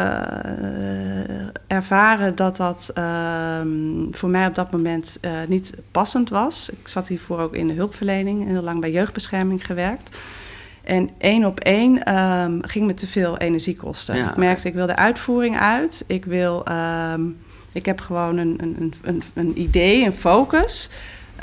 ervaren 1.67 2.35
dat 2.35 2.57
dat 2.57 2.91
ehm, 2.93 3.67
voor 4.11 4.29
mij 4.29 4.47
op 4.47 4.55
dat 4.55 4.71
moment 4.71 5.19
niet 5.47 5.73
passend 5.91 6.29
was. 6.29 6.69
Ik 6.69 6.87
zat 6.87 7.07
hiervoor 7.07 7.39
ook 7.39 7.55
in 7.55 7.67
de 7.67 7.73
hulpverlening. 7.73 8.47
Heel 8.47 8.63
lang 8.63 8.81
bij 8.81 8.91
jeugdbescherming 8.91 9.65
gewerkt. 9.65 10.17
En 10.85 11.09
één 11.17 11.45
op 11.45 11.59
één 11.59 12.15
um, 12.15 12.59
ging 12.63 12.85
me 12.85 12.93
te 12.93 13.07
veel 13.07 13.37
energie 13.37 13.75
kosten. 13.75 14.15
ik 14.15 14.35
merkte, 14.35 14.67
ik 14.67 14.73
wil 14.73 14.87
de 14.87 14.95
uitvoering 14.95 15.59
uit. 15.59 16.03
Ik 16.07 16.25
wil, 16.25 16.65
um, 17.13 17.37
ik 17.71 17.85
heb 17.85 18.01
gewoon 18.01 18.37
een, 18.37 18.55
een, 18.61 18.93
een, 19.01 19.23
een 19.33 19.61
idee, 19.61 20.05
een 20.05 20.13
focus. 20.13 20.89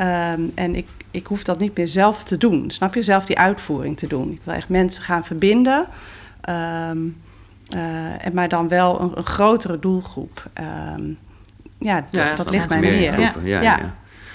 Um, 0.00 0.52
en 0.54 0.74
ik, 0.74 0.86
ik 1.10 1.26
hoef 1.26 1.42
dat 1.42 1.58
niet 1.58 1.76
meer 1.76 1.88
zelf 1.88 2.22
te 2.22 2.38
doen. 2.38 2.70
Snap 2.70 2.94
je? 2.94 3.02
Zelf 3.02 3.24
die 3.24 3.38
uitvoering 3.38 3.96
te 3.96 4.06
doen. 4.06 4.30
Ik 4.30 4.40
wil 4.44 4.54
echt 4.54 4.68
mensen 4.68 5.02
gaan 5.02 5.24
verbinden. 5.24 5.86
Uh, 6.48 6.90
en 8.26 8.34
maar 8.34 8.48
dan 8.48 8.68
wel 8.68 9.00
een, 9.00 9.12
een 9.14 9.24
grotere 9.24 9.78
doelgroep. 9.78 10.50
ja, 11.78 12.04
ja, 12.10 12.34
dat, 12.34 12.50
ligt 12.50 12.68
mij 12.68 12.80
meer. 12.80 13.20
Ja. 13.20 13.34
Ja, 13.42 13.60
ja. 13.60 13.94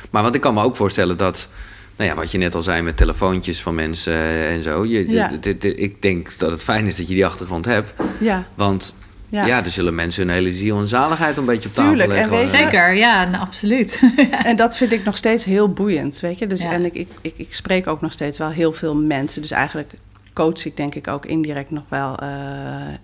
Maar 0.09 0.23
wat 0.23 0.35
ik 0.35 0.41
kan 0.41 0.53
me 0.53 0.63
ook 0.63 0.75
voorstellen 0.75 1.17
dat 1.17 1.49
nou 1.97 2.09
ja, 2.09 2.15
wat 2.15 2.31
je 2.31 2.37
net 2.37 2.55
al 2.55 2.61
zei 2.61 2.81
met 2.81 2.97
telefoontjes 2.97 3.61
van 3.61 3.75
mensen 3.75 4.47
en 4.47 4.61
zo. 4.61 4.85
Je, 4.85 5.11
ja. 5.11 5.31
ik 5.61 6.01
denk 6.01 6.37
dat 6.37 6.51
het 6.51 6.63
fijn 6.63 6.85
is 6.85 6.95
dat 6.95 7.07
je 7.07 7.13
die 7.13 7.25
achtergrond 7.25 7.65
hebt. 7.65 7.93
Ja. 8.19 8.45
Want 8.55 8.95
ja. 9.29 9.45
ja, 9.45 9.63
er 9.63 9.71
zullen 9.71 9.95
mensen 9.95 10.25
hun 10.25 10.33
hele 10.33 10.51
ziel 10.51 10.79
en 10.79 10.87
zaligheid 10.87 11.37
een 11.37 11.45
beetje 11.45 11.69
op 11.69 11.75
tafel 11.75 11.91
Tuurlijk, 11.91 12.11
leggen. 12.11 12.39
En 12.39 12.47
zeker, 12.47 12.95
ja, 12.95 13.25
nou, 13.25 13.43
absoluut. 13.43 14.01
en 14.43 14.55
dat 14.55 14.77
vind 14.77 14.91
ik 14.91 15.03
nog 15.03 15.17
steeds 15.17 15.45
heel 15.45 15.73
boeiend, 15.73 16.19
weet 16.19 16.39
je. 16.39 16.47
Dus, 16.47 16.63
En 16.63 16.85
ik, 16.85 16.93
ik, 16.93 17.07
ik, 17.21 17.33
ik, 17.37 17.53
spreek 17.53 17.87
ook 17.87 18.01
nog 18.01 18.11
steeds 18.11 18.37
wel 18.37 18.49
heel 18.49 18.73
veel 18.73 18.95
mensen. 18.95 19.41
Dus 19.41 19.51
eigenlijk 19.51 19.91
coach 20.33 20.65
ik 20.65 20.77
denk 20.77 20.95
ik 20.95 21.07
ook 21.07 21.25
indirect 21.25 21.71
nog 21.71 21.83
wel 21.89 22.23
uh, 22.23 22.29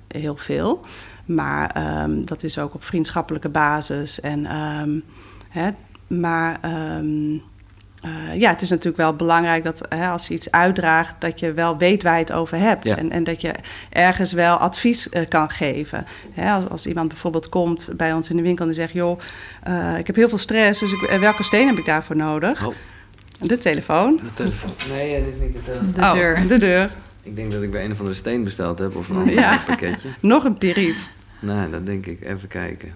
heel 0.07 0.35
veel. 0.35 0.85
Maar 1.25 2.01
um, 2.03 2.25
dat 2.25 2.43
is 2.43 2.57
ook 2.57 2.73
op 2.73 2.83
vriendschappelijke 2.83 3.49
basis. 3.49 4.19
En, 4.19 4.55
um, 4.55 5.03
hè, 5.49 5.69
maar... 6.07 6.59
Um, 6.99 7.41
uh, 8.05 8.39
ja, 8.39 8.49
het 8.49 8.61
is 8.61 8.69
natuurlijk 8.69 8.97
wel 8.97 9.15
belangrijk 9.15 9.63
dat 9.63 9.85
hè, 9.89 10.07
als 10.07 10.27
je 10.27 10.33
iets 10.33 10.51
uitdraagt, 10.51 11.15
dat 11.19 11.39
je 11.39 11.53
wel 11.53 11.77
weet 11.77 12.03
waar 12.03 12.13
je 12.13 12.19
het 12.19 12.31
over 12.31 12.57
hebt. 12.57 12.89
En, 12.89 13.11
en 13.11 13.23
dat 13.23 13.41
je 13.41 13.53
ergens 13.89 14.33
wel 14.33 14.57
advies 14.57 15.07
uh, 15.07 15.27
kan 15.27 15.49
geven. 15.49 16.05
Hè, 16.31 16.51
als, 16.51 16.69
als 16.69 16.87
iemand 16.87 17.07
bijvoorbeeld 17.07 17.49
komt 17.49 17.89
bij 17.97 18.13
ons 18.13 18.29
in 18.29 18.35
de 18.35 18.41
winkel 18.41 18.67
en 18.67 18.73
zegt: 18.73 18.93
Joh, 18.93 19.19
uh, 19.67 19.97
ik 19.97 20.07
heb 20.07 20.15
heel 20.15 20.29
veel 20.29 20.37
stress, 20.37 20.79
dus 20.79 20.91
ik, 20.91 21.17
welke 21.19 21.43
steen 21.43 21.67
heb 21.67 21.77
ik 21.77 21.85
daarvoor 21.85 22.15
nodig? 22.15 22.67
Oh. 22.67 22.75
De 23.39 23.57
telefoon. 23.57 24.19
De 24.23 24.33
telefoon. 24.33 24.95
Nee, 24.95 25.23
dat 25.23 25.33
is 25.33 25.39
niet 25.39 25.53
de 25.53 25.63
telefoon. 25.63 25.91
De 25.93 26.01
oh, 26.01 26.13
deur. 26.13 26.47
De 26.47 26.59
deur. 26.59 26.91
Ik 27.23 27.35
denk 27.35 27.51
dat 27.51 27.61
ik 27.61 27.71
bij 27.71 27.85
een 27.85 27.91
of 27.91 27.97
andere 27.97 28.15
steen 28.15 28.43
besteld 28.43 28.79
heb 28.79 28.95
of 28.95 29.09
een 29.09 29.15
ander 29.15 29.33
ja. 29.33 29.61
pakketje. 29.65 30.09
Nog 30.19 30.43
een 30.43 30.57
piriet. 30.57 31.09
Nou, 31.39 31.71
dat 31.71 31.85
denk 31.85 32.05
ik. 32.05 32.21
Even 32.21 32.47
kijken. 32.47 32.93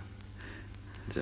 Zo. 1.13 1.19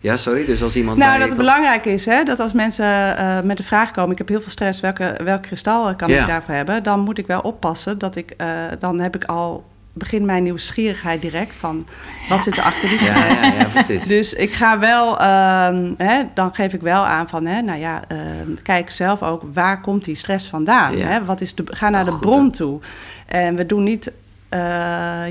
Ja, 0.00 0.16
sorry. 0.16 0.44
Dus 0.44 0.62
als 0.62 0.76
iemand. 0.76 0.98
Nou, 0.98 1.18
dat 1.18 1.28
het 1.28 1.36
belangrijk 1.36 1.86
is 1.86 2.06
hè, 2.06 2.22
dat 2.22 2.40
als 2.40 2.52
mensen 2.52 2.84
uh, 3.18 3.40
met 3.40 3.56
de 3.56 3.62
vraag 3.62 3.90
komen: 3.90 4.10
ik 4.10 4.18
heb 4.18 4.28
heel 4.28 4.40
veel 4.40 4.50
stress, 4.50 4.80
welke, 4.80 5.16
welk 5.24 5.42
kristal 5.42 5.94
kan 5.94 6.10
ik 6.10 6.26
daarvoor 6.26 6.54
hebben? 6.54 6.82
Dan 6.82 7.00
moet 7.00 7.18
ik 7.18 7.26
wel 7.26 7.40
oppassen 7.40 7.98
dat 7.98 8.16
ik, 8.16 8.34
uh, 8.36 8.64
dan 8.78 9.00
heb 9.00 9.14
ik 9.14 9.24
al. 9.24 9.68
Begin 9.92 10.24
mijn 10.24 10.42
nieuwsgierigheid 10.42 11.22
direct 11.22 11.54
van 11.58 11.86
wat 12.28 12.44
zit 12.44 12.56
er 12.56 12.62
achter 12.62 12.88
die 12.88 12.98
stress. 12.98 13.42
Ja, 13.42 13.52
ja, 13.52 13.64
precies. 13.64 14.04
Dus 14.04 14.32
ik 14.32 14.52
ga 14.52 14.78
wel, 14.78 15.20
uh, 15.20 15.90
hè, 15.96 16.22
dan 16.34 16.54
geef 16.54 16.72
ik 16.72 16.80
wel 16.80 17.06
aan 17.06 17.28
van, 17.28 17.46
hè, 17.46 17.60
nou 17.60 17.78
ja, 17.78 18.02
uh, 18.12 18.18
kijk 18.62 18.90
zelf 18.90 19.22
ook 19.22 19.42
waar 19.52 19.80
komt 19.80 20.04
die 20.04 20.14
stress 20.14 20.48
vandaan. 20.48 20.98
Hè? 20.98 21.24
Wat 21.24 21.40
is 21.40 21.54
de, 21.54 21.64
ga 21.66 21.88
naar 21.88 22.06
oh, 22.06 22.12
de 22.12 22.18
bron 22.18 22.50
toe. 22.50 22.80
En 23.26 23.56
we 23.56 23.66
doen 23.66 23.82
niet 23.82 24.12
uh, 24.54 24.60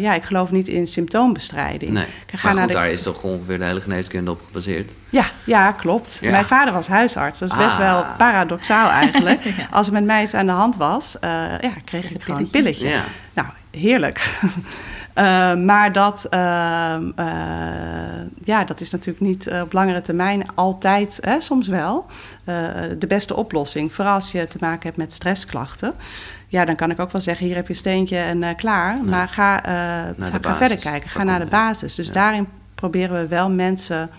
ja, 0.01 0.13
ik 0.13 0.23
geloof 0.23 0.51
niet 0.51 0.67
in 0.67 0.87
symptoombestrijding. 0.87 1.91
Nee. 1.91 2.05
maar 2.43 2.55
goed, 2.55 2.71
daar 2.71 2.89
is 2.89 3.01
toch 3.01 3.23
ongeveer 3.23 3.57
de 3.57 3.63
hele 3.63 3.81
geneeskunde 3.81 4.31
op 4.31 4.41
gebaseerd? 4.45 4.91
Ja, 5.09 5.25
ja 5.43 5.71
klopt. 5.71 6.19
Mijn 6.21 6.45
vader 6.45 6.73
was 6.73 6.87
huisarts. 6.87 7.39
Dat 7.39 7.51
is 7.51 7.57
best 7.57 7.77
wel 7.77 7.97
ah. 7.97 8.17
paradoxaal 8.17 8.89
eigenlijk. 8.89 9.41
Als 9.71 9.87
er 9.87 9.93
met 9.93 10.03
mij 10.03 10.23
iets 10.23 10.33
aan 10.33 10.45
de 10.45 10.51
hand 10.51 10.77
was, 10.77 11.15
uh, 11.15 11.29
ja, 11.61 11.71
kreeg 11.85 12.11
ik 12.11 12.23
gewoon 12.23 12.39
een 12.39 12.49
pilletje. 12.49 12.87
Ja. 12.87 13.03
Nou, 13.33 13.47
heerlijk. 13.71 14.39
Uh, 15.15 15.55
maar 15.71 15.91
dat, 15.91 16.27
uh, 16.33 16.39
ja, 18.43 18.63
dat 18.65 18.81
is 18.81 18.89
natuurlijk 18.89 19.25
niet 19.25 19.51
op 19.61 19.73
langere 19.73 20.01
termijn 20.01 20.45
altijd, 20.55 21.17
hè, 21.21 21.41
soms 21.41 21.67
wel, 21.67 22.05
de 22.97 23.07
beste 23.07 23.35
oplossing. 23.35 23.93
Vooral 23.93 24.13
als 24.13 24.31
je 24.31 24.47
te 24.47 24.57
maken 24.59 24.85
hebt 24.85 24.97
met 24.97 25.13
stressklachten 25.13 25.93
ja, 26.49 26.65
dan 26.65 26.75
kan 26.75 26.91
ik 26.91 26.99
ook 26.99 27.11
wel 27.11 27.21
zeggen: 27.21 27.45
hier 27.45 27.55
heb 27.55 27.67
je 27.67 27.73
een 27.73 27.79
steentje 27.79 28.17
en 28.17 28.41
uh, 28.41 28.49
klaar. 28.55 29.03
Maar 29.05 29.27
ga, 29.27 29.65
uh, 29.65 30.29
ga, 30.41 30.55
verder 30.55 30.77
kijken, 30.77 31.09
ga 31.09 31.23
naar 31.23 31.39
de 31.39 31.45
basis. 31.45 31.95
Dus 31.95 32.11
daarin 32.11 32.47
proberen 32.75 33.21
we 33.21 33.27
wel 33.27 33.49
mensen 33.49 34.09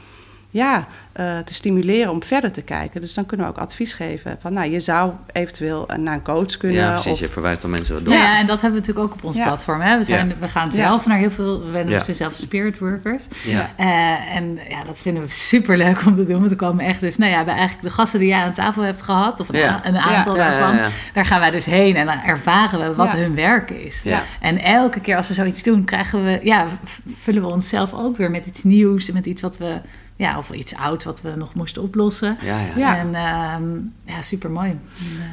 ja, 0.51 0.87
uh, 1.21 1.39
te 1.39 1.55
stimuleren 1.55 2.11
om 2.11 2.23
verder 2.23 2.53
te 2.53 2.63
kijken. 2.63 3.01
Dus 3.01 3.15
dan 3.15 3.27
kunnen 3.27 3.47
we 3.47 3.53
ook 3.53 3.59
advies 3.59 3.93
geven 3.93 4.37
van, 4.41 4.53
nou, 4.53 4.71
je 4.71 4.81
zou 4.81 5.13
eventueel 5.33 5.89
naar 5.97 6.15
een 6.15 6.23
coach 6.23 6.57
kunnen. 6.57 6.79
Ja, 6.79 6.91
precies. 6.91 7.13
Of... 7.13 7.19
Je 7.19 7.29
verwijst 7.29 7.63
dan 7.63 7.71
mensen 7.71 7.95
wat 7.95 8.05
doen. 8.05 8.15
Ja, 8.15 8.39
en 8.39 8.47
dat 8.47 8.61
hebben 8.61 8.81
we 8.81 8.87
natuurlijk 8.87 9.13
ook 9.13 9.19
op 9.19 9.25
ons 9.25 9.37
platform. 9.37 9.81
Hè? 9.81 9.99
We, 9.99 10.05
zijn, 10.05 10.33
we 10.41 10.49
gaan 10.49 10.73
zelf 10.73 11.07
naar 11.07 11.19
heel 11.19 11.31
veel, 11.31 11.65
we 11.65 11.71
zijn 11.73 11.89
ja. 11.89 12.13
zelf 12.13 12.33
spirit 12.33 12.79
workers. 12.79 13.27
Ja. 13.45 13.71
Uh, 13.81 14.37
en 14.37 14.59
ja, 14.69 14.85
dat 14.85 15.03
vinden 15.03 15.23
we 15.23 15.29
super 15.29 15.77
leuk 15.77 16.07
om 16.07 16.15
te 16.15 16.25
doen. 16.25 16.39
Want 16.39 16.51
er 16.51 16.57
komen 16.57 16.85
echt 16.85 17.01
dus, 17.01 17.17
nou 17.17 17.31
ja, 17.31 17.45
bij 17.45 17.55
eigenlijk 17.55 17.89
de 17.89 17.95
gasten 17.95 18.19
die 18.19 18.29
jij 18.29 18.41
aan 18.41 18.53
tafel 18.53 18.83
hebt 18.83 19.03
gehad, 19.03 19.41
of 19.41 19.49
een, 19.49 19.57
een 19.83 19.99
aantal 19.99 20.35
daarvan, 20.35 20.91
daar 21.13 21.25
gaan 21.25 21.41
wij 21.41 21.51
dus 21.51 21.67
heen 21.67 21.97
en 21.97 22.07
dan 22.07 22.19
ervaren 22.19 22.81
we 22.81 22.95
wat 22.95 23.13
hun 23.13 23.35
werk 23.35 23.71
is. 23.71 24.05
En 24.41 24.59
elke 24.59 25.01
keer 25.01 25.17
als 25.17 25.29
we 25.29 25.35
zoiets 25.35 25.63
doen, 25.63 25.85
krijgen 25.85 26.25
we, 26.25 26.41
ja, 26.43 26.67
vullen 27.07 27.43
we 27.43 27.49
onszelf 27.49 27.93
ook 27.93 28.17
weer 28.17 28.31
met 28.31 28.47
iets 28.47 28.63
nieuws, 28.63 29.11
met 29.11 29.27
iets 29.27 29.41
wat 29.41 29.59
we 29.59 29.81
ja, 30.21 30.39
of 30.39 30.51
iets 30.51 30.75
oud 30.75 31.05
wat 31.05 31.21
we 31.21 31.33
nog 31.37 31.55
moesten 31.55 31.83
oplossen. 31.83 32.37
Ja, 32.41 32.61
ja. 32.77 32.97
En 32.97 33.09
uh, 33.09 34.15
ja, 34.15 34.23
super 34.23 34.51
mooi. 34.51 34.79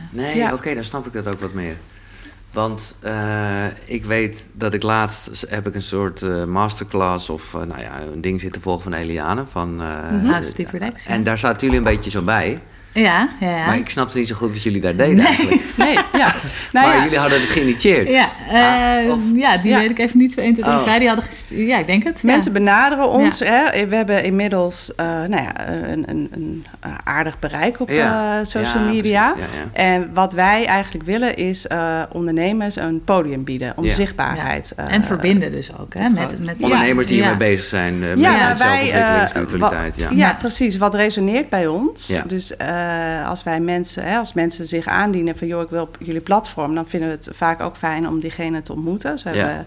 Nee, 0.10 0.54
oké, 0.54 0.74
dan 0.74 0.84
snap 0.84 1.06
ik 1.06 1.14
dat 1.14 1.28
ook 1.28 1.42
wat 1.42 1.54
meer. 1.54 1.78
Want 2.52 2.96
uh, 3.04 3.66
ik 3.86 4.06
weet 4.06 4.48
dat 4.54 4.74
ik 4.74 4.84
laatst 4.84 5.46
heb 5.50 5.68
ik 5.68 5.76
een 5.76 5.82
soort 5.82 6.22
uh, 6.22 6.44
masterclass 6.44 7.30
of 7.30 7.54
uh, 7.54 7.62
nou 7.62 7.82
ja, 7.82 8.02
een 8.02 8.22
ding 8.22 8.40
zitten 8.40 8.62
volgen 8.62 8.84
van 8.84 8.94
Eliane. 8.94 9.46
Van, 9.46 9.74
mm 9.74 9.80
-hmm. 9.80 10.26
House 10.26 10.54
Deep 10.54 10.72
Relax. 10.72 11.06
En 11.06 11.24
daar 11.24 11.38
zaten 11.38 11.62
jullie 11.62 11.78
een 11.78 11.94
beetje 11.94 12.10
zo 12.10 12.22
bij. 12.22 12.62
Ja, 12.94 13.30
ja, 13.40 13.50
ja. 13.50 13.66
Maar 13.66 13.78
ik 13.78 13.90
snapte 13.90 14.18
niet 14.18 14.28
zo 14.28 14.36
goed 14.36 14.50
wat 14.50 14.64
jullie 14.64 14.82
daar 14.82 14.96
deden 14.96 15.26
eigenlijk. 15.26 15.62
Nee, 15.78 15.94
ja. 16.14 16.34
Nou, 16.74 16.88
maar 16.88 17.04
jullie 17.04 17.18
hadden 17.18 17.42
het 17.42 17.50
geïnitieerd. 17.50 18.08
Ja, 18.08 18.32
uh, 19.06 19.12
of, 19.12 19.22
ja 19.36 19.58
die 19.58 19.74
weet 19.74 19.90
ik 19.90 20.00
even 20.00 20.18
niet 20.18 20.34
zo 20.34 20.40
1, 20.40 20.54
2, 20.54 20.66
3, 20.66 20.78
oh. 20.78 21.00
Die 21.00 21.08
hadden 21.08 21.26
ja, 21.50 21.78
ik 21.78 21.88
denk 21.88 22.04
het. 22.04 22.24
Mensen 22.24 22.54
benaderen 22.54 23.10
ons. 23.10 23.40
Hè? 23.40 23.88
We 23.88 23.96
hebben 23.96 24.24
inmiddels 24.24 24.92
uh, 25.00 25.06
nou 25.06 25.42
ja, 25.42 25.70
een, 25.70 26.10
een, 26.10 26.30
een, 26.32 26.66
aardig 27.04 27.40
bereik 27.40 27.80
op 27.80 27.90
uh, 27.90 28.32
social 28.44 28.84
media. 28.84 29.36
En 29.74 30.10
wat 30.14 30.34
wij 30.34 30.66
eigenlijk 30.66 31.06
willen 31.06 31.36
is 31.36 31.68
ondernemers 32.12 32.76
een 32.76 33.04
podium 33.04 33.44
bieden 33.44 33.74
om 33.76 33.92
zichtbaarheid. 33.92 34.74
en 34.76 35.04
verbinden 35.04 35.52
dus 35.52 35.72
ook. 35.80 35.94
Hè? 35.94 36.10
Met, 36.10 36.46
met, 36.46 36.64
ondernemers 36.64 37.08
die 37.08 37.22
ermee 37.22 37.38
bezig 37.38 37.68
zijn 37.68 38.00
met 38.00 38.20
ja, 38.20 38.56
zelfontwikkeling, 38.56 39.30
spiritualiteit. 39.30 39.96
Ja. 39.96 40.10
ja, 40.12 40.38
precies. 40.40 40.78
Wat 40.78 40.96
resoneert 40.96 41.50
bij 41.50 41.68
ons. 41.68 42.12
Dus 42.28 42.54
uh, 42.88 43.30
als 43.30 43.44
wij 43.44 43.60
mensen, 43.60 44.04
hè, 44.04 44.18
als 44.18 44.34
mensen 44.34 44.66
zich 44.66 44.88
aandienen 44.88 45.38
van 45.38 45.48
joh, 45.48 45.62
ik 45.62 45.70
wil 45.70 45.82
op 45.82 45.98
jullie 46.00 46.22
platform, 46.22 46.76
dan 46.76 46.88
vinden 46.88 47.10
we 47.10 47.16
het 47.16 47.30
vaak 47.32 47.62
ook 47.62 47.76
fijn 47.76 48.08
om 48.08 48.20
diegene 48.20 48.62
te 48.62 48.74
ontmoeten. 48.74 49.20
Ze 49.20 49.34
ja. 49.34 49.36
hebben 49.36 49.66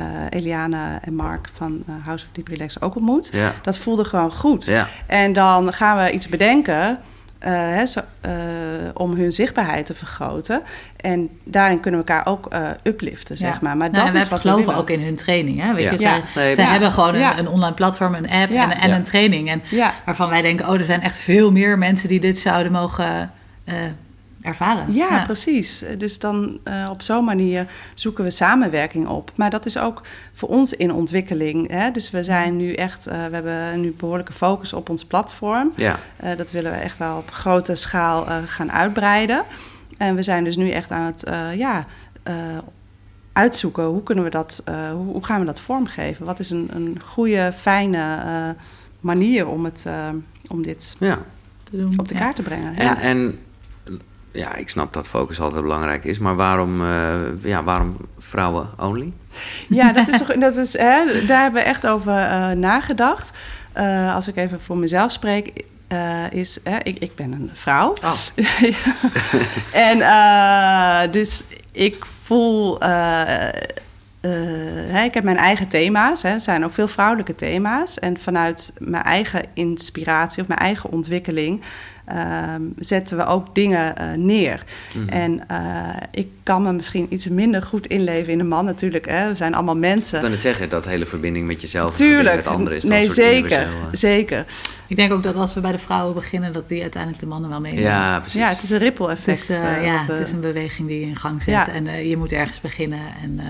uh, 0.00 0.06
Eliana 0.30 1.02
en 1.02 1.14
Mark 1.14 1.48
van 1.52 1.82
uh, 1.88 1.94
House 2.04 2.24
of 2.24 2.32
Deep 2.32 2.48
Relax 2.48 2.80
ook 2.80 2.96
ontmoet. 2.96 3.28
Ja. 3.32 3.52
Dat 3.62 3.78
voelde 3.78 4.04
gewoon 4.04 4.32
goed. 4.32 4.64
Ja. 4.64 4.88
En 5.06 5.32
dan 5.32 5.72
gaan 5.72 6.04
we 6.04 6.12
iets 6.12 6.28
bedenken. 6.28 6.98
Uh, 7.44 7.50
hè, 7.50 7.86
zo, 7.86 8.00
uh, 8.26 8.32
om 8.94 9.14
hun 9.14 9.32
zichtbaarheid 9.32 9.86
te 9.86 9.94
vergroten. 9.94 10.62
En 10.96 11.30
daarin 11.44 11.80
kunnen 11.80 12.00
we 12.00 12.06
elkaar 12.06 12.26
ook 12.32 12.54
uh, 12.54 12.70
upliften, 12.82 13.36
zeg 13.36 13.60
maar. 13.60 13.76
Maar 13.76 13.90
nou, 13.90 14.10
dat 14.10 14.22
is 14.22 14.28
wat 14.28 14.40
geloven 14.40 14.74
ook 14.74 14.90
in 14.90 15.02
hun 15.02 15.16
training. 15.16 15.60
Hè? 15.60 15.74
Weet 15.74 15.84
ja. 15.84 15.90
je, 15.90 15.98
zij, 15.98 16.22
nee, 16.34 16.54
zij 16.54 16.64
hebben 16.64 16.92
gewoon 16.92 17.14
een, 17.14 17.38
een, 17.38 17.48
online 17.48 17.74
platform, 17.74 18.14
een 18.14 18.30
app 18.30 18.52
en, 18.52 18.70
en 18.70 18.90
een 18.90 19.02
training. 19.02 19.50
En 19.50 19.62
waarvan 20.04 20.28
wij 20.28 20.42
denken, 20.42 20.68
oh, 20.68 20.74
er 20.74 20.84
zijn 20.84 21.02
echt 21.02 21.18
veel 21.18 21.52
meer 21.52 21.78
mensen 21.78 22.08
die 22.08 22.20
dit 22.20 22.38
zouden 22.38 22.72
mogen 22.72 23.30
ervaren. 24.42 24.92
Ja, 24.92 25.08
ja, 25.10 25.24
precies. 25.24 25.84
Dus 25.98 26.18
dan 26.18 26.58
uh, 26.64 26.88
op 26.90 27.02
zo'n 27.02 27.24
manier 27.24 27.66
zoeken 27.94 28.24
we 28.24 28.30
samenwerking 28.30 29.08
op. 29.08 29.32
Maar 29.34 29.50
dat 29.50 29.66
is 29.66 29.78
ook 29.78 30.00
voor 30.32 30.48
ons 30.48 30.72
in 30.72 30.92
ontwikkeling. 30.92 31.70
Hè? 31.70 31.90
Dus 31.90 32.10
we 32.10 32.24
zijn 32.24 32.56
nu 32.56 32.72
echt, 32.72 33.08
uh, 33.08 33.12
we 33.12 33.34
hebben 33.34 33.80
nu 33.80 33.94
behoorlijke 33.98 34.32
focus 34.32 34.72
op 34.72 34.88
ons 34.88 35.04
platform. 35.04 35.72
Ja. 35.76 35.98
Uh, 36.24 36.36
dat 36.36 36.50
willen 36.50 36.72
we 36.72 36.78
echt 36.78 36.98
wel 36.98 37.16
op 37.16 37.30
grote 37.30 37.74
schaal 37.74 38.26
gaan 38.46 38.72
uitbreiden. 38.72 39.42
En 39.96 40.14
we 40.14 40.22
zijn 40.22 40.44
dus 40.44 40.56
nu 40.56 40.70
echt 40.70 40.90
aan 40.90 41.06
het, 41.06 41.24
ja 41.56 41.86
uitzoeken 43.38 43.84
hoe 43.84 44.02
kunnen 44.02 44.24
we 44.24 44.30
dat, 44.30 44.62
uh, 44.68 44.90
hoe, 44.90 45.24
gaan 45.24 45.40
we 45.40 45.46
dat 45.46 45.60
vormgeven? 45.60 46.26
Wat 46.26 46.38
is 46.38 46.50
een, 46.50 46.68
een 46.74 47.00
goede, 47.04 47.52
fijne 47.56 48.22
uh, 48.24 48.62
manier 49.00 49.48
om, 49.48 49.64
het, 49.64 49.84
uh, 49.86 50.08
om 50.48 50.62
dit 50.62 50.96
ja. 50.98 51.18
te 51.64 51.76
doen, 51.76 51.98
op 51.98 52.08
de 52.08 52.14
kaart 52.14 52.36
te 52.36 52.42
brengen? 52.42 52.76
En, 52.76 52.84
ja. 52.84 53.00
en 53.00 53.38
ja, 54.32 54.54
ik 54.54 54.68
snap 54.68 54.92
dat 54.92 55.08
focus 55.08 55.40
altijd 55.40 55.62
belangrijk 55.62 56.04
is, 56.04 56.18
maar 56.18 56.36
waarom, 56.36 56.80
uh, 56.80 57.14
ja, 57.42 57.64
waarom 57.64 57.96
vrouwen 58.18 58.68
only? 58.76 59.12
Ja, 59.68 59.92
dat 59.92 60.08
is, 60.08 60.20
dat 60.38 60.56
is, 60.56 60.72
hè, 60.78 61.26
daar 61.26 61.42
hebben 61.42 61.62
we 61.62 61.68
echt 61.68 61.86
over 61.86 62.12
uh, 62.12 62.50
nagedacht. 62.50 63.38
Uh, 63.76 64.14
als 64.14 64.28
ik 64.28 64.36
even 64.36 64.60
voor 64.60 64.76
mezelf 64.76 65.12
spreek, 65.12 65.64
is, 66.30 66.58
hè, 66.64 66.78
ik, 66.82 66.98
ik 66.98 67.14
ben 67.14 67.32
een 67.32 67.50
vrouw. 67.52 67.94
Oh. 68.04 68.12
en 69.88 71.10
dus 71.10 71.44
ik 71.72 72.04
voel. 72.22 72.80
Hè, 74.90 75.02
ik 75.02 75.14
heb 75.14 75.24
mijn 75.24 75.36
eigen 75.36 75.68
thema's. 75.68 76.22
Er 76.24 76.40
zijn 76.40 76.64
ook 76.64 76.72
veel 76.72 76.88
vrouwelijke 76.88 77.34
thema's. 77.34 77.98
En 77.98 78.18
vanuit 78.18 78.72
mijn 78.78 79.02
eigen 79.02 79.44
inspiratie 79.54 80.42
of 80.42 80.48
mijn 80.48 80.60
eigen 80.60 80.90
ontwikkeling 80.90 81.62
Ehm, 82.08 82.62
zetten 82.78 83.16
we 83.16 83.26
ook 83.26 83.54
dingen 83.54 83.94
uh, 84.00 84.12
neer. 84.12 84.64
Mhm. 84.94 85.08
En 85.08 85.40
uh, 85.50 85.96
ik 86.10 86.28
kan 86.42 86.62
me 86.62 86.72
misschien 86.72 87.06
iets 87.08 87.28
minder 87.28 87.62
goed 87.62 87.86
inleven 87.86 88.32
in 88.32 88.40
een 88.40 88.48
man 88.48 88.64
natuurlijk. 88.64 89.08
Hè. 89.08 89.28
We 89.28 89.34
zijn 89.34 89.54
allemaal 89.54 89.76
mensen. 89.76 90.16
Ik 90.16 90.22
kan 90.22 90.32
het 90.32 90.40
zeggen, 90.40 90.68
dat 90.68 90.84
hele 90.84 91.06
verbinding 91.06 91.46
met 91.46 91.60
jezelf 91.60 91.96
Tuurlijk. 91.96 92.36
met 92.36 92.46
anderen 92.46 92.78
is 92.78 92.84
Nee, 92.84 93.10
zeker, 93.10 93.68
zeker. 93.92 94.44
Ik 94.86 94.96
denk 94.96 95.12
ook 95.12 95.22
dat 95.22 95.36
als 95.36 95.54
we 95.54 95.60
bij 95.60 95.72
de 95.72 95.78
vrouwen 95.78 96.14
beginnen, 96.14 96.52
dat 96.52 96.68
die 96.68 96.82
uiteindelijk 96.82 97.22
de 97.22 97.28
mannen 97.28 97.50
wel 97.50 97.60
meenemen. 97.60 97.84
Ja, 97.84 98.20
precies. 98.20 98.40
Ja, 98.40 98.48
het 98.48 98.62
is 98.62 98.70
een 98.70 98.78
ripple 98.78 99.10
effect. 99.10 99.48
Het 99.48 99.50
is, 99.50 99.60
uh, 99.60 99.84
ja, 99.84 100.04
het 100.06 100.20
is 100.20 100.32
een 100.32 100.40
beweging 100.40 100.88
die 100.88 101.00
je 101.00 101.06
in 101.06 101.16
gang 101.16 101.42
zet. 101.42 101.54
Ja. 101.54 101.68
En 101.68 102.08
je 102.08 102.16
moet 102.16 102.32
ergens 102.32 102.60
beginnen. 102.60 103.00
En 103.22 103.40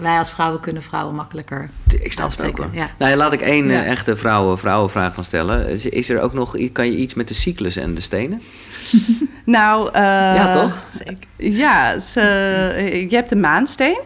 wij 0.00 0.18
als 0.18 0.30
vrouwen 0.30 0.60
kunnen 0.60 0.82
vrouwen 0.82 1.14
makkelijker 1.14 1.70
Ik 2.02 2.12
snap 2.12 2.30
het 2.30 2.40
ook 2.40 2.56
wel. 2.56 2.68
Ja. 2.72 2.90
Nou, 2.98 3.16
laat 3.16 3.32
ik 3.32 3.40
één 3.40 3.68
ja. 3.68 3.84
echte 3.84 4.16
vrouwen, 4.16 4.58
vrouwenvraag 4.58 5.14
dan 5.14 5.24
stellen. 5.24 5.92
Is 5.92 6.08
er 6.10 6.20
ook 6.20 6.32
nog, 6.32 6.72
kan 6.72 6.90
je 6.90 6.96
iets 6.96 7.14
met 7.14 7.28
de 7.28 7.34
cyclus 7.34 7.76
en 7.76 7.94
de 7.94 8.00
stenen? 8.00 8.42
nou, 9.44 9.86
uh, 9.86 9.92
ja, 10.34 10.52
toch? 10.52 10.84
Zeker. 11.04 11.26
Ja, 11.36 11.98
ze, 11.98 12.20
je 13.10 13.16
hebt 13.16 13.28
de 13.28 13.36
maansteen. 13.36 14.00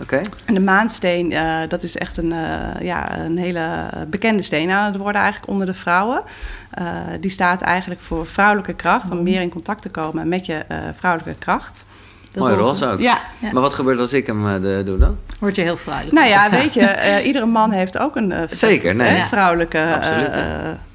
Oké. 0.00 0.20
En 0.44 0.54
de 0.54 0.60
maansteen, 0.60 1.32
uh, 1.32 1.60
dat 1.68 1.82
is 1.82 1.96
echt 1.96 2.16
een, 2.16 2.32
uh, 2.32 2.80
ja, 2.80 3.18
een 3.18 3.38
hele 3.38 3.90
bekende 4.08 4.42
steen 4.42 4.70
aan 4.70 4.86
het 4.86 4.96
worden 4.96 5.20
eigenlijk 5.20 5.52
onder 5.52 5.66
de 5.66 5.74
vrouwen. 5.74 6.22
die 7.20 7.30
staat 7.30 7.60
eigenlijk 7.60 8.00
voor 8.00 8.26
vrouwelijke 8.26 8.72
kracht, 8.72 9.10
om 9.10 9.22
meer 9.22 9.40
in 9.40 9.50
contact 9.50 9.82
te 9.82 9.88
komen 9.88 10.28
met 10.28 10.46
je 10.46 10.64
vrouwelijke 10.96 11.38
kracht. 11.38 11.84
Mooi 12.38 12.54
roze 12.54 12.86
ook. 12.86 13.00
Ja. 13.00 13.20
Maar 13.52 13.62
wat 13.62 13.74
gebeurt 13.74 13.98
als 13.98 14.12
ik 14.12 14.26
hem 14.26 14.46
uh, 14.46 14.84
doe 14.84 14.98
dan? 14.98 15.16
Word 15.38 15.56
je 15.56 15.62
heel 15.62 15.76
vrouwelijk. 15.76 16.14
Nou 16.14 16.28
ja, 16.28 16.50
weet 16.60 16.74
je, 16.74 16.80
uh, 16.80 17.26
iedere 17.26 17.46
man 17.46 17.70
heeft 17.70 17.98
ook 17.98 18.16
een 18.16 18.30
uh, 18.30 18.42
Zeker, 18.50 18.94
nee. 18.94 19.22
vrouwelijke 19.22 19.98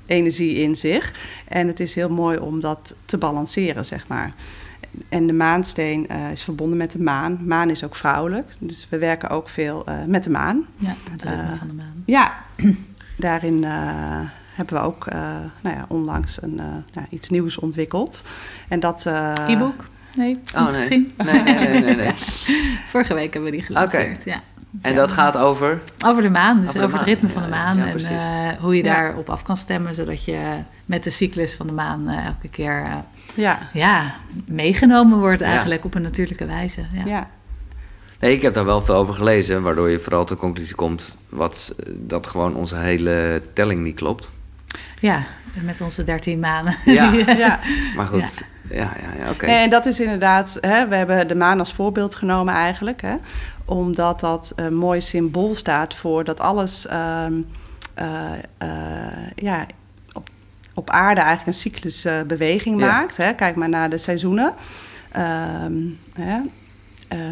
energie 0.06 0.56
in 0.56 0.76
zich. 0.76 1.14
En 1.48 1.68
het 1.68 1.80
is 1.80 1.96
heel 1.96 2.10
mooi 2.10 2.38
om 2.38 2.60
dat 2.60 2.96
te 3.06 3.18
balanceren, 3.18 3.86
zeg 3.86 4.08
maar. 4.08 4.34
En 5.10 5.28
de 5.28 5.34
maansteen 5.34 6.08
is 6.32 6.44
verbonden 6.44 6.78
met 6.78 6.92
de 6.92 7.00
maan. 7.02 7.40
Maan 7.42 7.70
is 7.70 7.84
ook 7.84 7.96
vrouwelijk, 7.96 8.48
dus 8.60 8.88
we 8.90 8.98
werken 8.98 9.30
ook 9.30 9.50
veel 9.50 9.86
met 10.08 10.24
de 10.24 10.30
maan. 10.30 10.66
Ja, 10.78 10.96
het 11.12 11.24
ritme 11.24 11.56
van 11.58 11.68
de 11.68 11.74
maan. 11.74 12.04
Ja, 12.06 12.34
daarin 13.18 13.64
hebben 14.54 14.76
we 14.76 14.80
ook 14.80 15.06
nou 15.62 15.76
ja, 15.76 15.86
onlangs 15.88 16.42
een, 16.42 16.56
nou, 16.94 17.08
iets 17.10 17.30
nieuws 17.30 17.58
ontwikkeld. 17.58 18.24
En 18.68 18.80
dat... 18.80 19.06
E-book? 19.48 19.86
Nee, 20.16 20.40
oh, 20.56 20.72
nee. 20.72 20.82
Gezien. 20.82 21.14
Nee, 21.26 21.42
nee, 21.44 21.70
nee, 21.70 21.82
nee, 21.82 21.96
nee. 21.96 22.12
Vorige 22.88 23.14
week 23.14 23.34
hebben 23.34 23.52
we 23.52 23.58
die 23.58 23.66
gelanceerd, 23.66 24.22
okay. 24.22 24.34
ja. 24.34 24.42
En 24.82 24.96
dat 24.96 25.12
gaat 25.12 25.38
over? 25.38 25.82
Over 26.06 26.22
de 26.22 26.30
maan, 26.30 26.62
dus 26.62 26.70
over, 26.70 26.84
over 26.84 26.98
het 26.98 27.08
ritme 27.08 27.30
van 27.30 27.42
de 27.42 27.48
maan. 27.48 27.78
Ja, 27.78 27.88
en 27.88 28.00
uh, 28.00 28.60
hoe 28.60 28.76
je 28.76 28.84
daarop 28.84 29.30
af 29.30 29.42
kan 29.42 29.58
stemmen, 29.58 29.96
zodat 29.96 30.26
je 30.26 30.40
met 30.86 31.04
de 31.04 31.10
cyclus 31.10 31.56
van 31.56 31.68
de 31.68 31.74
maan 31.74 32.10
uh, 32.10 32.26
elke 32.26 32.48
keer 32.48 32.84
uh, 32.84 32.96
ja. 33.36 33.70
Ja, 33.74 34.16
meegenomen 34.46 35.20
wordt 35.20 35.42
eigenlijk 35.42 35.86
op 35.86 35.96
een 35.96 36.02
natuurlijke 36.02 36.46
wijze. 36.46 36.82
Ja. 37.06 37.30
Nee, 38.20 38.34
ik 38.34 38.42
heb 38.42 38.54
daar 38.54 38.66
wel 38.66 38.82
veel 38.82 38.96
over 38.96 39.14
gelezen, 39.14 39.62
waardoor 39.62 39.90
je 39.90 40.00
vooral 40.00 40.26
tot 40.26 40.30
de 40.30 40.44
conclusie 40.44 40.76
komt 40.76 41.18
wat, 41.30 41.76
dat 41.88 42.28
gewoon 42.28 42.56
onze 42.56 42.76
hele 42.76 43.42
telling 43.54 43.80
niet 43.80 43.96
klopt. 43.96 44.30
Ja, 45.00 45.24
met 45.62 45.82
onze 45.82 46.04
dertien 46.04 46.40
maanden. 46.40 46.76
Ja, 46.86 47.12
ja. 47.14 47.60
maar 47.96 48.08
goed. 48.08 48.46
Ja, 48.70 48.92
ja, 49.02 49.24
ja 49.24 49.30
oké. 49.30 49.46
En 49.46 49.70
dat 49.70 49.86
is 49.86 50.00
inderdaad, 50.00 50.58
hè, 50.62 50.88
we 50.88 50.96
hebben 50.96 51.28
de 51.28 51.36
maan 51.36 51.60
als 51.60 51.74
voorbeeld 51.74 52.16
genomen 52.16 52.54
eigenlijk. 52.54 53.02
Hè, 53.02 53.16
omdat 53.66 54.20
dat 54.20 54.54
een 54.56 54.76
mooi 54.76 55.02
symbool 55.02 55.56
staat 55.56 55.96
voor 55.96 56.24
dat 56.24 56.40
alles 56.40 56.86
uh, 56.92 57.26
uh, 58.00 58.32
ja, 59.36 59.66
op, 60.14 60.30
op 60.74 60.90
aarde 60.90 61.22
eigenlijk 61.22 61.48
een 61.48 61.62
cyclusbeweging 61.62 62.80
ja. 62.80 62.86
maakt. 62.86 63.18
Hè. 63.18 63.34
Kijk 63.34 63.56
maar 63.56 63.70
naar 63.70 63.90
de 63.90 63.98
seizoenen. 63.98 64.54
Ehm, 65.12 65.74
hè, 66.14 66.40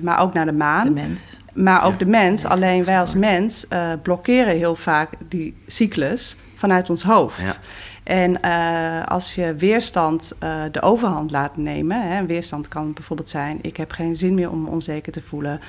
maar 0.01 0.19
ook 0.19 0.33
naar 0.33 0.45
de 0.45 0.51
maan. 0.51 0.85
De 0.85 0.91
mens. 0.91 1.23
Maar 1.53 1.85
ook 1.85 1.91
ja. 1.91 1.97
de 1.97 2.05
mens. 2.05 2.45
Alleen 2.45 2.83
wij 2.83 2.99
als 2.99 3.13
mens 3.13 3.67
blokkeren 4.01 4.55
heel 4.55 4.75
vaak 4.75 5.09
die 5.29 5.55
cyclus 5.67 6.35
vanuit 6.55 6.89
ons 6.89 7.03
hoofd. 7.03 7.59
En 8.03 8.37
uh, 8.45 9.03
als 9.03 9.35
je 9.35 9.55
weerstand 9.55 10.33
uh, 10.43 10.63
de 10.71 10.81
overhand 10.81 11.31
laat 11.31 11.57
nemen, 11.57 12.07
hè, 12.11 12.25
weerstand 12.25 12.67
kan 12.67 12.93
bijvoorbeeld 12.93 13.29
zijn: 13.29 13.59
ik 13.61 13.77
heb 13.77 13.91
geen 13.91 14.15
zin 14.15 14.33
meer 14.33 14.51
om 14.51 14.61
me 14.61 14.69
onzeker 14.69 15.11
te 15.11 15.21
voelen, 15.21 15.59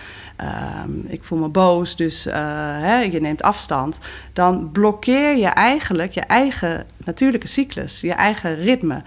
uh, 0.41 0.83
ik 1.07 1.25
voel 1.25 1.39
me 1.39 1.49
boos, 1.49 1.97
dus 1.97 2.27
eh, 2.27 2.35
hè, 2.81 2.99
je 2.99 3.21
neemt 3.21 3.43
afstand, 3.43 3.99
dan 4.33 4.71
blokkeer 4.71 5.37
je 5.37 5.47
eigenlijk 5.47 6.13
je 6.13 6.21
eigen 6.21 6.87
natuurlijke 7.05 7.49
cyclus, 7.49 8.01
je 8.01 8.13
eigen 8.13 8.57
ritme. 8.57 9.03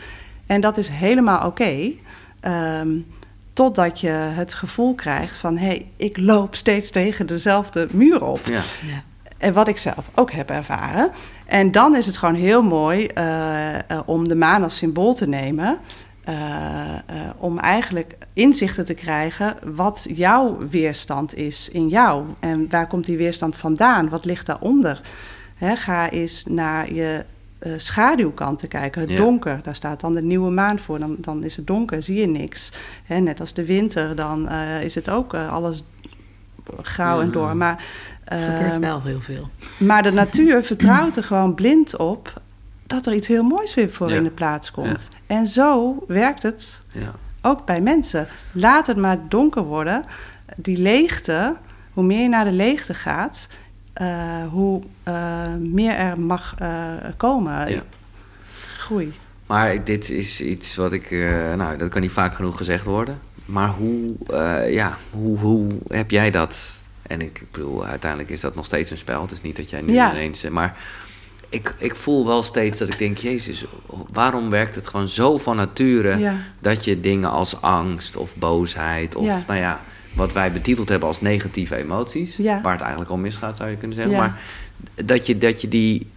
En 0.45 0.61
dat 0.61 0.77
is 0.77 0.89
helemaal 0.89 1.45
oké. 1.45 1.47
Okay, 1.47 1.99
um, 2.81 3.05
totdat 3.53 3.99
je 3.99 4.09
het 4.09 4.53
gevoel 4.53 4.93
krijgt 4.93 5.37
van: 5.37 5.57
hé, 5.57 5.67
hey, 5.67 5.87
ik 5.95 6.17
loop 6.17 6.55
steeds 6.55 6.89
tegen 6.89 7.27
dezelfde 7.27 7.87
muur 7.91 8.23
op. 8.23 8.39
Ja. 8.45 8.61
Ja. 8.87 9.03
En 9.37 9.53
wat 9.53 9.67
ik 9.67 9.77
zelf 9.77 10.09
ook 10.15 10.31
heb 10.31 10.49
ervaren. 10.49 11.11
En 11.47 11.71
dan 11.71 11.95
is 11.95 12.05
het 12.05 12.17
gewoon 12.17 12.35
heel 12.35 12.63
mooi 12.63 13.07
uh, 13.17 13.73
uh, 13.73 13.99
om 14.05 14.27
de 14.27 14.35
maan 14.35 14.63
als 14.63 14.77
symbool 14.77 15.13
te 15.13 15.27
nemen. 15.27 15.77
om 17.37 17.59
eigenlijk 17.59 18.17
inzichten 18.33 18.85
te 18.85 18.93
krijgen 18.93 19.55
wat 19.75 20.05
jouw 20.09 20.57
weerstand 20.69 21.35
is 21.35 21.69
in 21.69 21.87
jou. 21.87 22.23
En 22.39 22.69
waar 22.69 22.87
komt 22.87 23.05
die 23.05 23.17
weerstand 23.17 23.55
vandaan? 23.55 24.09
Wat 24.09 24.25
ligt 24.25 24.45
daaronder? 24.45 25.01
Hè, 25.55 25.75
ga 25.75 26.09
eens 26.09 26.45
naar 26.45 26.93
je 26.93 27.25
uh, 27.59 27.73
schaduwkant 27.77 28.59
te 28.59 28.67
kijken, 28.67 29.01
het 29.01 29.17
donker. 29.17 29.59
Daar 29.63 29.75
staat 29.75 29.99
dan 29.99 30.13
de 30.13 30.21
nieuwe 30.21 30.51
maan 30.51 30.79
voor. 30.79 30.99
Dan, 30.99 31.15
dan 31.19 31.43
is 31.43 31.55
het 31.55 31.67
donker, 31.67 32.03
zie 32.03 32.19
je 32.19 32.27
niks. 32.27 32.71
Net 33.07 33.39
als 33.39 33.53
de 33.53 33.65
winter, 33.65 34.15
dan 34.15 34.45
uh, 34.45 34.83
is 34.83 34.95
het 34.95 35.09
ook 35.09 35.33
uh, 35.33 35.53
alles 35.53 35.83
grauw 36.81 37.21
en 37.21 37.31
door. 37.31 37.57
Maar, 37.57 37.83
gebeurt 38.29 38.79
wel 38.79 39.01
heel 39.01 39.21
veel. 39.21 39.49
Maar 39.77 40.03
de 40.03 40.11
natuur 40.11 40.63
vertrouwt 40.63 41.17
er 41.17 41.23
gewoon 41.23 41.55
blind 41.55 41.97
op 41.97 42.41
dat 42.87 43.05
er 43.05 43.13
iets 43.13 43.27
heel 43.27 43.43
moois 43.43 43.73
weer 43.73 43.89
voor 43.89 44.11
in 44.11 44.23
de 44.23 44.29
plaats 44.29 44.71
komt. 44.71 45.09
En 45.27 45.47
zo 45.47 46.03
werkt 46.07 46.43
het 46.43 46.81
ook 47.41 47.65
bij 47.65 47.81
mensen. 47.81 48.27
Laat 48.51 48.87
het 48.87 48.97
maar 48.97 49.17
donker 49.29 49.63
worden. 49.63 50.03
Die 50.55 50.77
leegte, 50.77 51.55
hoe 51.93 52.03
meer 52.03 52.21
je 52.21 52.29
naar 52.29 52.45
de 52.45 52.51
leegte 52.51 52.93
gaat, 52.93 53.47
uh, 54.01 54.47
hoe 54.49 54.81
uh, 55.07 55.53
meer 55.59 55.93
er 55.93 56.19
mag 56.19 56.55
uh, 56.61 56.67
komen. 57.17 57.69
Ja. 57.69 57.81
Groei. 58.77 59.13
Maar 59.45 59.83
dit 59.83 60.09
is 60.09 60.41
iets 60.41 60.75
wat 60.75 60.91
ik, 60.91 61.11
nou, 61.55 61.77
dat 61.77 61.89
kan 61.89 62.01
niet 62.01 62.11
vaak 62.11 62.33
genoeg 62.33 62.57
gezegd 62.57 62.85
worden. 62.85 63.19
Maar 63.45 63.69
hoe, 63.69 64.15
ja, 64.69 64.97
hoe, 65.11 65.37
hoe 65.37 65.71
heb 65.87 66.11
jij 66.11 66.31
dat? 66.31 66.76
En 67.07 67.21
ik 67.21 67.41
bedoel, 67.51 67.85
uiteindelijk 67.85 68.31
is 68.31 68.41
dat 68.41 68.55
nog 68.55 68.65
steeds 68.65 68.91
een 68.91 68.97
spel. 68.97 69.21
Het 69.21 69.31
is 69.31 69.41
niet 69.41 69.55
dat 69.55 69.69
jij 69.69 69.81
nu 69.81 69.93
ja. 69.93 70.11
ineens. 70.11 70.49
Maar 70.49 70.77
ik, 71.49 71.73
ik 71.77 71.95
voel 71.95 72.25
wel 72.25 72.43
steeds 72.43 72.79
dat 72.79 72.87
ik 72.87 72.97
denk: 72.97 73.17
Jezus, 73.17 73.65
waarom 74.13 74.49
werkt 74.49 74.75
het 74.75 74.87
gewoon 74.87 75.07
zo 75.07 75.37
van 75.37 75.55
nature 75.55 76.17
ja. 76.17 76.33
dat 76.59 76.85
je 76.85 77.01
dingen 77.01 77.29
als 77.29 77.61
angst 77.61 78.17
of 78.17 78.35
boosheid 78.35 79.15
of, 79.15 79.47
nou 79.47 79.59
ja 79.59 79.79
wat 80.17 80.33
wij 80.33 80.51
betiteld 80.51 80.89
hebben 80.89 81.07
als 81.07 81.21
negatieve 81.21 81.75
emoties. 81.75 82.37
Waar 82.37 82.71
het 82.71 82.81
eigenlijk 82.81 83.11
al 83.11 83.17
misgaat, 83.17 83.57
zou 83.57 83.69
je 83.69 83.77
kunnen 83.77 83.97
zeggen. 83.97 84.17
Maar 84.17 84.41
dat 84.95 85.25
je, 85.25 85.37
dat 85.37 85.61
je 85.61 85.67
die. 85.67 86.11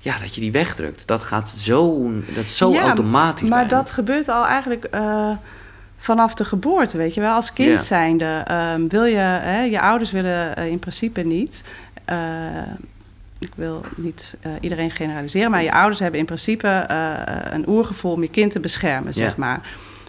Ja, 0.00 0.18
dat 0.18 0.34
je 0.34 0.40
die 0.40 0.52
wegdrukt. 0.52 1.06
Dat 1.06 1.22
gaat 1.22 1.48
zo, 1.48 2.10
dat 2.34 2.44
is 2.44 2.56
zo 2.56 2.76
automatisch. 2.76 3.48
Maar 3.48 3.68
dat 3.68 3.90
gebeurt 3.90 4.28
al 4.28 4.46
eigenlijk 4.46 4.88
uh, 4.94 5.30
vanaf 5.98 6.34
de 6.34 6.44
geboorte, 6.44 6.96
weet 6.96 7.14
je 7.14 7.20
wel. 7.20 7.34
Als 7.34 7.52
kind 7.52 7.82
zijnde 7.82 8.46
um, 8.74 8.88
wil 8.88 9.04
je, 9.04 9.16
hè, 9.16 9.62
je 9.62 9.80
ouders 9.80 10.10
willen 10.10 10.58
uh, 10.58 10.66
in 10.66 10.78
principe 10.78 11.20
niet. 11.20 11.64
Uh, 12.10 12.16
ik 13.38 13.50
wil 13.54 13.84
niet 13.96 14.36
uh, 14.46 14.52
iedereen 14.60 14.90
generaliseren, 14.90 15.50
maar 15.50 15.62
je 15.62 15.72
ouders 15.72 16.00
hebben 16.00 16.20
in 16.20 16.26
principe 16.26 16.84
een 17.50 17.68
oergevoel 17.68 18.12
om 18.12 18.22
je 18.22 18.30
kind 18.30 18.52
te 18.52 18.60
beschermen, 18.60 19.14
zeg 19.14 19.36
maar. 19.36 19.60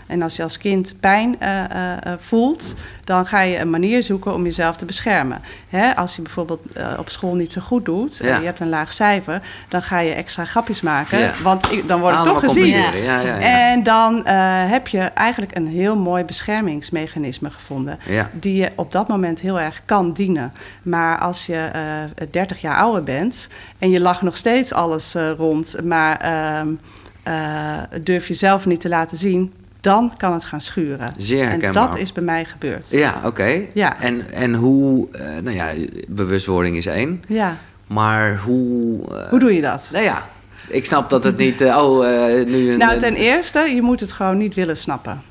En 0.09 0.21
als 0.21 0.35
je 0.35 0.43
als 0.43 0.57
kind 0.57 0.95
pijn 0.99 1.35
uh, 1.41 1.59
uh, 1.59 2.13
voelt, 2.19 2.75
dan 3.03 3.25
ga 3.25 3.41
je 3.41 3.59
een 3.59 3.69
manier 3.69 4.03
zoeken 4.03 4.33
om 4.33 4.43
jezelf 4.43 4.75
te 4.75 4.85
beschermen. 4.85 5.41
Hè? 5.67 5.95
Als 5.95 6.15
je 6.15 6.21
bijvoorbeeld 6.21 6.61
uh, 6.77 6.87
op 6.97 7.09
school 7.09 7.35
niet 7.35 7.53
zo 7.53 7.61
goed 7.61 7.85
doet, 7.85 8.19
ja. 8.23 8.37
je 8.37 8.45
hebt 8.45 8.59
een 8.59 8.69
laag 8.69 8.93
cijfer, 8.93 9.41
dan 9.67 9.81
ga 9.81 9.99
je 9.99 10.13
extra 10.13 10.45
grapjes 10.45 10.81
maken, 10.81 11.19
ja. 11.19 11.31
want 11.43 11.71
ik, 11.71 11.87
dan 11.87 11.99
wordt 11.99 12.15
het 12.15 12.25
toch 12.25 12.39
gezien. 12.39 12.67
Ja. 12.67 13.39
En 13.39 13.83
dan 13.83 14.27
heb 14.67 14.87
je 14.87 14.99
eigenlijk 14.99 15.55
een 15.55 15.67
heel 15.67 15.95
mooi 15.95 16.23
beschermingsmechanisme 16.23 17.49
gevonden, 17.49 17.99
die 18.31 18.55
je 18.55 18.71
op 18.75 18.91
dat 18.91 19.07
moment 19.07 19.39
heel 19.39 19.59
erg 19.59 19.81
kan 19.85 20.11
dienen. 20.11 20.53
Maar 20.81 21.19
als 21.19 21.45
je 21.45 21.69
30 22.31 22.61
jaar 22.61 22.77
ouder 22.77 23.03
bent 23.03 23.47
en 23.79 23.89
je 23.89 23.99
lacht 23.99 24.21
nog 24.21 24.37
steeds 24.37 24.73
alles 24.73 25.15
rond, 25.37 25.75
maar 25.83 26.17
ehm, 26.19 26.67
durf 28.03 28.27
je 28.27 28.33
zelf 28.33 28.65
niet 28.65 28.81
te 28.81 28.89
laten 28.89 29.17
zien, 29.17 29.53
dan 29.81 30.13
kan 30.17 30.33
het 30.33 30.43
gaan 30.43 30.61
schuren. 30.61 31.13
Zeer 31.17 31.47
herkenbaar. 31.47 31.83
En 31.83 31.89
dat 31.89 31.99
is 31.99 32.11
bij 32.11 32.23
mij 32.23 32.45
gebeurd. 32.45 32.89
Ja, 32.89 33.21
oké. 33.25 33.61
Ja. 33.73 34.01
En, 34.01 34.31
en 34.31 34.53
hoe, 34.53 35.07
uh, 35.11 35.21
nou 35.21 35.55
ja, 35.55 35.71
bewustwording 36.07 36.77
is 36.77 36.85
één. 36.85 37.23
Ja. 37.27 37.57
Maar 37.87 38.37
hoe... 38.37 38.99
Uh, 39.11 39.29
hoe 39.29 39.39
doe 39.39 39.53
je 39.53 39.61
dat? 39.61 39.89
Nou 39.91 40.03
ja, 40.03 40.27
ik 40.67 40.85
snap 40.85 41.09
dat 41.09 41.23
het 41.23 41.37
niet, 41.37 41.61
uh, 41.61 41.77
oh, 41.77 41.99
nu... 42.45 42.71
Een, 42.71 42.77
nou, 42.77 42.99
ten 42.99 43.15
eerste, 43.15 43.59
je 43.59 43.81
moet 43.81 43.99
het 43.99 44.11
gewoon 44.11 44.37
niet 44.37 44.53
willen 44.53 44.77
snappen. 44.77 45.21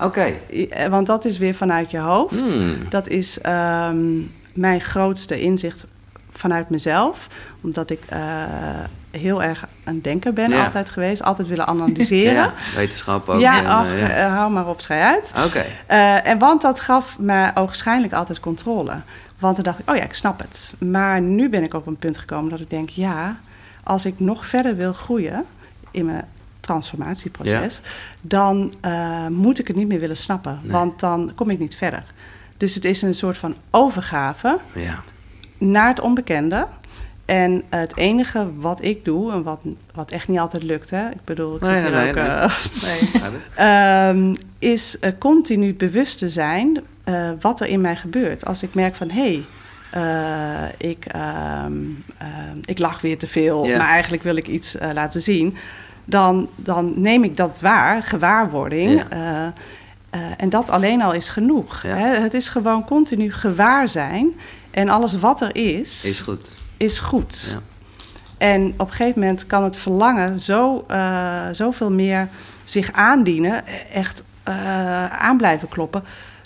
Oké. 0.00 0.32
Okay. 0.60 0.88
Want 0.90 1.06
dat 1.06 1.24
is 1.24 1.38
weer 1.38 1.54
vanuit 1.54 1.90
je 1.90 1.98
hoofd. 1.98 2.52
Hmm. 2.52 2.76
Dat 2.88 3.08
is 3.08 3.38
um, 3.46 4.30
mijn 4.54 4.80
grootste 4.80 5.40
inzicht 5.40 5.86
vanuit 6.30 6.70
mezelf. 6.70 7.26
Omdat 7.60 7.90
ik 7.90 8.00
heel 9.10 9.42
erg 9.42 9.66
een 9.84 10.02
denker 10.02 10.32
ben 10.32 10.52
altijd 10.52 10.90
geweest. 10.90 11.22
Altijd 11.22 11.48
willen 11.48 11.66
analyseren. 11.74 12.34
Ja, 12.34 12.52
wetenschap 12.74 13.28
ook. 13.28 13.40
Ja, 13.40 13.62
ach, 13.62 13.98
ja. 13.98 14.26
Uh, 14.26 14.36
hou 14.36 14.50
maar 14.52 14.68
op, 14.68 14.80
schij 14.80 15.02
uit. 15.02 15.32
Oké. 15.46 15.64
Uh, 15.90 16.26
en 16.26 16.38
want 16.38 16.62
dat 16.62 16.80
gaf 16.80 17.18
me 17.18 17.50
ogenschijnlijk 17.54 18.12
altijd 18.12 18.40
controle. 18.40 19.00
Want 19.38 19.56
dan 19.56 19.64
dacht 19.64 19.78
ik, 19.78 19.90
oh 19.90 19.96
ja, 19.96 20.02
ik 20.02 20.14
snap 20.14 20.38
het. 20.38 20.74
Maar 20.78 21.20
nu 21.20 21.48
ben 21.48 21.62
ik 21.62 21.74
op 21.74 21.86
een 21.86 21.96
punt 21.96 22.18
gekomen 22.18 22.50
dat 22.50 22.60
ik 22.60 22.70
denk... 22.70 22.88
ja, 22.88 23.38
als 23.84 24.04
ik 24.04 24.20
nog 24.20 24.46
verder 24.46 24.76
wil 24.76 24.92
groeien 24.92 25.44
in 25.90 26.04
mijn 26.06 26.24
transformatieproces... 26.60 27.80
dan 28.20 28.74
uh, 28.86 29.26
moet 29.26 29.58
ik 29.58 29.66
het 29.66 29.76
niet 29.76 29.88
meer 29.88 30.00
willen 30.00 30.16
snappen. 30.16 30.60
Nee. 30.62 30.72
Want 30.72 31.00
dan 31.00 31.32
kom 31.34 31.50
ik 31.50 31.58
niet 31.58 31.76
verder. 31.76 32.04
Dus 32.56 32.74
het 32.74 32.84
is 32.84 33.02
een 33.02 33.14
soort 33.14 33.38
van 33.38 33.54
overgave 33.70 34.58
ja. 34.72 35.02
naar 35.58 35.88
het 35.88 36.00
onbekende... 36.00 36.66
En 37.28 37.62
het 37.68 37.96
enige 37.96 38.46
wat 38.56 38.82
ik 38.82 39.04
doe, 39.04 39.32
en 39.32 39.42
wat, 39.42 39.60
wat 39.94 40.10
echt 40.10 40.28
niet 40.28 40.38
altijd 40.38 40.62
lukt, 40.62 40.90
hè, 40.90 41.08
ik 41.08 41.24
bedoel, 41.24 41.54
ik 41.54 41.60
nee, 41.60 41.78
zit 41.78 41.90
nee, 41.90 42.04
hier 42.04 42.14
nee, 42.14 42.24
ook, 42.24 42.50
uh, 43.58 44.08
um, 44.08 44.36
is 44.58 44.96
uh, 45.00 45.10
continu 45.18 45.74
bewust 45.74 46.18
te 46.18 46.28
zijn 46.28 46.80
uh, 47.04 47.30
wat 47.40 47.60
er 47.60 47.66
in 47.66 47.80
mij 47.80 47.96
gebeurt. 47.96 48.46
Als 48.46 48.62
ik 48.62 48.74
merk 48.74 48.94
van, 48.94 49.10
hé, 49.10 49.44
hey, 49.90 50.74
ik, 50.78 51.06
um, 51.64 52.04
ik 52.64 52.78
lach 52.78 53.00
weer 53.00 53.18
te 53.18 53.26
veel, 53.26 53.66
yeah. 53.66 53.78
maar 53.78 53.88
eigenlijk 53.88 54.22
wil 54.22 54.36
ik 54.36 54.46
iets 54.46 54.76
laten 54.94 55.20
zien, 55.20 55.56
dan, 56.04 56.48
dan 56.56 57.00
neem 57.00 57.24
ik 57.24 57.36
dat 57.36 57.60
waar, 57.60 58.02
gewaarwording. 58.02 59.02
Yeah. 59.10 59.52
en 60.36 60.48
dat 60.48 60.68
alleen 60.68 61.02
al 61.02 61.12
is 61.12 61.28
genoeg. 61.28 61.82
Ja. 61.82 61.96
Hè? 61.96 62.20
Het 62.20 62.34
is 62.34 62.48
gewoon 62.48 62.84
continu 62.84 63.32
gewaar 63.32 63.88
zijn. 63.88 64.32
En 64.70 64.88
alles 64.88 65.18
wat 65.18 65.40
er 65.40 65.56
is, 65.56 66.04
is 66.04 66.20
goed 66.20 66.56
is 66.78 66.98
goed. 66.98 67.48
Ja. 67.52 67.60
En 68.38 68.74
op 68.76 68.86
een 68.86 68.92
gegeven 68.92 69.20
moment 69.20 69.46
kan 69.46 69.64
het 69.64 69.76
verlangen 69.76 70.40
zo, 70.40 70.84
uh, 70.90 71.42
zoveel 71.52 71.90
meer 71.90 72.28
zich 72.64 72.92
aandienen, 72.92 73.66
echt 73.92 74.24
uh, 74.48 75.06
aan 75.06 75.36
blijven 75.36 75.68
kloppen, 75.68 76.04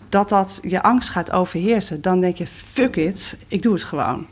dat 0.08 0.28
dat 0.28 0.60
je 0.62 0.82
angst 0.82 1.08
gaat 1.08 1.32
overheersen. 1.32 2.02
Dan 2.02 2.20
denk 2.20 2.36
je, 2.36 2.46
fuck 2.46 2.96
it, 2.96 3.36
ik 3.48 3.62
doe 3.62 3.72
het 3.72 3.84
gewoon. 3.84 4.26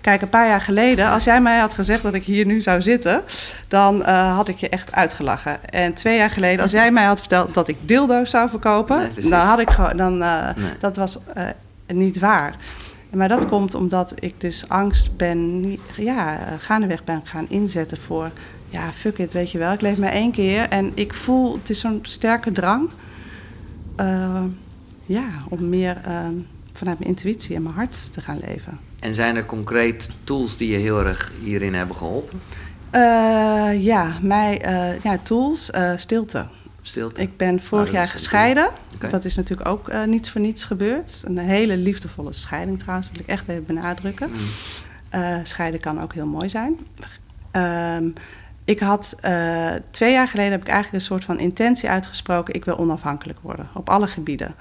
Kijk, 0.00 0.22
een 0.22 0.28
paar 0.28 0.48
jaar 0.48 0.60
geleden, 0.60 1.10
als 1.10 1.24
jij 1.24 1.40
mij 1.40 1.58
had 1.58 1.74
gezegd 1.74 2.02
dat 2.02 2.14
ik 2.14 2.24
hier 2.24 2.46
nu 2.46 2.60
zou 2.60 2.82
zitten, 2.82 3.22
dan 3.68 4.00
uh, 4.00 4.36
had 4.36 4.48
ik 4.48 4.58
je 4.58 4.68
echt 4.68 4.92
uitgelachen. 4.92 5.70
En 5.70 5.94
twee 5.94 6.16
jaar 6.16 6.30
geleden, 6.30 6.62
als 6.62 6.70
jij 6.70 6.90
mij 6.90 7.04
had 7.04 7.18
verteld 7.18 7.54
dat 7.54 7.68
ik 7.68 7.76
dildo's 7.80 8.30
zou 8.30 8.48
verkopen, 8.48 8.98
nee, 8.98 9.30
dan 9.30 9.40
had 9.40 9.58
ik 9.58 9.70
gewoon, 9.70 9.96
dan, 9.96 10.22
uh, 10.22 10.48
nee. 10.56 10.72
dat 10.80 10.96
was 10.96 11.18
uh, 11.36 11.48
niet 11.86 12.18
waar. 12.18 12.54
Maar 13.14 13.28
dat 13.28 13.48
komt 13.48 13.74
omdat 13.74 14.14
ik 14.18 14.40
dus 14.40 14.68
angst 14.68 15.16
ben, 15.16 15.70
ja, 15.96 16.38
gaandeweg 16.58 17.04
ben 17.04 17.20
gaan 17.24 17.48
inzetten 17.48 17.98
voor, 17.98 18.30
ja, 18.68 18.92
fuck 18.92 19.18
it, 19.18 19.32
weet 19.32 19.50
je 19.50 19.58
wel. 19.58 19.72
Ik 19.72 19.80
leef 19.80 19.98
maar 19.98 20.12
één 20.12 20.32
keer 20.32 20.68
en 20.68 20.92
ik 20.94 21.14
voel, 21.14 21.54
het 21.54 21.70
is 21.70 21.80
zo'n 21.80 21.98
sterke 22.02 22.52
drang, 22.52 22.88
uh, 24.00 24.42
ja, 25.06 25.26
om 25.48 25.68
meer 25.68 26.00
uh, 26.08 26.18
vanuit 26.72 26.98
mijn 26.98 27.10
intuïtie 27.10 27.56
en 27.56 27.62
mijn 27.62 27.74
hart 27.74 28.12
te 28.12 28.20
gaan 28.20 28.38
leven. 28.46 28.78
En 29.00 29.14
zijn 29.14 29.36
er 29.36 29.46
concreet 29.46 30.10
tools 30.24 30.56
die 30.56 30.70
je 30.70 30.78
heel 30.78 31.04
erg 31.04 31.32
hierin 31.42 31.74
hebben 31.74 31.96
geholpen? 31.96 32.40
Uh, 32.92 33.82
ja, 33.82 34.18
mij, 34.20 34.62
ja, 35.02 35.18
tools, 35.22 35.70
stilte. 35.96 36.46
Stilte. 36.86 37.20
Ik 37.20 37.36
ben 37.36 37.62
vorig 37.62 37.90
jaar 37.90 38.06
gescheiden. 38.08 38.68
Okay. 38.94 39.10
Dat 39.10 39.24
is 39.24 39.34
natuurlijk 39.36 39.68
ook 39.68 39.88
uh, 39.88 40.04
niets 40.04 40.30
voor 40.30 40.40
niets 40.40 40.64
gebeurd. 40.64 41.22
Een 41.26 41.38
hele 41.38 41.76
liefdevolle 41.76 42.32
scheiding 42.32 42.78
trouwens, 42.78 43.10
wil 43.10 43.20
ik 43.20 43.26
echt 43.26 43.48
even 43.48 43.66
benadrukken. 43.66 44.30
Mm. 44.30 44.36
Uh, 45.20 45.36
scheiden 45.42 45.80
kan 45.80 46.02
ook 46.02 46.14
heel 46.14 46.26
mooi 46.26 46.48
zijn. 46.48 46.78
Um, 47.96 48.12
ik 48.64 48.80
had 48.80 49.16
uh, 49.24 49.72
twee 49.90 50.12
jaar 50.12 50.28
geleden 50.28 50.52
heb 50.52 50.60
ik 50.60 50.68
eigenlijk 50.68 51.02
een 51.02 51.08
soort 51.08 51.24
van 51.24 51.38
intentie 51.38 51.88
uitgesproken. 51.88 52.54
Ik 52.54 52.64
wil 52.64 52.78
onafhankelijk 52.78 53.38
worden 53.42 53.68
op 53.74 53.90
alle 53.90 54.06
gebieden. 54.06 54.54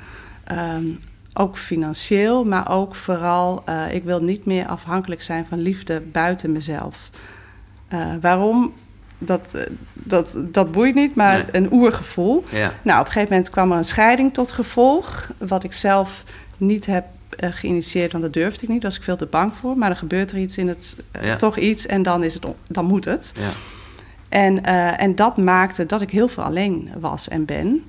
Um, 0.51 0.99
ook 1.34 1.57
financieel, 1.57 2.45
maar 2.45 2.71
ook 2.71 2.95
vooral, 2.95 3.63
ik 3.91 4.03
wil 4.03 4.21
niet 4.21 4.45
meer 4.45 4.67
afhankelijk 4.67 5.21
zijn 5.21 5.45
van 5.45 5.59
liefde 5.59 6.01
buiten 6.01 6.51
mezelf. 6.51 7.09
waarom? 8.21 8.74
Dat, 9.26 9.53
eh, 9.53 9.61
dat, 9.93 10.38
dat 10.39 10.71
boeit 10.71 10.95
niet, 10.95 11.15
maar 11.15 11.38
nee. 11.38 11.45
een 11.51 11.74
oergevoel. 11.74 12.43
Ja. 12.49 12.74
Nou, 12.82 12.99
op 12.99 13.05
een 13.05 13.11
gegeven 13.11 13.34
moment 13.34 13.51
kwam 13.51 13.71
er 13.71 13.78
een 13.78 13.84
scheiding 13.84 14.34
tot 14.34 14.51
gevolg, 14.51 15.32
wat 15.38 15.63
ik 15.63 15.74
zelf 15.74 16.24
niet 16.57 16.86
heb 16.86 17.05
uh, 17.39 17.49
geïnitieerd, 17.51 18.11
want 18.11 18.24
dat 18.24 18.34
durfde 18.34 18.63
ik 18.63 18.69
niet, 18.69 18.82
daar 18.82 18.89
was 18.89 18.99
ik 18.99 19.05
veel 19.05 19.17
te 19.17 19.26
bang 19.26 19.53
voor. 19.53 19.78
Maar 19.78 19.89
er 19.89 19.95
gebeurt 19.95 20.32
er 20.32 20.38
iets 20.38 20.57
in 20.57 20.67
het, 20.67 20.95
uh, 21.15 21.24
ja. 21.24 21.36
toch 21.36 21.57
iets 21.57 21.86
en 21.86 22.03
dan, 22.03 22.24
is 22.24 22.34
het, 22.34 22.45
dan 22.67 22.86
moet 22.86 23.05
het. 23.05 23.34
Ja. 23.36 23.49
En, 24.30 24.53
uh, 24.65 25.01
en 25.01 25.15
dat 25.15 25.38
maakte 25.38 25.86
dat 25.86 26.01
ik 26.01 26.09
heel 26.09 26.28
veel 26.28 26.43
alleen 26.43 26.91
was 26.99 27.28
en 27.28 27.45
ben. 27.45 27.86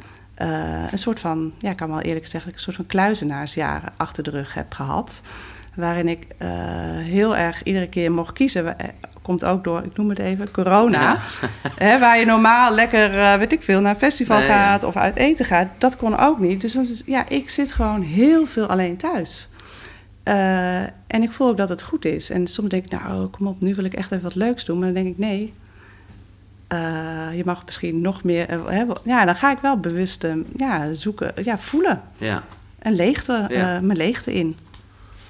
Een 0.90 0.98
soort 0.98 1.20
van, 1.20 1.52
ja, 1.58 1.70
ik 1.70 1.76
kan 1.76 1.88
wel 1.88 2.00
eerlijk 2.00 2.26
zeggen, 2.26 2.52
een 2.52 2.58
soort 2.58 2.76
van 2.76 2.86
kluizenaarsjaren 2.86 3.92
achter 3.96 4.22
de 4.22 4.30
rug 4.30 4.54
heb 4.54 4.72
gehad. 4.72 5.22
Waarin 5.74 6.08
ik 6.08 6.26
uh, 6.38 6.48
heel 6.98 7.36
erg 7.36 7.62
iedere 7.62 7.88
keer 7.88 8.12
mocht 8.12 8.32
kiezen. 8.32 8.76
Komt 9.24 9.44
ook 9.44 9.64
door, 9.64 9.84
ik 9.84 9.96
noem 9.96 10.08
het 10.08 10.18
even, 10.18 10.50
corona. 10.50 11.00
Ja. 11.00 11.20
Hè, 11.84 11.98
waar 11.98 12.18
je 12.18 12.26
normaal 12.26 12.74
lekker, 12.74 13.38
weet 13.38 13.52
ik 13.52 13.62
veel, 13.62 13.80
naar 13.80 13.90
een 13.90 13.98
festival 13.98 14.38
nee, 14.38 14.48
gaat 14.48 14.80
ja. 14.80 14.86
of 14.86 14.96
uit 14.96 15.16
eten 15.16 15.44
gaat. 15.44 15.68
Dat 15.78 15.96
kon 15.96 16.18
ook 16.18 16.38
niet. 16.38 16.60
Dus 16.60 16.72
dan 16.72 16.86
ja, 17.06 17.28
ik 17.28 17.50
zit 17.50 17.72
gewoon 17.72 18.02
heel 18.02 18.46
veel 18.46 18.66
alleen 18.66 18.96
thuis. 18.96 19.48
Uh, 20.24 20.80
en 20.82 21.22
ik 21.22 21.32
voel 21.32 21.48
ook 21.48 21.56
dat 21.56 21.68
het 21.68 21.82
goed 21.82 22.04
is. 22.04 22.30
En 22.30 22.46
soms 22.46 22.68
denk 22.68 22.84
ik, 22.84 22.90
nou, 22.90 23.26
kom 23.26 23.46
op, 23.46 23.60
nu 23.60 23.74
wil 23.74 23.84
ik 23.84 23.94
echt 23.94 24.10
even 24.10 24.24
wat 24.24 24.34
leuks 24.34 24.64
doen. 24.64 24.78
Maar 24.78 24.92
dan 24.92 25.02
denk 25.02 25.14
ik, 25.14 25.18
nee, 25.18 25.54
uh, 26.68 26.78
je 27.34 27.42
mag 27.44 27.64
misschien 27.64 28.00
nog 28.00 28.24
meer... 28.24 28.72
Uh, 28.72 28.90
ja, 29.04 29.24
dan 29.24 29.36
ga 29.36 29.50
ik 29.50 29.58
wel 29.58 29.76
bewust 29.76 30.26
ja, 30.56 30.92
zoeken, 30.92 31.32
ja, 31.42 31.58
voelen. 31.58 32.02
Ja. 32.16 32.42
En 32.78 32.92
leegte, 32.92 33.44
ja. 33.48 33.80
mijn 33.80 33.98
leegte 33.98 34.34
in. 34.34 34.56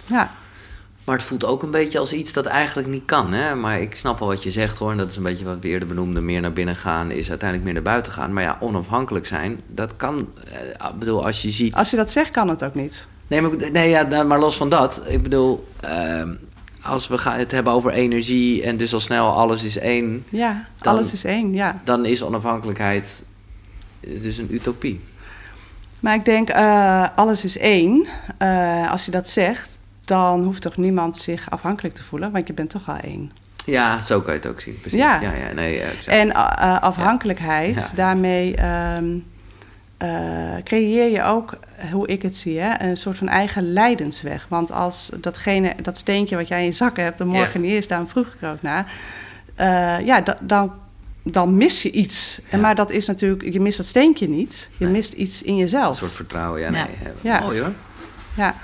Ja. 0.07 0.31
Maar 1.05 1.17
het 1.17 1.25
voelt 1.25 1.45
ook 1.45 1.63
een 1.63 1.71
beetje 1.71 1.99
als 1.99 2.13
iets 2.13 2.33
dat 2.33 2.47
eigenlijk 2.47 2.89
niet 2.89 3.05
kan. 3.05 3.33
Hè? 3.33 3.55
Maar 3.55 3.81
ik 3.81 3.97
snap 3.97 4.19
wel 4.19 4.29
wat 4.29 4.43
je 4.43 4.51
zegt 4.51 4.79
hoor. 4.79 4.91
En 4.91 4.97
dat 4.97 5.11
is 5.11 5.17
een 5.17 5.23
beetje 5.23 5.45
wat 5.45 5.59
we 5.61 5.69
eerder 5.69 5.89
benoemden. 5.89 6.25
Meer 6.25 6.41
naar 6.41 6.53
binnen 6.53 6.77
gaan 6.77 7.11
is 7.11 7.29
uiteindelijk 7.29 7.65
meer 7.65 7.83
naar 7.83 7.93
buiten 7.93 8.13
gaan. 8.13 8.33
Maar 8.33 8.43
ja, 8.43 8.57
onafhankelijk 8.61 9.27
zijn, 9.27 9.61
dat 9.67 9.97
kan. 9.97 10.29
Ik 10.73 10.99
bedoel, 10.99 11.27
als 11.27 11.43
je 11.43 11.51
ziet. 11.51 11.75
Als 11.75 11.91
je 11.91 11.97
dat 11.97 12.11
zegt, 12.11 12.31
kan 12.31 12.49
het 12.49 12.65
ook 12.65 12.75
niet. 12.75 13.07
Nee, 13.27 13.41
maar, 13.41 13.71
nee, 13.73 13.89
ja, 13.89 14.23
maar 14.23 14.39
los 14.39 14.57
van 14.57 14.71
dat. 14.71 15.01
Ik 15.07 15.23
bedoel, 15.23 15.69
uh, 15.85 16.23
als 16.83 17.09
we 17.09 17.19
gaan 17.19 17.39
het 17.39 17.51
hebben 17.51 17.73
over 17.73 17.93
energie 17.93 18.63
en 18.63 18.77
dus 18.77 18.95
al 18.95 19.01
snel 19.01 19.33
alles 19.33 19.65
is 19.65 19.79
één. 19.79 20.25
Ja, 20.29 20.67
dan, 20.79 20.93
alles 20.93 21.13
is 21.13 21.25
één, 21.25 21.53
ja. 21.53 21.81
Dan 21.85 22.05
is 22.05 22.23
onafhankelijkheid 22.23 23.23
dus 24.01 24.39
een 24.39 24.55
utopie. 24.55 25.01
Maar 26.01 26.15
ik 26.15 26.25
denk, 26.25 26.51
uh, 26.51 27.09
alles 27.17 27.45
is 27.45 27.59
één. 27.59 28.07
Uh, 28.43 28.91
als 28.91 29.05
je 29.05 29.11
dat 29.11 29.29
zegt, 29.29 29.74
dan 30.05 30.43
hoeft 30.43 30.63
toch 30.63 30.77
niemand 30.77 31.17
zich 31.17 31.51
afhankelijk 31.51 31.95
te 31.95 32.03
voelen, 32.03 32.33
want 32.33 32.47
je 32.47 32.53
bent 32.53 32.71
toch 32.71 32.89
al 32.89 32.97
één. 32.97 33.33
Ja, 33.65 34.01
zo 34.01 34.21
kan 34.21 34.35
je 34.35 34.41
het 34.41 34.49
ook 34.49 34.61
zien. 34.61 34.81
Precies. 34.81 34.99
Ja. 34.99 35.21
ja, 35.21 35.33
ja 35.33 35.53
nee, 35.53 35.81
en 36.07 36.29
uh, 36.29 36.81
afhankelijkheid, 36.81 37.75
ja. 37.75 37.97
daarmee. 37.97 38.55
Um, 38.97 39.25
uh, 39.99 40.55
creëer 40.65 41.11
je 41.11 41.23
ook, 41.23 41.59
hoe 41.93 42.07
ik 42.07 42.23
het 42.23 42.37
zie, 42.37 42.59
hè, 42.59 42.89
een 42.89 42.97
soort 42.97 43.19
van 43.19 43.29
eigen 43.29 43.73
lijdensweg. 43.73 44.47
Want 44.49 44.73
als 44.73 45.11
datgene, 45.21 45.75
dat 45.83 45.99
steentje 45.99 46.37
wat 46.37 46.49
jij 46.49 46.59
in 46.59 46.65
je 46.65 46.73
zak 46.73 46.97
hebt, 46.97 47.21
er 47.21 47.27
morgen 47.27 47.61
niet 47.61 47.73
is, 47.73 47.89
daarom 47.89 48.09
vroeg 48.09 48.27
ik 48.27 48.37
er 48.41 48.51
ook 48.51 48.63
naar. 48.63 48.93
Uh, 49.61 50.07
ja, 50.07 50.21
da, 50.21 50.39
dan, 50.41 50.73
dan 51.23 51.57
mis 51.57 51.83
je 51.83 51.91
iets. 51.91 52.41
En 52.51 52.61
maar 52.61 52.75
dat 52.75 52.91
is 52.91 53.07
natuurlijk, 53.07 53.53
je 53.53 53.61
mist 53.61 53.77
dat 53.77 53.87
steentje 53.87 54.29
niet. 54.29 54.69
Je 54.77 54.85
nee. 54.85 54.95
mist 54.95 55.13
iets 55.13 55.43
in 55.43 55.57
jezelf. 55.57 55.89
Een 55.89 55.95
soort 55.95 56.13
vertrouwen, 56.13 56.61
ja. 56.61 56.71
Nee, 56.71 56.87
ja. 57.21 57.41
Mooi 57.41 57.61
hoor. 57.61 57.73
Ja. 58.35 58.55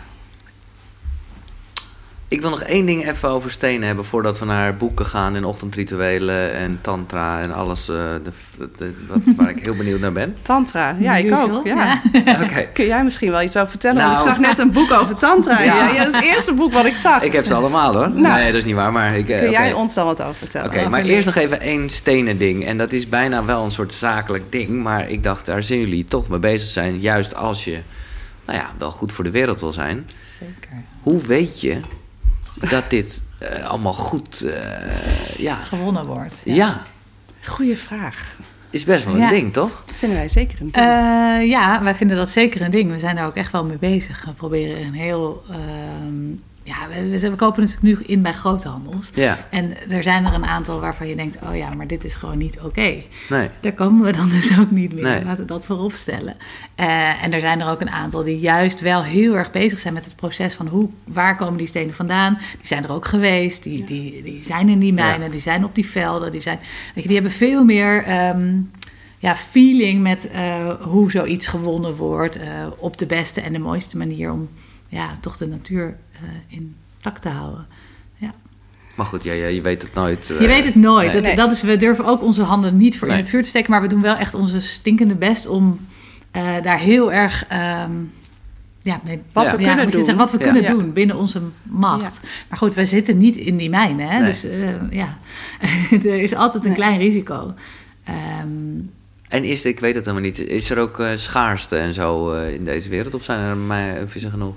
Ik 2.30 2.40
wil 2.40 2.50
nog 2.50 2.62
één 2.62 2.86
ding 2.86 3.06
even 3.06 3.28
over 3.28 3.50
stenen 3.50 3.86
hebben 3.86 4.04
voordat 4.04 4.38
we 4.38 4.44
naar 4.44 4.76
boeken 4.76 5.06
gaan 5.06 5.36
en 5.36 5.44
ochtendrituelen 5.44 6.52
en 6.52 6.78
tantra 6.80 7.40
en 7.40 7.52
alles. 7.52 7.88
Uh, 7.88 7.96
de, 7.96 8.68
de, 8.76 8.92
wat, 9.08 9.18
waar 9.36 9.50
ik 9.50 9.64
heel 9.64 9.76
benieuwd 9.76 10.00
naar 10.00 10.12
ben. 10.12 10.36
Tantra, 10.42 10.96
ja, 10.98 11.16
ik 11.16 11.38
ook. 11.38 11.66
Ja. 11.66 12.00
ja. 12.12 12.42
Okay. 12.44 12.68
Kun 12.72 12.86
jij 12.86 13.04
misschien 13.04 13.30
wel 13.30 13.42
iets 13.42 13.56
over 13.56 13.70
vertellen? 13.70 13.96
Nou, 13.96 14.12
ik 14.12 14.20
zag 14.20 14.38
net 14.38 14.58
een 14.58 14.72
boek 14.72 14.90
over 14.90 15.16
tantra. 15.16 15.62
ja. 15.62 15.88
ja. 15.88 15.98
dat 15.98 16.08
is 16.08 16.14
het 16.14 16.24
eerste 16.24 16.52
boek 16.52 16.72
wat 16.72 16.84
ik 16.84 16.96
zag. 16.96 17.22
Ik 17.22 17.32
heb 17.32 17.44
ze 17.44 17.54
allemaal 17.54 17.94
hoor. 17.94 18.10
Nou, 18.10 18.40
nee, 18.40 18.46
dat 18.46 18.54
is 18.54 18.64
niet 18.64 18.74
waar. 18.74 18.92
Maar 18.92 19.16
ik, 19.16 19.26
kun 19.26 19.36
okay. 19.36 19.50
jij 19.50 19.72
ons 19.72 19.94
dan 19.94 20.06
wat 20.06 20.22
over 20.22 20.34
vertellen? 20.34 20.66
Oké, 20.66 20.76
okay, 20.76 20.90
maar 20.90 21.02
eerst 21.02 21.26
nog 21.26 21.36
even 21.36 21.60
één 21.60 21.90
stenen 21.90 22.38
ding. 22.38 22.66
En 22.66 22.78
dat 22.78 22.92
is 22.92 23.08
bijna 23.08 23.44
wel 23.44 23.64
een 23.64 23.70
soort 23.70 23.92
zakelijk 23.92 24.44
ding. 24.52 24.82
Maar 24.82 25.10
ik 25.10 25.22
dacht, 25.22 25.46
daar 25.46 25.62
zien 25.62 25.80
jullie 25.80 26.04
toch 26.04 26.28
mee 26.28 26.38
bezig 26.38 26.68
zijn. 26.68 27.00
Juist 27.00 27.34
als 27.34 27.64
je, 27.64 27.78
nou 28.44 28.58
ja, 28.58 28.70
wel 28.78 28.90
goed 28.90 29.12
voor 29.12 29.24
de 29.24 29.30
wereld 29.30 29.60
wil 29.60 29.72
zijn. 29.72 30.06
Zeker. 30.38 30.82
Hoe 31.00 31.22
weet 31.22 31.60
je 31.60 31.80
dat 32.68 32.90
dit 32.90 33.22
uh, 33.42 33.66
allemaal 33.66 33.92
goed 33.92 34.42
uh, 34.44 34.52
ja. 35.36 35.56
gewonnen 35.56 36.06
wordt. 36.06 36.42
Ja. 36.44 36.54
ja. 36.54 36.82
Goeie 37.44 37.76
vraag. 37.76 38.36
Is 38.70 38.84
best 38.84 39.04
wel 39.04 39.14
een 39.14 39.20
ja. 39.20 39.30
ding, 39.30 39.52
toch? 39.52 39.84
Vinden 39.86 40.18
wij 40.18 40.28
zeker 40.28 40.60
een 40.60 40.70
ding. 40.70 40.86
Uh, 40.86 41.48
ja, 41.48 41.82
wij 41.82 41.94
vinden 41.94 42.16
dat 42.16 42.30
zeker 42.30 42.60
een 42.60 42.70
ding. 42.70 42.90
We 42.90 42.98
zijn 42.98 43.16
daar 43.16 43.26
ook 43.26 43.34
echt 43.34 43.52
wel 43.52 43.64
mee 43.64 43.78
bezig. 43.78 44.24
We 44.24 44.32
proberen 44.32 44.86
een 44.86 44.94
heel. 44.94 45.42
Ja, 46.62 46.88
we, 46.88 47.20
we, 47.20 47.36
kopen 47.36 47.62
natuurlijk 47.62 48.00
nu 48.00 48.06
in 48.06 48.22
bij 48.22 48.32
groothandels. 48.32 49.10
Ja. 49.14 49.46
En 49.50 49.90
er 49.90 50.02
zijn 50.02 50.26
er 50.26 50.34
een 50.34 50.46
aantal 50.46 50.80
waarvan 50.80 51.08
je 51.08 51.16
denkt: 51.16 51.38
oh 51.42 51.56
ja, 51.56 51.74
maar 51.74 51.86
dit 51.86 52.04
is 52.04 52.14
gewoon 52.14 52.38
niet 52.38 52.56
oké. 52.56 52.66
Okay. 52.66 53.06
Nee. 53.28 53.48
Daar 53.60 53.72
komen 53.72 54.06
we 54.06 54.12
dan 54.12 54.28
dus 54.28 54.58
ook 54.58 54.70
niet 54.70 54.92
meer. 54.92 55.02
Nee. 55.02 55.24
Laten 55.24 55.40
we 55.40 55.44
dat 55.44 55.66
voorop 55.66 55.92
stellen. 55.92 56.36
Uh, 56.80 57.24
en 57.24 57.32
er 57.32 57.40
zijn 57.40 57.60
er 57.60 57.70
ook 57.70 57.80
een 57.80 57.90
aantal 57.90 58.22
die 58.22 58.38
juist 58.38 58.80
wel 58.80 59.02
heel 59.02 59.34
erg 59.34 59.50
bezig 59.50 59.78
zijn 59.78 59.94
met 59.94 60.04
het 60.04 60.16
proces 60.16 60.54
van 60.54 60.66
hoe, 60.66 60.88
waar 61.04 61.36
komen 61.36 61.58
die 61.58 61.66
stenen 61.66 61.94
vandaan. 61.94 62.34
Die 62.34 62.66
zijn 62.66 62.84
er 62.84 62.92
ook 62.92 63.06
geweest, 63.06 63.62
die, 63.62 63.78
ja. 63.78 63.86
die, 63.86 64.22
die 64.22 64.44
zijn 64.44 64.68
in 64.68 64.78
die 64.78 64.92
mijnen, 64.92 65.26
ja. 65.26 65.32
die 65.32 65.40
zijn 65.40 65.64
op 65.64 65.74
die 65.74 65.86
velden. 65.86 66.30
Die, 66.30 66.40
zijn, 66.40 66.58
weet 66.94 67.02
je, 67.02 67.08
die 67.08 67.18
hebben 67.18 67.32
veel 67.32 67.64
meer. 67.64 68.28
Um, 68.28 68.70
ja, 69.18 69.36
feeling 69.36 70.02
met 70.02 70.30
uh, 70.34 70.70
hoe 70.80 71.10
zoiets 71.10 71.46
gewonnen 71.46 71.96
wordt 71.96 72.38
uh, 72.38 72.44
op 72.76 72.98
de 72.98 73.06
beste 73.06 73.40
en 73.40 73.52
de 73.52 73.58
mooiste 73.58 73.96
manier 73.96 74.32
om 74.32 74.48
ja, 74.88 75.08
toch 75.20 75.36
de 75.36 75.46
natuur 75.46 75.96
intact 76.48 77.22
te 77.22 77.28
houden. 77.28 77.66
Ja. 78.16 78.34
Maar 78.94 79.06
goed, 79.06 79.24
ja, 79.24 79.32
ja, 79.32 79.46
je 79.46 79.60
weet 79.60 79.82
het 79.82 79.94
nooit. 79.94 80.26
Je 80.26 80.46
weet 80.46 80.64
het 80.64 80.74
nooit. 80.74 81.12
Nee. 81.12 81.22
Dat, 81.22 81.36
dat 81.36 81.52
is, 81.52 81.62
we 81.62 81.76
durven 81.76 82.04
ook 82.04 82.22
onze 82.22 82.42
handen 82.42 82.76
niet 82.76 82.98
voor 82.98 83.06
nee. 83.06 83.16
in 83.16 83.22
het 83.22 83.30
vuur 83.30 83.42
te 83.42 83.48
steken, 83.48 83.70
maar 83.70 83.80
we 83.80 83.88
doen 83.88 84.02
wel 84.02 84.16
echt 84.16 84.34
onze 84.34 84.60
stinkende 84.60 85.14
best 85.14 85.46
om 85.46 85.86
daar 86.62 86.78
heel 86.78 87.12
erg. 87.12 87.44
Um, 87.84 88.12
ja, 88.82 89.00
nee, 89.04 89.20
wat 89.32 89.44
ja. 89.44 89.56
we 89.56 89.64
kunnen 89.64 89.90
doen. 89.90 90.04
Zeggen, 90.04 90.16
wat 90.16 90.32
we 90.32 90.38
kunnen 90.38 90.66
doen 90.66 90.92
binnen 90.92 91.16
onze 91.16 91.40
macht. 91.62 92.20
Maar 92.48 92.58
goed, 92.58 92.74
wij 92.74 92.84
zitten 92.84 93.18
niet 93.18 93.36
in 93.36 93.56
die 93.56 93.70
mijnen. 93.70 94.08
Hè? 94.08 94.24
Dus 94.24 94.46
ja, 94.90 95.18
er 95.90 96.20
is 96.20 96.34
altijd 96.34 96.64
een 96.64 96.74
klein 96.74 96.98
risico. 96.98 97.54
Um, 98.42 98.90
en 99.30 99.44
is 99.44 99.64
ik 99.64 99.80
weet 99.80 99.94
het 99.94 100.04
helemaal 100.04 100.26
niet, 100.26 100.38
is 100.38 100.70
er 100.70 100.78
ook 100.78 101.00
uh, 101.00 101.08
schaarste 101.14 101.76
en 101.76 101.94
zo 101.94 102.34
uh, 102.34 102.54
in 102.54 102.64
deze 102.64 102.88
wereld? 102.88 103.14
Of 103.14 103.22
zijn 103.22 103.40
er 103.40 103.56
maar 103.56 103.94
vissen 104.06 104.30
genoeg? 104.30 104.56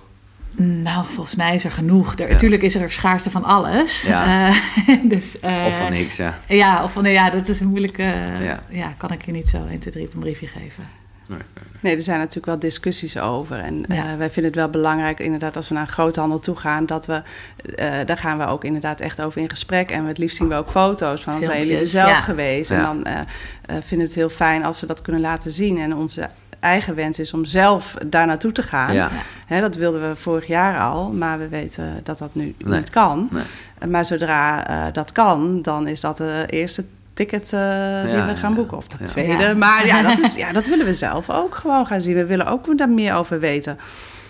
Nou, 0.55 1.05
volgens 1.05 1.35
mij 1.35 1.55
is 1.55 1.63
er 1.63 1.71
genoeg. 1.71 2.13
Er, 2.13 2.25
ja. 2.25 2.31
Natuurlijk 2.31 2.61
is 2.61 2.75
er 2.75 2.91
schaarste 2.91 3.31
van 3.31 3.43
alles. 3.43 4.01
Ja. 4.01 4.49
Uh, 4.49 4.55
dus, 5.13 5.39
of 5.39 5.77
van 5.77 5.91
niks, 5.91 6.15
ja. 6.15 6.39
Ja, 6.47 6.83
of 6.83 6.91
van, 6.91 7.03
ja, 7.03 7.29
dat 7.29 7.47
is 7.47 7.59
een 7.59 7.67
moeilijke... 7.67 8.03
Ja. 8.39 8.59
ja. 8.69 8.93
kan 8.97 9.11
ik 9.11 9.25
je 9.25 9.31
niet 9.31 9.49
zo 9.49 9.57
1, 9.69 9.79
2, 9.79 9.93
3 9.93 10.07
op 10.07 10.13
een 10.13 10.19
briefje 10.19 10.47
geven. 10.47 10.83
Nee, 11.27 11.39
nee, 11.81 11.95
er 11.95 12.03
zijn 12.03 12.17
natuurlijk 12.17 12.45
wel 12.45 12.59
discussies 12.59 13.17
over. 13.17 13.59
En 13.59 13.85
ja. 13.87 14.11
uh, 14.11 14.17
wij 14.17 14.29
vinden 14.29 14.51
het 14.51 14.55
wel 14.55 14.69
belangrijk, 14.69 15.19
inderdaad, 15.19 15.55
als 15.55 15.67
we 15.67 15.73
naar 15.73 15.83
een 15.83 15.93
groothandel 15.93 16.39
toe 16.39 16.55
gaan, 16.55 16.85
dat 16.85 17.05
we, 17.05 17.21
uh, 17.65 17.93
daar 18.05 18.17
gaan 18.17 18.37
we 18.37 18.45
ook 18.45 18.63
inderdaad 18.63 18.99
echt 18.99 19.21
over 19.21 19.41
in 19.41 19.49
gesprek. 19.49 19.91
En 19.91 20.05
het 20.05 20.17
liefst 20.17 20.37
zien 20.37 20.47
we 20.47 20.55
ook 20.55 20.69
foto's 20.69 21.23
van, 21.23 21.43
zijn 21.43 21.59
jullie 21.59 21.79
er 21.79 21.87
zelf 21.87 22.09
ja. 22.09 22.21
geweest. 22.21 22.71
En 22.71 22.81
dan 22.81 23.07
uh, 23.07 23.19
vinden 23.65 23.97
we 23.97 24.03
het 24.03 24.15
heel 24.15 24.29
fijn 24.29 24.65
als 24.65 24.77
ze 24.77 24.85
dat 24.85 25.01
kunnen 25.01 25.21
laten 25.21 25.51
zien. 25.51 25.77
En 25.77 25.95
onze 25.95 26.29
eigen 26.63 26.95
wens 26.95 27.19
is 27.19 27.33
om 27.33 27.45
zelf 27.45 27.95
daar 28.07 28.25
naartoe 28.25 28.51
te 28.51 28.63
gaan. 28.63 28.93
Ja. 28.93 29.09
Hè, 29.45 29.61
dat 29.61 29.75
wilden 29.75 30.09
we 30.09 30.15
vorig 30.15 30.47
jaar 30.47 30.79
al, 30.79 31.11
maar 31.11 31.39
we 31.39 31.47
weten 31.47 32.01
dat 32.03 32.17
dat 32.17 32.35
nu 32.35 32.55
nee. 32.65 32.79
niet 32.79 32.89
kan. 32.89 33.29
Nee. 33.31 33.89
Maar 33.89 34.05
zodra 34.05 34.91
dat 34.91 35.11
kan, 35.11 35.61
dan 35.61 35.87
is 35.87 35.99
dat 35.99 36.17
de 36.17 36.43
eerste 36.47 36.85
ticket 37.13 37.53
uh, 37.53 38.03
die 38.03 38.21
we 38.21 38.35
gaan 38.35 38.53
boeken. 38.53 38.77
Of 38.77 38.87
de 38.87 38.95
ja. 38.99 39.05
tweede. 39.05 39.43
Ja. 39.43 39.53
Maar 39.53 39.85
ja 39.85 40.01
dat, 40.01 40.19
is, 40.25 40.35
ja, 40.35 40.51
dat 40.51 40.67
willen 40.67 40.85
we 40.85 40.93
zelf 40.93 41.29
ook 41.29 41.55
gewoon 41.55 41.85
gaan 41.85 42.01
zien. 42.01 42.15
We 42.15 42.25
willen 42.25 42.47
ook 42.47 42.77
daar 42.77 42.89
meer 42.89 43.13
over 43.13 43.39
weten. 43.39 43.77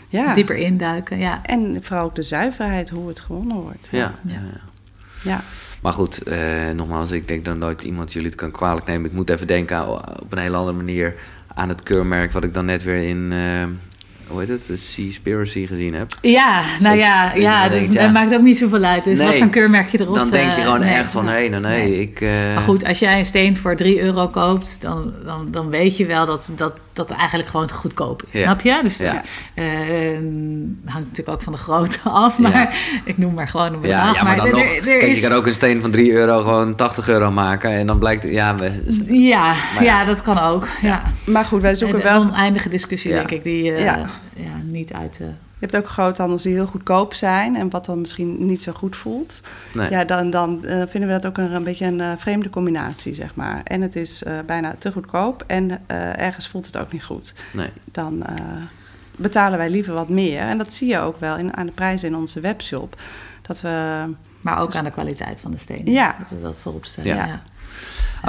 Ja. 0.10 0.34
Dieper 0.34 0.56
induiken, 0.56 1.18
ja. 1.18 1.40
En 1.44 1.80
vooral 1.82 2.06
ook 2.06 2.16
de 2.16 2.22
zuiverheid, 2.22 2.90
hoe 2.90 3.08
het 3.08 3.20
gewonnen 3.20 3.58
wordt. 3.58 3.88
Ja, 3.92 4.14
ja. 4.24 4.40
ja. 5.24 5.42
Maar 5.82 5.94
goed, 5.94 6.28
uh, 6.28 6.36
nogmaals, 6.76 7.12
ik 7.12 7.28
denk 7.28 7.46
dat 7.46 7.58
nooit 7.58 7.84
iemand 7.84 8.14
jullie 8.14 8.28
het 8.28 8.38
kan 8.38 8.52
kwalijk 8.52 8.86
nemen. 8.86 9.10
Ik 9.10 9.16
moet 9.16 9.30
even 9.30 9.48
denken 9.48 9.88
op 10.22 10.32
een 10.32 10.38
hele 10.38 10.56
andere 10.56 10.78
manier 10.78 11.16
aan 11.56 11.70
het 11.70 11.84
keurmerk... 11.84 12.32
wat 12.32 12.44
ik 12.44 12.54
dan 12.54 12.66
net 12.66 12.84
weer 12.84 13.08
in... 13.08 13.32
Uh, 13.32 13.64
hoe 14.28 14.40
heet 14.40 14.50
het, 14.50 14.68
de 14.68 14.76
Seaspiracy 14.76 15.66
gezien 15.66 15.94
heb. 15.94 16.14
Ja, 16.22 16.62
nou 16.80 16.98
ja, 16.98 17.30
dat, 17.30 17.42
ja, 17.42 17.70
denkt, 17.70 17.94
ja. 17.94 18.10
maakt 18.10 18.34
ook 18.34 18.42
niet 18.42 18.58
zoveel 18.58 18.84
uit. 18.84 19.04
Dus 19.04 19.18
nee, 19.18 19.28
wat 19.28 19.38
voor 19.38 19.50
keurmerk 19.50 19.90
je 19.90 20.02
erop 20.02 20.16
Dan 20.16 20.30
denk 20.30 20.52
je 20.52 20.62
gewoon 20.62 20.82
uh, 20.82 20.98
echt 20.98 21.10
van, 21.10 21.28
hé, 21.28 21.34
nee, 21.34 21.50
nee, 21.50 21.60
nee. 21.60 22.02
ik... 22.02 22.22
Uh... 22.22 22.30
Maar 22.30 22.62
goed, 22.62 22.86
als 22.86 23.00
jij 23.00 23.18
een 23.18 23.26
steen 23.26 23.58
voor 23.58 23.76
3 23.76 24.02
euro 24.02 24.28
koopt, 24.28 24.82
dan, 24.82 25.14
dan, 25.26 25.48
dan 25.52 25.70
weet 25.70 25.98
je 25.98 26.06
wel 26.06 26.26
dat, 26.26 26.52
dat 26.56 26.74
dat 26.94 27.10
eigenlijk 27.10 27.50
gewoon 27.50 27.68
te 27.68 27.74
goedkoop 27.74 28.24
is. 28.30 28.40
Ja. 28.40 28.46
Snap 28.46 28.62
je? 28.62 28.80
Dus 28.84 28.98
ja. 28.98 29.24
uh, 29.56 29.64
hangt 30.86 31.08
natuurlijk 31.08 31.30
ook 31.30 31.42
van 31.42 31.54
de 31.54 31.60
grootte 31.60 32.00
af. 32.24 32.40
Maar 32.40 32.52
ja. 32.52 32.70
ik 33.04 33.18
noem 33.18 33.34
maar 33.34 33.48
gewoon 33.48 33.74
een 33.74 33.82
bedrag. 33.82 34.16
Ja, 34.16 34.24
maar, 34.24 34.38
maar 34.38 34.46
dan 34.46 34.46
er, 34.46 34.52
nog, 34.52 34.76
er 34.76 34.82
kijk, 34.82 35.02
is... 35.02 35.22
je 35.22 35.28
kan 35.28 35.38
ook 35.38 35.46
een 35.46 35.54
steen 35.54 35.82
van 35.82 35.92
3 35.92 36.12
euro 36.12 36.42
gewoon 36.42 36.76
80 36.76 37.10
euro 37.10 37.32
maken. 37.32 37.72
En 37.72 37.88
dan 37.88 38.00
blijkt, 38.00 38.24
ja... 38.24 38.56
We, 38.56 38.82
ja, 39.10 39.54
ja, 39.80 40.06
dat 40.06 40.22
kan 40.22 40.40
ook. 40.40 40.68
Ja. 40.82 41.04
Maar 41.26 41.46
goed, 41.46 41.62
wij 41.62 41.76
zoeken 41.76 41.98
een 41.98 42.04
wel... 42.04 42.22
oneindige 42.22 42.70
discussie, 42.70 43.12
denk 43.12 43.32
ik, 43.32 43.44
die 43.44 43.72
uh, 43.72 43.80
ja. 43.80 44.10
niet 44.64 44.94
uit... 44.94 45.20
Uh, 45.22 45.28
Je 45.64 45.70
hebt 45.70 45.86
ook 45.86 45.92
groothandels 45.92 46.42
die 46.44 46.54
heel 46.54 46.66
goedkoop 46.66 47.14
zijn 47.14 47.56
en 47.56 47.70
wat 47.70 47.86
dan 47.86 48.02
misschien 48.02 48.46
niet 48.46 48.64
zo 48.64 48.72
goed 48.72 48.96
voelt. 48.96 49.44
Nee. 49.74 49.90
Ja, 49.90 50.06
dan, 50.06 50.30
dan 50.30 50.60
vinden 50.64 51.10
we 51.10 51.20
dat 51.20 51.26
ook 51.26 51.38
een, 51.38 51.52
een 51.52 51.64
beetje 51.64 51.86
een 51.86 52.20
vreemde 52.20 52.50
combinatie, 52.50 53.14
zeg 53.14 53.36
maar. 53.36 53.62
En 53.64 53.82
het 53.82 53.96
is 53.96 54.24
bijna 54.46 54.76
te 54.80 54.92
goedkoop 54.92 55.44
en 55.48 55.88
ergens 56.18 56.48
voelt 56.48 56.66
het 56.66 56.78
ook 56.78 56.92
niet 56.92 57.04
goed. 57.04 57.34
Nee. 57.52 57.70
Dan 57.92 58.26
betalen 59.18 59.58
wij 59.58 59.70
liever 59.70 59.94
wat 59.94 60.10
meer. 60.10 60.42
En 60.42 60.58
dat 60.58 60.74
zie 60.74 60.88
je 60.88 61.00
ook 61.00 61.20
wel 61.20 61.38
in, 61.38 61.58
aan 61.58 61.66
de 61.66 61.72
prijzen 61.72 62.08
in 62.08 62.16
onze 62.16 62.40
webshop. 62.40 62.96
Dat 63.42 63.62
we, 63.62 64.04
maar 64.42 64.60
ook 64.60 64.70
dus 64.70 64.80
aan 64.80 64.86
de 64.86 64.92
kwaliteit 64.92 65.40
van 65.40 65.52
de 65.52 65.58
stenen. 65.58 65.92
Ja. 65.92 66.16
Dat 66.20 66.30
we 66.30 66.42
dat 66.42 66.62
voorop 66.62 66.86
stellen. 66.86 67.16
Ja. 67.16 67.26
ja. 67.26 67.42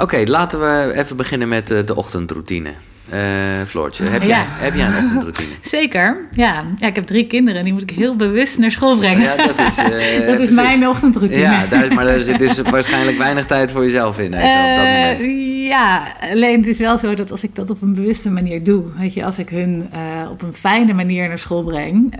Oké, 0.01 0.23
laten 0.25 0.59
we 0.59 0.93
even 0.93 1.17
beginnen 1.17 1.47
met 1.47 1.67
de, 1.67 1.83
de 1.83 1.95
ochtendroutine. 1.95 2.73
Uh, 3.13 3.19
Floortje, 3.67 4.03
heb, 4.11 4.23
jij, 4.23 4.45
heb 4.47 4.75
jij 4.75 4.85
een 4.85 4.93
ochtendroutine? 4.93 5.49
Zeker, 5.77 6.17
ja. 6.31 6.63
ja. 6.79 6.87
Ik 6.87 6.95
heb 6.95 7.05
drie 7.05 7.27
kinderen 7.27 7.59
en 7.59 7.63
die 7.63 7.73
moet 7.73 7.81
ik 7.81 7.89
heel 7.89 8.15
bewust 8.15 8.57
naar 8.57 8.71
school 8.71 8.97
brengen. 8.97 9.21
Ja, 9.21 9.35
dat 9.35 9.59
is, 9.59 9.77
uh, 10.19 10.27
dat 10.27 10.39
is 10.39 10.49
mijn 10.49 10.87
ochtendroutine. 10.87 11.41
Ja, 11.41 11.65
daar, 11.65 11.93
maar 11.93 12.07
er 12.07 12.23
zit 12.23 12.39
dus 12.39 12.61
waarschijnlijk 12.61 13.17
weinig 13.17 13.45
tijd 13.45 13.71
voor 13.71 13.83
jezelf 13.85 14.19
in. 14.19 14.33
op 14.33 14.39
dat 14.39 14.75
moment. 14.77 15.21
Ja, 15.67 16.03
alleen 16.31 16.57
het 16.57 16.67
is 16.67 16.79
wel 16.79 16.97
zo 16.97 17.13
dat 17.13 17.31
als 17.31 17.43
ik 17.43 17.55
dat 17.55 17.69
op 17.69 17.81
een 17.81 17.93
bewuste 17.93 18.31
manier 18.31 18.63
doe... 18.63 18.83
Weet 18.97 19.13
je, 19.13 19.25
als 19.25 19.39
ik 19.39 19.49
hun 19.49 19.89
op 20.31 20.41
een 20.41 20.53
fijne 20.53 20.93
manier 20.93 21.27
naar 21.27 21.39
school 21.39 21.63
breng... 21.63 22.13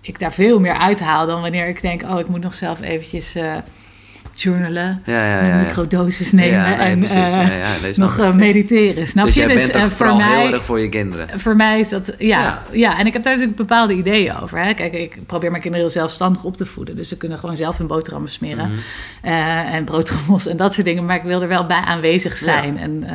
ik 0.00 0.18
daar 0.18 0.32
veel 0.32 0.60
meer 0.60 0.78
uithaal 0.78 1.26
dan 1.26 1.40
wanneer 1.40 1.66
ik 1.66 1.82
denk... 1.82 2.02
oh, 2.02 2.18
ik 2.18 2.28
moet 2.28 2.42
nog 2.42 2.54
zelf 2.54 2.80
eventjes 2.80 3.36
journalen, 4.42 5.02
ja, 5.04 5.26
ja, 5.26 5.46
ja, 5.46 5.56
microdosis 5.56 6.32
nemen 6.32 6.78
en 6.78 7.02
uh, 7.02 7.96
nog 7.96 8.18
uh, 8.18 8.32
mediteren. 8.32 9.06
Snap 9.06 9.24
dus 9.24 9.34
je? 9.34 9.40
Jij 9.40 9.54
dus 9.54 9.70
bent 9.70 9.84
uh, 9.84 9.90
voor 9.90 10.16
mij, 10.16 10.42
heel 10.42 10.52
erg 10.52 10.64
voor 10.64 10.80
je 10.80 10.88
kinderen. 10.88 11.40
Voor 11.40 11.56
mij 11.56 11.80
is 11.80 11.88
dat, 11.88 12.14
ja, 12.18 12.62
ja. 12.70 12.98
En 12.98 13.06
ik 13.06 13.12
heb 13.12 13.22
daar 13.22 13.32
natuurlijk 13.32 13.58
bepaalde 13.58 13.94
ideeën 13.94 14.36
over. 14.40 14.58
Hè. 14.58 14.74
Kijk, 14.74 14.92
ik 14.92 15.18
probeer 15.26 15.50
mijn 15.50 15.62
kinderen 15.62 15.86
heel 15.86 15.96
zelfstandig 15.96 16.44
op 16.44 16.56
te 16.56 16.66
voeden. 16.66 16.96
Dus 16.96 17.08
ze 17.08 17.16
kunnen 17.16 17.38
gewoon 17.38 17.56
zelf 17.56 17.78
hun 17.78 17.86
boterhammen 17.86 18.30
smeren. 18.30 18.68
Mm 18.68 18.76
en 19.70 19.84
broodtrommels 19.84 20.46
en 20.46 20.56
dat 20.56 20.74
soort 20.74 20.86
dingen. 20.86 21.04
Maar 21.04 21.16
ik 21.16 21.22
wil 21.22 21.42
er 21.42 21.48
wel 21.48 21.66
bij 21.66 21.80
aanwezig 21.80 22.36
zijn 22.36 22.78
en 22.78 23.06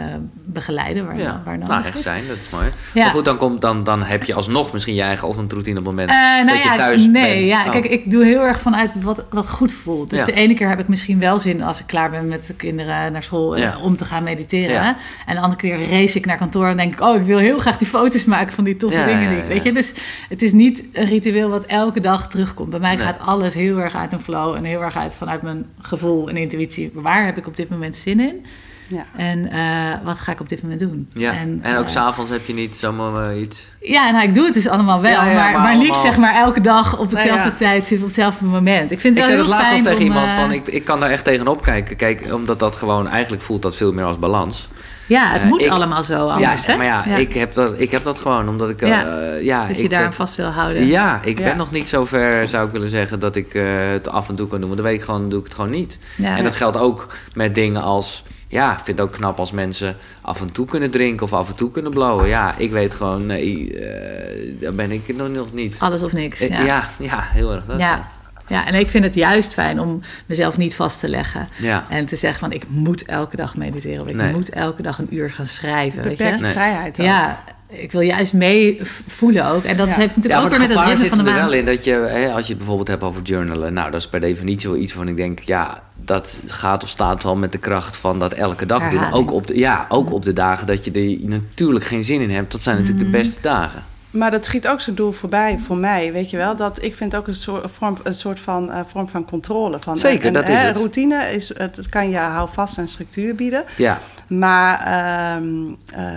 begeleiden 0.46 1.06
waar, 1.06 1.18
ja. 1.18 1.42
waar 1.46 1.58
nodig 1.58 1.74
nou, 1.74 1.86
echt 1.86 2.02
zijn, 2.02 2.24
dat 2.28 2.38
is 2.38 2.50
mooi. 2.50 2.66
Maar 2.94 3.10
goed, 3.10 3.26
dan, 3.26 3.38
komt, 3.38 3.62
dan, 3.62 3.84
dan 3.84 4.04
heb 4.04 4.24
je 4.24 4.34
alsnog 4.34 4.74
misschien 4.74 4.96
je 4.96 5.02
eigen 5.02 5.28
ochtendroutine 5.28 5.80
op 5.80 5.86
het 5.86 5.96
moment 5.96 6.12
nou 6.12 6.48
dat 6.48 6.64
je 6.64 6.74
thuis 6.76 7.06
nee, 7.06 7.36
bent. 7.36 7.48
Ja, 7.48 7.70
kijk, 7.70 7.86
ik 7.86 8.12
doe 8.12 8.26
heel 8.26 8.42
erg 8.42 8.62
vanuit 8.62 8.96
wat, 9.02 9.26
wat 9.30 9.50
goed 9.50 9.74
voelt. 9.74 10.10
Dus 10.10 10.26
de 10.26 10.34
ene 10.34 10.54
keer 10.54 10.70
heb 10.70 10.80
ik 10.80 10.88
misschien 10.88 11.13
wel 11.20 11.40
zin 11.40 11.62
als 11.62 11.80
ik 11.80 11.88
klaar 11.88 12.10
ben 12.10 12.28
met 12.28 12.48
de 12.48 12.54
kinderen 12.54 13.12
naar 13.12 13.24
school 13.24 13.56
eh, 13.56 13.84
om 13.84 13.96
te 13.96 14.06
gaan 14.06 14.24
mediteren. 14.24 14.96
En 15.26 15.36
de 15.36 15.42
andere 15.42 15.62
keer 15.62 15.90
race 15.90 16.18
ik 16.18 16.26
naar 16.26 16.38
kantoor 16.38 16.68
en 16.68 16.78
denk 16.78 16.94
ik, 16.94 17.02
oh, 17.02 17.16
ik 17.16 17.22
wil 17.22 17.38
heel 17.38 17.58
graag 17.58 17.78
die 17.78 17.88
foto's 17.88 18.26
maken 18.26 18.54
van 18.54 18.64
die 18.64 18.76
toffe 18.76 19.04
dingen. 19.06 19.30
Die 19.30 19.38
ik, 19.38 19.48
weet 19.48 19.64
je, 19.64 19.72
dus 19.72 19.94
het 20.30 20.42
is 20.42 20.52
niet 20.52 20.84
een 20.94 21.06
ritueel 21.06 21.50
wat 21.50 21.66
elke 21.66 22.00
dag 22.00 22.28
terugkomt. 22.28 22.70
Bij 22.70 22.80
mij 22.80 22.98
gaat 22.98 23.20
alles 23.20 23.54
heel 23.54 23.78
erg 23.78 23.96
uit 23.96 24.14
een 24.14 24.22
flow 24.22 24.56
en 24.56 24.64
heel 24.64 24.84
erg 24.84 24.98
uit 24.98 25.16
vanuit 25.16 25.42
mijn 25.42 25.66
gevoel 25.80 26.30
en 26.30 26.38
intuïtie. 26.38 26.92
Waar 26.94 27.26
heb 27.26 27.38
ik 27.38 27.48
op 27.48 27.56
dit 27.56 27.70
moment 27.70 27.96
zin 27.96 28.20
in? 28.20 28.46
Ja. 28.94 29.06
En 29.16 29.40
uh, 29.54 30.06
wat 30.06 30.20
ga 30.20 30.32
ik 30.32 30.40
op 30.40 30.50
dit 30.50 30.62
moment 30.62 30.80
doen? 30.80 31.08
Ja. 31.14 31.32
En, 31.32 31.60
en 31.62 31.78
ook 31.78 31.84
uh, 31.84 31.90
s'avonds 31.90 32.32
heb 32.32 32.46
je 32.46 32.54
niet 32.54 32.78
zomaar 32.78 33.38
iets. 33.38 33.68
Ja, 33.80 34.12
nou, 34.12 34.24
ik 34.24 34.34
doe 34.34 34.46
het 34.46 34.54
dus 34.54 34.68
allemaal 34.68 35.02
wel. 35.02 35.12
Ja, 35.12 35.26
ja, 35.26 35.34
maar, 35.34 35.52
maar, 35.52 35.62
maar 35.62 35.78
niet 35.78 35.96
zeg 35.96 36.18
maar 36.18 36.36
elke 36.36 36.62
dag 36.62 37.00
op 37.00 37.12
hetzelfde 37.12 37.54
tijdstip, 37.54 38.00
op 38.00 38.06
hetzelfde 38.06 38.46
moment. 38.46 38.92
Ik 38.92 39.00
vind 39.00 39.16
het 39.16 39.28
ik 39.28 39.36
wel 39.36 39.46
zei 39.46 39.50
dat 39.50 39.60
laatst 39.60 39.72
al 39.72 39.82
tegen 39.82 39.98
om, 39.98 40.04
iemand 40.04 40.32
van, 40.32 40.52
ik, 40.52 40.68
ik 40.68 40.84
kan 40.84 41.00
daar 41.00 41.10
echt 41.10 41.24
tegenop 41.24 41.62
kijken. 41.62 41.96
Kijk, 41.96 42.34
omdat 42.34 42.60
dat 42.60 42.76
gewoon, 42.76 43.08
eigenlijk 43.08 43.44
voelt 43.44 43.62
dat 43.62 43.76
veel 43.76 43.94
meer 43.94 44.06
als 44.06 44.20
balans. 44.20 44.68
Ja, 45.06 45.28
het 45.28 45.44
moet 45.44 45.66
ik, 45.66 45.72
allemaal 45.72 46.04
zo 46.04 46.28
anders, 46.28 46.66
ja, 46.66 46.72
hè? 46.72 46.78
Maar 46.78 46.86
ja, 46.86 47.06
Ik, 47.06 47.34
heb 47.34 47.54
dat, 47.54 47.74
ik 47.80 47.92
heb 47.92 48.04
dat 48.04 48.20
gewoon, 48.20 48.50
omdat 48.50 48.70
ik... 48.70 48.80
Ja, 48.80 49.34
ja 49.42 49.66
dat 49.66 49.78
je 49.78 49.84
ik, 49.84 49.90
daar 49.90 50.04
dat, 50.04 50.16
vast 50.16 50.36
wil 50.36 50.46
houden. 50.46 50.86
Ja, 50.86 51.20
ik 51.24 51.36
ben 51.36 51.58
nog 51.58 51.72
niet 51.72 51.90
zo 51.90 52.06
ver, 52.06 52.48
zou 52.48 52.66
ik 52.66 52.72
willen 52.72 52.90
zeggen, 52.90 53.20
dat 53.20 53.36
ik 53.36 53.54
het 53.94 54.10
af 54.10 54.30
en 54.30 54.36
toe 54.36 54.48
kan 54.48 54.60
doen. 54.60 54.70
Want 54.70 54.82
dan 54.82 54.92
weet 54.92 55.00
ik 55.00 55.06
gewoon, 55.06 55.30
doe 55.30 55.40
ik 55.40 55.46
het 55.46 55.54
gewoon 55.54 55.72
niet. 55.72 55.98
en 56.22 56.44
dat 56.44 56.56
geldt 56.56 56.78
ook 56.78 57.08
met 57.34 57.56
dingen 57.56 57.82
als 57.82 58.24
ja, 58.54 58.72
ik 58.72 58.84
vind 58.84 58.98
het 58.98 59.08
ook 59.08 59.14
knap 59.14 59.40
als 59.40 59.52
mensen 59.52 59.96
af 60.22 60.42
en 60.42 60.52
toe 60.52 60.66
kunnen 60.66 60.92
drinken 60.92 61.26
of 61.26 61.34
af 61.34 61.50
en 61.50 61.56
toe 61.56 61.72
kunnen 61.72 61.92
blowen. 61.92 62.28
Ja, 62.28 62.56
ik 62.58 62.72
weet 62.72 62.94
gewoon, 62.94 63.26
nee, 63.26 63.74
uh, 63.74 64.62
daar 64.62 64.74
ben 64.74 64.92
ik 64.92 65.16
nog, 65.16 65.30
nog 65.30 65.54
niet. 65.54 65.76
Alles 65.80 66.04
of 66.04 66.14
niks. 66.14 66.48
Ja, 66.48 66.62
ja, 66.62 66.90
ja, 67.00 67.20
heel 67.22 67.54
erg. 67.54 67.66
Dat 67.66 67.80
ja. 67.80 68.12
Ja, 68.48 68.68
en 68.68 68.76
ik 68.76 68.90
vind 68.90 69.04
het 69.04 69.16
juist 69.16 69.54
fijn 69.54 69.80
om 69.80 70.02
mezelf 70.26 70.58
niet 70.58 70.76
vast 70.76 71.00
te 71.00 71.08
leggen. 71.10 71.48
Ja. 71.58 71.86
En 71.90 72.06
te 72.06 72.16
zeggen 72.16 72.40
van 72.40 72.52
ik 72.52 72.66
moet 72.68 73.06
elke 73.06 73.36
dag 73.36 73.56
mediteren. 73.56 74.02
Of 74.02 74.08
ik 74.08 74.16
nee. 74.16 74.32
moet 74.32 74.50
elke 74.50 74.82
dag 74.82 75.00
een 75.00 75.08
uur 75.10 75.30
gaan 75.30 75.46
schrijven. 75.46 76.02
Beperkte 76.02 76.24
weet 76.24 76.38
je? 76.38 76.44
Nee. 76.44 76.52
vrijheid 76.52 77.00
ook. 77.00 77.06
Ja, 77.06 77.44
ik 77.68 77.92
wil 77.92 78.02
juist 78.02 78.34
mee 78.34 78.80
voelen 79.08 79.46
ook. 79.46 79.64
En 79.64 79.78
dat 79.78 79.88
ja. 79.88 79.96
heeft 79.96 80.16
natuurlijk 80.16 80.42
ja, 80.42 80.46
ook 80.46 80.50
weer 80.50 80.68
met 80.68 80.78
het 80.78 80.88
ritme 80.88 81.08
van 81.08 81.18
de 81.18 81.24
maand. 81.24 81.38
er 81.38 81.46
wel 81.46 81.54
in 81.54 81.66
dat 81.66 81.84
je, 81.84 81.92
hè, 81.92 82.32
als 82.32 82.44
je 82.44 82.50
het 82.50 82.58
bijvoorbeeld 82.58 82.88
hebt 82.88 83.04
over 83.04 83.22
journalen... 83.22 83.74
nou, 83.74 83.92
dat 83.92 84.00
is 84.00 84.08
per 84.08 84.20
definitie 84.20 84.70
wel 84.70 84.80
iets 84.80 84.94
van 84.94 85.08
ik 85.08 85.16
denk... 85.16 85.40
ja, 85.40 85.84
dat 86.06 86.38
gaat 86.46 86.84
of 86.84 86.90
staat 86.90 87.24
wel 87.24 87.36
met 87.36 87.52
de 87.52 87.58
kracht 87.58 87.98
van 87.98 88.20
dat 88.20 88.34
elke 88.34 88.66
dag 88.66 88.90
doen. 88.90 89.12
Ook 89.12 89.32
op, 89.32 89.48
de, 89.48 89.58
ja, 89.58 89.86
ook 89.90 90.12
op 90.12 90.26
de 90.26 90.34
dagen 90.34 90.68
dat 90.68 90.86
je 90.86 90.92
er 90.92 91.28
natuurlijk 91.28 91.86
geen 91.86 92.04
zin 92.04 92.22
in 92.22 92.30
hebt. 92.30 92.52
Dat 92.52 92.62
zijn 92.62 92.78
natuurlijk 92.78 93.12
de 93.12 93.18
beste 93.18 93.42
dagen. 93.42 93.84
Maar 94.12 94.32
dat 94.32 94.46
schiet 94.46 94.68
ook 94.68 94.82
zijn 94.82 94.96
doel 94.96 95.12
voorbij 95.12 95.60
voor 95.66 95.78
mij, 95.78 96.12
weet 96.12 96.30
je 96.30 96.38
wel. 96.38 96.56
Dat, 96.56 96.84
ik 96.84 96.96
vind 96.96 97.16
ook 97.16 97.28
een 97.28 97.36
soort, 97.36 97.72
vorm, 97.72 97.98
een 98.04 98.16
soort 98.16 98.40
van, 98.40 98.70
uh, 98.70 98.80
vorm 98.88 99.10
van 99.10 99.26
controle. 99.26 99.80
Van, 99.80 99.98
Zeker, 99.98 100.28
en, 100.28 100.34
dat 100.34 100.50
is 100.50 100.62
het. 100.62 100.76
Routine 100.76 101.34
is, 101.34 101.58
het 101.58 101.90
kan 101.90 102.10
je 102.10 102.18
houvast 102.18 102.78
en 102.78 102.88
structuur 102.88 103.36
bieden. 103.36 103.64
Ja. 103.78 104.00
Maar 104.28 105.36
um, 105.38 105.78
uh, 105.98 106.08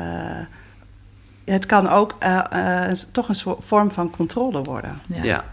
het 1.45 1.67
kan 1.67 1.89
ook 1.89 2.17
uh, 2.23 2.91
toch 3.13 3.29
een 3.29 3.35
soort 3.35 3.65
vorm 3.65 3.91
van 3.91 4.11
controle 4.11 4.63
worden. 4.63 5.01
Ja. 5.07 5.23
ja. 5.23 5.45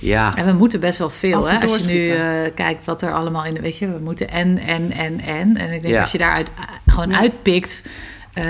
Ja. 0.00 0.34
En 0.34 0.46
we 0.46 0.52
moeten 0.52 0.80
best 0.80 0.98
wel 0.98 1.10
veel. 1.10 1.36
Als, 1.36 1.50
hè? 1.50 1.60
als 1.60 1.84
je 1.84 1.90
nu 1.90 2.04
uh, 2.04 2.54
kijkt 2.54 2.84
wat 2.84 3.02
er 3.02 3.12
allemaal 3.12 3.44
in 3.44 3.54
de. 3.54 3.60
Weet 3.60 3.78
je, 3.78 3.92
we 3.92 3.98
moeten 3.98 4.30
en, 4.30 4.58
en, 4.58 4.92
en, 4.92 5.20
en. 5.20 5.56
En 5.56 5.72
ik 5.72 5.80
denk 5.80 5.94
ja. 5.94 6.00
als 6.00 6.12
je 6.12 6.18
daaruit 6.18 6.50
gewoon 6.86 7.10
ja. 7.10 7.18
uitpikt. 7.18 7.82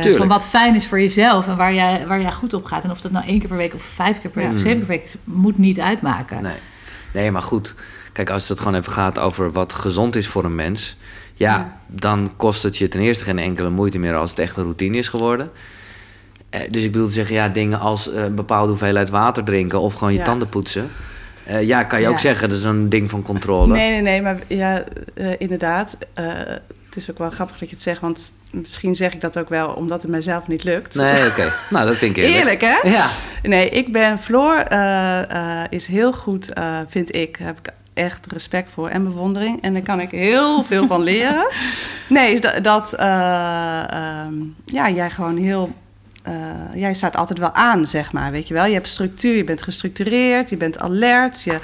Uh, 0.05 0.17
van 0.17 0.29
wat 0.29 0.47
fijn 0.47 0.75
is 0.75 0.87
voor 0.87 1.01
jezelf 1.01 1.49
en 1.49 1.57
waar 1.57 1.75
jij, 1.75 2.07
waar 2.07 2.21
jij 2.21 2.33
goed 2.33 2.53
op 2.53 2.65
gaat. 2.65 2.85
En 2.85 2.91
of 2.91 3.01
dat 3.01 3.13
nou 3.13 3.27
één 3.27 3.39
keer 3.39 3.49
per 3.49 3.57
week 3.57 3.75
of 3.75 3.83
vijf 3.83 4.21
keer 4.21 4.31
per 4.31 4.41
week 4.43 4.51
mm. 4.51 4.57
of 4.57 4.61
zeven 4.63 4.77
keer 4.77 4.87
per 4.87 4.97
week 4.97 5.05
is, 5.05 5.17
moet 5.25 5.59
niet 5.59 5.81
uitmaken. 5.81 6.43
Nee. 6.43 6.53
nee, 7.13 7.31
maar 7.31 7.43
goed. 7.43 7.75
Kijk, 8.13 8.31
als 8.31 8.49
het 8.49 8.59
gewoon 8.59 8.75
even 8.75 8.93
gaat 8.93 9.19
over 9.19 9.53
wat 9.53 9.73
gezond 9.73 10.17
is 10.17 10.27
voor 10.27 10.45
een 10.45 10.55
mens. 10.55 10.97
Ja, 11.35 11.57
ja, 11.57 11.77
dan 11.87 12.33
kost 12.37 12.63
het 12.63 12.77
je 12.77 12.89
ten 12.89 13.01
eerste 13.01 13.25
geen 13.25 13.39
enkele 13.39 13.71
moeite 13.71 13.99
meer 13.99 14.17
als 14.17 14.31
het 14.31 14.39
echt 14.39 14.57
een 14.57 14.63
routine 14.63 14.97
is 14.97 15.09
geworden. 15.09 15.51
Uh, 16.51 16.61
dus 16.71 16.85
ik 16.85 16.93
bedoel 16.93 17.07
te 17.07 17.13
zeggen, 17.13 17.35
ja, 17.35 17.49
dingen 17.49 17.79
als 17.79 18.09
uh, 18.09 18.23
een 18.23 18.35
bepaalde 18.35 18.69
hoeveelheid 18.69 19.11
water 19.11 19.45
drinken 19.45 19.81
of 19.81 19.95
gewoon 19.95 20.13
je 20.13 20.19
ja. 20.19 20.25
tanden 20.25 20.49
poetsen. 20.49 20.91
Uh, 21.49 21.62
ja, 21.62 21.85
kan 21.85 21.99
je 21.99 22.05
ja. 22.05 22.11
ook 22.11 22.19
zeggen, 22.19 22.49
dat 22.49 22.59
is 22.59 22.65
een 22.65 22.89
ding 22.89 23.11
van 23.11 23.23
controle. 23.23 23.73
Nee, 23.73 23.91
nee, 23.91 24.01
nee, 24.01 24.23
maar 24.23 24.39
ja, 24.47 24.85
uh, 25.15 25.33
inderdaad. 25.39 25.97
Uh, 26.19 26.27
het 26.87 26.99
is 26.99 27.11
ook 27.11 27.19
wel 27.19 27.31
grappig 27.31 27.59
dat 27.59 27.69
je 27.69 27.75
het 27.75 27.85
zegt, 27.85 28.01
want 28.01 28.35
misschien 28.51 28.95
zeg 28.95 29.12
ik 29.12 29.21
dat 29.21 29.39
ook 29.39 29.49
wel 29.49 29.69
omdat 29.69 30.03
het 30.03 30.11
mijzelf 30.11 30.49
niet 30.49 30.65
lukt. 30.65 30.95
Nee, 30.95 31.17
oké. 31.17 31.27
Okay. 31.27 31.49
nou, 31.71 31.87
dat 31.87 31.97
vind 31.97 32.17
ik 32.17 32.23
eerlijk. 32.23 32.39
Eerlijk, 32.39 32.61
hè? 32.61 32.89
Ja. 32.89 33.07
Nee, 33.43 33.69
ik 33.69 33.93
ben... 33.93 34.19
Floor 34.19 34.65
is 35.69 35.87
heel 35.87 36.12
goed, 36.12 36.53
vind 36.89 37.15
ik. 37.15 37.37
Heb 37.37 37.59
ik 37.59 37.73
echt 37.95 38.33
respect 38.33 38.71
voor 38.71 38.89
en 38.89 39.05
bewondering. 39.05 39.62
En 39.62 39.73
daar 39.73 39.83
kan 39.83 40.01
ik 40.01 40.11
heel 40.11 40.65
veel 40.65 40.87
van 40.87 41.03
leren. 41.03 41.49
Nee, 42.09 42.41
dat... 42.41 42.65
dat 42.65 42.93
um, 42.93 44.57
ja, 44.65 44.91
jij 44.91 45.11
gewoon 45.11 45.37
heel 45.37 45.73
uh, 46.29 46.35
jij 46.75 46.95
staat 46.95 47.17
altijd 47.17 47.39
wel 47.39 47.53
aan, 47.53 47.87
zeg 47.87 48.13
maar. 48.13 48.31
Weet 48.31 48.49
je 48.49 48.55
wel, 48.55 48.65
je 48.65 48.75
hebt 48.75 48.89
structuur, 48.89 49.37
je 49.37 49.45
bent 49.45 49.63
gestructureerd, 49.63 50.51
je 50.51 50.57
bent 50.57 50.79
alert. 50.79 51.43
Je, 51.43 51.59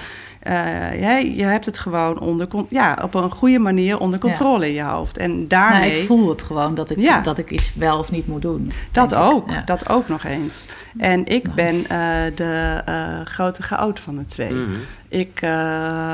uh, 0.49 1.21
je, 1.21 1.37
je 1.37 1.45
hebt 1.45 1.67
het 1.67 1.79
gewoon 1.79 2.21
onder, 2.21 2.49
ja, 2.69 2.99
op 3.03 3.15
een 3.15 3.31
goede 3.31 3.59
manier 3.59 3.99
onder 3.99 4.19
controle 4.19 4.65
ja. 4.65 4.67
in 4.67 4.75
je 4.75 4.83
hoofd. 4.83 5.17
En 5.17 5.49
daarmee. 5.49 5.91
Nou, 5.91 6.01
ik 6.01 6.07
voel 6.07 6.29
het 6.29 6.43
gewoon 6.43 6.75
dat 6.75 6.91
ik, 6.91 6.99
ja. 6.99 7.21
dat 7.21 7.39
ik 7.39 7.51
iets 7.51 7.75
wel 7.75 7.99
of 7.99 8.11
niet 8.11 8.27
moet 8.27 8.43
doen. 8.43 8.73
Dat 8.93 9.15
ook, 9.15 9.51
ja. 9.51 9.63
dat 9.67 9.89
ook 9.89 10.09
nog 10.09 10.25
eens. 10.25 10.65
En 10.97 11.27
ik 11.27 11.55
ben 11.55 11.75
uh, 11.75 11.89
de 12.35 12.83
grote 13.25 13.63
chaot 13.63 14.01
van 14.01 14.17
de 14.17 14.25
twee. 14.25 14.53
Mm 14.53 14.65
-hmm. 14.65 14.81
Ik, 15.09 15.41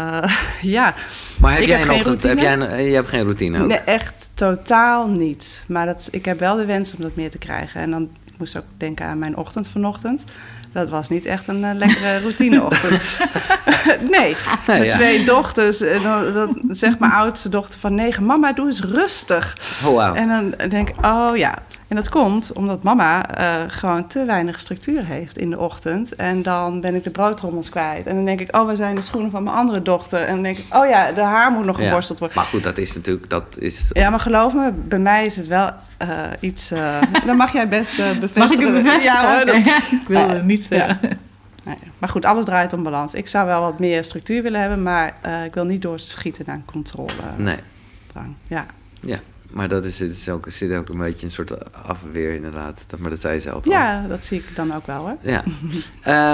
ja. 0.77 0.95
Maar 1.41 1.55
heb 1.55 1.63
jij 1.63 1.79
heb 1.79 1.89
een 1.89 1.95
ochtend, 1.95 2.23
heb 2.23 2.39
jij 2.39 2.53
een, 2.53 2.85
je 2.85 2.95
hebt 2.95 3.09
geen 3.09 3.23
routine? 3.23 3.63
Ook? 3.63 3.69
Nee, 3.69 3.79
echt 3.79 4.31
totaal 4.35 5.07
niet. 5.07 5.65
Maar 5.69 5.87
dat, 5.87 6.09
ik 6.11 6.25
heb 6.25 6.39
wel 6.39 6.57
de 6.57 6.67
wens 6.67 6.95
om 6.95 7.03
dat 7.03 7.17
meer 7.17 7.31
te 7.31 7.39
krijgen. 7.39 7.81
En 7.81 7.91
dan 7.91 8.03
ik 8.03 8.22
moest 8.43 8.57
ook 8.57 8.65
denken 8.77 9.07
aan 9.07 9.19
mijn 9.19 9.37
ochtend 9.37 9.69
vanochtend. 9.69 10.25
Dat 10.73 10.89
was 10.89 11.09
niet 11.09 11.27
echt 11.27 11.49
een 11.49 11.63
uh, 11.63 11.71
lekkere 11.75 12.19
routineochtend. 12.27 13.19
nee, 14.17 14.37
nee 14.67 14.85
ja. 14.85 14.93
twee 14.93 15.25
dochters. 15.25 15.81
En 15.81 16.03
dan, 16.03 16.33
dan 16.33 16.65
zegt 16.69 16.99
mijn 16.99 17.13
oudste 17.13 17.49
dochter 17.49 17.81
van 17.81 17.95
negen... 17.95 18.27
Mama, 18.27 18.53
doe 18.53 18.67
eens 18.67 18.83
rustig. 18.83 19.57
Oh, 19.85 19.91
wow. 19.91 20.17
En 20.17 20.29
dan 20.29 20.69
denk 20.69 20.89
ik, 20.89 21.05
oh 21.05 21.37
ja. 21.37 21.59
En 21.89 21.99
dat 21.99 22.09
komt 22.09 22.53
omdat 22.53 22.83
mama 22.83 23.41
uh, 23.41 23.63
gewoon 23.67 24.07
te 24.07 24.25
weinig 24.25 24.59
structuur 24.59 25.05
heeft 25.05 25.39
in 25.39 25.51
de 25.51 25.59
ochtend. 25.59 26.17
En 26.17 26.43
dan 26.43 26.81
ben 26.81 26.95
ik 26.95 27.05
de 27.05 27.11
broodtrommels 27.11 27.69
kwijt. 27.69 28.07
En 28.07 28.15
dan 28.15 28.25
denk 28.25 28.41
ik, 28.41 28.57
oh, 28.57 28.67
waar 28.67 28.77
zijn 28.77 28.95
de 28.95 29.03
schoenen 29.03 29.31
van 29.31 29.43
mijn 29.43 29.57
andere 29.57 29.83
dochter? 29.83 30.21
En 30.21 30.35
dan 30.35 30.43
denk 30.43 30.59
ik, 30.59 30.67
oh 30.75 30.89
ja, 30.89 31.13
de 31.13 31.21
haar 31.21 31.51
moet 31.51 31.65
nog 31.65 31.77
geborsteld 31.77 32.19
worden. 32.19 32.37
Maar 32.37 32.47
goed, 32.47 32.63
dat 32.63 32.79
is 32.79 32.95
natuurlijk... 32.95 33.31
Dat 33.31 33.57
is... 33.59 33.91
Ja, 33.93 34.11
maar 34.11 34.21
geloof 34.21 34.55
me, 34.55 34.73
bij 34.73 34.99
mij 34.99 35.27
is 35.27 35.37
het 35.37 35.47
wel 35.47 35.71
uh, 36.03 36.23
iets... 36.41 36.73
Uh, 36.73 37.03
dan 37.27 37.37
mag 37.37 37.53
jij 37.53 37.69
best 37.69 37.97
bevestigen. 37.97 38.39
Mag 38.39 38.53
ik 38.53 38.59
het 38.59 38.73
bevestigen? 38.73 39.23
Ja, 39.23 39.37
hoor, 39.37 39.47
dat... 39.47 39.57
ik 40.01 40.09
wil 40.09 40.29
het 40.29 40.45
niet 40.45 40.65
zeggen. 40.65 40.99
Nee. 41.65 41.77
Maar 41.99 42.09
goed, 42.09 42.25
alles 42.25 42.45
draait 42.45 42.73
om 42.73 42.83
balans. 42.83 43.15
Ik 43.15 43.29
zou 43.29 43.47
wel 43.47 43.61
wat 43.61 43.79
meer 43.79 44.05
structuur 44.05 44.43
willen 44.43 44.61
hebben, 44.61 44.83
maar 44.83 45.15
uh, 45.27 45.45
ik 45.45 45.55
wil 45.55 45.65
niet 45.65 45.83
doorschieten 45.83 46.45
naar 46.47 46.63
controle. 46.65 47.13
Nee. 47.37 47.57
Drang. 48.07 48.35
Ja. 48.47 48.67
Ja, 49.01 49.19
maar 49.51 49.69
dat 49.69 49.85
is, 49.85 49.99
het 49.99 50.17
is 50.17 50.29
ook, 50.29 50.47
zit 50.49 50.73
ook 50.73 50.89
een 50.89 50.99
beetje 50.99 51.27
een 51.27 51.33
soort 51.33 51.73
afweer 51.75 52.35
inderdaad. 52.35 52.81
Dat, 52.87 53.01
maar 53.01 53.11
dat 53.11 53.21
zei 53.21 53.35
je 53.35 53.41
zelf 53.41 53.65
Ja, 53.65 54.07
dat 54.09 54.25
zie 54.25 54.39
ik 54.39 54.57
dan 54.57 54.75
ook 54.75 54.87
wel 54.87 54.99
hoor. 54.99 55.17
Ja. 55.21 55.45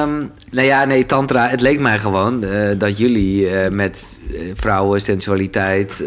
um, 0.02 0.30
nou 0.50 0.66
ja, 0.66 0.84
nee, 0.84 1.06
tantra, 1.06 1.48
het 1.48 1.60
leek 1.60 1.80
mij 1.80 1.98
gewoon 1.98 2.44
uh, 2.44 2.78
dat 2.78 2.98
jullie 2.98 3.50
uh, 3.50 3.68
met 3.68 4.06
vrouwen, 4.54 5.00
sensualiteit, 5.00 6.04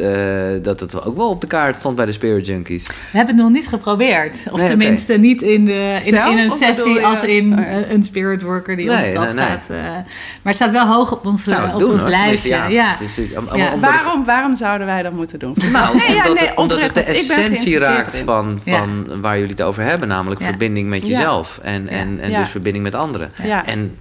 dat 0.62 0.80
het 0.80 1.06
ook 1.06 1.18
wel 1.18 1.30
op 1.30 1.42
de 1.42 1.48
kaart 1.48 1.78
stond 1.78 1.96
bij 1.96 2.06
de 2.06 2.12
Spirit 2.12 2.46
Junkies. 2.46 2.88
We 2.88 2.94
hebben 3.18 3.36
het 3.36 3.44
nog 3.44 3.54
niet 3.54 3.68
geprobeerd. 3.68 4.38
Of 4.52 4.60
nee, 4.60 4.70
tenminste 4.70 5.12
okay. 5.12 5.26
niet 5.26 5.42
in, 5.42 5.66
de, 5.66 6.00
in, 6.04 6.14
in 6.14 6.38
een 6.38 6.50
sessie 6.50 7.06
als 7.06 7.24
in 7.24 7.60
oh, 7.60 7.90
een 7.90 8.04
spirit 8.04 8.42
worker 8.42 8.76
die 8.76 8.86
nee, 8.86 9.08
ons 9.08 9.26
dat 9.26 9.36
nee, 9.36 9.46
gaat. 9.46 9.70
maar 9.70 10.04
het 10.44 10.56
staat 10.56 10.72
wel 10.72 10.88
hoog 10.88 11.12
op 11.12 11.26
ons, 11.26 11.48
op 11.74 11.80
doen, 11.80 11.92
ons 11.92 12.04
lijstje. 12.04 12.50
Ja, 12.50 12.68
ja. 12.68 13.00
Is, 13.00 13.20
ja. 13.56 13.80
Waarom, 13.80 14.26
waarom 14.26 14.56
zouden 14.56 14.88
wij 14.88 15.02
dat 15.02 15.14
moeten 15.14 15.40
doen? 15.40 15.56
Nou, 15.72 15.94
omdat, 16.28 16.56
omdat 16.56 16.82
het 16.82 16.94
de 16.94 17.04
essentie 17.04 17.78
raakt 17.78 18.18
van, 18.18 18.62
van 18.66 19.22
waar 19.22 19.36
jullie 19.36 19.52
het 19.52 19.62
over 19.62 19.84
hebben, 19.84 20.08
namelijk 20.08 20.42
verbinding 20.42 20.90
met 20.90 21.08
jezelf. 21.08 21.60
En, 21.64 21.88
en, 21.88 22.20
en 22.22 22.34
dus 22.34 22.50
verbinding 22.50 22.84
met 22.84 22.96
anderen. 22.96 23.32
En 23.66 23.98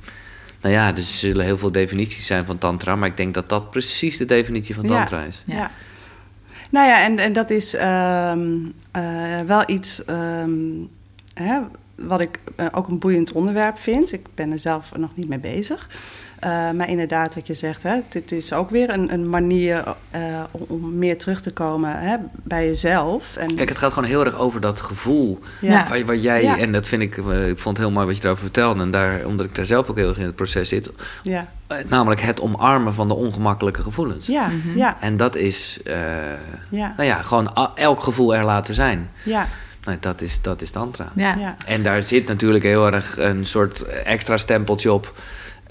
nou 0.60 0.74
ja, 0.74 0.92
dus 0.92 1.10
er 1.10 1.18
zullen 1.18 1.44
heel 1.44 1.58
veel 1.58 1.72
definities 1.72 2.26
zijn 2.26 2.44
van 2.44 2.58
tantra, 2.58 2.96
maar 2.96 3.08
ik 3.08 3.16
denk 3.16 3.34
dat 3.34 3.48
dat 3.48 3.70
precies 3.70 4.16
de 4.16 4.24
definitie 4.24 4.74
van 4.74 4.86
tantra 4.86 5.22
is. 5.22 5.42
Ja. 5.46 5.70
Nou 6.70 6.88
ja, 6.88 7.04
en, 7.04 7.18
en 7.18 7.32
dat 7.32 7.50
is 7.50 7.74
um, 7.74 8.72
uh, 8.96 9.40
wel 9.40 9.62
iets 9.66 10.02
um, 10.08 10.88
hè, 11.34 11.60
wat 11.94 12.20
ik 12.20 12.38
uh, 12.56 12.66
ook 12.72 12.88
een 12.88 12.98
boeiend 12.98 13.32
onderwerp 13.32 13.78
vind. 13.78 14.12
Ik 14.12 14.26
ben 14.34 14.52
er 14.52 14.58
zelf 14.58 14.96
nog 14.96 15.10
niet 15.14 15.28
mee 15.28 15.38
bezig. 15.38 15.88
Uh, 16.44 16.70
maar 16.70 16.88
inderdaad, 16.88 17.34
wat 17.34 17.46
je 17.46 17.54
zegt, 17.54 17.82
hè, 17.82 18.00
dit 18.08 18.32
is 18.32 18.52
ook 18.52 18.70
weer 18.70 18.90
een, 18.90 19.12
een 19.12 19.28
manier 19.28 19.84
uh, 20.16 20.20
om, 20.50 20.64
om, 20.68 20.98
meer 20.98 21.18
terug 21.18 21.40
te 21.40 21.52
komen 21.52 21.98
hè, 21.98 22.16
bij 22.32 22.66
jezelf. 22.66 23.36
En... 23.36 23.54
Kijk, 23.54 23.68
het 23.68 23.78
gaat 23.78 23.92
gewoon 23.92 24.08
heel 24.08 24.24
erg 24.24 24.38
over 24.38 24.60
dat 24.60 24.80
gevoel. 24.80 25.38
Ja. 25.60 25.88
Waar, 25.88 26.04
waar 26.04 26.16
jij, 26.16 26.42
ja. 26.42 26.58
en 26.58 26.72
dat 26.72 26.88
vind 26.88 27.02
ik, 27.02 27.16
uh, 27.16 27.48
ik 27.48 27.58
vond 27.58 27.76
het 27.76 27.86
heel 27.86 27.94
mooi 27.94 28.06
wat 28.06 28.16
je 28.16 28.24
erover 28.24 28.42
vertelde. 28.42 28.82
En 28.82 28.90
daar, 28.90 29.24
omdat 29.24 29.46
ik 29.46 29.54
daar 29.54 29.66
zelf 29.66 29.90
ook 29.90 29.96
heel 29.96 30.08
erg 30.08 30.18
in 30.18 30.24
het 30.24 30.34
proces 30.34 30.68
zit. 30.68 30.92
Ja. 31.22 31.46
namelijk 31.88 32.20
het 32.20 32.40
omarmen 32.40 32.94
van 32.94 33.08
de 33.08 33.14
ongemakkelijke 33.14 33.82
gevoelens. 33.82 34.26
Ja, 34.26 34.46
mm 34.46 34.60
-hmm. 34.60 34.76
ja. 34.76 34.96
En 35.00 35.16
dat 35.16 35.36
is, 35.36 35.78
ja. 36.68 36.94
nou 36.96 37.08
ja, 37.08 37.22
gewoon 37.22 37.52
elk 37.74 38.02
gevoel 38.02 38.34
er 38.34 38.44
laten 38.44 38.74
zijn. 38.74 39.10
Ja. 39.22 39.48
Nou, 39.84 39.96
dat 40.00 40.20
is, 40.20 40.42
dat 40.42 40.62
is 40.62 40.70
tantra. 40.70 41.12
Ja. 41.16 41.56
En 41.66 41.82
daar 41.82 42.02
zit 42.02 42.26
natuurlijk 42.26 42.64
heel 42.64 42.92
erg 42.92 43.18
een 43.18 43.44
soort 43.44 43.82
extra 44.04 44.36
stempeltje 44.36 44.92
op 44.92 45.14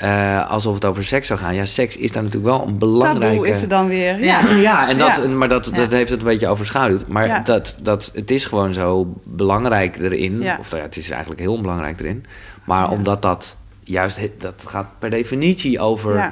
uh, 0.04 0.50
alsof 0.50 0.74
het 0.74 0.86
over 0.86 1.06
seks 1.06 1.28
zou 1.28 1.40
gaan. 1.40 1.56
Ja, 1.56 1.66
seks 1.66 1.98
is 1.98 2.12
daar 2.12 2.24
natuurlijk 2.24 2.52
wel 2.52 2.68
een 2.68 2.78
belangrijke... 2.78 3.36
Taboe 3.36 3.48
is 3.48 3.62
er 3.62 3.68
dan 3.68 3.88
weer. 3.88 4.24
Ja, 4.24 4.50
ja, 4.56 4.90
en 4.90 4.98
dat, 4.98 5.16
ja. 5.16 5.28
maar 5.28 5.48
dat, 5.48 5.72
dat 5.74 5.92
heeft 5.92 6.10
het 6.10 6.20
een 6.20 6.28
beetje 6.28 6.48
overschaduwd. 6.48 7.08
Maar 7.08 7.28
ja. 7.28 7.40
dat, 7.40 7.78
dat, 7.82 8.12
het 8.14 8.32
is 8.32 8.46
gewoon 8.46 8.74
zo 8.74 9.14
belangrijk 9.24 9.98
erin. 9.98 10.52
Of 10.60 10.72
ja, 10.72 10.78
het 10.78 10.98
is 10.98 11.10
eigenlijk 11.10 11.42
heel 11.42 11.62
belangrijk 11.62 12.00
erin. 12.00 12.26
Maar 12.64 12.90
omdat 12.90 13.22
dat 13.22 13.56
juist... 13.84 14.20
Dat 14.38 14.64
gaat 14.66 14.88
per 15.00 15.10
definitie 15.10 15.80
over... 15.80 16.32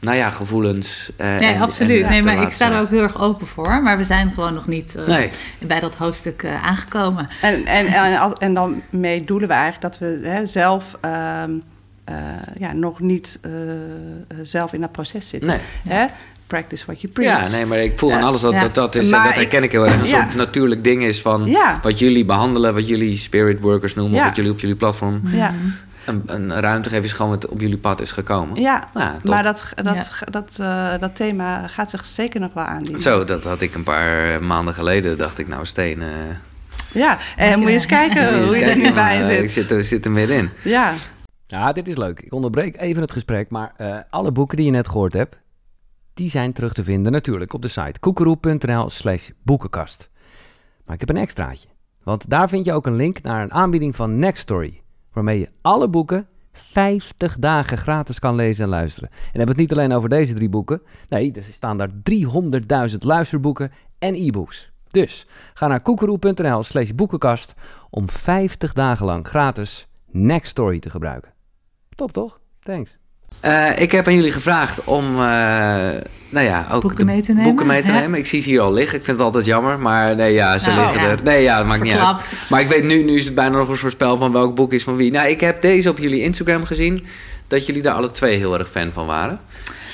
Nou 0.00 0.16
ja, 0.16 0.30
gevoelens. 0.30 1.10
Uh, 1.20 1.38
nee, 1.38 1.52
en, 1.52 1.60
absoluut. 1.60 2.02
En, 2.02 2.10
nee, 2.10 2.22
maar 2.22 2.42
ik 2.42 2.50
sta 2.50 2.72
er 2.72 2.80
ook 2.80 2.90
heel 2.90 3.02
erg 3.02 3.20
open 3.20 3.46
voor. 3.46 3.82
Maar 3.82 3.96
we 3.96 4.04
zijn 4.04 4.32
gewoon 4.32 4.54
nog 4.54 4.66
niet 4.66 4.94
uh, 4.98 5.06
nee. 5.06 5.30
bij 5.58 5.80
dat 5.80 5.94
hoofdstuk 5.94 6.42
uh, 6.42 6.64
aangekomen. 6.64 7.28
En, 7.42 7.66
en, 7.66 7.86
en, 7.86 8.32
en, 8.32 8.54
dan 8.54 8.82
mee 8.90 9.24
doelen 9.24 9.48
we 9.48 9.54
eigenlijk 9.54 9.82
dat 9.82 9.98
we 9.98 10.28
hè, 10.28 10.46
zelf... 10.46 10.96
Uh, 11.04 11.42
uh, 12.10 12.16
ja, 12.58 12.72
nog 12.72 13.00
niet 13.00 13.38
uh, 13.46 13.52
zelf 14.42 14.72
in 14.72 14.80
dat 14.80 14.92
proces 14.92 15.28
zitten. 15.28 15.48
Nee. 15.48 15.58
Hè? 15.88 16.06
Practice 16.46 16.84
what 16.86 17.00
you 17.00 17.12
preach. 17.12 17.50
Ja, 17.50 17.56
nee, 17.56 17.66
maar 17.66 17.78
ik 17.78 17.98
voel 17.98 18.12
aan 18.12 18.22
alles 18.22 18.40
dat, 18.40 18.52
ja. 18.52 18.60
dat 18.60 18.74
dat 18.74 18.94
is. 18.94 19.10
Maar 19.10 19.20
en 19.20 19.26
dat 19.26 19.34
herken 19.34 19.62
ik 19.62 19.72
heel 19.72 19.86
erg. 19.86 20.00
Een 20.00 20.06
ja. 20.06 20.22
soort 20.22 20.34
natuurlijk 20.34 20.84
ding 20.84 21.02
is 21.02 21.20
van 21.20 21.46
ja. 21.46 21.78
wat 21.82 21.98
jullie 21.98 22.24
behandelen, 22.24 22.74
wat 22.74 22.88
jullie 22.88 23.16
spirit 23.16 23.60
workers 23.60 23.94
noemen, 23.94 24.18
of 24.18 24.24
wat 24.24 24.36
jullie 24.36 24.50
op 24.50 24.60
jullie 24.60 24.76
platform. 24.76 25.22
Ja. 25.24 25.54
Een, 26.04 26.22
een 26.26 26.60
ruimte 26.60 26.88
geven 26.88 27.04
is 27.04 27.12
gewoon 27.12 27.30
wat 27.30 27.48
op 27.48 27.60
jullie 27.60 27.76
pad 27.78 28.00
is 28.00 28.10
gekomen. 28.10 28.60
Ja, 28.60 28.88
nou, 28.94 29.10
maar 29.22 29.42
dat, 29.42 29.64
dat, 29.82 30.10
dat, 30.30 30.58
uh, 30.60 30.92
dat 31.00 31.16
thema 31.16 31.68
gaat 31.68 31.90
zich 31.90 32.04
zeker 32.04 32.40
nog 32.40 32.52
wel 32.52 32.64
aandienen. 32.64 33.00
Zo, 33.00 33.24
dat 33.24 33.44
had 33.44 33.60
ik 33.60 33.74
een 33.74 33.82
paar 33.82 34.42
maanden 34.42 34.74
geleden, 34.74 35.18
dacht 35.18 35.38
ik, 35.38 35.48
nou, 35.48 35.66
Steen. 35.66 36.02
ja, 36.92 37.18
en 37.36 37.58
moet 37.58 37.68
je 37.68 37.74
eens 37.74 37.86
kijken 37.86 38.44
hoe 38.44 38.56
je 38.56 38.64
er 38.64 38.76
nu 38.76 38.92
bij 38.92 39.22
zit. 39.22 39.40
Ik 39.40 39.48
zit, 39.48 39.86
zit 39.86 40.04
er 40.04 40.10
middenin. 40.10 40.50
Ja. 40.62 40.92
Ja, 41.46 41.72
dit 41.72 41.88
is 41.88 41.96
leuk. 41.96 42.20
Ik 42.20 42.32
onderbreek 42.32 42.76
even 42.76 43.02
het 43.02 43.12
gesprek, 43.12 43.50
maar 43.50 43.74
uh, 43.78 43.98
alle 44.10 44.32
boeken 44.32 44.56
die 44.56 44.66
je 44.66 44.72
net 44.72 44.88
gehoord 44.88 45.12
hebt, 45.12 45.36
die 46.14 46.30
zijn 46.30 46.52
terug 46.52 46.72
te 46.72 46.82
vinden 46.82 47.12
natuurlijk 47.12 47.52
op 47.52 47.62
de 47.62 47.68
site 47.68 48.00
koekeroe.nl 48.00 48.90
slash 48.90 49.30
boekenkast. 49.42 50.10
Maar 50.84 50.94
ik 50.94 51.00
heb 51.00 51.08
een 51.08 51.22
extraatje, 51.22 51.68
want 52.02 52.30
daar 52.30 52.48
vind 52.48 52.64
je 52.64 52.72
ook 52.72 52.86
een 52.86 52.96
link 52.96 53.22
naar 53.22 53.42
een 53.42 53.52
aanbieding 53.52 53.96
van 53.96 54.18
Nextory, 54.18 54.82
waarmee 55.12 55.38
je 55.38 55.50
alle 55.60 55.88
boeken 55.88 56.28
50 56.52 57.38
dagen 57.38 57.78
gratis 57.78 58.18
kan 58.18 58.34
lezen 58.34 58.64
en 58.64 58.70
luisteren. 58.70 59.10
En 59.10 59.18
hebben 59.38 59.48
het 59.48 59.56
niet 59.56 59.72
alleen 59.72 59.92
over 59.92 60.08
deze 60.08 60.34
drie 60.34 60.48
boeken, 60.48 60.82
nee, 61.08 61.32
er 61.32 61.44
staan 61.50 61.78
daar 61.78 61.90
300.000 62.90 62.98
luisterboeken 62.98 63.72
en 63.98 64.14
e-books. 64.14 64.72
Dus 64.90 65.26
ga 65.54 65.66
naar 65.66 65.82
koekeroe.nl 65.82 66.62
slash 66.62 66.90
boekenkast 66.90 67.54
om 67.90 68.10
50 68.10 68.72
dagen 68.72 69.06
lang 69.06 69.28
gratis 69.28 69.88
Nextory 70.10 70.78
te 70.78 70.90
gebruiken. 70.90 71.33
Top 71.94 72.12
toch? 72.12 72.38
Thanks. 72.62 72.96
Uh, 73.44 73.80
ik 73.80 73.92
heb 73.92 74.06
aan 74.06 74.14
jullie 74.14 74.30
gevraagd 74.30 74.84
om 74.84 75.04
uh, 75.10 75.16
nou 76.28 76.46
ja, 76.46 76.66
ook 76.72 76.82
boeken 76.82 77.06
mee 77.06 77.22
te 77.22 77.32
nemen. 77.32 77.44
Boeken 77.44 77.66
mee 77.66 77.82
te 77.82 77.90
nemen. 77.90 78.18
Ik 78.18 78.26
zie 78.26 78.40
ze 78.40 78.48
hier 78.48 78.60
al 78.60 78.72
liggen. 78.72 78.98
Ik 78.98 79.04
vind 79.04 79.16
het 79.16 79.26
altijd 79.26 79.44
jammer. 79.44 79.78
Maar 79.78 80.16
nee, 80.16 80.32
ja, 80.32 80.58
ze 80.58 80.70
nou, 80.70 80.80
liggen 80.80 81.00
ja. 81.00 81.08
er. 81.08 81.22
Nee, 81.22 81.42
ja, 81.42 81.56
dat 81.58 81.66
maakt 81.66 81.88
Verklapt. 81.88 82.22
niet 82.22 82.38
uit. 82.40 82.50
Maar 82.50 82.60
ik 82.60 82.68
weet 82.68 82.84
nu, 82.84 83.02
nu 83.04 83.16
is 83.16 83.24
het 83.24 83.34
bijna 83.34 83.56
nog 83.56 83.68
een 83.68 83.76
soort 83.76 83.92
spel 83.92 84.18
van 84.18 84.32
welk 84.32 84.54
boek 84.54 84.72
is 84.72 84.84
van 84.84 84.96
wie. 84.96 85.12
Nou, 85.12 85.28
ik 85.28 85.40
heb 85.40 85.62
deze 85.62 85.90
op 85.90 85.98
jullie 85.98 86.22
Instagram 86.22 86.64
gezien. 86.64 87.06
Dat 87.46 87.66
jullie 87.66 87.82
daar 87.82 87.94
alle 87.94 88.10
twee 88.10 88.36
heel 88.36 88.58
erg 88.58 88.70
fan 88.70 88.92
van 88.92 89.06
waren. 89.06 89.38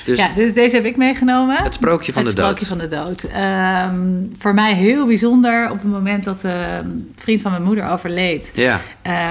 Dus 0.05 0.17
ja, 0.17 0.29
dus 0.35 0.53
deze 0.53 0.75
heb 0.75 0.85
ik 0.85 0.97
meegenomen. 0.97 1.63
Het 1.63 1.73
sprookje 1.73 2.13
van 2.13 2.25
het 2.25 2.35
de 2.35 2.41
dood. 2.41 2.59
Het 2.59 2.63
sprookje 2.63 2.87
van 2.89 2.89
de 2.89 3.05
dood. 3.05 3.23
Um, 3.93 4.33
voor 4.37 4.53
mij 4.53 4.73
heel 4.73 5.05
bijzonder. 5.05 5.69
Op 5.69 5.81
het 5.81 5.91
moment 5.91 6.23
dat 6.23 6.43
een 6.43 7.13
vriend 7.15 7.41
van 7.41 7.51
mijn 7.51 7.63
moeder 7.63 7.89
overleed... 7.89 8.51
Ja. 8.55 8.81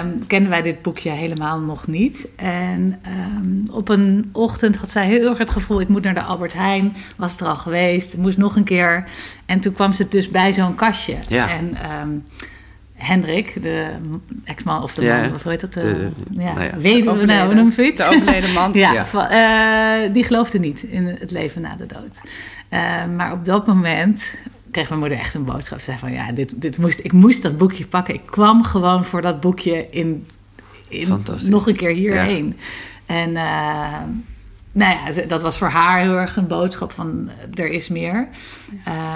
Um, 0.03 0.27
kenden 0.27 0.51
wij 0.51 0.63
dit 0.63 0.83
boekje 0.83 1.11
helemaal 1.11 1.59
nog 1.59 1.87
niet. 1.87 2.29
En 2.37 3.01
um, 3.39 3.65
op 3.73 3.89
een 3.89 4.31
ochtend 4.33 4.77
had 4.77 4.91
zij 4.91 5.07
heel 5.07 5.29
erg 5.29 5.39
het 5.39 5.51
gevoel... 5.51 5.81
ik 5.81 5.89
moet 5.89 6.03
naar 6.03 6.15
de 6.15 6.23
Albert 6.23 6.53
Heijn. 6.53 6.97
Was 7.17 7.41
er 7.41 7.47
al 7.47 7.57
geweest. 7.57 8.17
Moest 8.17 8.39
nog 8.39 8.57
een 8.57 8.65
keer. 8.65 9.05
En 9.47 9.61
toen 9.61 9.73
kwam 9.73 9.93
ze 9.93 10.09
dus 10.09 10.31
bij 10.31 10.53
zo'n 10.53 10.75
kastje. 10.75 11.17
Ja. 11.29 11.49
En... 11.49 11.77
Hendrik, 13.02 13.62
de 13.62 13.86
ex-man 14.44 14.82
of 14.82 14.94
de 14.94 15.01
man, 15.01 15.10
ja, 15.10 15.28
hoe 15.28 15.51
heet 15.51 15.60
dat? 15.60 15.72
De, 15.72 15.81
de, 15.81 16.10
ja, 16.43 16.52
nou 16.52 16.64
ja. 16.64 16.77
weduwe, 16.77 17.24
nou, 17.24 17.47
hoe 17.47 17.55
noemt 17.55 17.74
zoiets? 17.74 18.09
De 18.09 18.16
overleden 18.16 18.52
man. 18.52 18.72
ja, 18.85 18.93
ja. 18.93 19.06
Van, 19.06 19.27
uh, 19.32 20.14
die 20.14 20.24
geloofde 20.24 20.59
niet 20.59 20.82
in 20.82 21.06
het 21.06 21.31
leven 21.31 21.62
na 21.62 21.77
de 21.77 21.86
dood. 21.86 22.20
Uh, 22.70 23.06
maar 23.16 23.32
op 23.32 23.44
dat 23.44 23.66
moment 23.66 24.35
kreeg 24.70 24.89
mijn 24.89 25.01
moeder 25.01 25.18
echt 25.18 25.35
een 25.35 25.44
boodschap. 25.44 25.78
Ze 25.78 25.85
zei 25.85 25.98
van, 25.98 26.12
ja, 26.12 26.32
dit, 26.32 26.60
dit 26.62 26.78
moest, 26.78 27.01
ik 27.02 27.12
moest 27.12 27.43
dat 27.43 27.59
boekje 27.59 27.86
pakken. 27.86 28.14
Ik 28.14 28.27
kwam 28.27 28.64
gewoon 28.64 29.05
voor 29.05 29.22
dat 29.22 29.40
boekje 29.40 29.86
in, 29.90 30.27
in 30.89 31.24
nog 31.43 31.66
een 31.66 31.77
keer 31.77 31.94
hierheen. 31.94 32.56
En 33.06 33.31
uh, 33.31 33.98
nou 34.72 34.97
ja, 34.97 35.22
dat 35.28 35.43
was 35.43 35.59
voor 35.59 35.68
haar 35.68 36.01
heel 36.01 36.16
erg 36.16 36.36
een 36.36 36.47
boodschap 36.47 36.93
van, 36.93 37.31
er 37.55 37.68
is 37.68 37.89
meer. 37.89 38.28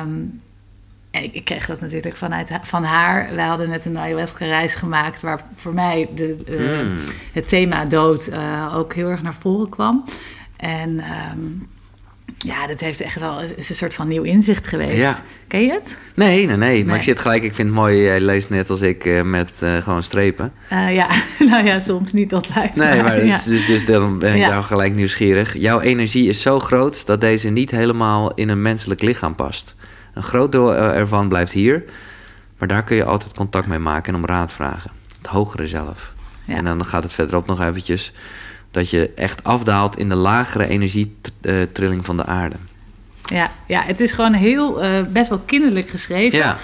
Um, 0.02 0.40
en 0.42 0.42
ik, 1.22 1.34
ik, 1.34 1.44
kreeg 1.44 1.66
dat 1.66 1.80
natuurlijk 1.80 2.16
vanuit 2.16 2.50
van 2.62 2.84
haar. 2.84 3.34
Wij 3.34 3.46
hadden 3.46 3.68
net 3.68 3.84
een 3.84 3.98
ayahuasca-reis 3.98 4.74
gemaakt... 4.74 5.20
waar 5.20 5.40
voor 5.54 5.74
mij 5.74 6.08
de, 6.14 6.38
uh, 6.48 6.80
mm. 6.82 6.98
het 7.32 7.48
thema 7.48 7.84
dood 7.84 8.28
uh, 8.32 8.76
ook 8.76 8.94
heel 8.94 9.08
erg 9.08 9.22
naar 9.22 9.34
voren 9.40 9.68
kwam. 9.68 10.04
En 10.56 11.04
um, 11.32 11.68
ja, 12.36 12.66
dat 12.66 12.80
heeft 12.80 13.00
echt 13.00 13.18
wel 13.18 13.40
is 13.56 13.68
een 13.68 13.74
soort 13.74 13.94
van 13.94 14.08
nieuw 14.08 14.22
inzicht 14.22 14.66
geweest. 14.66 14.96
Ja. 14.96 15.22
Ken 15.48 15.62
je 15.62 15.72
het? 15.72 15.98
Nee, 16.14 16.46
nee, 16.46 16.56
nee. 16.56 16.78
Maar 16.78 16.86
nee. 16.86 16.96
ik 16.96 17.02
zit 17.02 17.18
gelijk... 17.18 17.42
Ik 17.42 17.54
vind 17.54 17.68
het 17.68 17.76
mooi, 17.76 18.02
jij 18.02 18.20
leest 18.20 18.50
net 18.50 18.70
als 18.70 18.80
ik 18.80 19.04
uh, 19.04 19.22
met 19.22 19.50
gewoon 19.80 20.02
strepen. 20.02 20.52
ja, 20.70 21.08
nou 21.50 21.64
ja, 21.64 21.78
soms 21.78 22.12
niet 22.12 22.34
altijd. 22.34 22.76
Nee, 22.76 22.94
maar, 22.94 23.04
maar 23.04 23.24
ja. 23.24 23.40
dus, 23.46 23.66
dus 23.66 23.86
dan 23.86 24.18
ben 24.18 24.34
ik 24.34 24.40
ja. 24.40 24.48
daar 24.48 24.62
gelijk 24.62 24.94
nieuwsgierig. 24.94 25.58
Jouw 25.58 25.80
energie 25.80 26.28
is 26.28 26.42
zo 26.42 26.60
groot... 26.60 27.06
dat 27.06 27.20
deze 27.20 27.48
niet 27.48 27.70
helemaal 27.70 28.34
in 28.34 28.48
een 28.48 28.62
menselijk 28.62 29.02
lichaam 29.02 29.34
past. 29.34 29.74
Een 30.14 30.22
groot 30.22 30.52
deel 30.52 30.74
ervan 30.74 31.28
blijft 31.28 31.52
hier. 31.52 31.84
Maar 32.58 32.68
daar 32.68 32.82
kun 32.82 32.96
je 32.96 33.04
altijd 33.04 33.34
contact 33.34 33.66
mee 33.66 33.78
maken 33.78 34.14
en 34.14 34.20
om 34.20 34.26
raad 34.26 34.52
vragen. 34.52 34.90
Het 35.18 35.26
hogere 35.26 35.66
zelf. 35.66 36.12
Ja. 36.44 36.54
En 36.54 36.64
dan 36.64 36.84
gaat 36.84 37.02
het 37.02 37.12
verderop 37.12 37.46
nog 37.46 37.60
eventjes... 37.60 38.12
dat 38.70 38.90
je 38.90 39.10
echt 39.14 39.44
afdaalt 39.44 39.98
in 39.98 40.08
de 40.08 40.14
lagere 40.14 40.66
energietrilling 40.66 42.04
van 42.04 42.16
de 42.16 42.24
aarde. 42.24 42.56
Ja, 43.24 43.50
ja, 43.66 43.82
het 43.82 44.00
is 44.00 44.12
gewoon 44.12 44.32
heel, 44.32 44.84
uh, 44.84 44.90
best 45.08 45.28
wel 45.28 45.38
kinderlijk 45.38 45.88
geschreven. 45.88 46.38
Ja. 46.38 46.56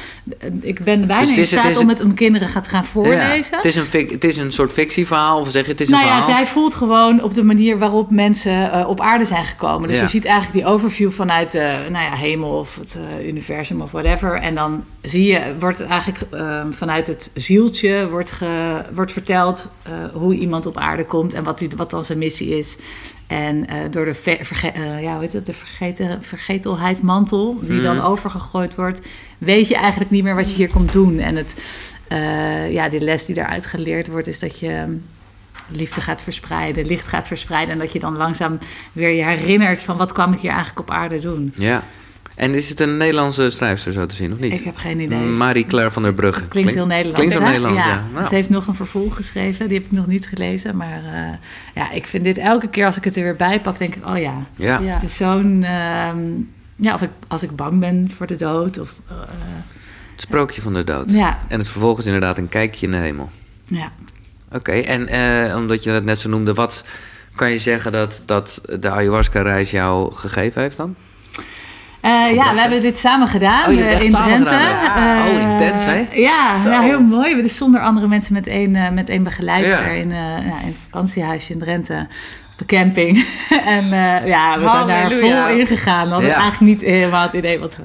Ik 0.61 0.85
ben 0.85 1.07
bijna 1.07 1.29
dus 1.29 1.39
in 1.39 1.47
staat 1.47 1.77
om 1.77 1.89
het 1.89 2.01
om 2.01 2.15
kinderen 2.15 2.49
gaat 2.49 2.69
gaan 2.69 2.85
voorlezen. 2.85 3.57
het, 3.57 3.65
is 3.65 3.77
een, 3.77 4.09
het 4.11 4.25
is 4.25 4.37
een 4.37 4.53
soort 4.53 4.73
fictieverhaal, 4.73 5.41
of 5.41 5.51
zeg 5.51 5.65
je, 5.65 5.71
het 5.71 5.81
is 5.81 5.87
een 5.87 5.93
nou 5.93 6.05
verhaal? 6.05 6.29
ja, 6.29 6.35
zij 6.35 6.47
voelt 6.47 6.75
gewoon 6.75 7.23
op 7.23 7.35
de 7.35 7.43
manier 7.43 7.79
waarop 7.79 8.11
mensen 8.11 8.53
uh, 8.53 8.89
op 8.89 9.01
aarde 9.01 9.25
zijn 9.25 9.45
gekomen. 9.45 9.89
Dus 9.89 10.01
je 10.01 10.09
ziet 10.09 10.25
eigenlijk 10.25 10.57
die 10.57 10.67
overview 10.73 11.11
vanuit 11.11 11.51
de 11.51 11.87
nou 11.91 12.05
ja, 12.05 12.15
hemel 12.15 12.59
of 12.59 12.77
het 12.77 12.99
uh, 13.19 13.27
universum 13.27 13.81
of 13.81 13.91
whatever. 13.91 14.35
En 14.35 14.55
dan 14.55 14.85
zie 15.03 15.27
je, 15.27 15.55
wordt 15.59 15.87
eigenlijk 15.87 16.21
ehm, 16.31 16.73
vanuit 16.73 17.07
het 17.07 17.31
zieltje 17.35 18.09
wordt, 18.09 18.31
ge, 18.31 18.83
wordt 18.95 19.13
verteld 19.13 19.67
hoe 20.13 20.35
iemand 20.35 20.67
op 20.67 20.77
aarde 20.77 21.05
komt 21.05 21.35
en 21.35 21.45
wat, 21.45 21.59
die, 21.59 21.69
wat 21.77 21.91
dan 21.91 22.05
zijn 22.05 22.19
missie 22.19 22.59
is. 22.59 22.77
En 23.31 23.57
uh, 23.57 23.77
door 23.91 24.05
de, 24.05 24.15
verge 24.15 24.73
uh, 24.77 25.03
ja, 25.03 25.13
hoe 25.13 25.21
heet 25.21 25.33
het, 25.33 25.47
de 25.47 25.53
vergeten, 25.53 26.23
vergetelheidmantel 26.23 27.59
die 27.63 27.81
dan 27.81 27.97
mhm. 27.97 28.07
overgegooid 28.07 28.75
wordt, 28.75 29.01
weet 29.39 29.69
je 29.69 29.75
eigenlijk 29.75 30.11
niet 30.11 30.23
meer 30.23 30.35
wat 30.35 30.51
je 30.51 30.57
hier 30.57 30.71
komt 30.71 30.93
doen. 30.93 31.19
En 31.19 31.37
het, 31.37 31.55
uh, 32.09 32.73
ja, 32.73 32.89
die 32.89 33.01
les 33.01 33.27
die 33.27 33.35
daaruit 33.35 33.67
geleerd 33.67 34.09
wordt, 34.09 34.27
is 34.27 34.39
dat 34.39 34.59
je 34.59 34.69
ehm, 34.69 34.93
liefde 35.69 36.01
gaat 36.01 36.23
verspreiden, 36.23 36.87
licht 36.87 37.07
gaat 37.07 37.27
verspreiden. 37.27 37.75
En 37.75 37.81
dat 37.81 37.93
je 37.93 37.99
dan 37.99 38.17
langzaam 38.17 38.59
weer 38.93 39.11
je 39.11 39.23
herinnert 39.23 39.83
van 39.83 39.97
wat 39.97 40.13
kwam 40.13 40.33
ik 40.33 40.41
hier 40.41 40.51
eigenlijk 40.51 40.81
op 40.81 40.91
aarde 40.91 41.19
doen. 41.19 41.53
Ja. 41.57 41.85
En 42.41 42.55
is 42.55 42.69
het 42.69 42.81
een 42.81 42.97
Nederlandse 42.97 43.51
schrijfster 43.51 43.93
zo 43.93 44.07
te 44.07 44.15
zien, 44.15 44.33
of 44.33 44.39
niet? 44.39 44.53
Ik 44.53 44.65
heb 44.65 44.77
geen 44.77 45.01
idee. 45.01 45.19
Marie-Claire 45.19 45.91
van 45.91 46.03
der 46.03 46.15
Brugge. 46.15 46.49
klinkt, 46.49 46.75
heel 46.75 46.87
Nederlands. 46.87 47.19
Klinkt 47.19 47.33
heel 47.33 47.43
Nederlands, 47.43 47.85
ja. 47.85 48.05
Nou. 48.13 48.27
Ze 48.27 48.35
heeft 48.35 48.49
nog 48.49 48.67
een 48.67 48.75
vervolg 48.75 49.17
geschreven. 49.17 49.69
Die 49.69 49.77
heb 49.77 49.87
ik 49.87 49.93
nog 49.93 50.07
niet 50.07 50.27
gelezen. 50.27 50.77
Maar 50.77 51.03
uh, 51.05 51.35
ja, 51.75 51.91
ik 51.91 52.07
vind 52.07 52.25
dit 52.25 52.39
elke 52.39 52.69
keer 52.69 52.87
als 52.87 52.97
ik 52.97 53.05
het 53.05 53.17
er 53.17 53.23
weer 53.23 53.37
bij 53.37 53.61
pak, 53.61 53.79
denk 53.79 53.95
ik... 53.95 54.07
oh 54.07 54.19
ja, 54.19 54.47
ja. 54.57 54.83
het 54.83 55.03
is 55.03 55.17
zo'n... 55.17 55.63
Uh, 55.63 56.09
ja, 56.77 56.95
of 56.95 57.03
ik, 57.03 57.11
als 57.29 57.43
ik 57.43 57.57
bang 57.57 57.81
ben 57.81 58.11
voor 58.17 58.27
de 58.27 58.35
dood. 58.35 58.79
Of, 58.79 58.95
uh, 59.11 59.17
het 60.13 60.21
sprookje 60.21 60.61
van 60.61 60.73
de 60.73 60.85
dood. 60.85 61.11
Ja. 61.11 61.39
En 61.49 61.59
het 61.59 61.69
vervolg 61.69 61.99
is 61.99 62.07
inderdaad 62.07 62.39
een 62.39 62.49
kijkje 62.49 62.87
in 62.87 62.93
de 62.93 62.99
hemel. 62.99 63.31
Ja. 63.65 63.93
Oké, 64.53 64.73
en 64.73 65.15
uh, 65.51 65.57
omdat 65.57 65.83
je 65.83 65.91
het 65.91 66.05
net 66.05 66.21
zo 66.21 66.29
noemde... 66.29 66.55
wat 66.55 66.85
kan 67.35 67.51
je 67.51 67.59
zeggen 67.59 67.93
dat, 67.93 68.21
dat 68.25 68.61
de 68.81 68.91
ayahuasca-reis 68.91 69.71
jou 69.71 70.15
gegeven 70.15 70.63
heeft 70.63 70.77
dan? 70.77 70.97
Uh, 72.03 72.35
ja, 72.35 72.55
we 72.55 72.61
hebben 72.61 72.81
dit 72.81 72.99
samen 72.99 73.29
gedaan 73.29 73.71
oh, 73.71 73.73
uh, 73.73 74.03
in 74.03 74.11
Drenthe. 74.11 74.55
Ja. 74.55 75.27
Uh, 75.27 75.33
oh, 75.33 75.41
intens 75.41 75.85
hè? 75.85 76.07
Ja, 76.13 76.65
nou, 76.65 76.85
heel 76.85 77.01
mooi. 77.01 77.35
We 77.35 77.43
dus 77.43 77.57
zonder 77.57 77.81
andere 77.81 78.09
mensen 78.09 78.33
met 78.33 78.47
één, 78.47 78.95
met 78.95 79.09
één 79.09 79.23
begeleider 79.23 79.87
in, 79.87 80.11
ja, 80.11 80.37
in 80.37 80.67
een 80.67 80.77
vakantiehuisje 80.85 81.53
in 81.53 81.59
Drenthe. 81.59 82.07
Op 82.53 82.69
de 82.69 82.77
camping. 82.77 83.27
en 83.77 83.89
ja, 84.27 84.59
we 84.61 84.69
zijn 84.69 84.87
daar 84.87 85.13
vol 85.13 85.49
in 85.49 85.67
gegaan. 85.67 86.07
We 86.07 86.13
hadden 86.13 86.33
eigenlijk 86.33 86.61
niet 86.61 86.81
helemaal 86.81 87.23
het 87.23 87.33
idee 87.33 87.59
wat 87.59 87.77
we 87.77 87.83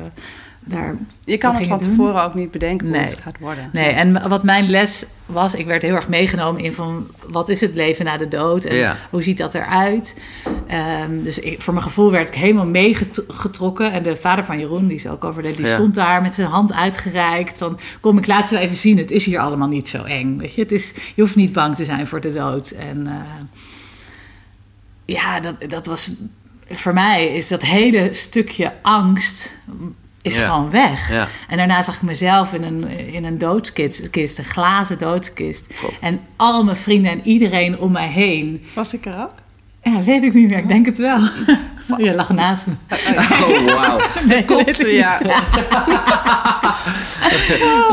daar 0.65 0.95
je 1.23 1.37
kan 1.37 1.55
het 1.55 1.67
van 1.67 1.79
tevoren 1.79 2.23
ook 2.23 2.33
niet 2.33 2.51
bedenken 2.51 2.87
hoe 2.87 2.97
het 2.97 3.17
gaat 3.21 3.39
worden. 3.39 3.69
Nee, 3.73 3.89
en 3.89 4.29
wat 4.29 4.43
mijn 4.43 4.69
les 4.69 5.05
was, 5.25 5.55
ik 5.55 5.65
werd 5.65 5.81
heel 5.81 5.95
erg 5.95 6.09
meegenomen 6.09 6.63
in 6.63 6.73
van 6.73 7.07
wat 7.27 7.49
is 7.49 7.61
het 7.61 7.75
leven 7.75 8.05
na 8.05 8.17
de 8.17 8.27
dood 8.27 8.65
en 8.65 8.95
hoe 9.09 9.23
ziet 9.23 9.37
dat 9.37 9.53
eruit. 9.53 10.17
Um, 11.07 11.23
dus 11.23 11.39
ik, 11.39 11.61
voor 11.61 11.73
mijn 11.73 11.85
gevoel 11.85 12.11
werd 12.11 12.27
ik 12.27 12.35
helemaal 12.35 12.65
meegetrokken. 12.65 13.91
En 13.91 14.03
de 14.03 14.15
vader 14.15 14.45
van 14.45 14.59
Jeroen, 14.59 14.87
die 14.87 14.97
is 14.97 15.07
ook 15.07 15.23
overleden, 15.23 15.63
die 15.63 15.73
stond 15.73 15.95
daar 15.95 16.21
met 16.21 16.35
zijn 16.35 16.47
hand 16.47 16.73
uitgereikt. 16.73 17.57
Van 17.57 17.79
kom, 17.99 18.17
ik 18.17 18.27
laat 18.27 18.47
ze 18.47 18.59
even 18.59 18.77
zien, 18.77 18.97
het 18.97 19.11
is 19.11 19.25
hier 19.25 19.39
allemaal 19.39 19.67
niet 19.67 19.87
zo 19.87 20.03
eng. 20.03 20.37
Weet 20.37 20.55
je? 20.55 20.61
Het 20.61 20.71
is, 20.71 20.93
je 21.15 21.21
hoeft 21.21 21.35
niet 21.35 21.53
bang 21.53 21.75
te 21.75 21.85
zijn 21.85 22.07
voor 22.07 22.21
de 22.21 22.33
dood. 22.33 22.69
En 22.69 23.01
uh, 23.05 23.13
ja, 25.05 25.39
dat, 25.39 25.55
dat 25.69 25.85
was 25.85 26.11
voor 26.69 26.93
mij 26.93 27.35
is 27.35 27.47
dat 27.47 27.61
hele 27.61 28.09
stukje 28.11 28.73
angst 28.81 29.57
is 30.25 30.37
gewoon 30.37 30.69
weg. 30.69 31.11
Ja. 31.11 31.27
En 31.47 31.57
daarna 31.57 31.81
zag 31.81 31.95
ik 31.95 32.01
mezelf 32.01 32.53
in 32.53 32.63
een, 32.63 32.87
in 33.13 33.25
een 33.25 33.37
doodskist, 33.37 34.37
een 34.37 34.45
glazen 34.45 34.97
doodskist. 34.97 35.67
En 36.01 36.19
al 36.35 36.63
mijn 36.63 36.77
vrienden 36.77 37.11
en 37.11 37.21
iedereen 37.23 37.79
om 37.79 37.91
mij 37.91 38.07
heen. 38.07 38.65
Was 38.73 38.93
ik 38.93 39.05
er 39.05 39.19
ook? 39.19 39.31
Ja, 39.83 40.01
weet 40.01 40.23
ik 40.23 40.33
niet 40.33 40.49
meer. 40.49 40.57
Ik 40.57 40.67
denk 40.67 40.85
het 40.85 40.97
wel. 40.97 41.19
Je 41.97 42.15
lag 42.15 42.29
naast 42.29 42.67
me. 42.67 42.73
Oh, 43.15 43.75
wauw. 43.75 43.99
Nee, 44.27 44.45
Kotsen, 44.45 44.93
ja. 44.93 45.19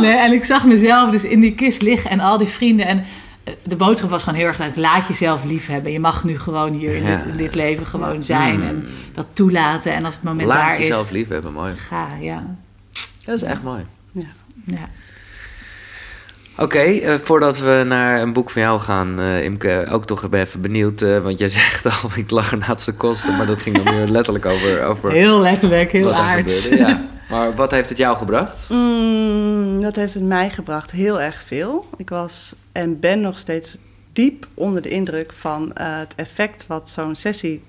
nee, 0.01 0.13
en 0.13 0.33
ik 0.33 0.45
zag 0.45 0.65
mezelf 0.65 1.11
dus 1.11 1.25
in 1.25 1.41
die 1.41 1.55
kist 1.55 1.83
liggen 1.83 2.11
en 2.11 2.21
al 2.21 2.39
die 2.39 2.47
vrienden. 2.47 2.87
En 2.87 3.05
de 3.62 3.77
boodschap 3.77 4.10
was 4.10 4.23
gewoon 4.23 4.39
heel 4.39 4.48
erg 4.48 4.56
dat 4.56 4.77
laat 4.77 5.09
jezelf 5.09 5.44
lief 5.44 5.66
hebben. 5.66 5.93
Je 5.93 6.01
mag 6.01 6.24
nu 6.24 6.39
gewoon 6.39 6.73
hier 6.73 6.94
in, 6.94 7.05
dit, 7.05 7.24
in 7.24 7.36
dit 7.36 7.55
leven 7.55 7.86
gewoon 7.86 8.24
zijn 8.24 8.56
mm. 8.56 8.62
en 8.62 8.86
dat 9.12 9.27
toelaten. 9.32 9.93
En 9.93 10.05
als 10.05 10.14
het 10.14 10.24
moment 10.24 10.48
daar 10.48 10.73
is... 10.73 10.78
Laat 10.78 10.78
jezelf 10.78 11.10
lief 11.10 11.28
hebben, 11.28 11.52
mooi. 11.52 11.74
Ga, 11.74 12.06
ja. 12.20 12.56
Dat 13.24 13.35
is 13.35 13.43
echt 13.43 13.62
mooi. 13.62 13.85
Ja. 14.12 14.28
ja. 14.64 14.89
Oké, 16.56 16.78
eh, 16.78 17.14
voordat 17.23 17.59
we 17.59 17.85
naar 17.86 18.23
een 18.23 18.32
boek 18.32 18.51
van 18.51 18.62
jou 18.62 18.81
gaan, 18.81 19.20
uh, 19.20 19.44
Imke, 19.44 19.86
ook 19.90 20.06
toch 20.06 20.32
even 20.32 20.60
benieuwd. 20.60 21.02
Uh, 21.02 21.19
want 21.19 21.39
jij 21.39 21.48
zegt 21.60 21.86
al, 21.86 22.10
ik 22.14 22.31
lag 22.31 22.52
er 22.52 22.59
naast 22.59 22.85
de 22.85 22.93
kosten, 22.93 23.36
maar 23.36 23.47
dat 23.47 23.60
ging 23.60 23.82
dan 23.82 23.94
weer 23.94 24.09
letterlijk 24.19 24.47
over, 24.47 24.82
over... 24.85 25.10
Heel 25.10 25.40
letterlijk, 25.40 25.93
heel 25.93 26.14
aard. 26.14 26.69
Ja. 26.70 27.05
Maar 27.33 27.55
wat 27.55 27.71
heeft 27.71 27.89
het 27.89 27.99
jou 27.99 28.17
gebracht? 28.17 28.69
Mm, 28.69 29.81
dat 29.81 29.97
heeft 29.97 30.15
het 30.15 30.23
mij 30.23 30.51
gebracht 30.51 30.91
heel 30.91 31.21
erg 31.21 31.43
veel. 31.43 31.89
Ik 31.97 32.09
was 32.09 32.55
en 32.73 33.01
ben 33.01 33.21
nog 33.21 33.39
steeds 33.39 33.79
diep 34.13 34.47
onder 34.55 34.83
de 34.83 34.89
indruk 34.89 35.33
van 35.33 35.71
het 35.75 36.15
effect 36.15 36.67
wat 36.67 36.91
zo'n 36.91 37.17
sessie 37.17 37.63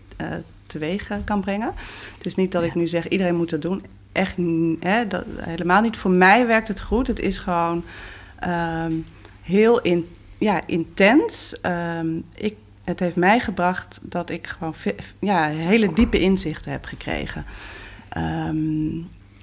teweeg 0.67 1.09
kan 1.25 1.41
brengen. 1.41 1.73
Het 2.17 2.25
is 2.25 2.35
niet 2.35 2.51
dat 2.51 2.63
ik 2.63 2.75
nu 2.75 2.87
zeg, 2.87 3.07
iedereen 3.07 3.35
moet 3.35 3.49
dat 3.49 3.61
doen. 3.61 3.85
Echt 4.11 4.35
hè, 4.79 5.07
dat, 5.07 5.23
helemaal 5.37 5.81
niet. 5.81 5.97
Voor 5.97 6.11
mij 6.11 6.47
werkt 6.47 6.67
het 6.67 6.81
goed. 6.81 7.07
Het 7.07 7.19
is 7.19 7.37
gewoon 7.37 7.83
Ehm, 8.43 8.93
heel 9.41 9.81
in, 9.81 10.07
ja, 10.37 10.61
intens. 10.67 11.59
Ehm, 11.61 12.07
ik, 12.35 12.55
het 12.83 12.99
heeft 12.99 13.15
mij 13.15 13.39
gebracht 13.39 13.99
dat 14.01 14.29
ik 14.29 14.47
gewoon 14.47 14.73
ja, 15.19 15.47
hele 15.47 15.93
diepe 15.93 16.19
inzichten 16.19 16.71
heb 16.71 16.85
gekregen. 16.85 17.45
Ehm, 18.09 18.97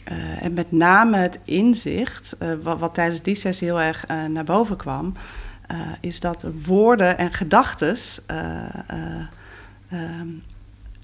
eh, 0.05 0.45
en 0.45 0.55
met 0.55 0.73
name 0.73 1.17
het 1.17 1.39
inzicht, 1.45 2.37
uh, 2.43 2.53
wat, 2.63 2.79
wat, 2.79 2.95
tijdens 2.95 3.23
die 3.23 3.35
sessie 3.35 3.67
heel 3.67 3.81
erg 3.81 4.11
uh, 4.11 4.25
naar 4.25 4.45
boven 4.45 4.77
kwam, 4.77 5.15
is 6.01 6.21
dat 6.21 6.47
woorden 6.65 7.19
en 7.19 7.33
gedachten 7.33 7.97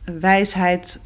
wijsheid 0.05 1.01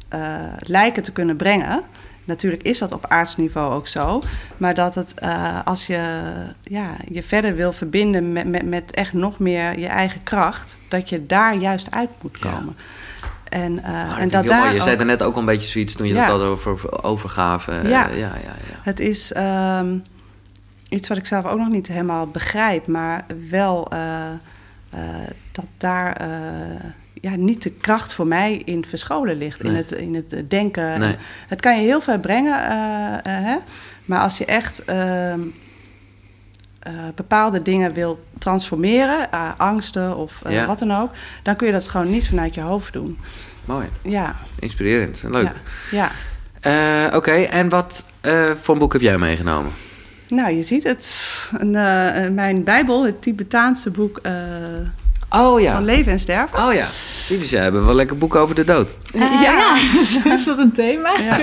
lijken 0.59 1.03
te 1.03 1.11
kunnen 1.11 1.35
brengen. 1.35 1.81
Natuurlijk 2.23 2.63
is 2.63 2.77
dat 2.77 2.91
op 2.91 3.05
aardsniveau 3.07 3.73
ook 3.73 3.87
zo. 3.87 4.21
Maar 4.57 4.73
dat 4.73 4.95
het, 4.95 5.21
als 5.65 5.87
je 5.87 6.31
ja, 6.63 6.95
je 7.11 7.23
verder 7.23 7.55
wil 7.55 7.73
verbinden 7.73 8.31
met, 8.31 8.47
met, 8.47 8.65
met 8.65 8.91
echt 8.91 9.13
nog 9.13 9.39
meer 9.39 9.79
je 9.79 9.87
eigen 9.87 10.23
kracht, 10.23 10.77
dat 10.87 11.09
je 11.09 11.25
daar 11.25 11.55
juist 11.55 11.91
uit 11.91 12.09
moet 12.21 12.39
komen. 12.39 12.75
En, 13.51 13.71
uh, 13.79 14.19
en 14.19 14.29
dat 14.29 14.45
daar. 14.45 14.73
Je 14.73 14.81
zei 14.81 14.97
er 14.97 15.05
net 15.05 15.23
ook 15.23 15.33
al 15.33 15.39
een 15.39 15.45
beetje 15.45 15.69
zoiets 15.69 15.95
toen 15.95 16.07
je 16.07 16.13
dat 16.13 16.25
had 16.25 16.41
over 16.41 17.03
overgave. 17.03 17.71
Ja. 17.71 17.87
ja, 17.87 18.07
ja, 18.07 18.35
ja, 18.43 18.55
Het 18.81 18.99
is 18.99 19.33
um, 19.37 20.03
iets 20.89 21.07
wat 21.07 21.17
ik 21.17 21.25
zelf 21.25 21.45
ook 21.45 21.57
nog 21.57 21.69
niet 21.69 21.87
helemaal 21.87 22.27
begrijp, 22.27 22.87
maar 22.87 23.25
wel 23.49 23.87
uh, 23.93 24.27
dat 25.51 25.65
daar 25.77 26.29
ja, 27.13 27.35
niet 27.35 27.63
de 27.63 27.71
kracht 27.71 28.13
voor 28.13 28.27
mij 28.27 28.61
in 28.65 28.85
verscholen 28.85 29.37
ligt. 29.37 29.63
In, 29.63 29.75
het, 29.75 29.91
in 29.91 30.15
het 30.15 30.49
denken. 30.49 31.15
Het 31.47 31.61
kan 31.61 31.75
je 31.75 31.81
heel 31.81 32.01
ver 32.01 32.19
brengen. 32.19 32.59
Hè? 33.23 33.57
Maar 34.05 34.19
als 34.19 34.37
je 34.37 34.45
echt 34.45 34.83
uh, 36.87 36.93
bepaalde 37.15 37.61
dingen 37.61 37.93
wil 37.93 38.23
transformeren, 38.37 39.29
angsten 39.57 40.17
of 40.17 40.41
wat 40.67 40.79
dan 40.79 40.91
ook, 40.91 41.11
dan 41.43 41.55
kun 41.55 41.67
je 41.67 41.73
dat 41.73 41.87
gewoon 41.87 42.09
niet 42.09 42.27
vanuit 42.27 42.55
je 42.55 42.61
hoofd 42.61 42.93
doen. 42.93 43.17
Mooi. 43.65 43.87
Ja. 44.01 44.35
Inspirerend. 44.59 45.23
Leuk. 45.29 45.51
Ja. 45.91 46.11
ja. 46.61 47.15
Oké, 47.15 47.31
en 47.31 47.69
wat 47.69 48.03
voor 48.61 48.73
een 48.73 48.79
boek 48.79 48.93
heb 48.93 49.01
jij 49.01 49.17
meegenomen? 49.17 49.71
Nou, 50.27 50.51
je 50.51 50.61
ziet 50.61 50.83
het. 50.83 51.49
Een, 51.57 51.71
mijn 52.33 52.63
Bijbel, 52.63 53.05
het 53.05 53.21
Tibetaanse 53.21 53.89
boek 53.89 54.21
Oh 55.35 55.59
ja. 55.59 55.73
Van 55.73 55.85
leven 55.85 56.11
en 56.11 56.19
sterven. 56.19 56.59
Oh 56.59 56.73
ja. 56.73 56.87
Ze 57.43 57.57
hebben 57.57 57.85
wel 57.85 57.95
lekker 57.95 58.17
boeken 58.17 58.39
over 58.39 58.55
de 58.55 58.63
dood. 58.63 58.95
Uh, 59.15 59.41
ja. 59.41 59.75
is 60.33 60.45
dat 60.45 60.57
een 60.57 60.71
thema? 60.71 61.17
Ja. 61.19 61.37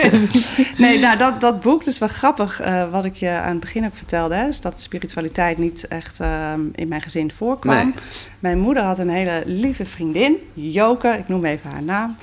nee, 0.76 0.98
nou 0.98 1.18
dat, 1.18 1.40
dat 1.40 1.60
boek, 1.60 1.84
is 1.84 1.98
wel 1.98 2.08
grappig 2.08 2.62
uh, 2.64 2.90
wat 2.90 3.04
ik 3.04 3.16
je 3.16 3.30
aan 3.30 3.50
het 3.50 3.60
begin 3.60 3.84
ook 3.84 3.94
vertelde. 3.94 4.34
Hè, 4.34 4.46
dus 4.46 4.60
dat 4.60 4.80
spiritualiteit 4.80 5.58
niet 5.58 5.88
echt 5.88 6.20
uh, 6.20 6.52
in 6.74 6.88
mijn 6.88 7.02
gezin 7.02 7.32
voorkwam. 7.32 7.74
Nee. 7.74 7.94
Mijn 8.38 8.58
moeder 8.58 8.82
had 8.82 8.98
een 8.98 9.08
hele 9.08 9.42
lieve 9.46 9.86
vriendin, 9.86 10.36
Joke. 10.54 11.08
Ik 11.08 11.28
noem 11.28 11.44
even 11.44 11.70
haar 11.70 11.82
naam. 11.82 12.16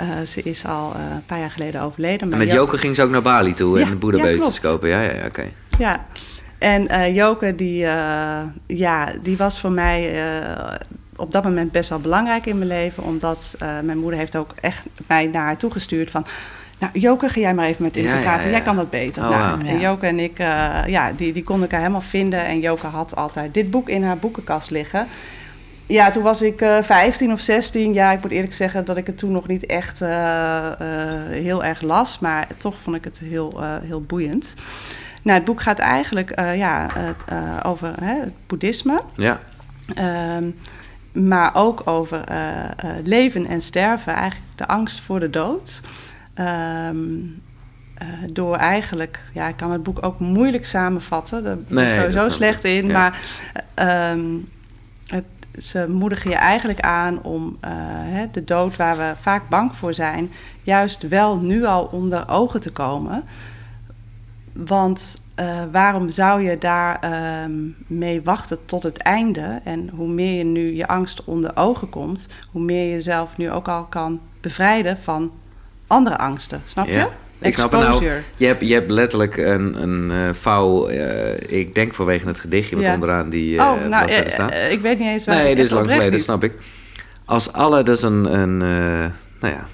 Uh, 0.00 0.06
ze 0.26 0.42
is 0.42 0.66
al 0.66 0.94
een 0.94 1.24
paar 1.26 1.38
jaar 1.38 1.50
geleden 1.50 1.80
overleden. 1.80 2.28
Maar 2.28 2.40
en 2.40 2.46
met 2.46 2.54
Joke, 2.54 2.78
ging 2.78 2.94
ze 2.94 3.02
ook 3.02 3.10
naar 3.10 3.22
Bali 3.22 3.54
toe 3.54 3.78
ja, 3.78 3.86
en 3.86 3.98
boeddhabeetjes 3.98 4.54
ja, 4.54 4.60
kopen. 4.60 4.88
Ja, 4.88 5.02
ja, 5.02 5.14
ja 5.14 5.26
oké. 5.26 5.44
Ja, 5.78 6.06
en 6.60 6.86
uh, 6.90 7.14
Joke, 7.14 7.54
die, 7.54 7.82
uh, 7.82 8.40
ja, 8.66 9.12
die 9.22 9.36
was 9.36 9.60
voor 9.60 9.70
mij 9.70 10.14
uh, 10.14 10.74
op 11.20 11.32
dat 11.32 11.44
moment 11.44 11.72
best 11.72 11.88
wel 11.88 12.00
belangrijk 12.00 12.46
in 12.46 12.58
mijn 12.58 12.70
leven. 12.70 13.02
Omdat 13.02 13.56
uh, 13.62 13.68
mijn 13.82 13.98
moeder 13.98 14.18
heeft 14.18 14.36
ook 14.36 14.54
echt 14.60 14.82
mij 15.06 15.26
naar 15.26 15.44
haar 15.44 15.56
toe 15.56 15.70
gestuurd 15.70 16.10
van... 16.10 16.26
Nou, 16.78 16.98
Joke, 16.98 17.28
ga 17.28 17.40
jij 17.40 17.54
maar 17.54 17.66
even 17.66 17.82
met 17.82 17.92
praten. 18.22 18.50
Jij 18.50 18.62
kan 18.62 18.76
dat 18.76 18.90
beter. 18.90 19.22
Oh, 19.22 19.30
nou, 19.30 19.66
en 19.66 19.80
Joke 19.80 20.06
en 20.06 20.18
ik, 20.18 20.38
ja, 20.86 21.12
die, 21.16 21.32
die 21.32 21.44
konden 21.44 21.64
elkaar 21.64 21.80
helemaal 21.80 22.00
vinden. 22.00 22.46
En 22.46 22.60
Joke 22.60 22.86
had 22.86 23.16
altijd 23.16 23.54
dit 23.54 23.70
boek 23.70 23.88
in 23.88 24.02
haar 24.02 24.16
boekenkast 24.16 24.70
liggen. 24.70 25.06
Ja, 25.86 26.10
toen 26.10 26.22
was 26.22 26.42
ik 26.42 26.60
uh, 26.60 26.82
15 26.82 27.32
of 27.32 27.40
16. 27.40 27.92
Ja, 27.92 28.12
ik 28.12 28.22
moet 28.22 28.30
eerlijk 28.30 28.54
zeggen 28.54 28.84
dat 28.84 28.96
ik 28.96 29.06
het 29.06 29.18
toen 29.18 29.32
nog 29.32 29.46
niet 29.46 29.66
echt 29.66 30.00
heel 31.30 31.64
erg 31.64 31.80
las. 31.80 32.18
Maar 32.18 32.46
toch 32.56 32.78
vond 32.78 32.96
ik 32.96 33.04
het 33.04 33.18
heel, 33.24 33.60
heel 33.82 34.02
boeiend. 34.02 34.54
Nou, 35.22 35.36
het 35.36 35.46
boek 35.46 35.60
gaat 35.60 35.78
eigenlijk 35.78 36.40
ja, 36.54 36.90
over 37.62 37.92
hè, 38.00 38.14
het 38.14 38.32
boeddhisme. 38.46 39.02
Ja. 39.16 39.40
Ehm, 39.94 40.50
maar 41.12 41.54
ook 41.54 41.82
over 41.84 42.24
uh, 42.30 42.64
leven 43.04 43.46
en 43.46 43.60
sterven, 43.60 44.12
eigenlijk 44.12 44.50
de 44.54 44.66
angst 44.66 45.00
voor 45.00 45.20
de 45.20 45.30
dood. 45.30 45.80
Ehm, 46.34 47.22
uh, 48.02 48.08
door 48.32 48.56
eigenlijk, 48.56 49.20
ja, 49.34 49.48
ik 49.48 49.56
kan 49.56 49.70
het 49.70 49.82
boek 49.82 50.04
ook 50.04 50.18
moeilijk 50.18 50.66
samenvatten. 50.66 51.44
Daar 51.44 51.56
ben 51.68 51.86
ik 51.86 51.94
sowieso 51.94 52.28
slecht 52.28 52.64
in. 52.64 52.86
Maar 52.86 53.20
um, 54.12 54.48
het, 55.06 55.24
ze 55.58 55.88
moedigen 55.88 56.30
je 56.30 56.36
eigenlijk 56.36 56.80
aan 56.80 57.22
om 57.22 57.56
hè, 57.60 58.26
de 58.30 58.44
dood 58.44 58.76
waar 58.76 58.96
we 58.96 59.12
vaak 59.20 59.48
bang 59.48 59.74
voor 59.74 59.94
zijn, 59.94 60.30
juist 60.62 61.08
wel 61.08 61.36
nu 61.36 61.64
al 61.64 61.84
onder 61.84 62.28
ogen 62.28 62.60
te 62.60 62.72
komen. 62.72 63.24
Want 64.52 65.20
uh, 65.40 65.62
waarom 65.72 66.08
zou 66.08 66.42
je 66.42 66.58
daar 66.58 67.00
uh, 67.04 67.10
mee 67.86 68.22
wachten 68.22 68.58
tot 68.64 68.82
het 68.82 68.96
einde? 68.96 69.60
En 69.64 69.88
hoe 69.88 70.08
meer 70.08 70.38
je 70.38 70.44
nu 70.44 70.74
je 70.74 70.86
angst 70.86 71.24
onder 71.24 71.50
ogen 71.54 71.88
komt, 71.88 72.28
hoe 72.50 72.62
meer 72.62 72.84
je 72.84 72.90
jezelf 72.90 73.36
nu 73.36 73.50
ook 73.50 73.68
al 73.68 73.84
kan 73.84 74.20
bevrijden 74.40 74.98
van 74.98 75.32
andere 75.86 76.18
angsten. 76.18 76.62
Snap 76.64 76.86
je? 76.86 76.92
Ja. 76.92 77.08
Ik 77.38 77.54
snap 77.54 77.72
het 77.72 77.80
nou. 77.80 78.04
Je 78.36 78.46
hebt, 78.46 78.66
je 78.66 78.74
hebt 78.74 78.90
letterlijk 78.90 79.36
een, 79.36 79.82
een 79.82 80.10
uh, 80.10 80.34
vouw, 80.34 80.90
uh, 80.90 81.40
ik 81.40 81.74
denk 81.74 81.94
vanwege 81.94 82.26
het 82.26 82.38
gedichtje 82.38 82.76
wat 82.76 82.84
ja. 82.84 82.94
onderaan 82.94 83.28
die 83.28 83.54
uh, 83.54 83.60
oh, 83.60 83.86
nou, 83.88 84.10
staat. 84.26 84.52
ik 84.70 84.80
weet 84.80 84.98
niet 84.98 85.08
eens 85.08 85.24
waar 85.24 85.36
Nee, 85.36 85.54
dit 85.54 85.64
is 85.64 85.70
lang 85.70 85.86
geleden, 85.86 86.12
dat 86.12 86.20
snap 86.20 86.44
ik. 86.44 86.52
Als 87.24 87.52
alle, 87.52 87.82
dus 87.82 88.02
een, 88.02 88.34
een 88.38 88.58
nou 88.58 89.54
ja, 89.54 89.66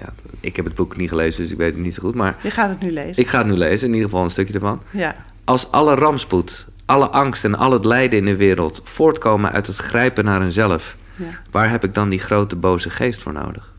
ja, 0.00 0.12
ik 0.42 0.56
heb 0.56 0.64
het 0.64 0.74
boek 0.74 0.96
niet 0.96 1.08
gelezen, 1.08 1.42
dus 1.42 1.50
ik 1.50 1.56
weet 1.56 1.72
het 1.72 1.82
niet 1.82 1.94
zo 1.94 2.02
goed. 2.02 2.14
Maar 2.14 2.36
je 2.42 2.50
gaat 2.50 2.68
het 2.68 2.80
nu 2.80 2.92
lezen. 2.92 3.22
Ik 3.22 3.28
ga 3.28 3.38
het 3.38 3.46
nu 3.46 3.52
lezen, 3.52 3.88
in 3.88 3.94
ieder 3.94 4.08
geval 4.08 4.24
een 4.24 4.30
stukje 4.30 4.54
ervan. 4.54 4.82
Ja. 4.90 5.16
Als 5.44 5.70
alle 5.70 5.94
rampspoed, 5.94 6.64
alle 6.86 7.08
angst 7.08 7.44
en 7.44 7.54
al 7.54 7.72
het 7.72 7.84
lijden 7.84 8.18
in 8.18 8.24
de 8.24 8.36
wereld 8.36 8.80
voortkomen 8.84 9.52
uit 9.52 9.66
het 9.66 9.76
grijpen 9.76 10.24
naar 10.24 10.42
eenzelf, 10.42 10.96
ja. 11.16 11.26
waar 11.50 11.70
heb 11.70 11.84
ik 11.84 11.94
dan 11.94 12.08
die 12.08 12.18
grote 12.18 12.56
boze 12.56 12.90
geest 12.90 13.22
voor 13.22 13.32
nodig? 13.32 13.72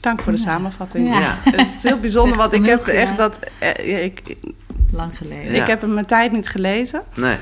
Dank 0.00 0.22
voor 0.22 0.32
de 0.32 0.38
samenvatting. 0.38 1.08
Ja. 1.08 1.38
Het 1.42 1.72
is 1.72 1.82
heel 1.82 2.00
bijzonder, 2.00 2.36
want 2.36 2.52
ik 2.52 2.66
heb 2.66 2.86
echt 2.86 3.16
dat. 3.16 3.38
Eh, 3.58 4.04
ik, 4.04 4.36
Lang 4.92 5.16
geleden. 5.16 5.54
Ik 5.54 5.66
heb 5.66 5.80
hem 5.80 5.94
mijn 5.94 6.06
tijd 6.06 6.32
niet 6.32 6.48
gelezen. 6.48 7.02
Nee. 7.14 7.36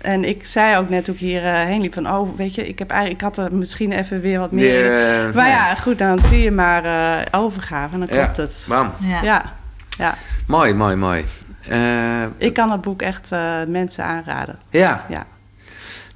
En 0.00 0.24
ik 0.24 0.46
zei 0.46 0.76
ook 0.76 0.88
net 0.88 1.04
toen 1.04 1.14
ik 1.14 1.20
hierheen 1.20 1.76
uh, 1.76 1.82
liep 1.82 1.94
van... 1.94 2.10
oh, 2.10 2.36
weet 2.36 2.54
je, 2.54 2.68
ik, 2.68 2.78
heb 2.78 2.90
eigenlijk, 2.90 3.20
ik 3.20 3.26
had 3.26 3.46
er 3.46 3.56
misschien 3.56 3.92
even 3.92 4.20
weer 4.20 4.38
wat 4.38 4.52
meer... 4.52 4.84
Uh, 4.84 5.34
maar 5.34 5.48
ja, 5.48 5.74
goed, 5.74 5.98
dan 5.98 6.22
zie 6.22 6.42
je 6.42 6.50
maar 6.50 6.84
uh, 6.84 7.40
overgave 7.40 7.92
en 7.92 7.98
dan 7.98 8.08
klopt 8.08 8.36
het. 8.36 8.66
Bam. 8.68 8.92
Ja. 9.00 9.22
ja. 9.22 9.52
ja. 9.98 10.14
Mooi, 10.46 10.74
mooi, 10.74 10.96
mooi. 10.96 11.24
ik 12.36 12.54
kan 12.54 12.70
het 12.70 12.80
boek 12.80 13.02
echt 13.02 13.30
mensen 13.68 14.04
aanraden. 14.04 14.58
Ja. 14.70 15.04
ja. 15.08 15.24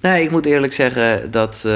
Nee, 0.01 0.23
ik 0.23 0.31
moet 0.31 0.47
eerlijk 0.47 0.73
zeggen 0.73 1.31
dat... 1.31 1.69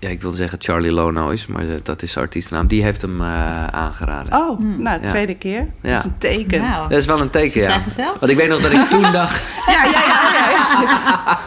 Ja, 0.00 0.08
ik 0.08 0.20
wilde 0.20 0.36
zeggen 0.36 0.58
Charlie 0.60 0.92
Lonois, 0.92 1.46
maar 1.46 1.64
dat 1.82 2.02
is 2.02 2.12
zijn 2.12 2.24
artiestennaam. 2.24 2.66
Die 2.66 2.82
heeft 2.82 3.02
hem 3.02 3.20
uh, 3.20 3.66
aangeraden. 3.66 4.34
Oh, 4.34 4.58
hmm. 4.58 4.82
nou, 4.82 5.00
de 5.00 5.06
tweede 5.06 5.34
keer. 5.34 5.66
Ja. 5.82 5.94
Dat 5.94 5.98
is 5.98 6.04
een 6.04 6.18
teken. 6.18 6.60
Nou, 6.60 6.88
dat 6.88 6.98
is 6.98 7.06
wel 7.06 7.20
een 7.20 7.30
teken, 7.30 7.60
ja. 7.60 7.80
Want 8.18 8.32
ik 8.32 8.36
weet 8.36 8.48
nog 8.48 8.60
dat 8.60 8.72
ik 8.72 8.88
toen 8.90 9.12
dacht... 9.12 9.42
ja, 9.66 9.84
ja, 9.84 9.90
ja. 9.90 10.30
ja, 10.32 10.50
ja. 10.50 11.38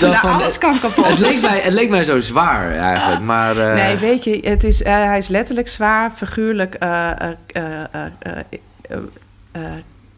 nou, 0.06 0.16
van, 0.16 0.30
alles 0.30 0.58
kan 0.58 0.80
kapot. 0.80 1.06
Het 1.06 1.18
leek, 1.18 1.40
mij, 1.40 1.60
het 1.60 1.72
leek 1.72 1.90
mij 1.90 2.04
zo 2.04 2.20
zwaar 2.20 2.76
eigenlijk, 2.76 3.20
maar... 3.20 3.56
Uh... 3.56 3.74
Nee, 3.74 3.96
weet 3.96 4.24
je, 4.24 4.40
het 4.42 4.64
is, 4.64 4.82
uh, 4.82 4.86
hij 4.86 5.18
is 5.18 5.28
letterlijk 5.28 5.68
zwaar, 5.68 6.10
figuurlijk 6.10 6.76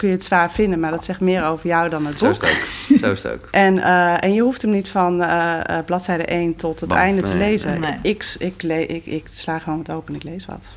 kun 0.03 0.11
je 0.11 0.17
het 0.17 0.27
zwaar 0.27 0.53
vinden, 0.53 0.81
maar 0.81 0.91
dat 0.91 1.05
zegt 1.05 1.21
meer 1.21 1.45
over 1.45 1.67
jou 1.67 1.89
dan 1.89 2.07
het 2.07 2.19
boek. 2.19 2.35
Zo 2.35 2.47
is 2.47 2.51
het 2.51 2.51
ook. 2.51 2.99
Zo 2.99 3.13
is 3.13 3.23
het 3.23 3.33
ook. 3.33 3.49
en, 3.67 3.77
uh, 3.77 4.25
en 4.25 4.35
je 4.35 4.41
hoeft 4.43 4.63
hem 4.63 4.71
niet 4.71 4.89
van 4.89 5.21
uh, 5.21 5.61
bladzijde 5.87 6.25
1 6.25 6.57
tot 6.57 6.81
het 6.81 6.89
Bam, 6.89 6.99
einde 6.99 7.23
te 7.23 7.37
lezen. 7.37 7.81
Nee. 7.81 7.99
Ik, 8.03 8.35
ik, 8.39 8.63
ik, 8.63 9.07
ik, 9.07 9.27
sla 9.31 9.59
gewoon 9.59 9.79
het 9.79 9.91
open 9.91 10.15
en 10.15 10.21
ik 10.21 10.27
lees 10.27 10.47
wat. 10.47 10.71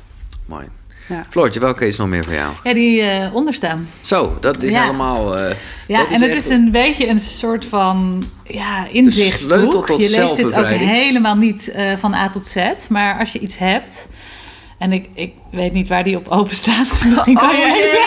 Mooi. 0.46 0.66
Ja. 1.08 1.26
Floortje, 1.30 1.60
welke 1.60 1.86
is 1.86 1.96
nog 1.96 2.08
meer 2.08 2.24
voor 2.24 2.34
jou? 2.34 2.52
Ja, 2.64 2.74
die 2.74 3.00
uh, 3.02 3.34
onderstaan. 3.34 3.88
Zo, 4.00 4.36
dat 4.40 4.62
is 4.62 4.72
ja. 4.72 4.80
helemaal... 4.80 5.38
Uh, 5.38 5.50
ja, 5.86 6.08
en 6.08 6.22
het 6.22 6.36
is 6.36 6.48
een 6.48 6.70
beetje 6.70 7.08
een 7.08 7.18
soort 7.18 7.64
van 7.64 8.22
ja, 8.44 8.86
inzichtboek. 8.88 9.88
Je 9.88 10.10
leest 10.10 10.36
dit 10.36 10.54
ook 10.54 10.66
helemaal 10.66 11.36
niet 11.36 11.72
uh, 11.76 11.96
van 11.96 12.14
A 12.14 12.28
tot 12.28 12.46
Z. 12.46 12.58
Maar 12.88 13.18
als 13.18 13.32
je 13.32 13.38
iets 13.38 13.58
hebt 13.58 14.08
en 14.78 14.92
ik, 14.92 15.08
ik 15.14 15.34
weet 15.50 15.72
niet 15.72 15.88
waar 15.88 16.04
die 16.04 16.16
op 16.16 16.28
open 16.28 16.56
staat. 16.56 16.90
Dus 16.90 17.04
misschien 17.04 17.34
kan 17.34 17.48
oh, 17.50 17.56
je 17.56 18.04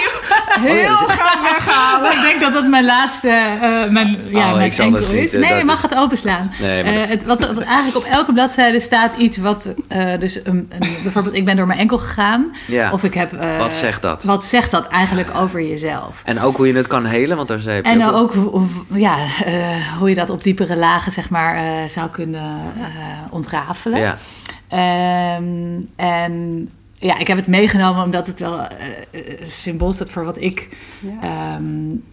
heel 0.62 0.90
gaan 0.96 1.42
weghalen. 1.44 2.12
ik 2.12 2.22
denk 2.22 2.42
dat 2.42 2.54
dat 2.54 2.68
mijn 2.68 2.86
laatste, 2.86 3.28
uh, 3.28 3.90
mijn, 3.90 4.18
ja, 4.30 4.52
oh, 4.52 4.58
mijn 4.58 4.72
enkel 4.72 4.98
is. 4.98 5.32
nee, 5.32 5.54
je 5.54 5.64
mag 5.64 5.82
het 5.82 5.96
openslaan. 5.96 6.52
Nee, 6.60 6.84
uh, 6.84 7.10
het, 7.10 7.26
wat, 7.26 7.40
wat, 7.40 7.60
eigenlijk 7.60 8.06
op 8.06 8.12
elke 8.12 8.34
bladzijde 8.34 8.80
staat 8.80 9.14
iets 9.14 9.38
wat... 9.38 9.74
Uh, 9.92 10.20
dus 10.20 10.40
een, 10.46 10.72
een, 10.80 10.98
bijvoorbeeld, 11.04 11.36
ik 11.36 11.46
ben 11.46 11.56
door 11.56 11.68
mijn 11.68 11.80
enkel 11.80 11.98
gegaan. 11.98 12.56
Ja. 12.68 12.92
Of 12.92 13.04
ik 13.04 13.14
heb... 13.14 13.32
wat 13.58 13.74
zegt 13.74 14.02
dat? 14.02 14.24
Wat 14.24 14.44
zegt 14.44 14.72
dat 14.72 14.88
eigenlijk 14.88 15.30
over 15.36 15.62
jezelf? 15.62 16.22
En 16.26 16.42
ook 16.42 16.58
hoe 16.58 16.68
je 16.68 16.74
het 16.74 16.88
kan 16.88 17.06
helen, 17.06 17.36
want 17.36 17.48
daar 17.48 17.60
zei 17.60 17.82
En 17.82 18.06
ook, 18.06 18.16
ook 18.16 18.34
ja, 18.94 19.18
hoe 20.00 20.10
je 20.10 20.16
dat 20.16 20.30
op 20.30 20.44
diepere 20.44 20.78
lagen, 20.78 21.12
zeg 21.12 21.30
maar, 21.30 21.64
zou 21.90 22.10
kunnen 22.10 22.62
ontrafelen. 23.30 24.00
Ja. 24.00 24.18
Um, 24.74 25.90
en 25.96 26.70
ja, 26.94 27.18
ik 27.18 27.28
heb 27.28 27.38
het 27.38 27.48
meegenomen 27.48 28.04
omdat 28.04 28.28
het 28.28 28.40
wel 28.40 28.60
uh, 28.60 29.22
symbool 29.48 29.94
staat 29.94 30.10
voor 30.10 30.24
wat 30.24 30.42
ik 30.42 30.70
ja. 31.22 31.56
um, 31.56 32.04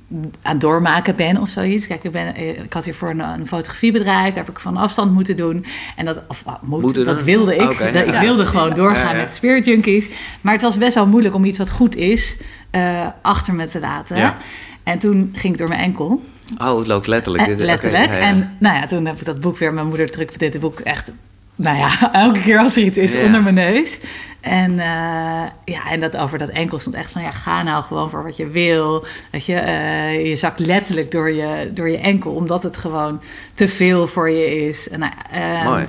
aan 0.42 0.52
het 0.52 0.60
doormaken 0.60 1.16
ben 1.16 1.40
of 1.40 1.48
zoiets. 1.48 1.86
Kijk, 1.86 2.04
ik, 2.04 2.10
ben, 2.10 2.36
ik 2.36 2.72
had 2.72 2.84
hiervoor 2.84 3.10
een, 3.10 3.20
een 3.20 3.46
fotografiebedrijf, 3.46 4.34
daar 4.34 4.44
heb 4.44 4.54
ik 4.54 4.60
van 4.60 4.76
afstand 4.76 5.12
moeten 5.12 5.36
doen. 5.36 5.64
En 5.96 6.04
dat, 6.04 6.22
of, 6.28 6.42
uh, 6.46 6.54
moet, 6.62 7.04
dat 7.04 7.22
wilde 7.22 7.56
ik. 7.56 7.70
Okay, 7.70 7.92
dat, 7.92 8.06
ja. 8.06 8.12
Ik 8.12 8.20
wilde 8.20 8.46
gewoon 8.46 8.74
doorgaan 8.74 9.16
met 9.16 9.34
Spirit 9.34 9.64
Junkies. 9.64 10.10
Maar 10.40 10.52
het 10.52 10.62
was 10.62 10.78
best 10.78 10.94
wel 10.94 11.06
moeilijk 11.06 11.34
om 11.34 11.44
iets 11.44 11.58
wat 11.58 11.70
goed 11.70 11.96
is 11.96 12.40
uh, 12.72 13.06
achter 13.22 13.54
me 13.54 13.66
te 13.66 13.80
laten. 13.80 14.34
En 14.82 14.98
toen 14.98 15.30
ging 15.34 15.52
ik 15.52 15.58
door 15.58 15.68
mijn 15.68 15.80
enkel. 15.80 16.22
Oh, 16.58 16.78
het 16.78 16.86
loopt 16.86 17.06
letterlijk. 17.06 17.46
Uh, 17.46 17.56
letterlijk. 17.56 18.04
Okay, 18.04 18.20
en 18.20 18.56
nou 18.58 18.76
ja, 18.76 18.84
toen 18.84 19.06
heb 19.06 19.18
ik 19.18 19.24
dat 19.24 19.40
boek 19.40 19.58
weer... 19.58 19.72
Mijn 19.74 19.86
moeder 19.86 20.10
drukte 20.10 20.38
dit 20.38 20.60
boek 20.60 20.80
echt 20.80 21.12
nou 21.56 21.76
ja, 21.76 22.12
elke 22.12 22.40
keer 22.40 22.58
als 22.58 22.76
er 22.76 22.82
iets 22.82 22.98
is 22.98 23.16
onder 23.16 23.42
mijn 23.42 23.54
neus. 23.54 24.00
En, 24.40 24.72
uh, 24.72 25.44
ja, 25.64 25.90
en 25.90 26.00
dat 26.00 26.16
over 26.16 26.38
dat 26.38 26.48
enkel 26.48 26.78
stond 26.78 26.96
echt 26.96 27.12
van, 27.12 27.22
ja, 27.22 27.30
ga 27.30 27.62
nou 27.62 27.82
gewoon 27.82 28.10
voor 28.10 28.22
wat 28.22 28.36
je 28.36 28.48
wil. 28.48 29.06
Weet 29.30 29.46
je, 29.46 29.62
uh, 29.62 30.28
je 30.28 30.36
zakt 30.36 30.58
letterlijk 30.58 31.10
door 31.10 31.30
je, 31.30 31.70
door 31.72 31.88
je 31.88 31.98
enkel, 31.98 32.32
omdat 32.32 32.62
het 32.62 32.76
gewoon 32.76 33.20
te 33.54 33.68
veel 33.68 34.06
voor 34.06 34.30
je 34.30 34.66
is. 34.68 34.88
En, 34.88 35.02
uh, 35.34 35.64
Mooi. 35.64 35.86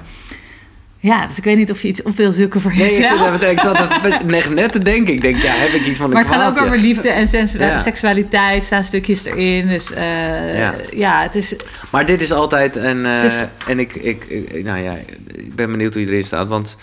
Ja, 1.00 1.28
dus 1.28 1.38
ik 1.38 1.44
weet 1.44 1.58
niet 1.58 1.72
of 1.72 1.82
je 1.82 1.88
iets 1.88 2.02
op 2.02 2.16
wil 2.16 2.32
zoeken 2.32 2.62
voor 2.62 2.76
nee, 2.76 2.98
jezelf. 2.98 3.40
Nee, 3.40 3.52
ik 3.52 3.60
zat, 3.60 4.02
net, 4.26 4.50
net 4.50 4.72
te 4.72 4.82
denken. 4.82 5.14
Ik 5.14 5.22
denk, 5.22 5.42
ja, 5.42 5.52
heb 5.52 5.74
ik 5.74 5.86
iets 5.86 5.98
van 5.98 6.06
een 6.06 6.14
Maar 6.14 6.24
het 6.24 6.34
gaat 6.34 6.58
ook 6.58 6.66
over 6.66 6.78
liefde 6.78 7.10
en 7.10 7.48
ja. 7.60 7.78
seksualiteit. 7.78 8.64
staan 8.64 8.84
stukjes 8.84 9.26
erin. 9.26 9.68
Dus 9.68 9.92
uh, 9.92 10.60
ja. 10.60 10.74
ja. 10.92 11.22
het 11.22 11.36
is... 11.36 11.56
Maar 11.90 12.06
dit 12.06 12.22
is 12.22 12.32
altijd 12.32 12.76
een... 12.76 12.98
Uh, 12.98 13.24
is... 13.24 13.38
En 13.68 13.80
ik, 13.80 13.96
ik, 13.96 14.24
ik, 14.24 14.64
nou 14.64 14.80
ja, 14.80 14.98
ik 15.34 15.56
ben 15.56 15.72
benieuwd 15.72 15.94
hoe 15.94 16.04
je 16.04 16.10
erin 16.10 16.24
staat. 16.24 16.48
Want 16.48 16.78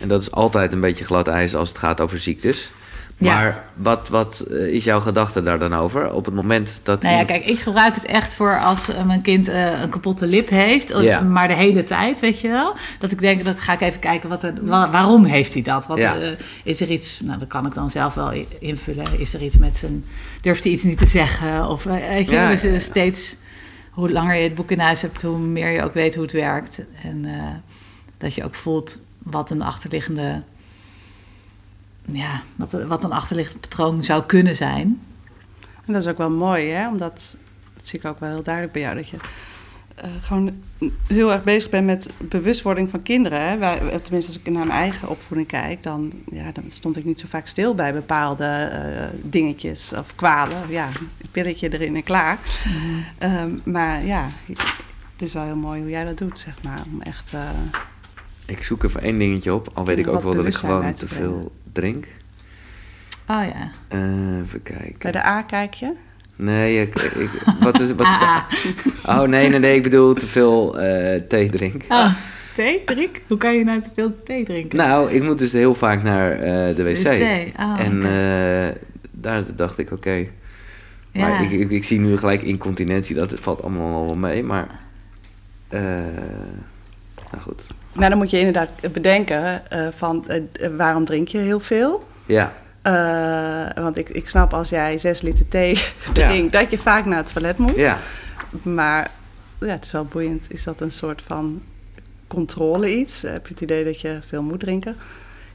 en 0.00 0.08
dat 0.08 0.22
is 0.22 0.30
altijd 0.30 0.72
een 0.72 0.80
beetje 0.80 1.04
glad 1.04 1.28
ijs 1.28 1.54
als 1.54 1.68
het 1.68 1.78
gaat 1.78 2.00
over 2.00 2.18
ziektes. 2.18 2.70
Maar 3.18 3.64
wat, 3.74 4.08
wat 4.08 4.40
eh, 4.40 4.66
is 4.66 4.84
jouw 4.84 5.00
gedachte 5.00 5.42
daar 5.42 5.58
dan 5.58 5.74
over? 5.74 6.12
Op 6.12 6.24
het 6.24 6.34
moment 6.34 6.80
dat. 6.82 7.02
Nou 7.02 7.16
ja, 7.16 7.24
kijk, 7.24 7.44
ik 7.44 7.58
gebruik 7.58 7.94
het 7.94 8.04
echt 8.04 8.34
voor 8.34 8.60
als 8.60 8.90
mijn 9.06 9.22
kind 9.22 9.48
uh, 9.48 9.80
een 9.80 9.88
kapotte 9.88 10.26
lip 10.26 10.48
heeft. 10.48 10.88
Ja. 11.00 11.20
Maar 11.20 11.48
de 11.48 11.54
hele 11.54 11.84
tijd, 11.84 12.20
weet 12.20 12.40
je 12.40 12.48
wel. 12.48 12.74
Dat 12.98 13.12
ik 13.12 13.20
denk, 13.20 13.44
dan 13.44 13.56
ga 13.56 13.72
ik 13.72 13.80
even 13.80 14.00
kijken 14.00 14.28
wat 14.28 14.52
waarom 14.62 15.24
heeft 15.24 15.52
hij 15.52 15.62
dat? 15.62 15.86
Wat, 15.86 15.98
ja. 15.98 16.16
uh, 16.18 16.30
is 16.64 16.80
er 16.80 16.90
iets, 16.90 17.20
nou 17.20 17.38
dat 17.38 17.48
kan 17.48 17.66
ik 17.66 17.74
dan 17.74 17.90
zelf 17.90 18.14
wel 18.14 18.32
invullen. 18.58 19.06
Is 19.18 19.34
er 19.34 19.42
iets 19.42 19.58
met 19.58 19.76
zijn. 19.76 20.04
Durft 20.40 20.64
hij 20.64 20.72
iets 20.72 20.82
niet 20.82 20.98
te 20.98 21.06
zeggen? 21.06 21.68
Of 21.68 21.84
weet 21.84 22.28
je, 22.28 22.58
dus 22.60 22.84
steeds. 22.84 23.36
Hoe 23.90 24.12
langer 24.12 24.34
je 24.34 24.42
het 24.42 24.54
boek 24.54 24.70
in 24.70 24.78
huis 24.78 25.02
hebt, 25.02 25.22
hoe 25.22 25.38
meer 25.38 25.70
je 25.70 25.82
ook 25.82 25.94
weet 25.94 26.14
hoe 26.14 26.22
het 26.22 26.32
werkt. 26.32 26.80
En 27.02 27.26
dat 28.18 28.34
je 28.34 28.44
ook 28.44 28.54
voelt 28.54 28.98
wat 29.18 29.50
een 29.50 29.62
achterliggende 29.62 30.42
ja, 32.06 32.42
wat, 32.56 32.72
wat 32.72 33.04
een 33.04 33.12
achterliggend 33.12 33.60
patroon 33.60 34.04
zou 34.04 34.24
kunnen 34.24 34.56
zijn. 34.56 35.00
En 35.86 35.92
dat 35.92 36.02
is 36.02 36.08
ook 36.08 36.18
wel 36.18 36.30
mooi, 36.30 36.68
hè? 36.68 36.88
Omdat, 36.88 37.36
dat 37.74 37.86
zie 37.86 37.98
ik 37.98 38.04
ook 38.04 38.20
wel 38.20 38.30
heel 38.30 38.42
duidelijk 38.42 38.74
bij 38.74 38.82
jou, 38.82 38.96
dat 38.96 39.08
je 39.08 39.16
gewoon 40.20 40.50
heel 41.06 41.32
erg 41.32 41.44
bezig 41.44 41.70
ben 41.70 41.84
met 41.84 42.10
bewustwording 42.18 42.90
van 42.90 43.02
kinderen. 43.02 43.48
Hè. 43.48 43.58
Wij, 43.58 43.78
tenminste, 43.78 44.32
als 44.32 44.40
ik 44.40 44.50
naar 44.50 44.66
mijn 44.66 44.78
eigen 44.78 45.08
opvoeding 45.08 45.48
kijk, 45.48 45.82
dan, 45.82 46.12
ja, 46.30 46.50
dan 46.52 46.64
stond 46.68 46.96
ik 46.96 47.04
niet 47.04 47.20
zo 47.20 47.26
vaak 47.28 47.46
stil 47.46 47.74
bij 47.74 47.92
bepaalde 47.92 48.70
dingetjes 49.22 49.92
of 49.92 50.14
kwalen. 50.14 50.56
Ja, 50.68 50.88
een 51.20 51.28
pilletje 51.30 51.72
erin 51.72 51.96
en 51.96 52.02
klaar. 52.02 52.38
Mhm. 52.64 53.00
Ehm, 53.18 53.50
maar 53.64 54.04
ja, 54.04 54.28
het 55.12 55.22
is 55.22 55.32
wel 55.32 55.44
heel 55.44 55.56
mooi 55.56 55.80
hoe 55.80 55.90
jij 55.90 56.04
dat 56.04 56.18
doet, 56.18 56.38
zeg 56.38 56.54
maar. 56.62 56.82
Om 56.92 57.02
echt. 57.02 57.36
Ik 58.46 58.62
zoek 58.62 58.82
even 58.82 59.00
één 59.00 59.18
dingetje 59.18 59.54
op, 59.54 59.70
al 59.72 59.84
weet 59.84 59.98
ik 59.98 60.08
ook 60.08 60.22
wel 60.22 60.34
dat 60.34 60.46
ik 60.46 60.54
gewoon 60.54 60.94
te 60.94 61.08
veel 61.08 61.52
drink. 61.76 62.04
Oh 63.28 63.42
ja. 63.44 63.70
Uh, 63.98 64.38
even 64.42 64.62
kijken. 64.62 64.96
Bij 64.98 65.12
de 65.12 65.24
A 65.24 65.42
kijk 65.42 65.74
je? 65.74 65.92
Nee, 66.36 66.80
ik, 66.80 66.94
ik, 66.94 67.30
wat 67.60 67.80
is, 67.80 67.92
wat 67.92 68.06
is 68.06 68.18
de 68.18 68.24
A? 68.24 68.46
Oh 69.06 69.22
nee, 69.28 69.48
nee, 69.48 69.58
nee, 69.58 69.76
ik 69.76 69.82
bedoel 69.82 70.14
te 70.14 70.26
veel 70.26 70.82
uh, 70.82 71.20
thee 71.28 71.50
drinken. 71.50 71.90
Oh, 71.90 72.14
thee 72.54 72.84
drink? 72.84 73.20
Hoe 73.26 73.38
kan 73.38 73.54
je 73.54 73.64
nou 73.64 73.80
te 73.80 73.88
veel 73.94 74.22
thee 74.22 74.44
drinken? 74.44 74.78
Nou, 74.78 75.10
ik 75.10 75.22
moet 75.22 75.38
dus 75.38 75.52
heel 75.52 75.74
vaak 75.74 76.02
naar 76.02 76.32
uh, 76.32 76.76
de 76.76 76.82
wc. 76.82 76.98
wc. 76.98 77.60
Oh, 77.60 77.80
en 77.80 78.00
daar 79.10 79.42
dacht 79.56 79.78
ik, 79.78 79.90
oké. 79.90 79.94
Okay. 79.94 80.30
Maar 81.12 81.30
ja. 81.30 81.50
ik, 81.50 81.50
ik, 81.50 81.70
ik, 81.70 81.84
zie 81.84 82.00
nu 82.00 82.16
gelijk 82.16 82.42
incontinentie, 82.42 83.14
dat 83.14 83.32
valt 83.34 83.62
allemaal 83.62 84.06
wel 84.06 84.16
mee, 84.16 84.42
maar... 84.42 84.68
nou 85.70 87.40
goed. 87.40 87.62
Nou, 87.96 88.08
dan 88.08 88.18
moet 88.18 88.30
je 88.30 88.38
inderdaad 88.38 88.92
bedenken 88.92 89.62
van 89.96 90.26
waarom 90.76 91.04
drink 91.04 91.28
je 91.28 91.38
heel 91.38 91.60
veel? 91.60 92.06
Ja. 92.26 92.52
Uh, 92.86 93.82
want 93.82 93.98
ik, 93.98 94.08
ik 94.08 94.28
snap 94.28 94.54
als 94.54 94.68
jij 94.68 94.98
zes 94.98 95.20
liter 95.20 95.48
thee 95.48 95.82
drinkt, 96.12 96.52
dat 96.52 96.70
je 96.70 96.78
vaak 96.78 97.04
naar 97.04 97.18
het 97.18 97.32
toilet 97.32 97.58
moet. 97.58 97.76
Ja. 97.76 97.98
Maar 98.62 99.10
ja, 99.60 99.66
het 99.66 99.84
is 99.84 99.92
wel 99.92 100.04
boeiend. 100.04 100.52
Is 100.52 100.64
dat 100.64 100.80
een 100.80 100.90
soort 100.90 101.22
van 101.22 101.62
controle 102.26 102.96
iets? 102.96 103.22
Heb 103.22 103.46
je 103.46 103.52
het 103.52 103.62
idee 103.62 103.84
dat 103.84 104.00
je 104.00 104.18
veel 104.26 104.42
moet 104.42 104.60
drinken? 104.60 104.96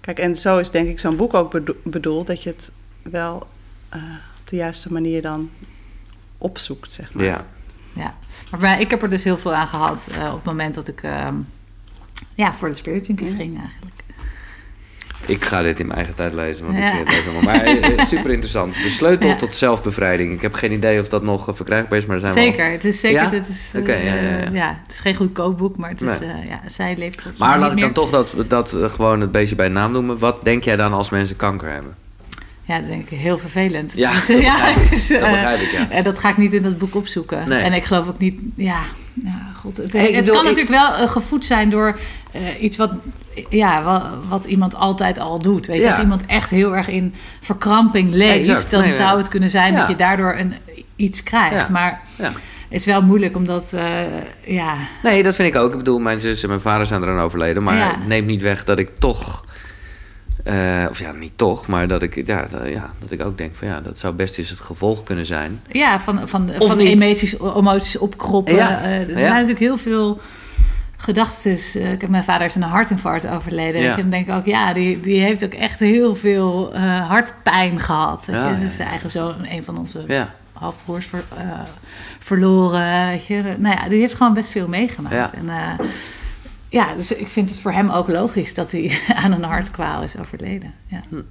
Kijk, 0.01 0.19
en 0.19 0.37
zo 0.37 0.57
is 0.57 0.71
denk 0.71 0.87
ik 0.87 0.99
zo'n 0.99 1.15
boek 1.15 1.33
ook 1.33 1.59
bedoeld, 1.83 2.27
dat 2.27 2.43
je 2.43 2.49
het 2.49 2.71
wel 3.01 3.47
uh, 3.95 4.03
op 4.39 4.49
de 4.49 4.55
juiste 4.55 4.93
manier 4.93 5.21
dan 5.21 5.49
opzoekt, 6.37 6.91
zeg 6.91 7.13
maar. 7.13 7.25
Ja. 7.25 7.45
Ja, 7.93 8.15
maar 8.59 8.79
ik 8.79 8.89
heb 8.89 9.01
er 9.01 9.09
dus 9.09 9.23
heel 9.23 9.37
veel 9.37 9.53
aan 9.53 9.67
gehad 9.67 10.09
uh, 10.11 10.27
op 10.27 10.35
het 10.35 10.43
moment 10.43 10.73
dat 10.73 10.87
ik 10.87 11.03
uh, 11.03 11.27
ja, 12.41 12.53
voor 12.53 12.69
de 12.69 12.75
Spirit 12.75 13.07
Junkies 13.07 13.29
ja. 13.29 13.35
ging 13.35 13.59
eigenlijk. 13.59 13.93
Ik 15.25 15.45
ga 15.45 15.61
dit 15.61 15.79
in 15.79 15.85
mijn 15.85 15.97
eigen 15.97 16.15
tijd 16.15 16.33
lezen, 16.33 16.65
want 16.65 16.77
ik 16.77 17.09
lees 17.09 17.25
allemaal. 17.25 17.41
Maar 17.41 17.65
eh, 17.65 18.05
super 18.05 18.31
interessant. 18.31 18.73
De 18.73 18.89
sleutel 18.89 19.35
tot 19.35 19.53
zelfbevrijding. 19.53 20.33
Ik 20.33 20.41
heb 20.41 20.53
geen 20.53 20.71
idee 20.71 20.99
of 20.99 21.09
dat 21.09 21.23
nog 21.23 21.47
verkrijgbaar 21.49 21.97
is, 21.97 22.05
maar 22.05 22.15
er 22.15 22.21
zijn 22.21 22.33
Zeker, 22.33 22.71
het 22.71 22.85
is 22.85 22.99
zeker. 22.99 23.31
Het 23.31 23.49
is, 23.49 23.73
uh, 23.75 24.53
ja, 24.53 24.79
het 24.83 24.91
is 24.91 24.99
geen 24.99 25.15
goedkoop 25.15 25.57
boek, 25.57 25.77
maar 25.77 25.89
het 25.89 26.01
is, 26.01 26.19
nee. 26.19 26.29
uh, 26.29 26.47
ja, 26.47 26.61
zij 26.65 26.95
leeft 26.97 27.39
Maar 27.39 27.59
laat 27.59 27.71
ik 27.71 27.79
dan 27.79 27.91
toch 27.91 28.09
dat, 28.09 28.33
dat 28.47 28.75
gewoon 28.87 29.21
het 29.21 29.31
beestje 29.31 29.55
bij 29.55 29.67
naam 29.67 29.91
noemen. 29.91 30.17
Wat 30.17 30.39
denk 30.43 30.63
jij 30.63 30.75
dan 30.75 30.93
als 30.93 31.09
mensen 31.09 31.35
kanker 31.35 31.71
hebben? 31.71 31.95
Ja, 32.65 32.79
dat 32.79 32.87
denk 32.87 33.09
ik 33.09 33.17
heel 33.17 33.37
vervelend. 33.37 33.93
Ja, 33.95 34.13
dat, 34.27 34.27
ja, 34.27 34.75
is, 34.91 35.07
dat 35.07 35.19
begrijp 35.19 35.59
ik, 35.59 35.71
ja. 35.71 35.89
En 35.89 36.03
dat 36.03 36.19
ga 36.19 36.29
ik 36.29 36.37
niet 36.37 36.53
in 36.53 36.61
dat 36.61 36.77
boek 36.77 36.95
opzoeken. 36.95 37.49
Nee. 37.49 37.61
En 37.61 37.73
ik 37.73 37.83
geloof 37.83 38.07
ook 38.07 38.17
niet... 38.17 38.39
Ja, 38.55 38.79
ja 39.13 39.51
god. 39.55 39.77
Het, 39.77 39.91
het 39.91 40.29
kan 40.29 40.43
natuurlijk 40.43 40.69
wel 40.69 41.07
gevoed 41.07 41.45
zijn 41.45 41.69
door 41.69 41.99
iets 42.59 42.77
wat 42.77 42.91
ja, 43.49 43.83
wat, 43.83 44.03
wat, 44.29 44.45
iemand 44.45 44.75
altijd 44.75 45.19
al 45.19 45.39
doet. 45.39 45.65
Weet 45.65 45.81
je, 45.81 45.87
als 45.87 45.99
iemand 45.99 46.25
echt 46.25 46.49
heel 46.49 46.75
erg 46.75 46.87
in 46.87 47.13
verkramping 47.41 48.13
leeft, 48.13 48.71
dan 48.71 48.93
zou 48.93 49.17
het 49.17 49.27
kunnen 49.27 49.49
zijn 49.49 49.75
dat 49.75 49.87
je 49.87 49.95
daardoor 49.95 50.35
een, 50.37 50.53
iets 50.95 51.23
krijgt. 51.23 51.69
Maar 51.69 52.01
het 52.17 52.79
is 52.79 52.85
wel 52.85 53.01
moeilijk 53.01 53.35
omdat, 53.35 53.71
uh, 53.75 53.81
ja. 54.45 54.75
Nee, 55.03 55.23
dat 55.23 55.35
vind 55.35 55.47
ik 55.47 55.61
ook. 55.61 55.71
Ik 55.71 55.77
bedoel, 55.77 55.99
mijn 55.99 56.19
zus 56.19 56.43
en 56.43 56.49
mijn 56.49 56.61
vader 56.61 56.85
zijn 56.85 57.03
eraan 57.03 57.19
overleden. 57.19 57.63
Maar 57.63 57.97
neemt 58.07 58.27
niet 58.27 58.41
weg 58.41 58.63
dat 58.63 58.79
ik 58.79 58.89
toch. 58.99 59.45
Uh, 60.47 60.85
of 60.89 60.99
ja, 60.99 61.11
niet 61.11 61.33
toch, 61.35 61.67
maar 61.67 61.87
dat 61.87 62.01
ik, 62.01 62.25
ja, 62.25 62.47
dat, 62.51 62.67
ja, 62.67 62.89
dat 62.99 63.11
ik 63.11 63.25
ook 63.25 63.37
denk 63.37 63.55
van 63.55 63.67
ja, 63.67 63.81
dat 63.81 63.97
zou 63.97 64.13
best 64.13 64.37
eens 64.37 64.49
het 64.49 64.59
gevolg 64.59 65.03
kunnen 65.03 65.25
zijn. 65.25 65.61
Ja, 65.71 65.99
van, 65.99 66.27
van, 66.27 66.49
van 66.57 66.79
emoties, 66.79 67.39
emoties 67.39 67.97
opkroppen. 67.97 68.55
Ja. 68.55 68.81
Uh, 68.81 68.99
er 68.99 69.21
zijn 69.21 69.33
natuurlijk 69.33 69.59
heel 69.59 69.77
veel 69.77 70.19
gedachten. 70.97 71.51
Uh, 71.51 71.91
ik 71.91 72.01
heb 72.01 72.09
mijn 72.09 72.23
vader 72.23 72.45
is 72.45 72.55
een 72.55 72.61
hartinfarct 72.61 73.27
overleden. 73.27 73.81
Ja. 73.81 73.97
En 73.97 74.09
denk 74.09 74.29
ook, 74.29 74.45
ja, 74.45 74.73
die, 74.73 74.99
die 74.99 75.21
heeft 75.21 75.43
ook 75.43 75.53
echt 75.53 75.79
heel 75.79 76.15
veel 76.15 76.75
hartpijn 77.07 77.79
gehad. 77.79 78.27
Ja, 78.31 78.53
dus 78.53 78.79
eigen 78.79 79.11
zoon, 79.11 79.35
een 79.49 79.63
van 79.63 79.77
onze 79.77 80.27
halfbroers 80.53 81.05
ver, 81.05 81.23
verloren. 82.19 83.07
Weet 83.07 83.25
je. 83.25 83.43
Nou 83.57 83.75
ja, 83.81 83.89
die 83.89 83.99
heeft 83.99 84.15
gewoon 84.15 84.33
best 84.33 84.49
veel 84.49 84.67
meegemaakt. 84.67 85.33
En 85.33 85.49
ja, 86.71 86.95
dus 86.95 87.11
ik 87.11 87.27
vind 87.27 87.49
het 87.49 87.59
voor 87.59 87.71
hem 87.71 87.89
ook 87.89 88.07
logisch 88.07 88.53
dat 88.53 88.71
hij 88.71 88.99
aan 89.23 89.31
een 89.31 89.43
hartkwaal 89.43 90.03
is 90.03 90.17
overleden. 90.17 90.73
Ja. 90.87 91.03
Hm. 91.09 91.21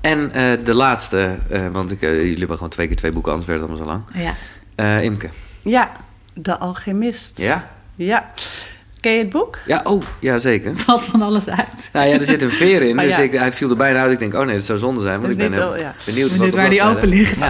En 0.00 0.30
de 0.64 0.74
laatste, 0.74 1.36
want 1.72 1.90
ik, 1.90 2.00
jullie 2.00 2.38
hebben 2.38 2.56
gewoon 2.56 2.72
twee 2.72 2.86
keer 2.86 2.96
twee 2.96 3.12
boeken, 3.12 3.32
anders 3.32 3.50
werd 3.50 3.60
het 3.60 3.70
allemaal 3.70 3.86
zo 3.86 3.92
lang. 4.14 4.34
Ja. 4.76 4.98
Imke. 4.98 5.28
Ja, 5.62 5.90
De 6.34 6.58
Alchemist. 6.58 7.38
Ja? 7.38 7.70
Ja. 7.94 8.30
Ken 9.00 9.12
je 9.12 9.18
het 9.18 9.30
boek? 9.30 9.58
Ja, 9.66 9.80
oh, 9.84 10.02
ja, 10.20 10.38
zeker. 10.38 10.78
Valt 10.86 11.04
van 11.04 11.22
alles 11.22 11.48
uit. 11.48 11.90
Nou 11.92 12.06
ja, 12.06 12.14
er 12.14 12.26
zit 12.26 12.42
een 12.42 12.50
veer 12.50 12.82
in, 12.82 12.98
oh, 13.00 13.04
dus 13.04 13.18
ik, 13.18 13.32
hij 13.32 13.52
viel 13.52 13.70
er 13.70 13.76
bijna 13.76 14.00
uit. 14.00 14.12
Ik 14.12 14.18
denk, 14.18 14.34
oh 14.34 14.46
nee, 14.46 14.54
dat 14.54 14.64
zou 14.64 14.78
zonde 14.78 15.00
zijn, 15.00 15.20
want 15.20 15.32
ik 15.32 15.38
ben 15.38 15.52
heel 15.52 15.78
ja. 15.78 15.94
benieuwd, 16.04 16.32
benieuwd 16.32 16.54
waar 16.54 16.70
die 16.70 16.82
open 16.82 17.08
ligt. 17.08 17.48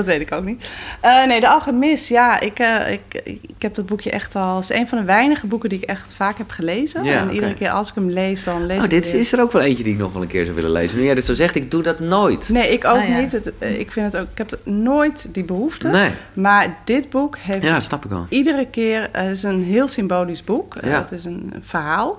Dat 0.00 0.08
weet 0.08 0.20
ik 0.20 0.32
ook 0.32 0.44
niet. 0.44 0.70
Uh, 1.04 1.26
nee, 1.26 1.40
De 1.40 1.48
Alchemist, 1.48 2.08
ja, 2.08 2.40
ik, 2.40 2.60
uh, 2.60 2.92
ik, 2.92 3.22
ik 3.24 3.62
heb 3.62 3.74
dat 3.74 3.86
boekje 3.86 4.10
echt 4.10 4.34
al... 4.34 4.54
Het 4.56 4.70
is 4.70 4.76
een 4.76 4.88
van 4.88 4.98
de 4.98 5.04
weinige 5.04 5.46
boeken 5.46 5.68
die 5.68 5.78
ik 5.78 5.84
echt 5.84 6.12
vaak 6.12 6.38
heb 6.38 6.50
gelezen. 6.50 7.04
Ja, 7.04 7.16
en 7.16 7.22
okay. 7.22 7.34
iedere 7.34 7.54
keer 7.54 7.70
als 7.70 7.88
ik 7.88 7.94
hem 7.94 8.10
lees, 8.10 8.44
dan 8.44 8.66
lees 8.66 8.78
oh, 8.78 8.84
ik 8.84 8.90
dit 8.90 9.14
is 9.14 9.32
er 9.32 9.40
ook 9.40 9.52
wel 9.52 9.62
eentje 9.62 9.84
die 9.84 9.92
ik 9.92 9.98
nog 9.98 10.12
wel 10.12 10.22
een 10.22 10.28
keer 10.28 10.44
zou 10.44 10.56
willen 10.56 10.70
lezen. 10.70 10.98
Nu 10.98 11.04
jij 11.04 11.14
dit 11.14 11.24
zo 11.24 11.34
zegt, 11.34 11.54
ik 11.54 11.70
doe 11.70 11.82
dat 11.82 12.00
nooit. 12.00 12.48
Nee, 12.48 12.72
ik 12.72 12.84
ook 12.84 12.96
ah, 12.96 13.16
niet. 13.16 13.32
Het, 13.32 13.50
uh, 13.58 13.78
ik, 13.78 13.92
vind 13.92 14.12
het 14.12 14.22
ook, 14.22 14.28
ik 14.30 14.38
heb 14.38 14.58
nooit 14.64 15.26
die 15.32 15.44
behoefte. 15.44 15.88
Nee. 15.88 16.10
Maar 16.32 16.76
dit 16.84 17.10
boek 17.10 17.38
heeft... 17.38 17.62
Ja, 17.62 17.80
snap 17.80 18.04
ik 18.04 18.10
wel. 18.10 18.26
Iedere 18.28 18.66
keer... 18.66 19.08
Het 19.12 19.30
is 19.30 19.42
een 19.42 19.62
heel 19.62 19.88
symbolisch 19.88 20.44
boek. 20.44 20.74
Ja. 20.82 20.88
het 20.88 21.12
is 21.12 21.24
een 21.24 21.52
verhaal. 21.60 22.18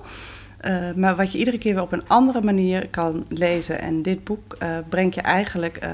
Uh, 0.68 0.74
maar 0.96 1.16
wat 1.16 1.32
je 1.32 1.38
iedere 1.38 1.58
keer 1.58 1.74
weer 1.74 1.82
op 1.82 1.92
een 1.92 2.02
andere 2.06 2.42
manier 2.42 2.88
kan 2.88 3.24
lezen. 3.28 3.80
En 3.80 4.02
dit 4.02 4.24
boek 4.24 4.56
uh, 4.62 4.68
brengt 4.88 5.14
je 5.14 5.20
eigenlijk 5.20 5.78
uh, 5.84 5.90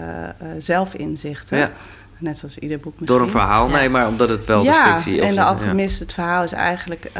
zelfinzichten. 0.59 1.59
Ja. 1.59 1.71
Net 2.19 2.39
zoals 2.39 2.59
ieder 2.59 2.79
boek 2.79 3.01
misschien. 3.01 3.19
Door 3.19 3.27
een 3.27 3.33
verhaal? 3.33 3.69
Nee, 3.69 3.89
maar 3.89 4.09
omdat 4.09 4.29
het 4.29 4.45
wel 4.45 4.63
ja, 4.63 4.85
de 4.85 4.91
fictie 4.91 5.23
en 5.23 5.35
de 5.35 5.43
alchemist, 5.43 6.01
het 6.01 6.13
verhaal 6.13 6.43
is 6.43 6.53
eigenlijk... 6.53 7.11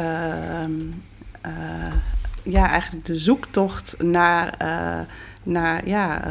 Ja, 2.43 2.69
eigenlijk 2.69 3.05
de 3.05 3.15
zoektocht 3.15 3.95
naar, 3.97 4.53
uh, 4.61 4.99
naar 5.43 5.87
ja, 5.87 6.21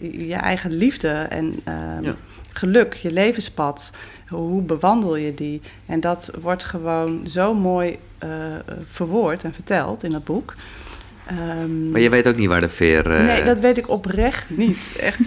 je 0.00 0.34
eigen 0.34 0.70
liefde 0.70 1.08
en 1.08 1.60
ehm, 1.64 2.02
ja. 2.02 2.14
Geluk, 2.52 2.94
je 2.94 3.12
levenspad. 3.12 3.92
Hoe 4.28 4.62
bewandel 4.62 5.16
je 5.16 5.34
die? 5.34 5.60
En 5.86 6.00
dat 6.00 6.30
wordt 6.40 6.64
gewoon 6.64 7.26
zo 7.26 7.54
mooi 7.54 7.98
verwoord 8.86 9.44
en 9.44 9.54
verteld 9.54 10.04
in 10.04 10.10
dat 10.10 10.24
boek. 10.24 10.54
Um, 11.30 11.90
maar 11.90 12.00
je 12.00 12.10
weet 12.10 12.28
ook 12.28 12.36
niet 12.36 12.48
waar 12.48 12.60
de 12.60 12.68
veer... 12.68 13.08
Nee, 13.08 13.44
dat 13.44 13.58
weet 13.58 13.78
ik 13.78 13.88
oprecht 13.88 14.44
niet. 14.48 14.96
Echt, 15.00 15.18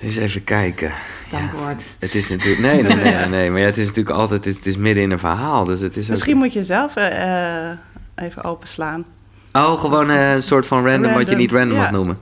eens 0.00 0.16
even 0.16 0.44
kijken. 0.44 0.92
Dankwoord. 1.30 1.82
Ja, 1.82 1.88
het 1.98 2.14
is 2.14 2.28
natuurlijk. 2.28 2.60
Nee, 2.60 2.82
nee, 2.82 2.94
nee, 2.96 3.26
nee, 3.36 3.50
Maar 3.50 3.60
ja, 3.60 3.66
het 3.66 3.78
is 3.78 3.86
natuurlijk 3.86 4.16
altijd. 4.16 4.44
Het 4.44 4.54
is, 4.54 4.56
het 4.56 4.66
is 4.66 4.76
midden 4.76 5.02
in 5.02 5.10
een 5.10 5.18
verhaal. 5.18 5.64
Dus 5.64 5.80
het 5.80 5.96
is 5.96 6.08
Misschien 6.08 6.36
moet 6.36 6.52
je 6.52 6.62
zelf 6.62 6.96
uh, 6.96 7.70
even 8.14 8.44
openslaan. 8.44 9.04
Oh, 9.52 9.80
gewoon 9.80 10.10
uh, 10.10 10.32
een 10.32 10.42
soort 10.42 10.66
van 10.66 10.78
random, 10.78 11.02
random. 11.02 11.18
wat 11.18 11.28
je 11.28 11.36
niet 11.36 11.52
random 11.52 11.76
ja. 11.76 11.82
mag 11.82 11.90
noemen. 11.90 12.18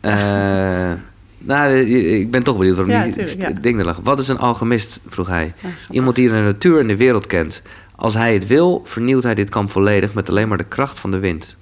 Uh, 0.00 0.92
nou, 1.44 1.74
ik 1.74 2.30
ben 2.30 2.42
toch 2.42 2.56
benieuwd 2.56 2.76
waarom 2.76 2.94
ja, 2.94 3.02
die 3.02 3.12
tuurlijk, 3.12 3.40
ja. 3.40 3.60
ding 3.60 3.78
er 3.78 3.84
lag. 3.84 4.00
Wat 4.02 4.18
is 4.18 4.28
een 4.28 4.38
alchemist? 4.38 5.00
vroeg 5.06 5.28
hij. 5.28 5.54
Iemand 5.90 6.16
die 6.16 6.28
de 6.28 6.34
natuur 6.34 6.80
en 6.80 6.86
de 6.86 6.96
wereld 6.96 7.26
kent. 7.26 7.62
Als 7.96 8.14
hij 8.14 8.34
het 8.34 8.46
wil, 8.46 8.82
vernieuwt 8.84 9.22
hij 9.22 9.34
dit 9.34 9.48
kamp 9.48 9.70
volledig 9.70 10.14
met 10.14 10.28
alleen 10.28 10.48
maar 10.48 10.58
de 10.58 10.64
kracht 10.64 10.98
van 10.98 11.10
de 11.10 11.18
wind. 11.18 11.56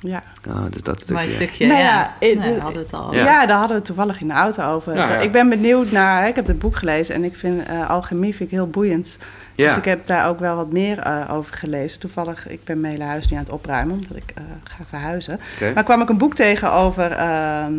Ja. 0.00 0.22
Oh, 0.48 0.64
dus 0.70 0.82
dat 0.82 1.00
stukje. 1.00 1.14
Mooi 1.14 1.28
stukje, 1.28 1.66
nou 1.66 1.80
ja. 1.80 2.14
ja. 2.20 2.34
Nee, 2.34 2.58
hadden 2.58 2.82
het 2.82 2.92
al. 2.92 3.14
Ja. 3.14 3.24
ja. 3.24 3.46
daar 3.46 3.58
hadden 3.58 3.76
we 3.76 3.82
toevallig 3.82 4.20
in 4.20 4.28
de 4.28 4.32
auto 4.34 4.74
over. 4.74 4.94
Ja, 4.94 5.16
ik 5.16 5.32
ben 5.32 5.48
benieuwd 5.48 5.90
naar... 5.90 6.28
Ik 6.28 6.34
heb 6.34 6.46
het 6.46 6.58
boek 6.58 6.76
gelezen 6.76 7.14
en 7.14 7.24
ik 7.24 7.36
vind 7.36 7.68
uh, 7.68 7.90
alchemie 7.90 8.34
vind 8.34 8.50
ik 8.50 8.56
heel 8.56 8.66
boeiend. 8.66 9.18
Dus 9.54 9.76
ik 9.76 9.84
heb 9.84 10.06
daar 10.06 10.28
ook 10.28 10.40
wel 10.40 10.56
wat 10.56 10.72
meer 10.72 11.06
uh, 11.06 11.34
over 11.34 11.54
gelezen. 11.54 12.00
Toevallig, 12.00 12.48
ik 12.48 12.64
ben 12.64 12.80
mijn 12.80 12.92
hele 12.92 13.04
huis 13.04 13.28
nu 13.28 13.36
aan 13.36 13.42
het 13.42 13.52
opruimen... 13.52 13.94
omdat 13.94 14.16
ik 14.16 14.32
uh, 14.38 14.44
ga 14.64 14.84
verhuizen. 14.88 15.40
Okay. 15.56 15.72
Maar 15.72 15.84
kwam 15.84 16.02
ik 16.02 16.08
een 16.08 16.18
boek 16.18 16.34
tegen 16.34 16.72
over 16.72 17.12
ehm, 17.12 17.72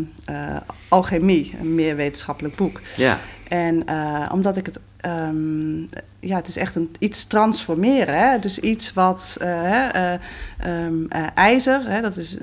alchemie. 0.88 1.56
Een 1.60 1.76
meer 1.76 1.96
wetenschappelijk 1.96 2.56
boek. 2.56 2.82
Ja. 2.96 3.18
En 3.48 3.86
omdat 4.32 4.58
ik 4.58 4.66
het 4.66 4.80
Um, 5.06 5.88
ja, 6.20 6.36
het 6.36 6.48
is 6.48 6.58
echt 6.58 6.76
een, 6.76 6.96
iets 7.00 7.26
transformeren. 7.26 8.18
Hè? 8.18 8.40
Dus 8.40 8.60
iets 8.60 8.94
wat 8.94 9.38
uh, 9.42 9.88
uh, 9.96 10.14
um, 10.66 11.08
uh, 11.10 11.28
ijzer, 11.34 11.82
hè, 11.84 12.02
dat 12.02 12.18
is 12.18 12.38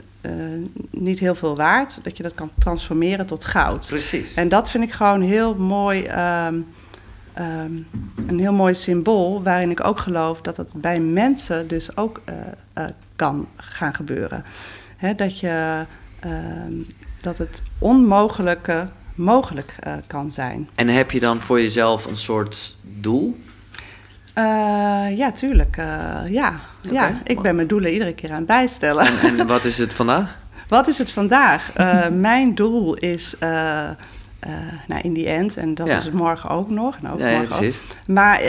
niet 0.90 1.18
heel 1.18 1.35
veel 1.35 1.56
waard, 1.56 2.01
dat 2.02 2.16
je 2.16 2.22
dat 2.22 2.35
kan 2.35 2.51
transformeren 2.59 3.26
tot 3.26 3.44
goud. 3.44 3.86
Precies. 3.86 4.35
En 4.35 4.48
dat 4.48 4.70
vind 4.70 4.85
ik 4.85 4.93
gewoon 4.93 5.20
heel 5.20 5.55
mooi. 5.55 6.01
Um, 6.01 6.66
ehm, 7.32 7.72
een 8.26 8.39
heel 8.39 8.52
mooi 8.52 8.74
symbool 8.74 9.43
waarin 9.43 9.70
ik 9.70 9.86
ook 9.86 9.98
geloof 9.98 10.40
dat 10.40 10.56
het 10.56 10.72
bij 10.74 11.01
mensen 11.01 11.68
dus 11.68 11.97
ook 11.97 12.20
kan 13.16 13.48
gaan 13.56 13.94
gebeuren. 13.94 14.44
dat, 15.16 15.39
je, 15.39 15.85
ehm, 16.20 16.72
dat 17.20 17.39
het 17.39 17.62
onmogelijke 17.78 18.86
mogelijk 19.19 19.74
kan 20.07 20.31
zijn. 20.31 20.69
En 20.74 20.89
heb 20.89 21.11
je 21.11 21.20
dan 21.20 21.40
voor 21.40 21.61
jezelf 21.61 22.05
een 22.05 22.16
soort 22.16 22.77
doel? 22.82 23.36
ja, 25.16 25.32
tuurlijk. 25.35 25.77
ja. 26.28 26.61
ja, 26.90 27.20
ik 27.24 27.40
ben 27.40 27.57
mijn 27.57 27.69
doelen 27.69 27.93
iedere 27.93 28.15
keer 28.15 28.31
aan 28.31 28.36
het 28.36 28.47
bijstellen. 28.47 29.07
En, 29.07 29.39
en 29.39 29.47
wat 29.47 29.65
is 29.65 29.78
het 29.78 29.95
vandaag? 29.95 30.36
Wat 30.69 30.86
is 30.86 30.99
het 30.99 31.11
vandaag? 31.11 31.73
Mijn 32.12 32.55
doel 32.55 32.95
is, 32.95 33.36
nou 34.86 35.01
in 35.03 35.12
die 35.12 35.28
end, 35.28 35.57
en 35.57 35.74
dat 35.74 35.89
is 35.89 36.05
het 36.05 36.15
morgen 36.15 36.51
ook 36.51 36.70
nog. 36.70 36.97
En 37.03 37.11
ook 37.11 37.19
ja, 37.19 37.40
ook. 37.40 37.73
Maar 38.07 38.40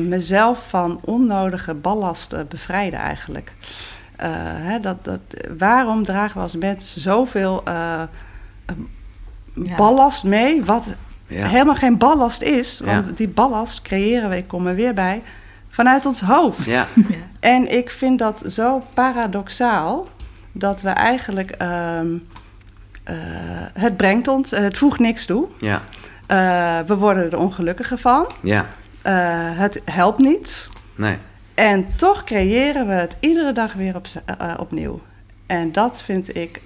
mezelf 0.00 0.68
van 0.68 1.00
onnodige 1.04 1.74
ballast 1.74 2.48
bevrijden 2.48 2.98
eigenlijk. 2.98 3.52
Hè, 4.16 4.78
dat, 4.78 5.04
dat, 5.04 5.20
waarom 5.58 6.04
dragen 6.04 6.36
we 6.36 6.42
als 6.42 6.56
mensen 6.56 7.00
zoveel 7.00 7.62
ballast 9.76 10.24
mee, 10.24 10.64
wat 10.64 10.94
helemaal 11.26 11.74
geen 11.74 11.98
ballast 11.98 12.42
is? 12.42 12.80
Want 12.84 13.16
die 13.16 13.28
ballast 13.28 13.82
creëren 13.82 14.28
we, 14.28 14.36
ik 14.36 14.48
kom 14.48 14.66
er 14.66 14.74
weer 14.74 14.94
bij, 14.94 15.22
vanuit 15.70 16.06
ons 16.06 16.20
hoofd. 16.20 16.64
Ja. 16.76 16.86
En 17.40 17.72
ik 17.72 17.90
vind 17.90 18.18
dat 18.18 18.42
zo 18.46 18.82
paradoxaal 18.94 20.06
dat 20.52 20.80
we 20.80 20.88
eigenlijk. 20.88 21.50
Ehm, 21.50 22.06
eh, 23.04 23.16
het 23.72 23.96
brengt 23.96 24.28
ons, 24.28 24.50
het 24.50 24.78
voegt 24.78 24.98
niks 24.98 25.26
toe. 25.26 25.46
Ja. 25.60 25.82
Uh, 26.30 26.86
we 26.86 26.96
worden 26.96 27.30
er 27.30 27.38
ongelukkiger 27.38 27.98
van. 27.98 28.26
Ja. 28.42 28.66
Uh, 29.06 29.12
het 29.58 29.80
helpt 29.84 30.18
niet. 30.18 30.70
Nee. 30.94 31.16
En 31.54 31.86
toch 31.96 32.24
creëren 32.24 32.86
we 32.86 32.92
het 32.92 33.16
iedere 33.20 33.52
dag 33.52 33.72
weer 33.72 33.94
op, 33.96 34.06
opnieuw. 34.58 35.00
En 35.46 35.72
dat 35.72 36.02
vind 36.02 36.36
ik 36.36 36.60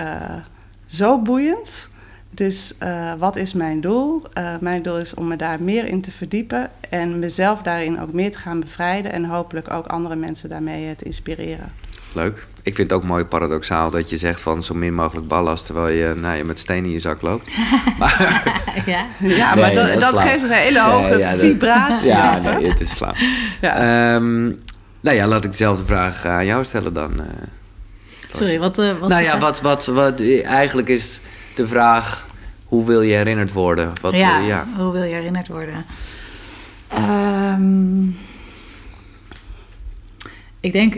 zo 0.87 1.19
boeiend. 1.19 1.89
Dus 2.31 2.75
wat 3.19 3.37
is 3.37 3.53
mijn 3.53 3.81
doel? 3.81 4.23
mijn 4.61 4.83
doel 4.83 4.99
is 4.99 5.15
om 5.15 5.29
me 5.29 5.37
daar 5.37 5.63
meer 5.63 5.87
in 5.87 6.01
te 6.01 6.13
verdiepen 6.13 6.71
en 6.89 7.19
mezelf 7.19 7.63
daarin 7.63 8.01
ook 8.01 8.13
meer 8.13 8.31
te 8.31 8.39
gaan 8.39 8.61
bevrijden 8.61 9.13
en 9.13 9.25
hopelijk 9.25 9.71
ook 9.71 9.87
andere 9.87 10.17
mensen 10.17 10.49
daarmee 10.49 10.95
te 10.95 11.05
inspireren. 11.05 11.69
Leuk. 12.13 12.47
Ik 12.63 12.75
vind 12.75 12.91
het 12.91 13.01
ook 13.01 13.07
mooi 13.07 13.25
paradoxaal 13.25 13.91
dat 13.91 14.11
je 14.11 14.17
zegt 14.17 14.41
van 14.41 14.63
zo 14.63 14.75
min 14.75 14.95
mogelijk 14.95 15.29
ballast 15.29 15.67
terwijl 15.67 15.89
je, 15.89 16.15
nou, 16.17 16.37
je 16.37 16.45
met 16.45 16.59
steen 16.59 16.85
in 16.85 16.91
je 16.91 17.01
zak 17.01 17.23
loopt. 17.23 17.49
Maar, 17.99 18.43
ja. 18.87 19.07
ja, 19.19 19.55
maar 19.55 19.75
dat, 19.75 20.01
dat, 20.01 20.19
geeft 20.19 20.43
een 20.43 20.51
hele 20.51 20.81
hoge 20.81 21.35
vibratie. 21.37 22.09
Ja, 22.09 22.39
nee, 22.39 22.69
het 22.69 22.81
is 22.81 22.93
flauw. 22.93 23.15
Ja. 23.61 24.15
Um, 24.15 24.61
nou 25.01 25.17
ja, 25.17 25.27
laat 25.27 25.45
ik 25.45 25.51
dezelfde 25.51 25.85
vraag 25.85 26.27
aan 26.27 26.47
jou 26.47 26.65
stellen 26.65 26.93
dan. 26.93 27.13
Uh, 27.17 27.25
Sorry, 28.33 28.59
wat, 28.59 28.79
uh, 28.79 28.99
wat 28.99 29.09
Nou 29.09 29.23
ja, 29.23 29.39
wat, 29.39 29.61
wat, 29.61 29.87
wat, 29.87 30.21
eigenlijk 30.43 30.89
is 30.89 31.21
de 31.61 31.69
vraag: 31.69 32.27
hoe 32.65 32.87
wil 32.87 33.01
je 33.01 33.15
herinnerd 33.15 33.53
worden? 33.53 33.93
Wat, 34.01 34.17
ja, 34.17 34.39
ja. 34.39 34.67
hoe 34.77 34.93
wil 34.93 35.03
je 35.03 35.15
herinnerd 35.15 35.49
worden? 35.49 35.85
Um, 36.95 38.17
ik 40.61 40.73
denk 40.73 40.95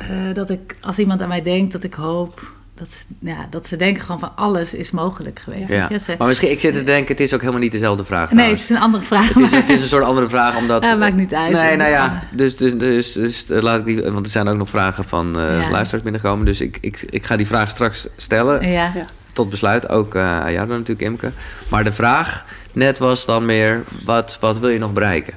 uh, 0.00 0.34
dat 0.34 0.50
ik, 0.50 0.76
als 0.80 0.98
iemand 0.98 1.22
aan 1.22 1.28
mij 1.28 1.42
denkt, 1.42 1.72
dat 1.72 1.82
ik 1.82 1.94
hoop 1.94 2.52
dat 2.80 2.92
ze, 2.92 3.02
ja, 3.18 3.46
dat 3.50 3.66
ze 3.66 3.76
denken 3.76 4.02
gewoon 4.02 4.18
van 4.18 4.36
alles 4.36 4.74
is 4.74 4.90
mogelijk 4.90 5.38
geweest. 5.38 5.72
Ja. 5.72 5.88
maar 6.18 6.28
misschien, 6.28 6.50
ik 6.50 6.60
zit 6.60 6.74
te 6.74 6.82
denken, 6.82 7.08
het 7.08 7.20
is 7.20 7.34
ook 7.34 7.40
helemaal 7.40 7.60
niet 7.60 7.72
dezelfde 7.72 8.04
vraag. 8.04 8.32
Nee, 8.32 8.50
het 8.50 8.60
is 8.60 8.70
een 8.70 8.78
andere 8.78 9.02
vraag. 9.02 9.28
Het 9.28 9.36
is, 9.36 9.50
het 9.50 9.70
is 9.70 9.80
een 9.80 9.86
soort 9.86 10.04
andere 10.04 10.28
vraag, 10.28 10.56
omdat... 10.56 10.82
Ja, 10.84 10.94
maakt 10.94 11.16
niet 11.16 11.34
uit. 11.34 11.52
Nee, 11.52 11.76
nou 11.76 11.90
ja, 11.90 12.22
dus, 12.32 12.56
dus, 12.56 12.78
dus, 12.78 13.12
dus 13.12 13.50
eh, 13.50 13.62
laat 13.62 13.78
ik 13.78 13.84
die... 13.84 14.02
Want 14.02 14.26
er 14.26 14.32
zijn 14.32 14.48
ook 14.48 14.56
nog 14.56 14.68
vragen 14.68 15.04
van 15.04 15.38
uh, 15.38 15.60
ja. 15.60 15.70
luisteraars 15.70 16.02
binnengekomen. 16.02 16.44
Dus 16.44 16.60
ik, 16.60 16.78
ik, 16.80 17.04
ik 17.10 17.24
ga 17.24 17.36
die 17.36 17.46
vraag 17.46 17.70
straks 17.70 18.08
stellen. 18.16 18.68
Ja. 18.68 18.92
Tot 19.40 19.50
besluit, 19.50 19.88
ook 19.88 20.14
uh, 20.14 20.42
jou 20.46 20.68
dan 20.68 20.78
natuurlijk, 20.78 21.00
Imke. 21.00 21.32
Maar 21.68 21.84
de 21.84 21.92
vraag 21.92 22.44
net 22.72 22.98
was 22.98 23.24
dan 23.24 23.44
meer, 23.44 23.84
wat, 24.04 24.36
wat 24.40 24.58
wil 24.58 24.68
je 24.68 24.78
nog 24.78 24.92
bereiken? 24.92 25.34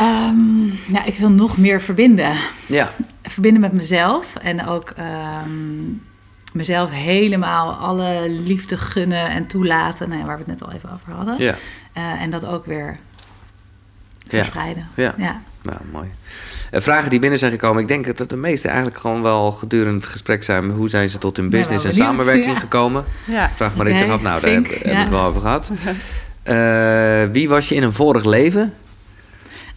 Um, 0.00 0.72
ja, 0.88 1.04
ik 1.04 1.16
wil 1.16 1.30
nog 1.30 1.56
meer 1.56 1.80
verbinden. 1.80 2.32
Ja. 2.66 2.90
Verbinden 3.22 3.60
met 3.60 3.72
mezelf 3.72 4.36
en 4.36 4.66
ook 4.66 4.92
um, 5.42 6.02
mezelf 6.52 6.90
helemaal 6.90 7.72
alle 7.72 8.26
liefde 8.28 8.76
gunnen 8.76 9.30
en 9.30 9.46
toelaten. 9.46 10.08
Nou, 10.08 10.24
waar 10.24 10.38
we 10.38 10.42
het 10.46 10.60
net 10.60 10.62
al 10.62 10.72
even 10.72 10.90
over 10.92 11.12
hadden. 11.12 11.38
Ja. 11.38 11.54
Uh, 11.96 12.22
en 12.22 12.30
dat 12.30 12.46
ook 12.46 12.66
weer 12.66 12.98
verspreiden. 14.26 14.88
Ja. 14.94 15.02
ja. 15.02 15.14
ja. 15.24 15.40
Mooi. 15.90 16.08
Uh, 16.70 16.80
vragen 16.80 17.10
die 17.10 17.18
binnen 17.18 17.38
zijn 17.38 17.50
gekomen. 17.50 17.82
Ik 17.82 17.88
denk 17.88 18.16
dat 18.16 18.30
de 18.30 18.36
meeste 18.36 18.68
eigenlijk 18.68 18.98
gewoon 18.98 19.22
wel 19.22 19.52
gedurende 19.52 19.94
het 19.94 20.06
gesprek 20.06 20.44
zijn. 20.44 20.70
Hoe 20.70 20.88
zijn 20.88 21.08
ze 21.08 21.18
tot 21.18 21.36
hun 21.36 21.50
business 21.50 21.84
en 21.84 21.94
samenwerking 21.94 22.60
gekomen? 22.60 23.04
Ja. 23.26 23.50
Vraag 23.54 23.74
maar 23.74 23.90
iets 23.90 24.00
af. 24.00 24.06
Nou, 24.06 24.40
daar 24.40 24.50
hebben 24.50 24.70
we 24.82 24.88
het 24.88 25.08
wel 25.08 25.24
over 25.24 25.40
gehad. 25.40 25.70
Uh, 26.44 27.32
wie 27.36 27.48
was 27.48 27.68
je 27.68 27.74
in 27.74 27.82
een 27.82 27.92
vorig 27.92 28.24
leven? 28.24 28.74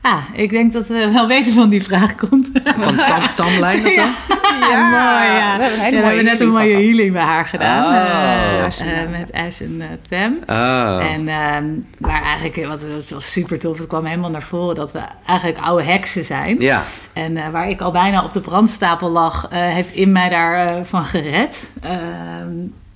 Ah, 0.01 0.23
ik 0.33 0.49
denk 0.49 0.71
dat 0.71 0.87
we 0.87 1.11
wel 1.11 1.27
weten 1.27 1.53
van 1.53 1.69
die 1.69 1.83
vraag 1.83 2.15
komt. 2.15 2.49
Van 2.63 2.95
tam 2.95 3.35
Tamlijn 3.35 3.85
of 3.85 3.93
zo? 4.27 4.35
Ja, 4.59 4.89
mooi. 4.89 5.37
Ja. 5.37 5.57
We 5.57 5.63
hebben, 5.63 6.01
we 6.01 6.05
hebben 6.05 6.25
net 6.25 6.39
een 6.39 6.49
mooie 6.49 6.73
healing 6.73 7.11
bij 7.11 7.21
haar 7.21 7.45
gedaan. 7.45 7.85
Oh, 7.85 8.87
uh, 8.87 9.19
met 9.19 9.31
Ash 9.31 9.61
en 9.61 9.75
uh, 9.77 9.85
Tem. 10.07 10.39
Oh. 10.47 11.11
En 11.13 11.21
uh, 11.27 11.81
waar 11.97 12.21
eigenlijk, 12.21 12.67
wat 12.67 12.85
was, 12.93 13.11
was 13.11 13.31
super 13.31 13.59
tof. 13.59 13.77
Het 13.77 13.87
kwam 13.87 14.05
helemaal 14.05 14.29
naar 14.29 14.41
voren 14.41 14.75
dat 14.75 14.91
we 14.91 14.99
eigenlijk 15.25 15.59
oude 15.59 15.83
heksen 15.83 16.25
zijn. 16.25 16.59
Ja. 16.59 16.81
En 17.13 17.51
waar 17.51 17.69
ik 17.69 17.81
al 17.81 17.91
bijna 17.91 18.23
op 18.23 18.33
de 18.33 18.41
brandstapel 18.41 19.09
lag, 19.09 19.47
heeft 19.49 19.91
in 19.91 20.11
mij 20.11 20.29
daarvan 20.29 20.85
van 20.85 21.05
gered. 21.05 21.71
Ehm, 21.81 22.49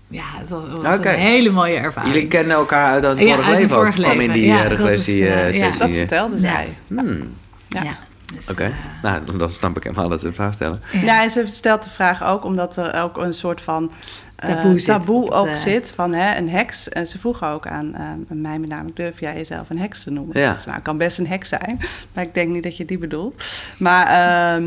ja, 0.08 0.24
dat 0.50 0.68
was 0.82 1.00
een 1.00 1.08
hele 1.08 1.50
mooie 1.50 1.76
ervaring. 1.76 2.14
Jullie 2.14 2.28
kennen 2.28 2.56
elkaar 2.56 2.92
uit 2.92 3.04
het 3.04 3.20
vorige 3.20 3.50
leven 3.50 3.78
ook, 3.78 3.98
leven. 3.98 4.22
in 4.22 4.32
die 4.32 4.46
ja, 4.46 4.62
regressie-sessie. 4.62 5.64
Ja, 5.64 5.72
dat 5.78 5.92
vertelde 5.92 6.38
zij. 6.38 6.68
Hmm. 6.88 7.34
ja. 7.68 7.98
Dus, 8.34 8.52
Oké, 8.52 8.68
uh, 8.68 8.74
nou 9.02 9.38
dan 9.38 9.50
snap 9.50 9.78
ik 9.78 9.84
helemaal 9.84 10.10
dat 10.10 10.20
ze 10.20 10.28
een 10.28 10.34
vraag 10.34 10.54
stellen. 10.54 10.82
Ja. 10.92 11.22
en 11.22 11.30
ze 11.30 11.48
stelt 11.48 11.84
de 11.84 11.90
vraag 11.90 12.24
ook 12.24 12.44
omdat 12.44 12.78
er 12.78 13.02
ook 13.02 13.18
een 13.18 13.34
soort 13.34 13.62
van 13.62 13.84
uh, 13.84 14.50
taboe, 14.50 14.82
taboe 14.82 15.24
zit, 15.24 15.34
ook 15.34 15.48
uh, 15.48 15.54
zit 15.54 15.92
van 15.92 16.14
hè, 16.14 16.38
een 16.38 16.50
heks. 16.50 16.90
En 16.90 17.08
ze 17.08 17.20
vroegen 17.20 17.48
ook 17.48 17.68
aan 17.68 17.96
mij 18.28 18.60
met 18.60 18.70
name, 18.70 18.90
durf 18.94 19.20
jij 19.20 19.36
jezelf 19.36 19.70
een 19.70 19.80
heks 19.80 20.04
te 20.04 20.12
noemen? 20.12 20.40
Ja. 20.40 20.58
nou, 20.66 20.80
kan 20.80 20.98
best 20.98 21.18
een 21.18 21.28
heks 21.28 21.50
zijn, 21.50 21.80
maar 22.14 22.24
ik 22.24 22.34
denk 22.34 22.52
niet 22.52 22.64
dat 22.64 22.78
je 22.78 22.86
die 22.86 22.98
bedoelt. 22.98 23.44
Maar... 23.78 24.60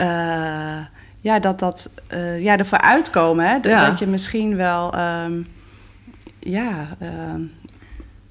Uh, 0.00 0.78
ja, 1.20 1.38
dat 1.38 1.58
dat 1.58 1.90
uh, 2.12 2.40
ja, 2.40 2.58
ervoor 2.58 2.80
uitkomen. 2.80 3.46
Hè? 3.46 3.60
Dat 3.60 3.98
je 3.98 4.06
misschien 4.06 4.56
wel. 4.56 4.94
Um, 4.98 5.46
ja, 6.38 6.88
uh, 7.02 7.34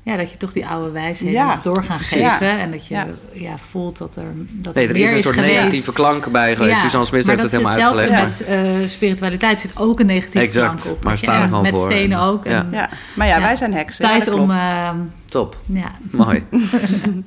ja, 0.04 0.18
dat 0.18 0.32
je 0.32 0.38
toch 0.38 0.54
die 0.54 0.68
oude 0.68 0.92
wijsheden 0.92 1.34
ja, 1.34 1.46
nog 1.46 1.62
door 1.62 1.84
gaan 1.84 2.00
geven. 2.00 2.60
En 2.60 2.72
dat 2.72 2.88
je 2.88 3.04
ja. 3.34 3.58
voelt 3.58 3.98
dat 3.98 4.16
er, 4.16 4.24
dat 4.52 4.76
nee, 4.76 4.88
er, 4.88 4.94
meer 4.94 5.04
is 5.04 5.12
een 5.12 5.24
soort 5.24 5.36
negatieve 5.36 5.94
klank 5.94 6.32
bij 6.32 6.56
geweest. 6.56 6.76
Ja, 6.76 6.82
Suzanne 6.82 7.08
Smit 7.08 7.28
heeft 7.28 7.42
het 7.42 7.52
helemaal 7.52 7.78
uitgelegd. 7.78 8.12
Maar 8.12 8.24
met 8.24 8.82
uh, 8.82 8.88
spiritualiteit 8.88 9.60
zit 9.60 9.78
ook 9.78 10.00
een 10.00 10.06
negatieve 10.06 10.40
exact, 10.40 10.82
klank 10.82 10.98
op. 10.98 11.04
Maar 11.04 11.18
staan 11.18 11.42
er 11.42 11.48
gewoon 11.48 11.64
met 11.64 11.80
stenen 11.80 12.20
ook. 12.20 12.46
En, 12.46 12.68
ja. 12.72 12.90
Maar 13.14 13.28
ja, 13.28 13.42
wij 13.42 13.56
zijn 13.56 13.74
heksen. 13.74 14.06
Tijd 14.06 14.32
om... 14.32 14.52
Uh, 14.52 14.90
Top. 15.26 15.58
Ja. 15.66 15.92
Mooi. 16.12 16.44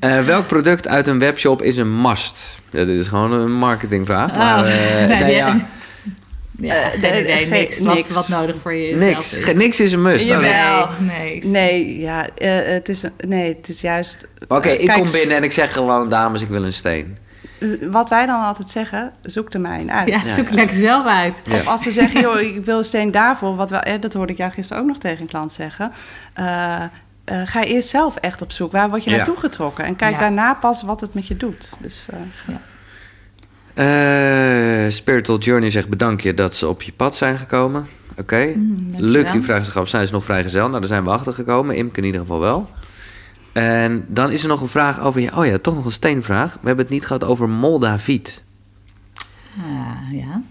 uh, 0.01 0.21
welk 0.33 0.47
product 0.47 0.89
uit 0.89 1.07
een 1.07 1.19
webshop 1.19 1.63
is 1.63 1.77
een 1.77 2.01
must? 2.01 2.61
Ja, 2.71 2.85
dit 2.85 3.01
is 3.01 3.07
gewoon 3.07 3.33
een 3.33 3.53
marketingvraag. 3.53 4.31
Oh. 4.31 4.37
Maar, 4.37 4.67
uh, 4.69 4.75
nee, 5.09 5.23
nee, 5.23 5.35
ja. 5.35 5.67
Ja, 6.59 6.95
uh, 6.95 7.01
geen 7.01 7.23
idee, 7.23 7.47
niks. 7.47 7.81
Wat, 7.81 8.09
wat, 8.09 8.29
nodig 8.29 8.57
voor 8.61 8.75
je 8.75 8.95
niks. 8.95 9.35
is. 9.35 9.55
Niks 9.55 9.81
is 9.81 9.93
een 9.93 10.03
must. 10.03 10.27
Jawel. 10.27 10.89
Nee, 11.01 11.41
nee, 11.41 11.51
nee 11.51 12.01
ja, 12.01 12.27
uh, 12.39 12.51
het 12.65 12.89
is, 12.89 13.05
nee, 13.27 13.55
het 13.57 13.69
is 13.69 13.81
juist... 13.81 14.27
Oké, 14.43 14.55
okay, 14.55 14.77
uh, 14.77 14.83
ik 14.83 14.89
kom 14.89 15.11
binnen 15.11 15.37
en 15.37 15.43
ik 15.43 15.53
zeg 15.53 15.73
gewoon, 15.73 16.09
dames, 16.09 16.43
ik 16.43 16.49
wil 16.49 16.65
een 16.65 16.73
steen. 16.73 17.19
Wat 17.91 18.09
wij 18.09 18.27
dan 18.27 18.45
altijd 18.45 18.71
zeggen, 18.71 19.13
zoek 19.23 19.51
de 19.51 19.59
mijn 19.59 19.93
uit. 19.93 20.09
Ja, 20.09 20.35
zoek 20.35 20.49
ja. 20.49 20.55
lekker 20.55 20.77
zelf 20.77 21.07
uit. 21.07 21.41
Ja. 21.45 21.55
Of 21.55 21.67
als 21.67 21.83
ze 21.83 21.91
zeggen, 21.91 22.21
joh, 22.21 22.41
ik 22.41 22.65
wil 22.65 22.79
een 22.79 22.85
steen 22.85 23.11
daarvoor. 23.11 23.57
Wat 23.57 23.71
wel, 23.71 23.83
dat 24.01 24.13
hoorde 24.13 24.33
ik 24.33 24.39
jou 24.39 24.53
gisteren 24.53 24.83
ook 24.83 24.89
nog 24.89 24.99
tegen 24.99 25.21
een 25.21 25.29
klant 25.29 25.53
zeggen. 25.53 25.93
ga 27.45 27.65
eerst 27.65 27.89
zelf 27.89 28.17
echt 28.17 28.43
op 28.43 28.53
zoek. 28.53 28.73
Waar 28.73 28.89
word 28.89 29.05
je 29.05 29.11
naartoe 29.11 29.37
getrokken? 29.37 29.85
En 29.85 29.97
kijk 29.97 30.19
daarna 30.19 30.55
pas 30.55 30.83
wat 30.83 31.01
het 31.01 31.15
met 31.15 31.27
je 31.27 31.37
doet. 31.37 31.73
Dus, 31.79 32.07
ja. 32.47 32.61
Uh, 33.75 34.91
Spiritual 34.91 35.39
Journey 35.39 35.71
zegt 35.71 35.89
bedank 35.89 36.21
je 36.21 36.35
dat 36.35 36.55
ze 36.55 36.69
op 36.69 36.83
je 36.83 36.93
pad 36.93 37.17
zijn 37.17 37.39
gekomen. 37.39 37.87
Oké. 38.11 38.21
Okay. 38.21 38.53
Mm, 38.53 38.89
Luc 38.97 39.31
die 39.31 39.41
vraagt 39.41 39.65
zich 39.65 39.77
af, 39.77 39.89
zijn 39.89 40.07
ze 40.07 40.13
nog 40.13 40.25
vrijgezel? 40.25 40.69
Nou, 40.69 40.79
daar 40.79 40.89
zijn 40.89 41.05
we 41.05 41.11
achter 41.11 41.33
gekomen. 41.33 41.77
Imke 41.77 41.99
in 41.99 42.07
ieder 42.07 42.21
geval 42.21 42.41
wel. 42.41 42.71
En 43.53 44.05
dan 44.09 44.31
is 44.31 44.43
er 44.43 44.49
nog 44.49 44.61
een 44.61 44.69
vraag 44.69 45.01
over... 45.01 45.21
je. 45.21 45.37
oh 45.37 45.47
ja, 45.47 45.59
toch 45.59 45.75
nog 45.75 45.85
een 45.85 45.93
steenvraag. 45.93 46.53
We 46.53 46.67
hebben 46.67 46.85
het 46.85 46.95
niet 46.95 47.07
gehad 47.07 47.25
over 47.25 47.49
Moldaviet. 47.49 48.43
Ah, 49.59 50.13
ja. 50.13 50.43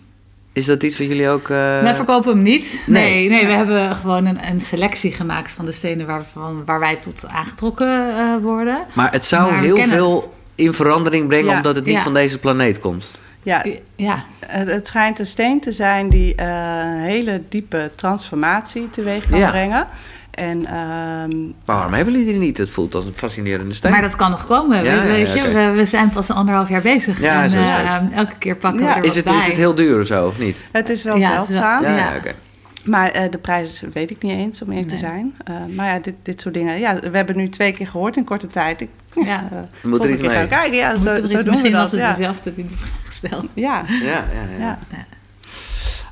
Is 0.54 0.66
dat 0.66 0.84
iets 0.84 0.98
wat 0.98 1.08
jullie 1.08 1.30
ook... 1.30 1.44
Uh... 1.44 1.58
Wij 1.58 1.96
verkopen 1.96 2.34
hem 2.34 2.42
niet. 2.42 2.82
Nee, 2.86 3.30
nee, 3.30 3.46
we 3.46 3.52
hebben 3.52 3.96
gewoon 3.96 4.26
een, 4.26 4.48
een, 4.50 4.60
selectie 4.60 5.12
gemaakt 5.12 5.52
van 5.52 5.66
de 5.66 5.72
stenen 5.72 6.06
waarvan, 6.06 6.66
waar 6.66 6.80
wij 6.80 6.96
tot 6.96 7.28
aangetrokken 7.28 8.08
uh, 8.10 8.36
worden. 8.42 8.86
Maar 8.94 9.12
het 9.12 9.24
zou 9.24 9.54
heel 9.54 9.78
veel 9.78 10.34
in 10.56 10.74
verandering 10.74 11.28
brengen 11.28 11.56
omdat 11.56 11.76
het 11.76 11.86
niet 11.86 12.02
van 12.02 12.14
deze 12.14 12.40
planeet 12.40 12.80
komt. 12.80 13.12
Ja, 13.44 13.66
ja. 13.96 14.24
Het, 14.46 14.88
schijnt 14.88 15.20
een 15.20 15.26
steen 15.26 15.60
te 15.60 15.72
zijn 15.72 16.10
die 16.10 16.36
uh, 16.40 16.46
een 16.80 17.00
hele 17.00 17.42
diepe 17.50 17.92
transformatie 17.96 18.90
teweeg 18.90 19.30
kan 19.30 19.50
brengen. 19.50 19.88
En, 20.32 20.76
um, 20.76 21.54
waarom 21.66 21.94
hebben 21.94 22.14
jullie 22.14 22.32
die 22.32 22.40
niet? 22.40 22.58
Het 22.58 22.70
voelt 22.70 22.96
als 22.96 23.06
een 23.06 23.14
fascinerende 23.14 23.74
steen. 23.74 23.92
Maar 23.92 24.02
dat 24.02 24.16
kan 24.16 24.32
nog 24.32 24.46
komen. 24.46 24.84
Ja, 24.84 25.04
weet 25.04 25.34
je? 25.34 25.52
We, 25.52 25.72
we, 25.76 25.86
zijn 25.86 26.10
pas 26.10 26.30
anderhalf 26.30 26.70
jaar 26.70 26.82
bezig. 26.82 27.22
Ja, 27.22 27.44
en 27.44 27.54
uh, 27.54 28.18
elke 28.18 28.36
keer 28.38 28.56
pakken 28.56 28.86
we 28.86 28.92
er 28.92 29.04
is 29.04 29.16
het, 29.16 29.24
bij. 29.26 29.36
Is 29.36 29.46
het 29.46 29.58
heel 29.58 29.76
duur 29.76 30.00
of 30.02 30.08
zo, 30.08 30.28
of 30.28 30.40
niet? 30.40 30.58
Het 30.72 30.90
is 30.90 31.04
wel 31.04 31.20
zeldzaam. 31.20 31.84
ja, 31.84 32.16
oké. 32.18 32.34
Maar 32.84 33.16
uh, 33.16 33.32
de 33.32 33.38
prijzen 33.38 33.92
weet 33.94 34.12
ik 34.12 34.22
niet 34.22 34.32
eens, 34.32 34.62
om 34.62 34.72
eerlijk 34.72 34.90
te 34.90 34.98
zijn. 34.98 35.36
Uh, 35.50 35.56
maar 35.76 35.94
ja, 35.94 36.00
dit, 36.00 36.16
dit 36.24 36.42
soort 36.42 36.54
dingen. 36.54 36.80
Ja, 36.80 37.00
we 37.00 37.18
hebben 37.18 37.38
nu 37.38 37.50
twee 37.50 37.74
keer 37.74 37.88
gehoord 37.88 38.18
in 38.18 38.24
korte 38.24 38.48
tijd. 38.48 38.82
Ik, 38.82 38.90
ja, 39.14 39.48
uh, 39.54 39.60
moet 39.82 40.04
er 40.04 40.10
iets 40.10 40.22
mee. 40.22 40.30
Gaan 40.30 40.48
kijken. 40.48 40.78
Ja, 40.78 40.96
zo, 40.96 41.12
zo 41.14 41.28
doen 41.28 41.50
Misschien 41.50 41.72
was 41.72 41.92
het 41.92 42.06
dezelfde 42.06 42.54
die 42.54 42.68
die 42.68 42.78
vraag 42.78 43.06
gesteld. 43.06 43.46
Ja. 43.54 43.84
Ja, 43.88 44.08
ja, 44.10 44.26
ja. 44.60 44.80
ja. 44.92 45.06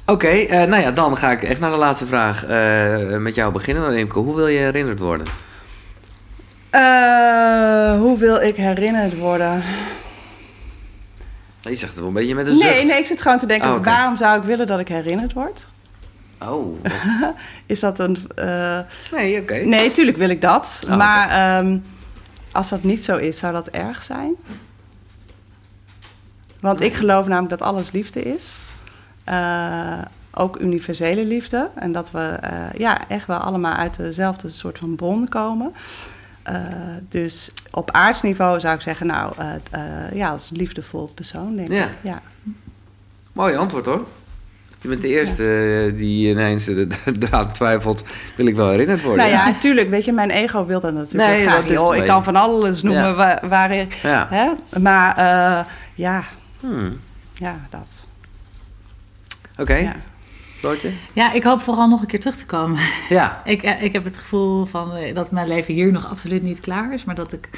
Oké, 0.06 0.28
okay, 0.28 0.66
nou 0.66 0.82
ja, 0.82 0.92
dan 0.92 1.18
ga 1.18 1.32
ik 1.32 1.44
echt 1.44 1.60
naar 1.60 1.72
de 1.72 1.78
laatste 1.78 2.06
vraag 2.06 2.46
met 3.20 3.36
jou 3.36 3.52
beginnen. 3.52 3.98
Imke, 3.98 4.20
hoe 4.20 4.36
wil 4.36 4.48
je 4.48 4.60
herinnerd 4.60 5.00
worden? 5.00 5.28
hoe 8.00 8.18
wil 8.18 8.42
ik 8.42 8.56
herinnerd 8.56 9.18
worden? 9.18 9.62
Je 11.62 11.76
zegt 11.76 11.92
het 11.92 12.00
wel 12.00 12.08
een 12.08 12.14
beetje 12.14 12.36
met 12.36 12.48
een 12.48 12.58
zucht. 12.58 12.74
Nee, 12.74 12.86
nee, 12.86 13.00
ik 13.00 13.06
zit 13.06 13.22
gewoon 13.22 13.40
te 13.40 13.46
denken... 13.46 13.74
Oh, 13.74 13.84
waarom 13.84 14.18
zou 14.18 14.40
ik 14.40 14.44
willen 14.44 14.68
dat 14.68 14.80
ik 14.80 14.88
herinnerd 14.88 15.34
word? 15.34 15.68
Oh. 16.44 16.84
is 17.66 17.80
dat 17.80 18.00
een. 18.00 18.18
Uh... 18.40 18.80
Nee, 19.12 19.42
oké. 19.42 19.56
Nee, 19.56 19.92
tuurlijk 19.92 20.18
wil 20.18 20.30
ik 20.30 20.42
dat. 20.42 20.84
Oh, 20.90 20.98
maar 20.98 21.26
okay. 21.26 21.60
um, 21.60 21.84
als 22.52 22.70
dat 22.70 22.84
niet 22.84 23.04
zo 23.04 23.18
is, 23.18 23.38
zou 23.38 23.54
dat 23.54 23.68
erg 23.68 24.04
zijn? 24.04 24.36
Want 26.60 26.82
ik 26.82 26.94
geloof 26.94 27.28
namelijk 27.28 27.60
dat 27.60 27.68
alles 27.68 27.92
liefde 27.92 28.22
is. 28.22 28.64
Uh, 29.30 30.02
ook 30.32 30.60
universele 30.60 31.26
liefde. 31.26 31.70
En 31.76 31.92
dat 31.92 32.12
we 32.12 32.40
uh, 32.44 32.80
ja, 32.80 33.08
echt 33.08 33.28
wel 33.28 33.38
allemaal 33.38 33.74
uit 33.74 33.96
dezelfde 33.96 34.50
soort 34.50 34.78
van 34.78 34.96
bron 34.96 35.30
komen. 35.30 35.74
Uh, 36.50 36.58
dus 37.10 37.52
op 37.72 37.92
aardsniveau 37.92 38.60
zou 38.60 38.76
ik 38.76 38.82
zeggen, 38.82 39.08
nou, 39.08 39.34
ja, 40.14 40.30
als 40.30 40.50
liefdevol 40.50 41.06
persoon, 41.06 41.56
denk 41.56 41.72
ja. 41.72 41.86
ik. 41.86 41.92
Ja. 42.02 42.22
Mooi 43.34 43.56
antwoord 43.56 43.86
hoor. 43.86 44.06
Je 44.82 44.88
bent 44.88 45.02
de 45.02 45.08
eerste 45.08 45.44
eh, 45.44 45.98
die 45.98 46.30
ineens 46.30 46.68
eraan 47.20 47.54
twijfelt, 47.54 48.04
wil 48.36 48.46
ik 48.46 48.56
wel 48.56 48.70
herinnerd 48.70 49.02
worden. 49.02 49.20
Nou 49.20 49.30
ja, 49.30 49.46
natuurlijk. 49.46 49.90
Weet 49.90 50.06
je, 50.06 50.12
mijn 50.12 50.30
ego 50.30 50.66
wil 50.66 50.80
dat 50.80 50.94
natuurlijk 50.94 51.32
nee, 51.32 51.42
graag. 51.42 51.66
Dat 51.66 51.96
ik 51.96 52.06
kan 52.06 52.24
van 52.24 52.36
alles 52.36 52.82
noemen 52.82 53.16
waar, 53.16 53.48
waar, 53.48 53.72
ik... 53.72 54.00
Hè? 54.02 54.52
Maar 54.80 55.18
uh, 55.18 55.66
ja, 55.94 56.24
hmm. 56.60 57.00
ja, 57.34 57.60
dat. 57.70 58.06
Oké. 59.52 59.62
Okay. 59.62 59.94
Ja, 61.14 61.32
ik 61.34 61.44
hoop 61.44 61.62
vooral 61.62 61.88
nog 61.88 62.02
een 62.02 62.08
keer 62.08 62.20
terug 62.20 62.36
te 62.36 62.46
komen. 62.46 62.80
Ja. 63.10 63.42
ik, 63.46 63.64
eh, 63.64 63.84
ik 63.84 63.94
heb 63.94 64.04
het 64.04 64.18
gevoel 64.18 64.66
van, 64.66 64.92
dat 65.14 65.32
mijn 65.32 65.48
leven 65.48 65.74
hier 65.74 65.92
nog 65.92 66.10
absoluut 66.10 66.44
niet 66.44 66.60
klaar 66.60 66.94
is, 66.94 67.04
maar 67.04 67.16
dat 67.16 67.34
ik 67.34 67.50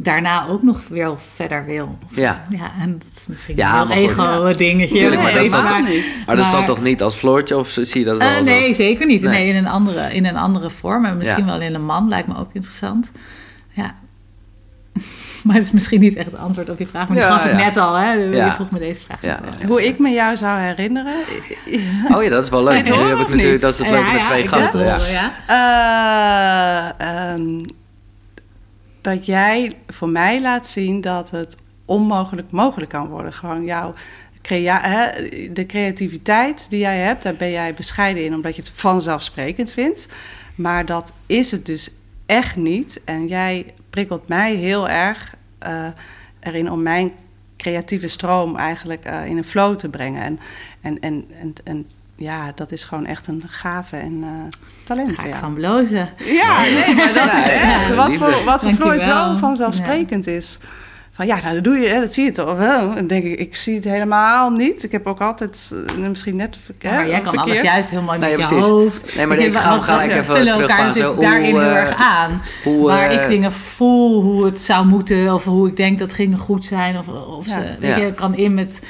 daarna 0.00 0.46
ook 0.46 0.62
nog 0.62 0.80
weer 0.88 1.10
verder 1.34 1.64
wil. 1.64 1.98
Ja. 2.08 2.42
ja. 2.50 2.72
En 2.80 2.98
dat 2.98 3.08
is 3.16 3.26
misschien 3.26 3.56
ja, 3.56 3.80
een 3.80 3.90
ego-dingetje. 3.90 4.98
Tuurlijk, 4.98 5.22
maar, 5.22 5.32
dat 5.32 5.44
is, 5.44 5.50
maar, 5.50 5.82
maar, 6.26 6.36
dat 6.36 6.44
is 6.44 6.50
dan 6.50 6.64
toch 6.64 6.82
niet 6.82 7.02
als 7.02 7.14
Floortje 7.14 7.56
of 7.56 7.68
zie 7.68 7.98
je 7.98 8.04
dat 8.04 8.18
wel? 8.18 8.30
Uh, 8.30 8.40
nee, 8.40 8.74
zeker 8.74 9.06
niet. 9.06 9.22
Nee. 9.22 9.48
in, 9.48 9.56
een 9.56 9.66
andere, 9.66 10.14
in 10.14 10.26
een 10.26 10.36
andere 10.36 10.70
vorm. 10.70 11.04
En 11.04 11.16
misschien 11.16 11.46
wel 11.46 11.60
in 11.60 11.74
een 11.74 11.84
man, 11.84 12.08
lijkt 12.08 12.28
me 12.28 12.36
ook 12.36 12.50
interessant. 12.52 13.10
Ja. 13.72 13.94
Maar 15.44 15.56
dat 15.56 15.64
is 15.64 15.72
misschien 15.72 16.00
niet 16.00 16.16
echt 16.16 16.26
het 16.30 16.40
antwoord 16.40 16.70
op 16.70 16.78
je 16.78 16.86
vraag. 16.86 17.08
Maar 17.08 17.16
ja, 17.16 17.28
die 17.28 17.38
gaf 17.38 17.46
ik 17.46 17.56
net 17.56 17.76
al. 17.76 17.94
Hè? 17.94 18.12
Je 18.12 18.50
vroeg 18.52 18.70
me 18.70 18.78
deze 18.78 19.02
vraag. 19.02 19.40
Hoe 19.66 19.86
ik 19.86 19.98
me 19.98 20.10
jou 20.10 20.36
zou 20.36 20.60
herinneren. 20.60 21.14
Oh 22.14 22.22
ja, 22.22 22.28
dat 22.28 22.44
is 22.44 22.50
wel 22.50 22.62
leuk. 22.64 22.88
Nu 22.88 22.94
heb 22.94 23.18
ik 23.18 23.28
natuurlijk, 23.28 23.60
dat 23.60 23.72
is 23.72 23.78
het 23.78 23.90
leuke 23.90 24.12
met 24.12 24.24
twee 24.24 24.48
gasten. 24.48 24.84
Ja. 25.48 26.94
Uh, 27.00 27.34
um, 27.34 27.60
dat 29.14 29.26
jij 29.26 29.72
voor 29.86 30.08
mij 30.08 30.40
laat 30.40 30.66
zien 30.66 31.00
dat 31.00 31.30
het 31.30 31.56
onmogelijk 31.84 32.50
mogelijk 32.50 32.90
kan 32.90 33.08
worden. 33.08 33.32
Gewoon 33.32 33.64
jouw 33.64 33.94
de 35.52 35.64
creativiteit 35.66 36.70
die 36.70 36.78
jij 36.78 36.98
hebt, 36.98 37.22
daar 37.22 37.34
ben 37.34 37.50
jij 37.50 37.74
bescheiden 37.74 38.24
in, 38.24 38.34
omdat 38.34 38.56
je 38.56 38.62
het 38.62 38.70
vanzelfsprekend 38.74 39.70
vindt. 39.70 40.08
Maar 40.54 40.86
dat 40.86 41.12
is 41.26 41.50
het 41.50 41.66
dus 41.66 41.90
echt 42.26 42.56
niet. 42.56 43.00
En 43.04 43.26
jij 43.26 43.66
prikkelt 43.90 44.28
mij 44.28 44.54
heel 44.54 44.88
erg 44.88 45.34
uh, 45.66 45.86
erin 46.40 46.70
om 46.70 46.82
mijn 46.82 47.12
creatieve 47.56 48.06
stroom 48.06 48.56
eigenlijk 48.56 49.06
uh, 49.06 49.26
in 49.26 49.36
een 49.36 49.44
flow 49.44 49.76
te 49.76 49.88
brengen. 49.88 50.22
En, 50.22 50.38
en, 50.80 51.00
en, 51.00 51.26
en, 51.40 51.54
en 51.64 51.86
ja, 52.18 52.52
dat 52.54 52.72
is 52.72 52.84
gewoon 52.84 53.06
echt 53.06 53.26
een 53.26 53.42
gave 53.46 53.96
en 53.96 54.16
uh, 54.18 54.28
talent. 54.84 55.14
Ga 55.14 55.24
ik 55.24 55.32
ja. 55.32 55.38
van 55.38 55.54
blozen. 55.54 56.08
Ja, 56.24 56.60
nee, 56.60 56.94
maar 56.94 57.14
dat 57.14 57.32
is 57.32 57.46
echt. 57.46 57.94
Wat 57.94 58.14
voor, 58.14 58.44
wat 58.44 58.60
voor 58.60 58.72
Floor 58.72 58.98
zo 58.98 59.34
vanzelfsprekend 59.34 60.26
is. 60.26 60.58
Van 61.12 61.26
ja, 61.26 61.40
nou 61.40 61.54
dat 61.54 61.64
doe 61.64 61.76
je, 61.78 61.88
hè, 61.88 62.00
dat 62.00 62.12
zie 62.12 62.24
je 62.24 62.30
toch 62.30 62.56
wel. 62.56 62.94
En 62.94 63.06
denk 63.06 63.24
ik, 63.24 63.38
ik 63.38 63.56
zie 63.56 63.74
het 63.74 63.84
helemaal 63.84 64.50
niet. 64.50 64.82
Ik 64.82 64.92
heb 64.92 65.06
ook 65.06 65.20
altijd, 65.20 65.70
uh, 65.98 66.08
misschien 66.08 66.36
net 66.36 66.58
ja, 66.78 66.90
Maar 66.90 67.08
jij 67.08 67.20
kan 67.20 67.36
alles 67.36 67.60
juist 67.60 67.90
heel 67.90 68.02
mooi 68.02 68.18
met 68.18 68.30
je 68.30 68.54
hoofd. 68.54 69.16
Nee, 69.16 69.26
maar 69.26 69.38
ik 69.38 69.54
ga 69.54 69.80
gelijk 69.80 70.10
even 70.10 70.24
vullen 70.24 70.60
elkaar 70.60 70.92
dus 70.92 71.04
daarin 71.18 71.58
heel 71.58 71.60
erg 71.60 71.94
aan. 71.94 72.42
Hoe, 72.64 72.86
waar 72.86 73.12
ik 73.12 73.28
dingen 73.28 73.52
voel, 73.52 74.22
hoe 74.22 74.44
het 74.44 74.60
zou 74.60 74.86
moeten... 74.86 75.34
of 75.34 75.44
hoe 75.44 75.68
ik 75.68 75.76
denk 75.76 75.98
dat 75.98 76.14
dingen 76.16 76.38
goed 76.38 76.64
zijn. 76.64 76.98
Of, 76.98 77.08
of 77.08 77.46
ze, 77.46 77.76
weet 77.80 77.96
je, 77.96 78.12
kan 78.14 78.36
in 78.36 78.54
met... 78.54 78.82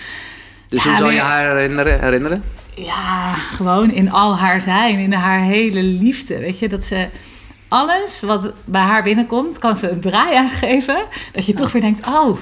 Dus 0.68 0.84
hoe 0.84 0.96
zal 0.96 1.10
je 1.10 1.20
haar 1.20 1.46
herinneren? 1.46 2.00
herinneren? 2.00 2.42
Ja, 2.84 3.34
gewoon 3.34 3.90
in 3.90 4.10
al 4.10 4.36
haar 4.36 4.60
zijn, 4.60 4.98
in 4.98 5.12
haar 5.12 5.40
hele 5.40 5.82
liefde. 5.82 6.38
Weet 6.38 6.58
je, 6.58 6.68
dat 6.68 6.84
ze 6.84 7.08
alles 7.68 8.22
wat 8.22 8.52
bij 8.64 8.82
haar 8.82 9.02
binnenkomt, 9.02 9.58
kan 9.58 9.76
ze 9.76 9.90
een 9.90 10.00
draai 10.00 10.36
aangeven. 10.36 11.04
Dat 11.32 11.46
je 11.46 11.52
toch 11.52 11.72
weer 11.72 11.82
denkt, 11.82 12.06
oh, 12.06 12.38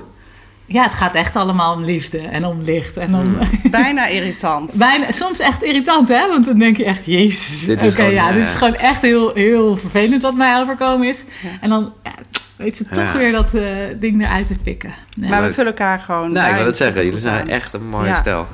ja, 0.67 0.83
het 0.83 0.95
gaat 0.95 1.15
echt 1.15 1.37
allemaal 1.37 1.75
om 1.75 1.85
liefde 1.85 2.19
en 2.19 2.45
om 2.45 2.63
licht. 2.63 2.97
En 2.97 3.15
om... 3.15 3.25
Hmm. 3.25 3.49
Bijna 3.71 4.07
irritant. 4.07 4.75
Bijna, 4.75 5.13
soms 5.13 5.39
echt 5.39 5.63
irritant, 5.63 6.09
hè? 6.09 6.29
Want 6.29 6.45
dan 6.45 6.59
denk 6.59 6.77
je 6.77 6.85
echt, 6.85 7.07
jezus. 7.07 7.93
Oké, 7.93 8.03
ja, 8.03 8.33
dit 8.33 8.49
is 8.49 8.55
gewoon 8.55 8.75
echt 8.75 9.03
heel, 9.03 9.35
heel 9.35 9.77
vervelend 9.77 10.23
wat 10.23 10.35
mij 10.35 10.61
overkomen 10.61 11.09
is. 11.09 11.25
En 11.61 11.69
dan 11.69 11.93
ja, 12.03 12.13
weet 12.57 12.77
ze 12.77 12.85
toch 12.89 13.13
weer 13.13 13.33
dat 13.33 13.55
uh, 13.55 13.67
ding 13.97 14.25
eruit 14.25 14.47
te 14.47 14.57
pikken. 14.63 14.95
Maar 15.17 15.43
we 15.43 15.53
vullen 15.53 15.73
elkaar 15.73 16.01
gewoon... 16.01 16.33
Nou, 16.33 16.51
ik 16.51 16.57
wil 16.57 16.67
het 16.67 16.77
zeggen. 16.77 17.05
Jullie 17.05 17.21
zijn 17.21 17.51
echt 17.51 17.73
een 17.73 17.89
mooie 17.89 18.15
stel. 18.15 18.47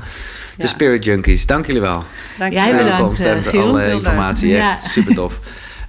De 0.57 0.67
Spirit 0.67 1.05
Junkies, 1.05 1.47
dank 1.47 1.67
jullie 1.67 1.81
wel. 1.81 2.05
Dank 2.39 2.53
Jij 2.53 2.77
bedankt, 2.77 3.21
en 3.21 3.43
uh, 3.55 3.63
alle 3.63 3.91
informatie. 3.91 4.57
Echt 4.57 4.85
super 4.91 5.15
tof. 5.15 5.39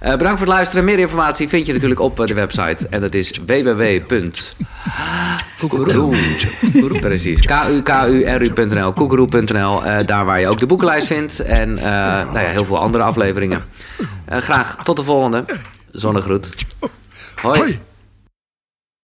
Uh, 0.02 0.10
bedankt 0.10 0.38
voor 0.38 0.46
het 0.46 0.56
luisteren. 0.56 0.84
Meer 0.84 0.98
informatie 0.98 1.48
vind 1.48 1.66
je 1.66 1.72
natuurlijk 1.72 2.00
op 2.00 2.20
uh, 2.20 2.26
de 2.26 2.34
website. 2.34 2.86
En 2.90 3.00
dat 3.00 3.14
is 3.14 3.40
www. 3.46 4.00
Precies. 7.00 7.40
K-U-K-U-R-U.nl. 7.40 8.92
Koekeroe.nl. 8.92 9.86
Uh, 9.86 9.96
daar 10.06 10.24
waar 10.24 10.40
je 10.40 10.48
ook 10.48 10.60
de 10.60 10.66
boekenlijst 10.66 11.06
vindt. 11.06 11.40
En 11.40 11.74
nou 11.74 12.38
ja, 12.38 12.50
heel 12.50 12.64
veel 12.64 12.78
andere 12.78 13.04
afleveringen. 13.04 13.64
graag 14.28 14.76
tot 14.84 14.96
de 14.96 15.04
volgende. 15.04 15.44
Zonnegroet. 15.90 16.48
Hoi. 17.34 17.58
Hoi. 17.58 17.80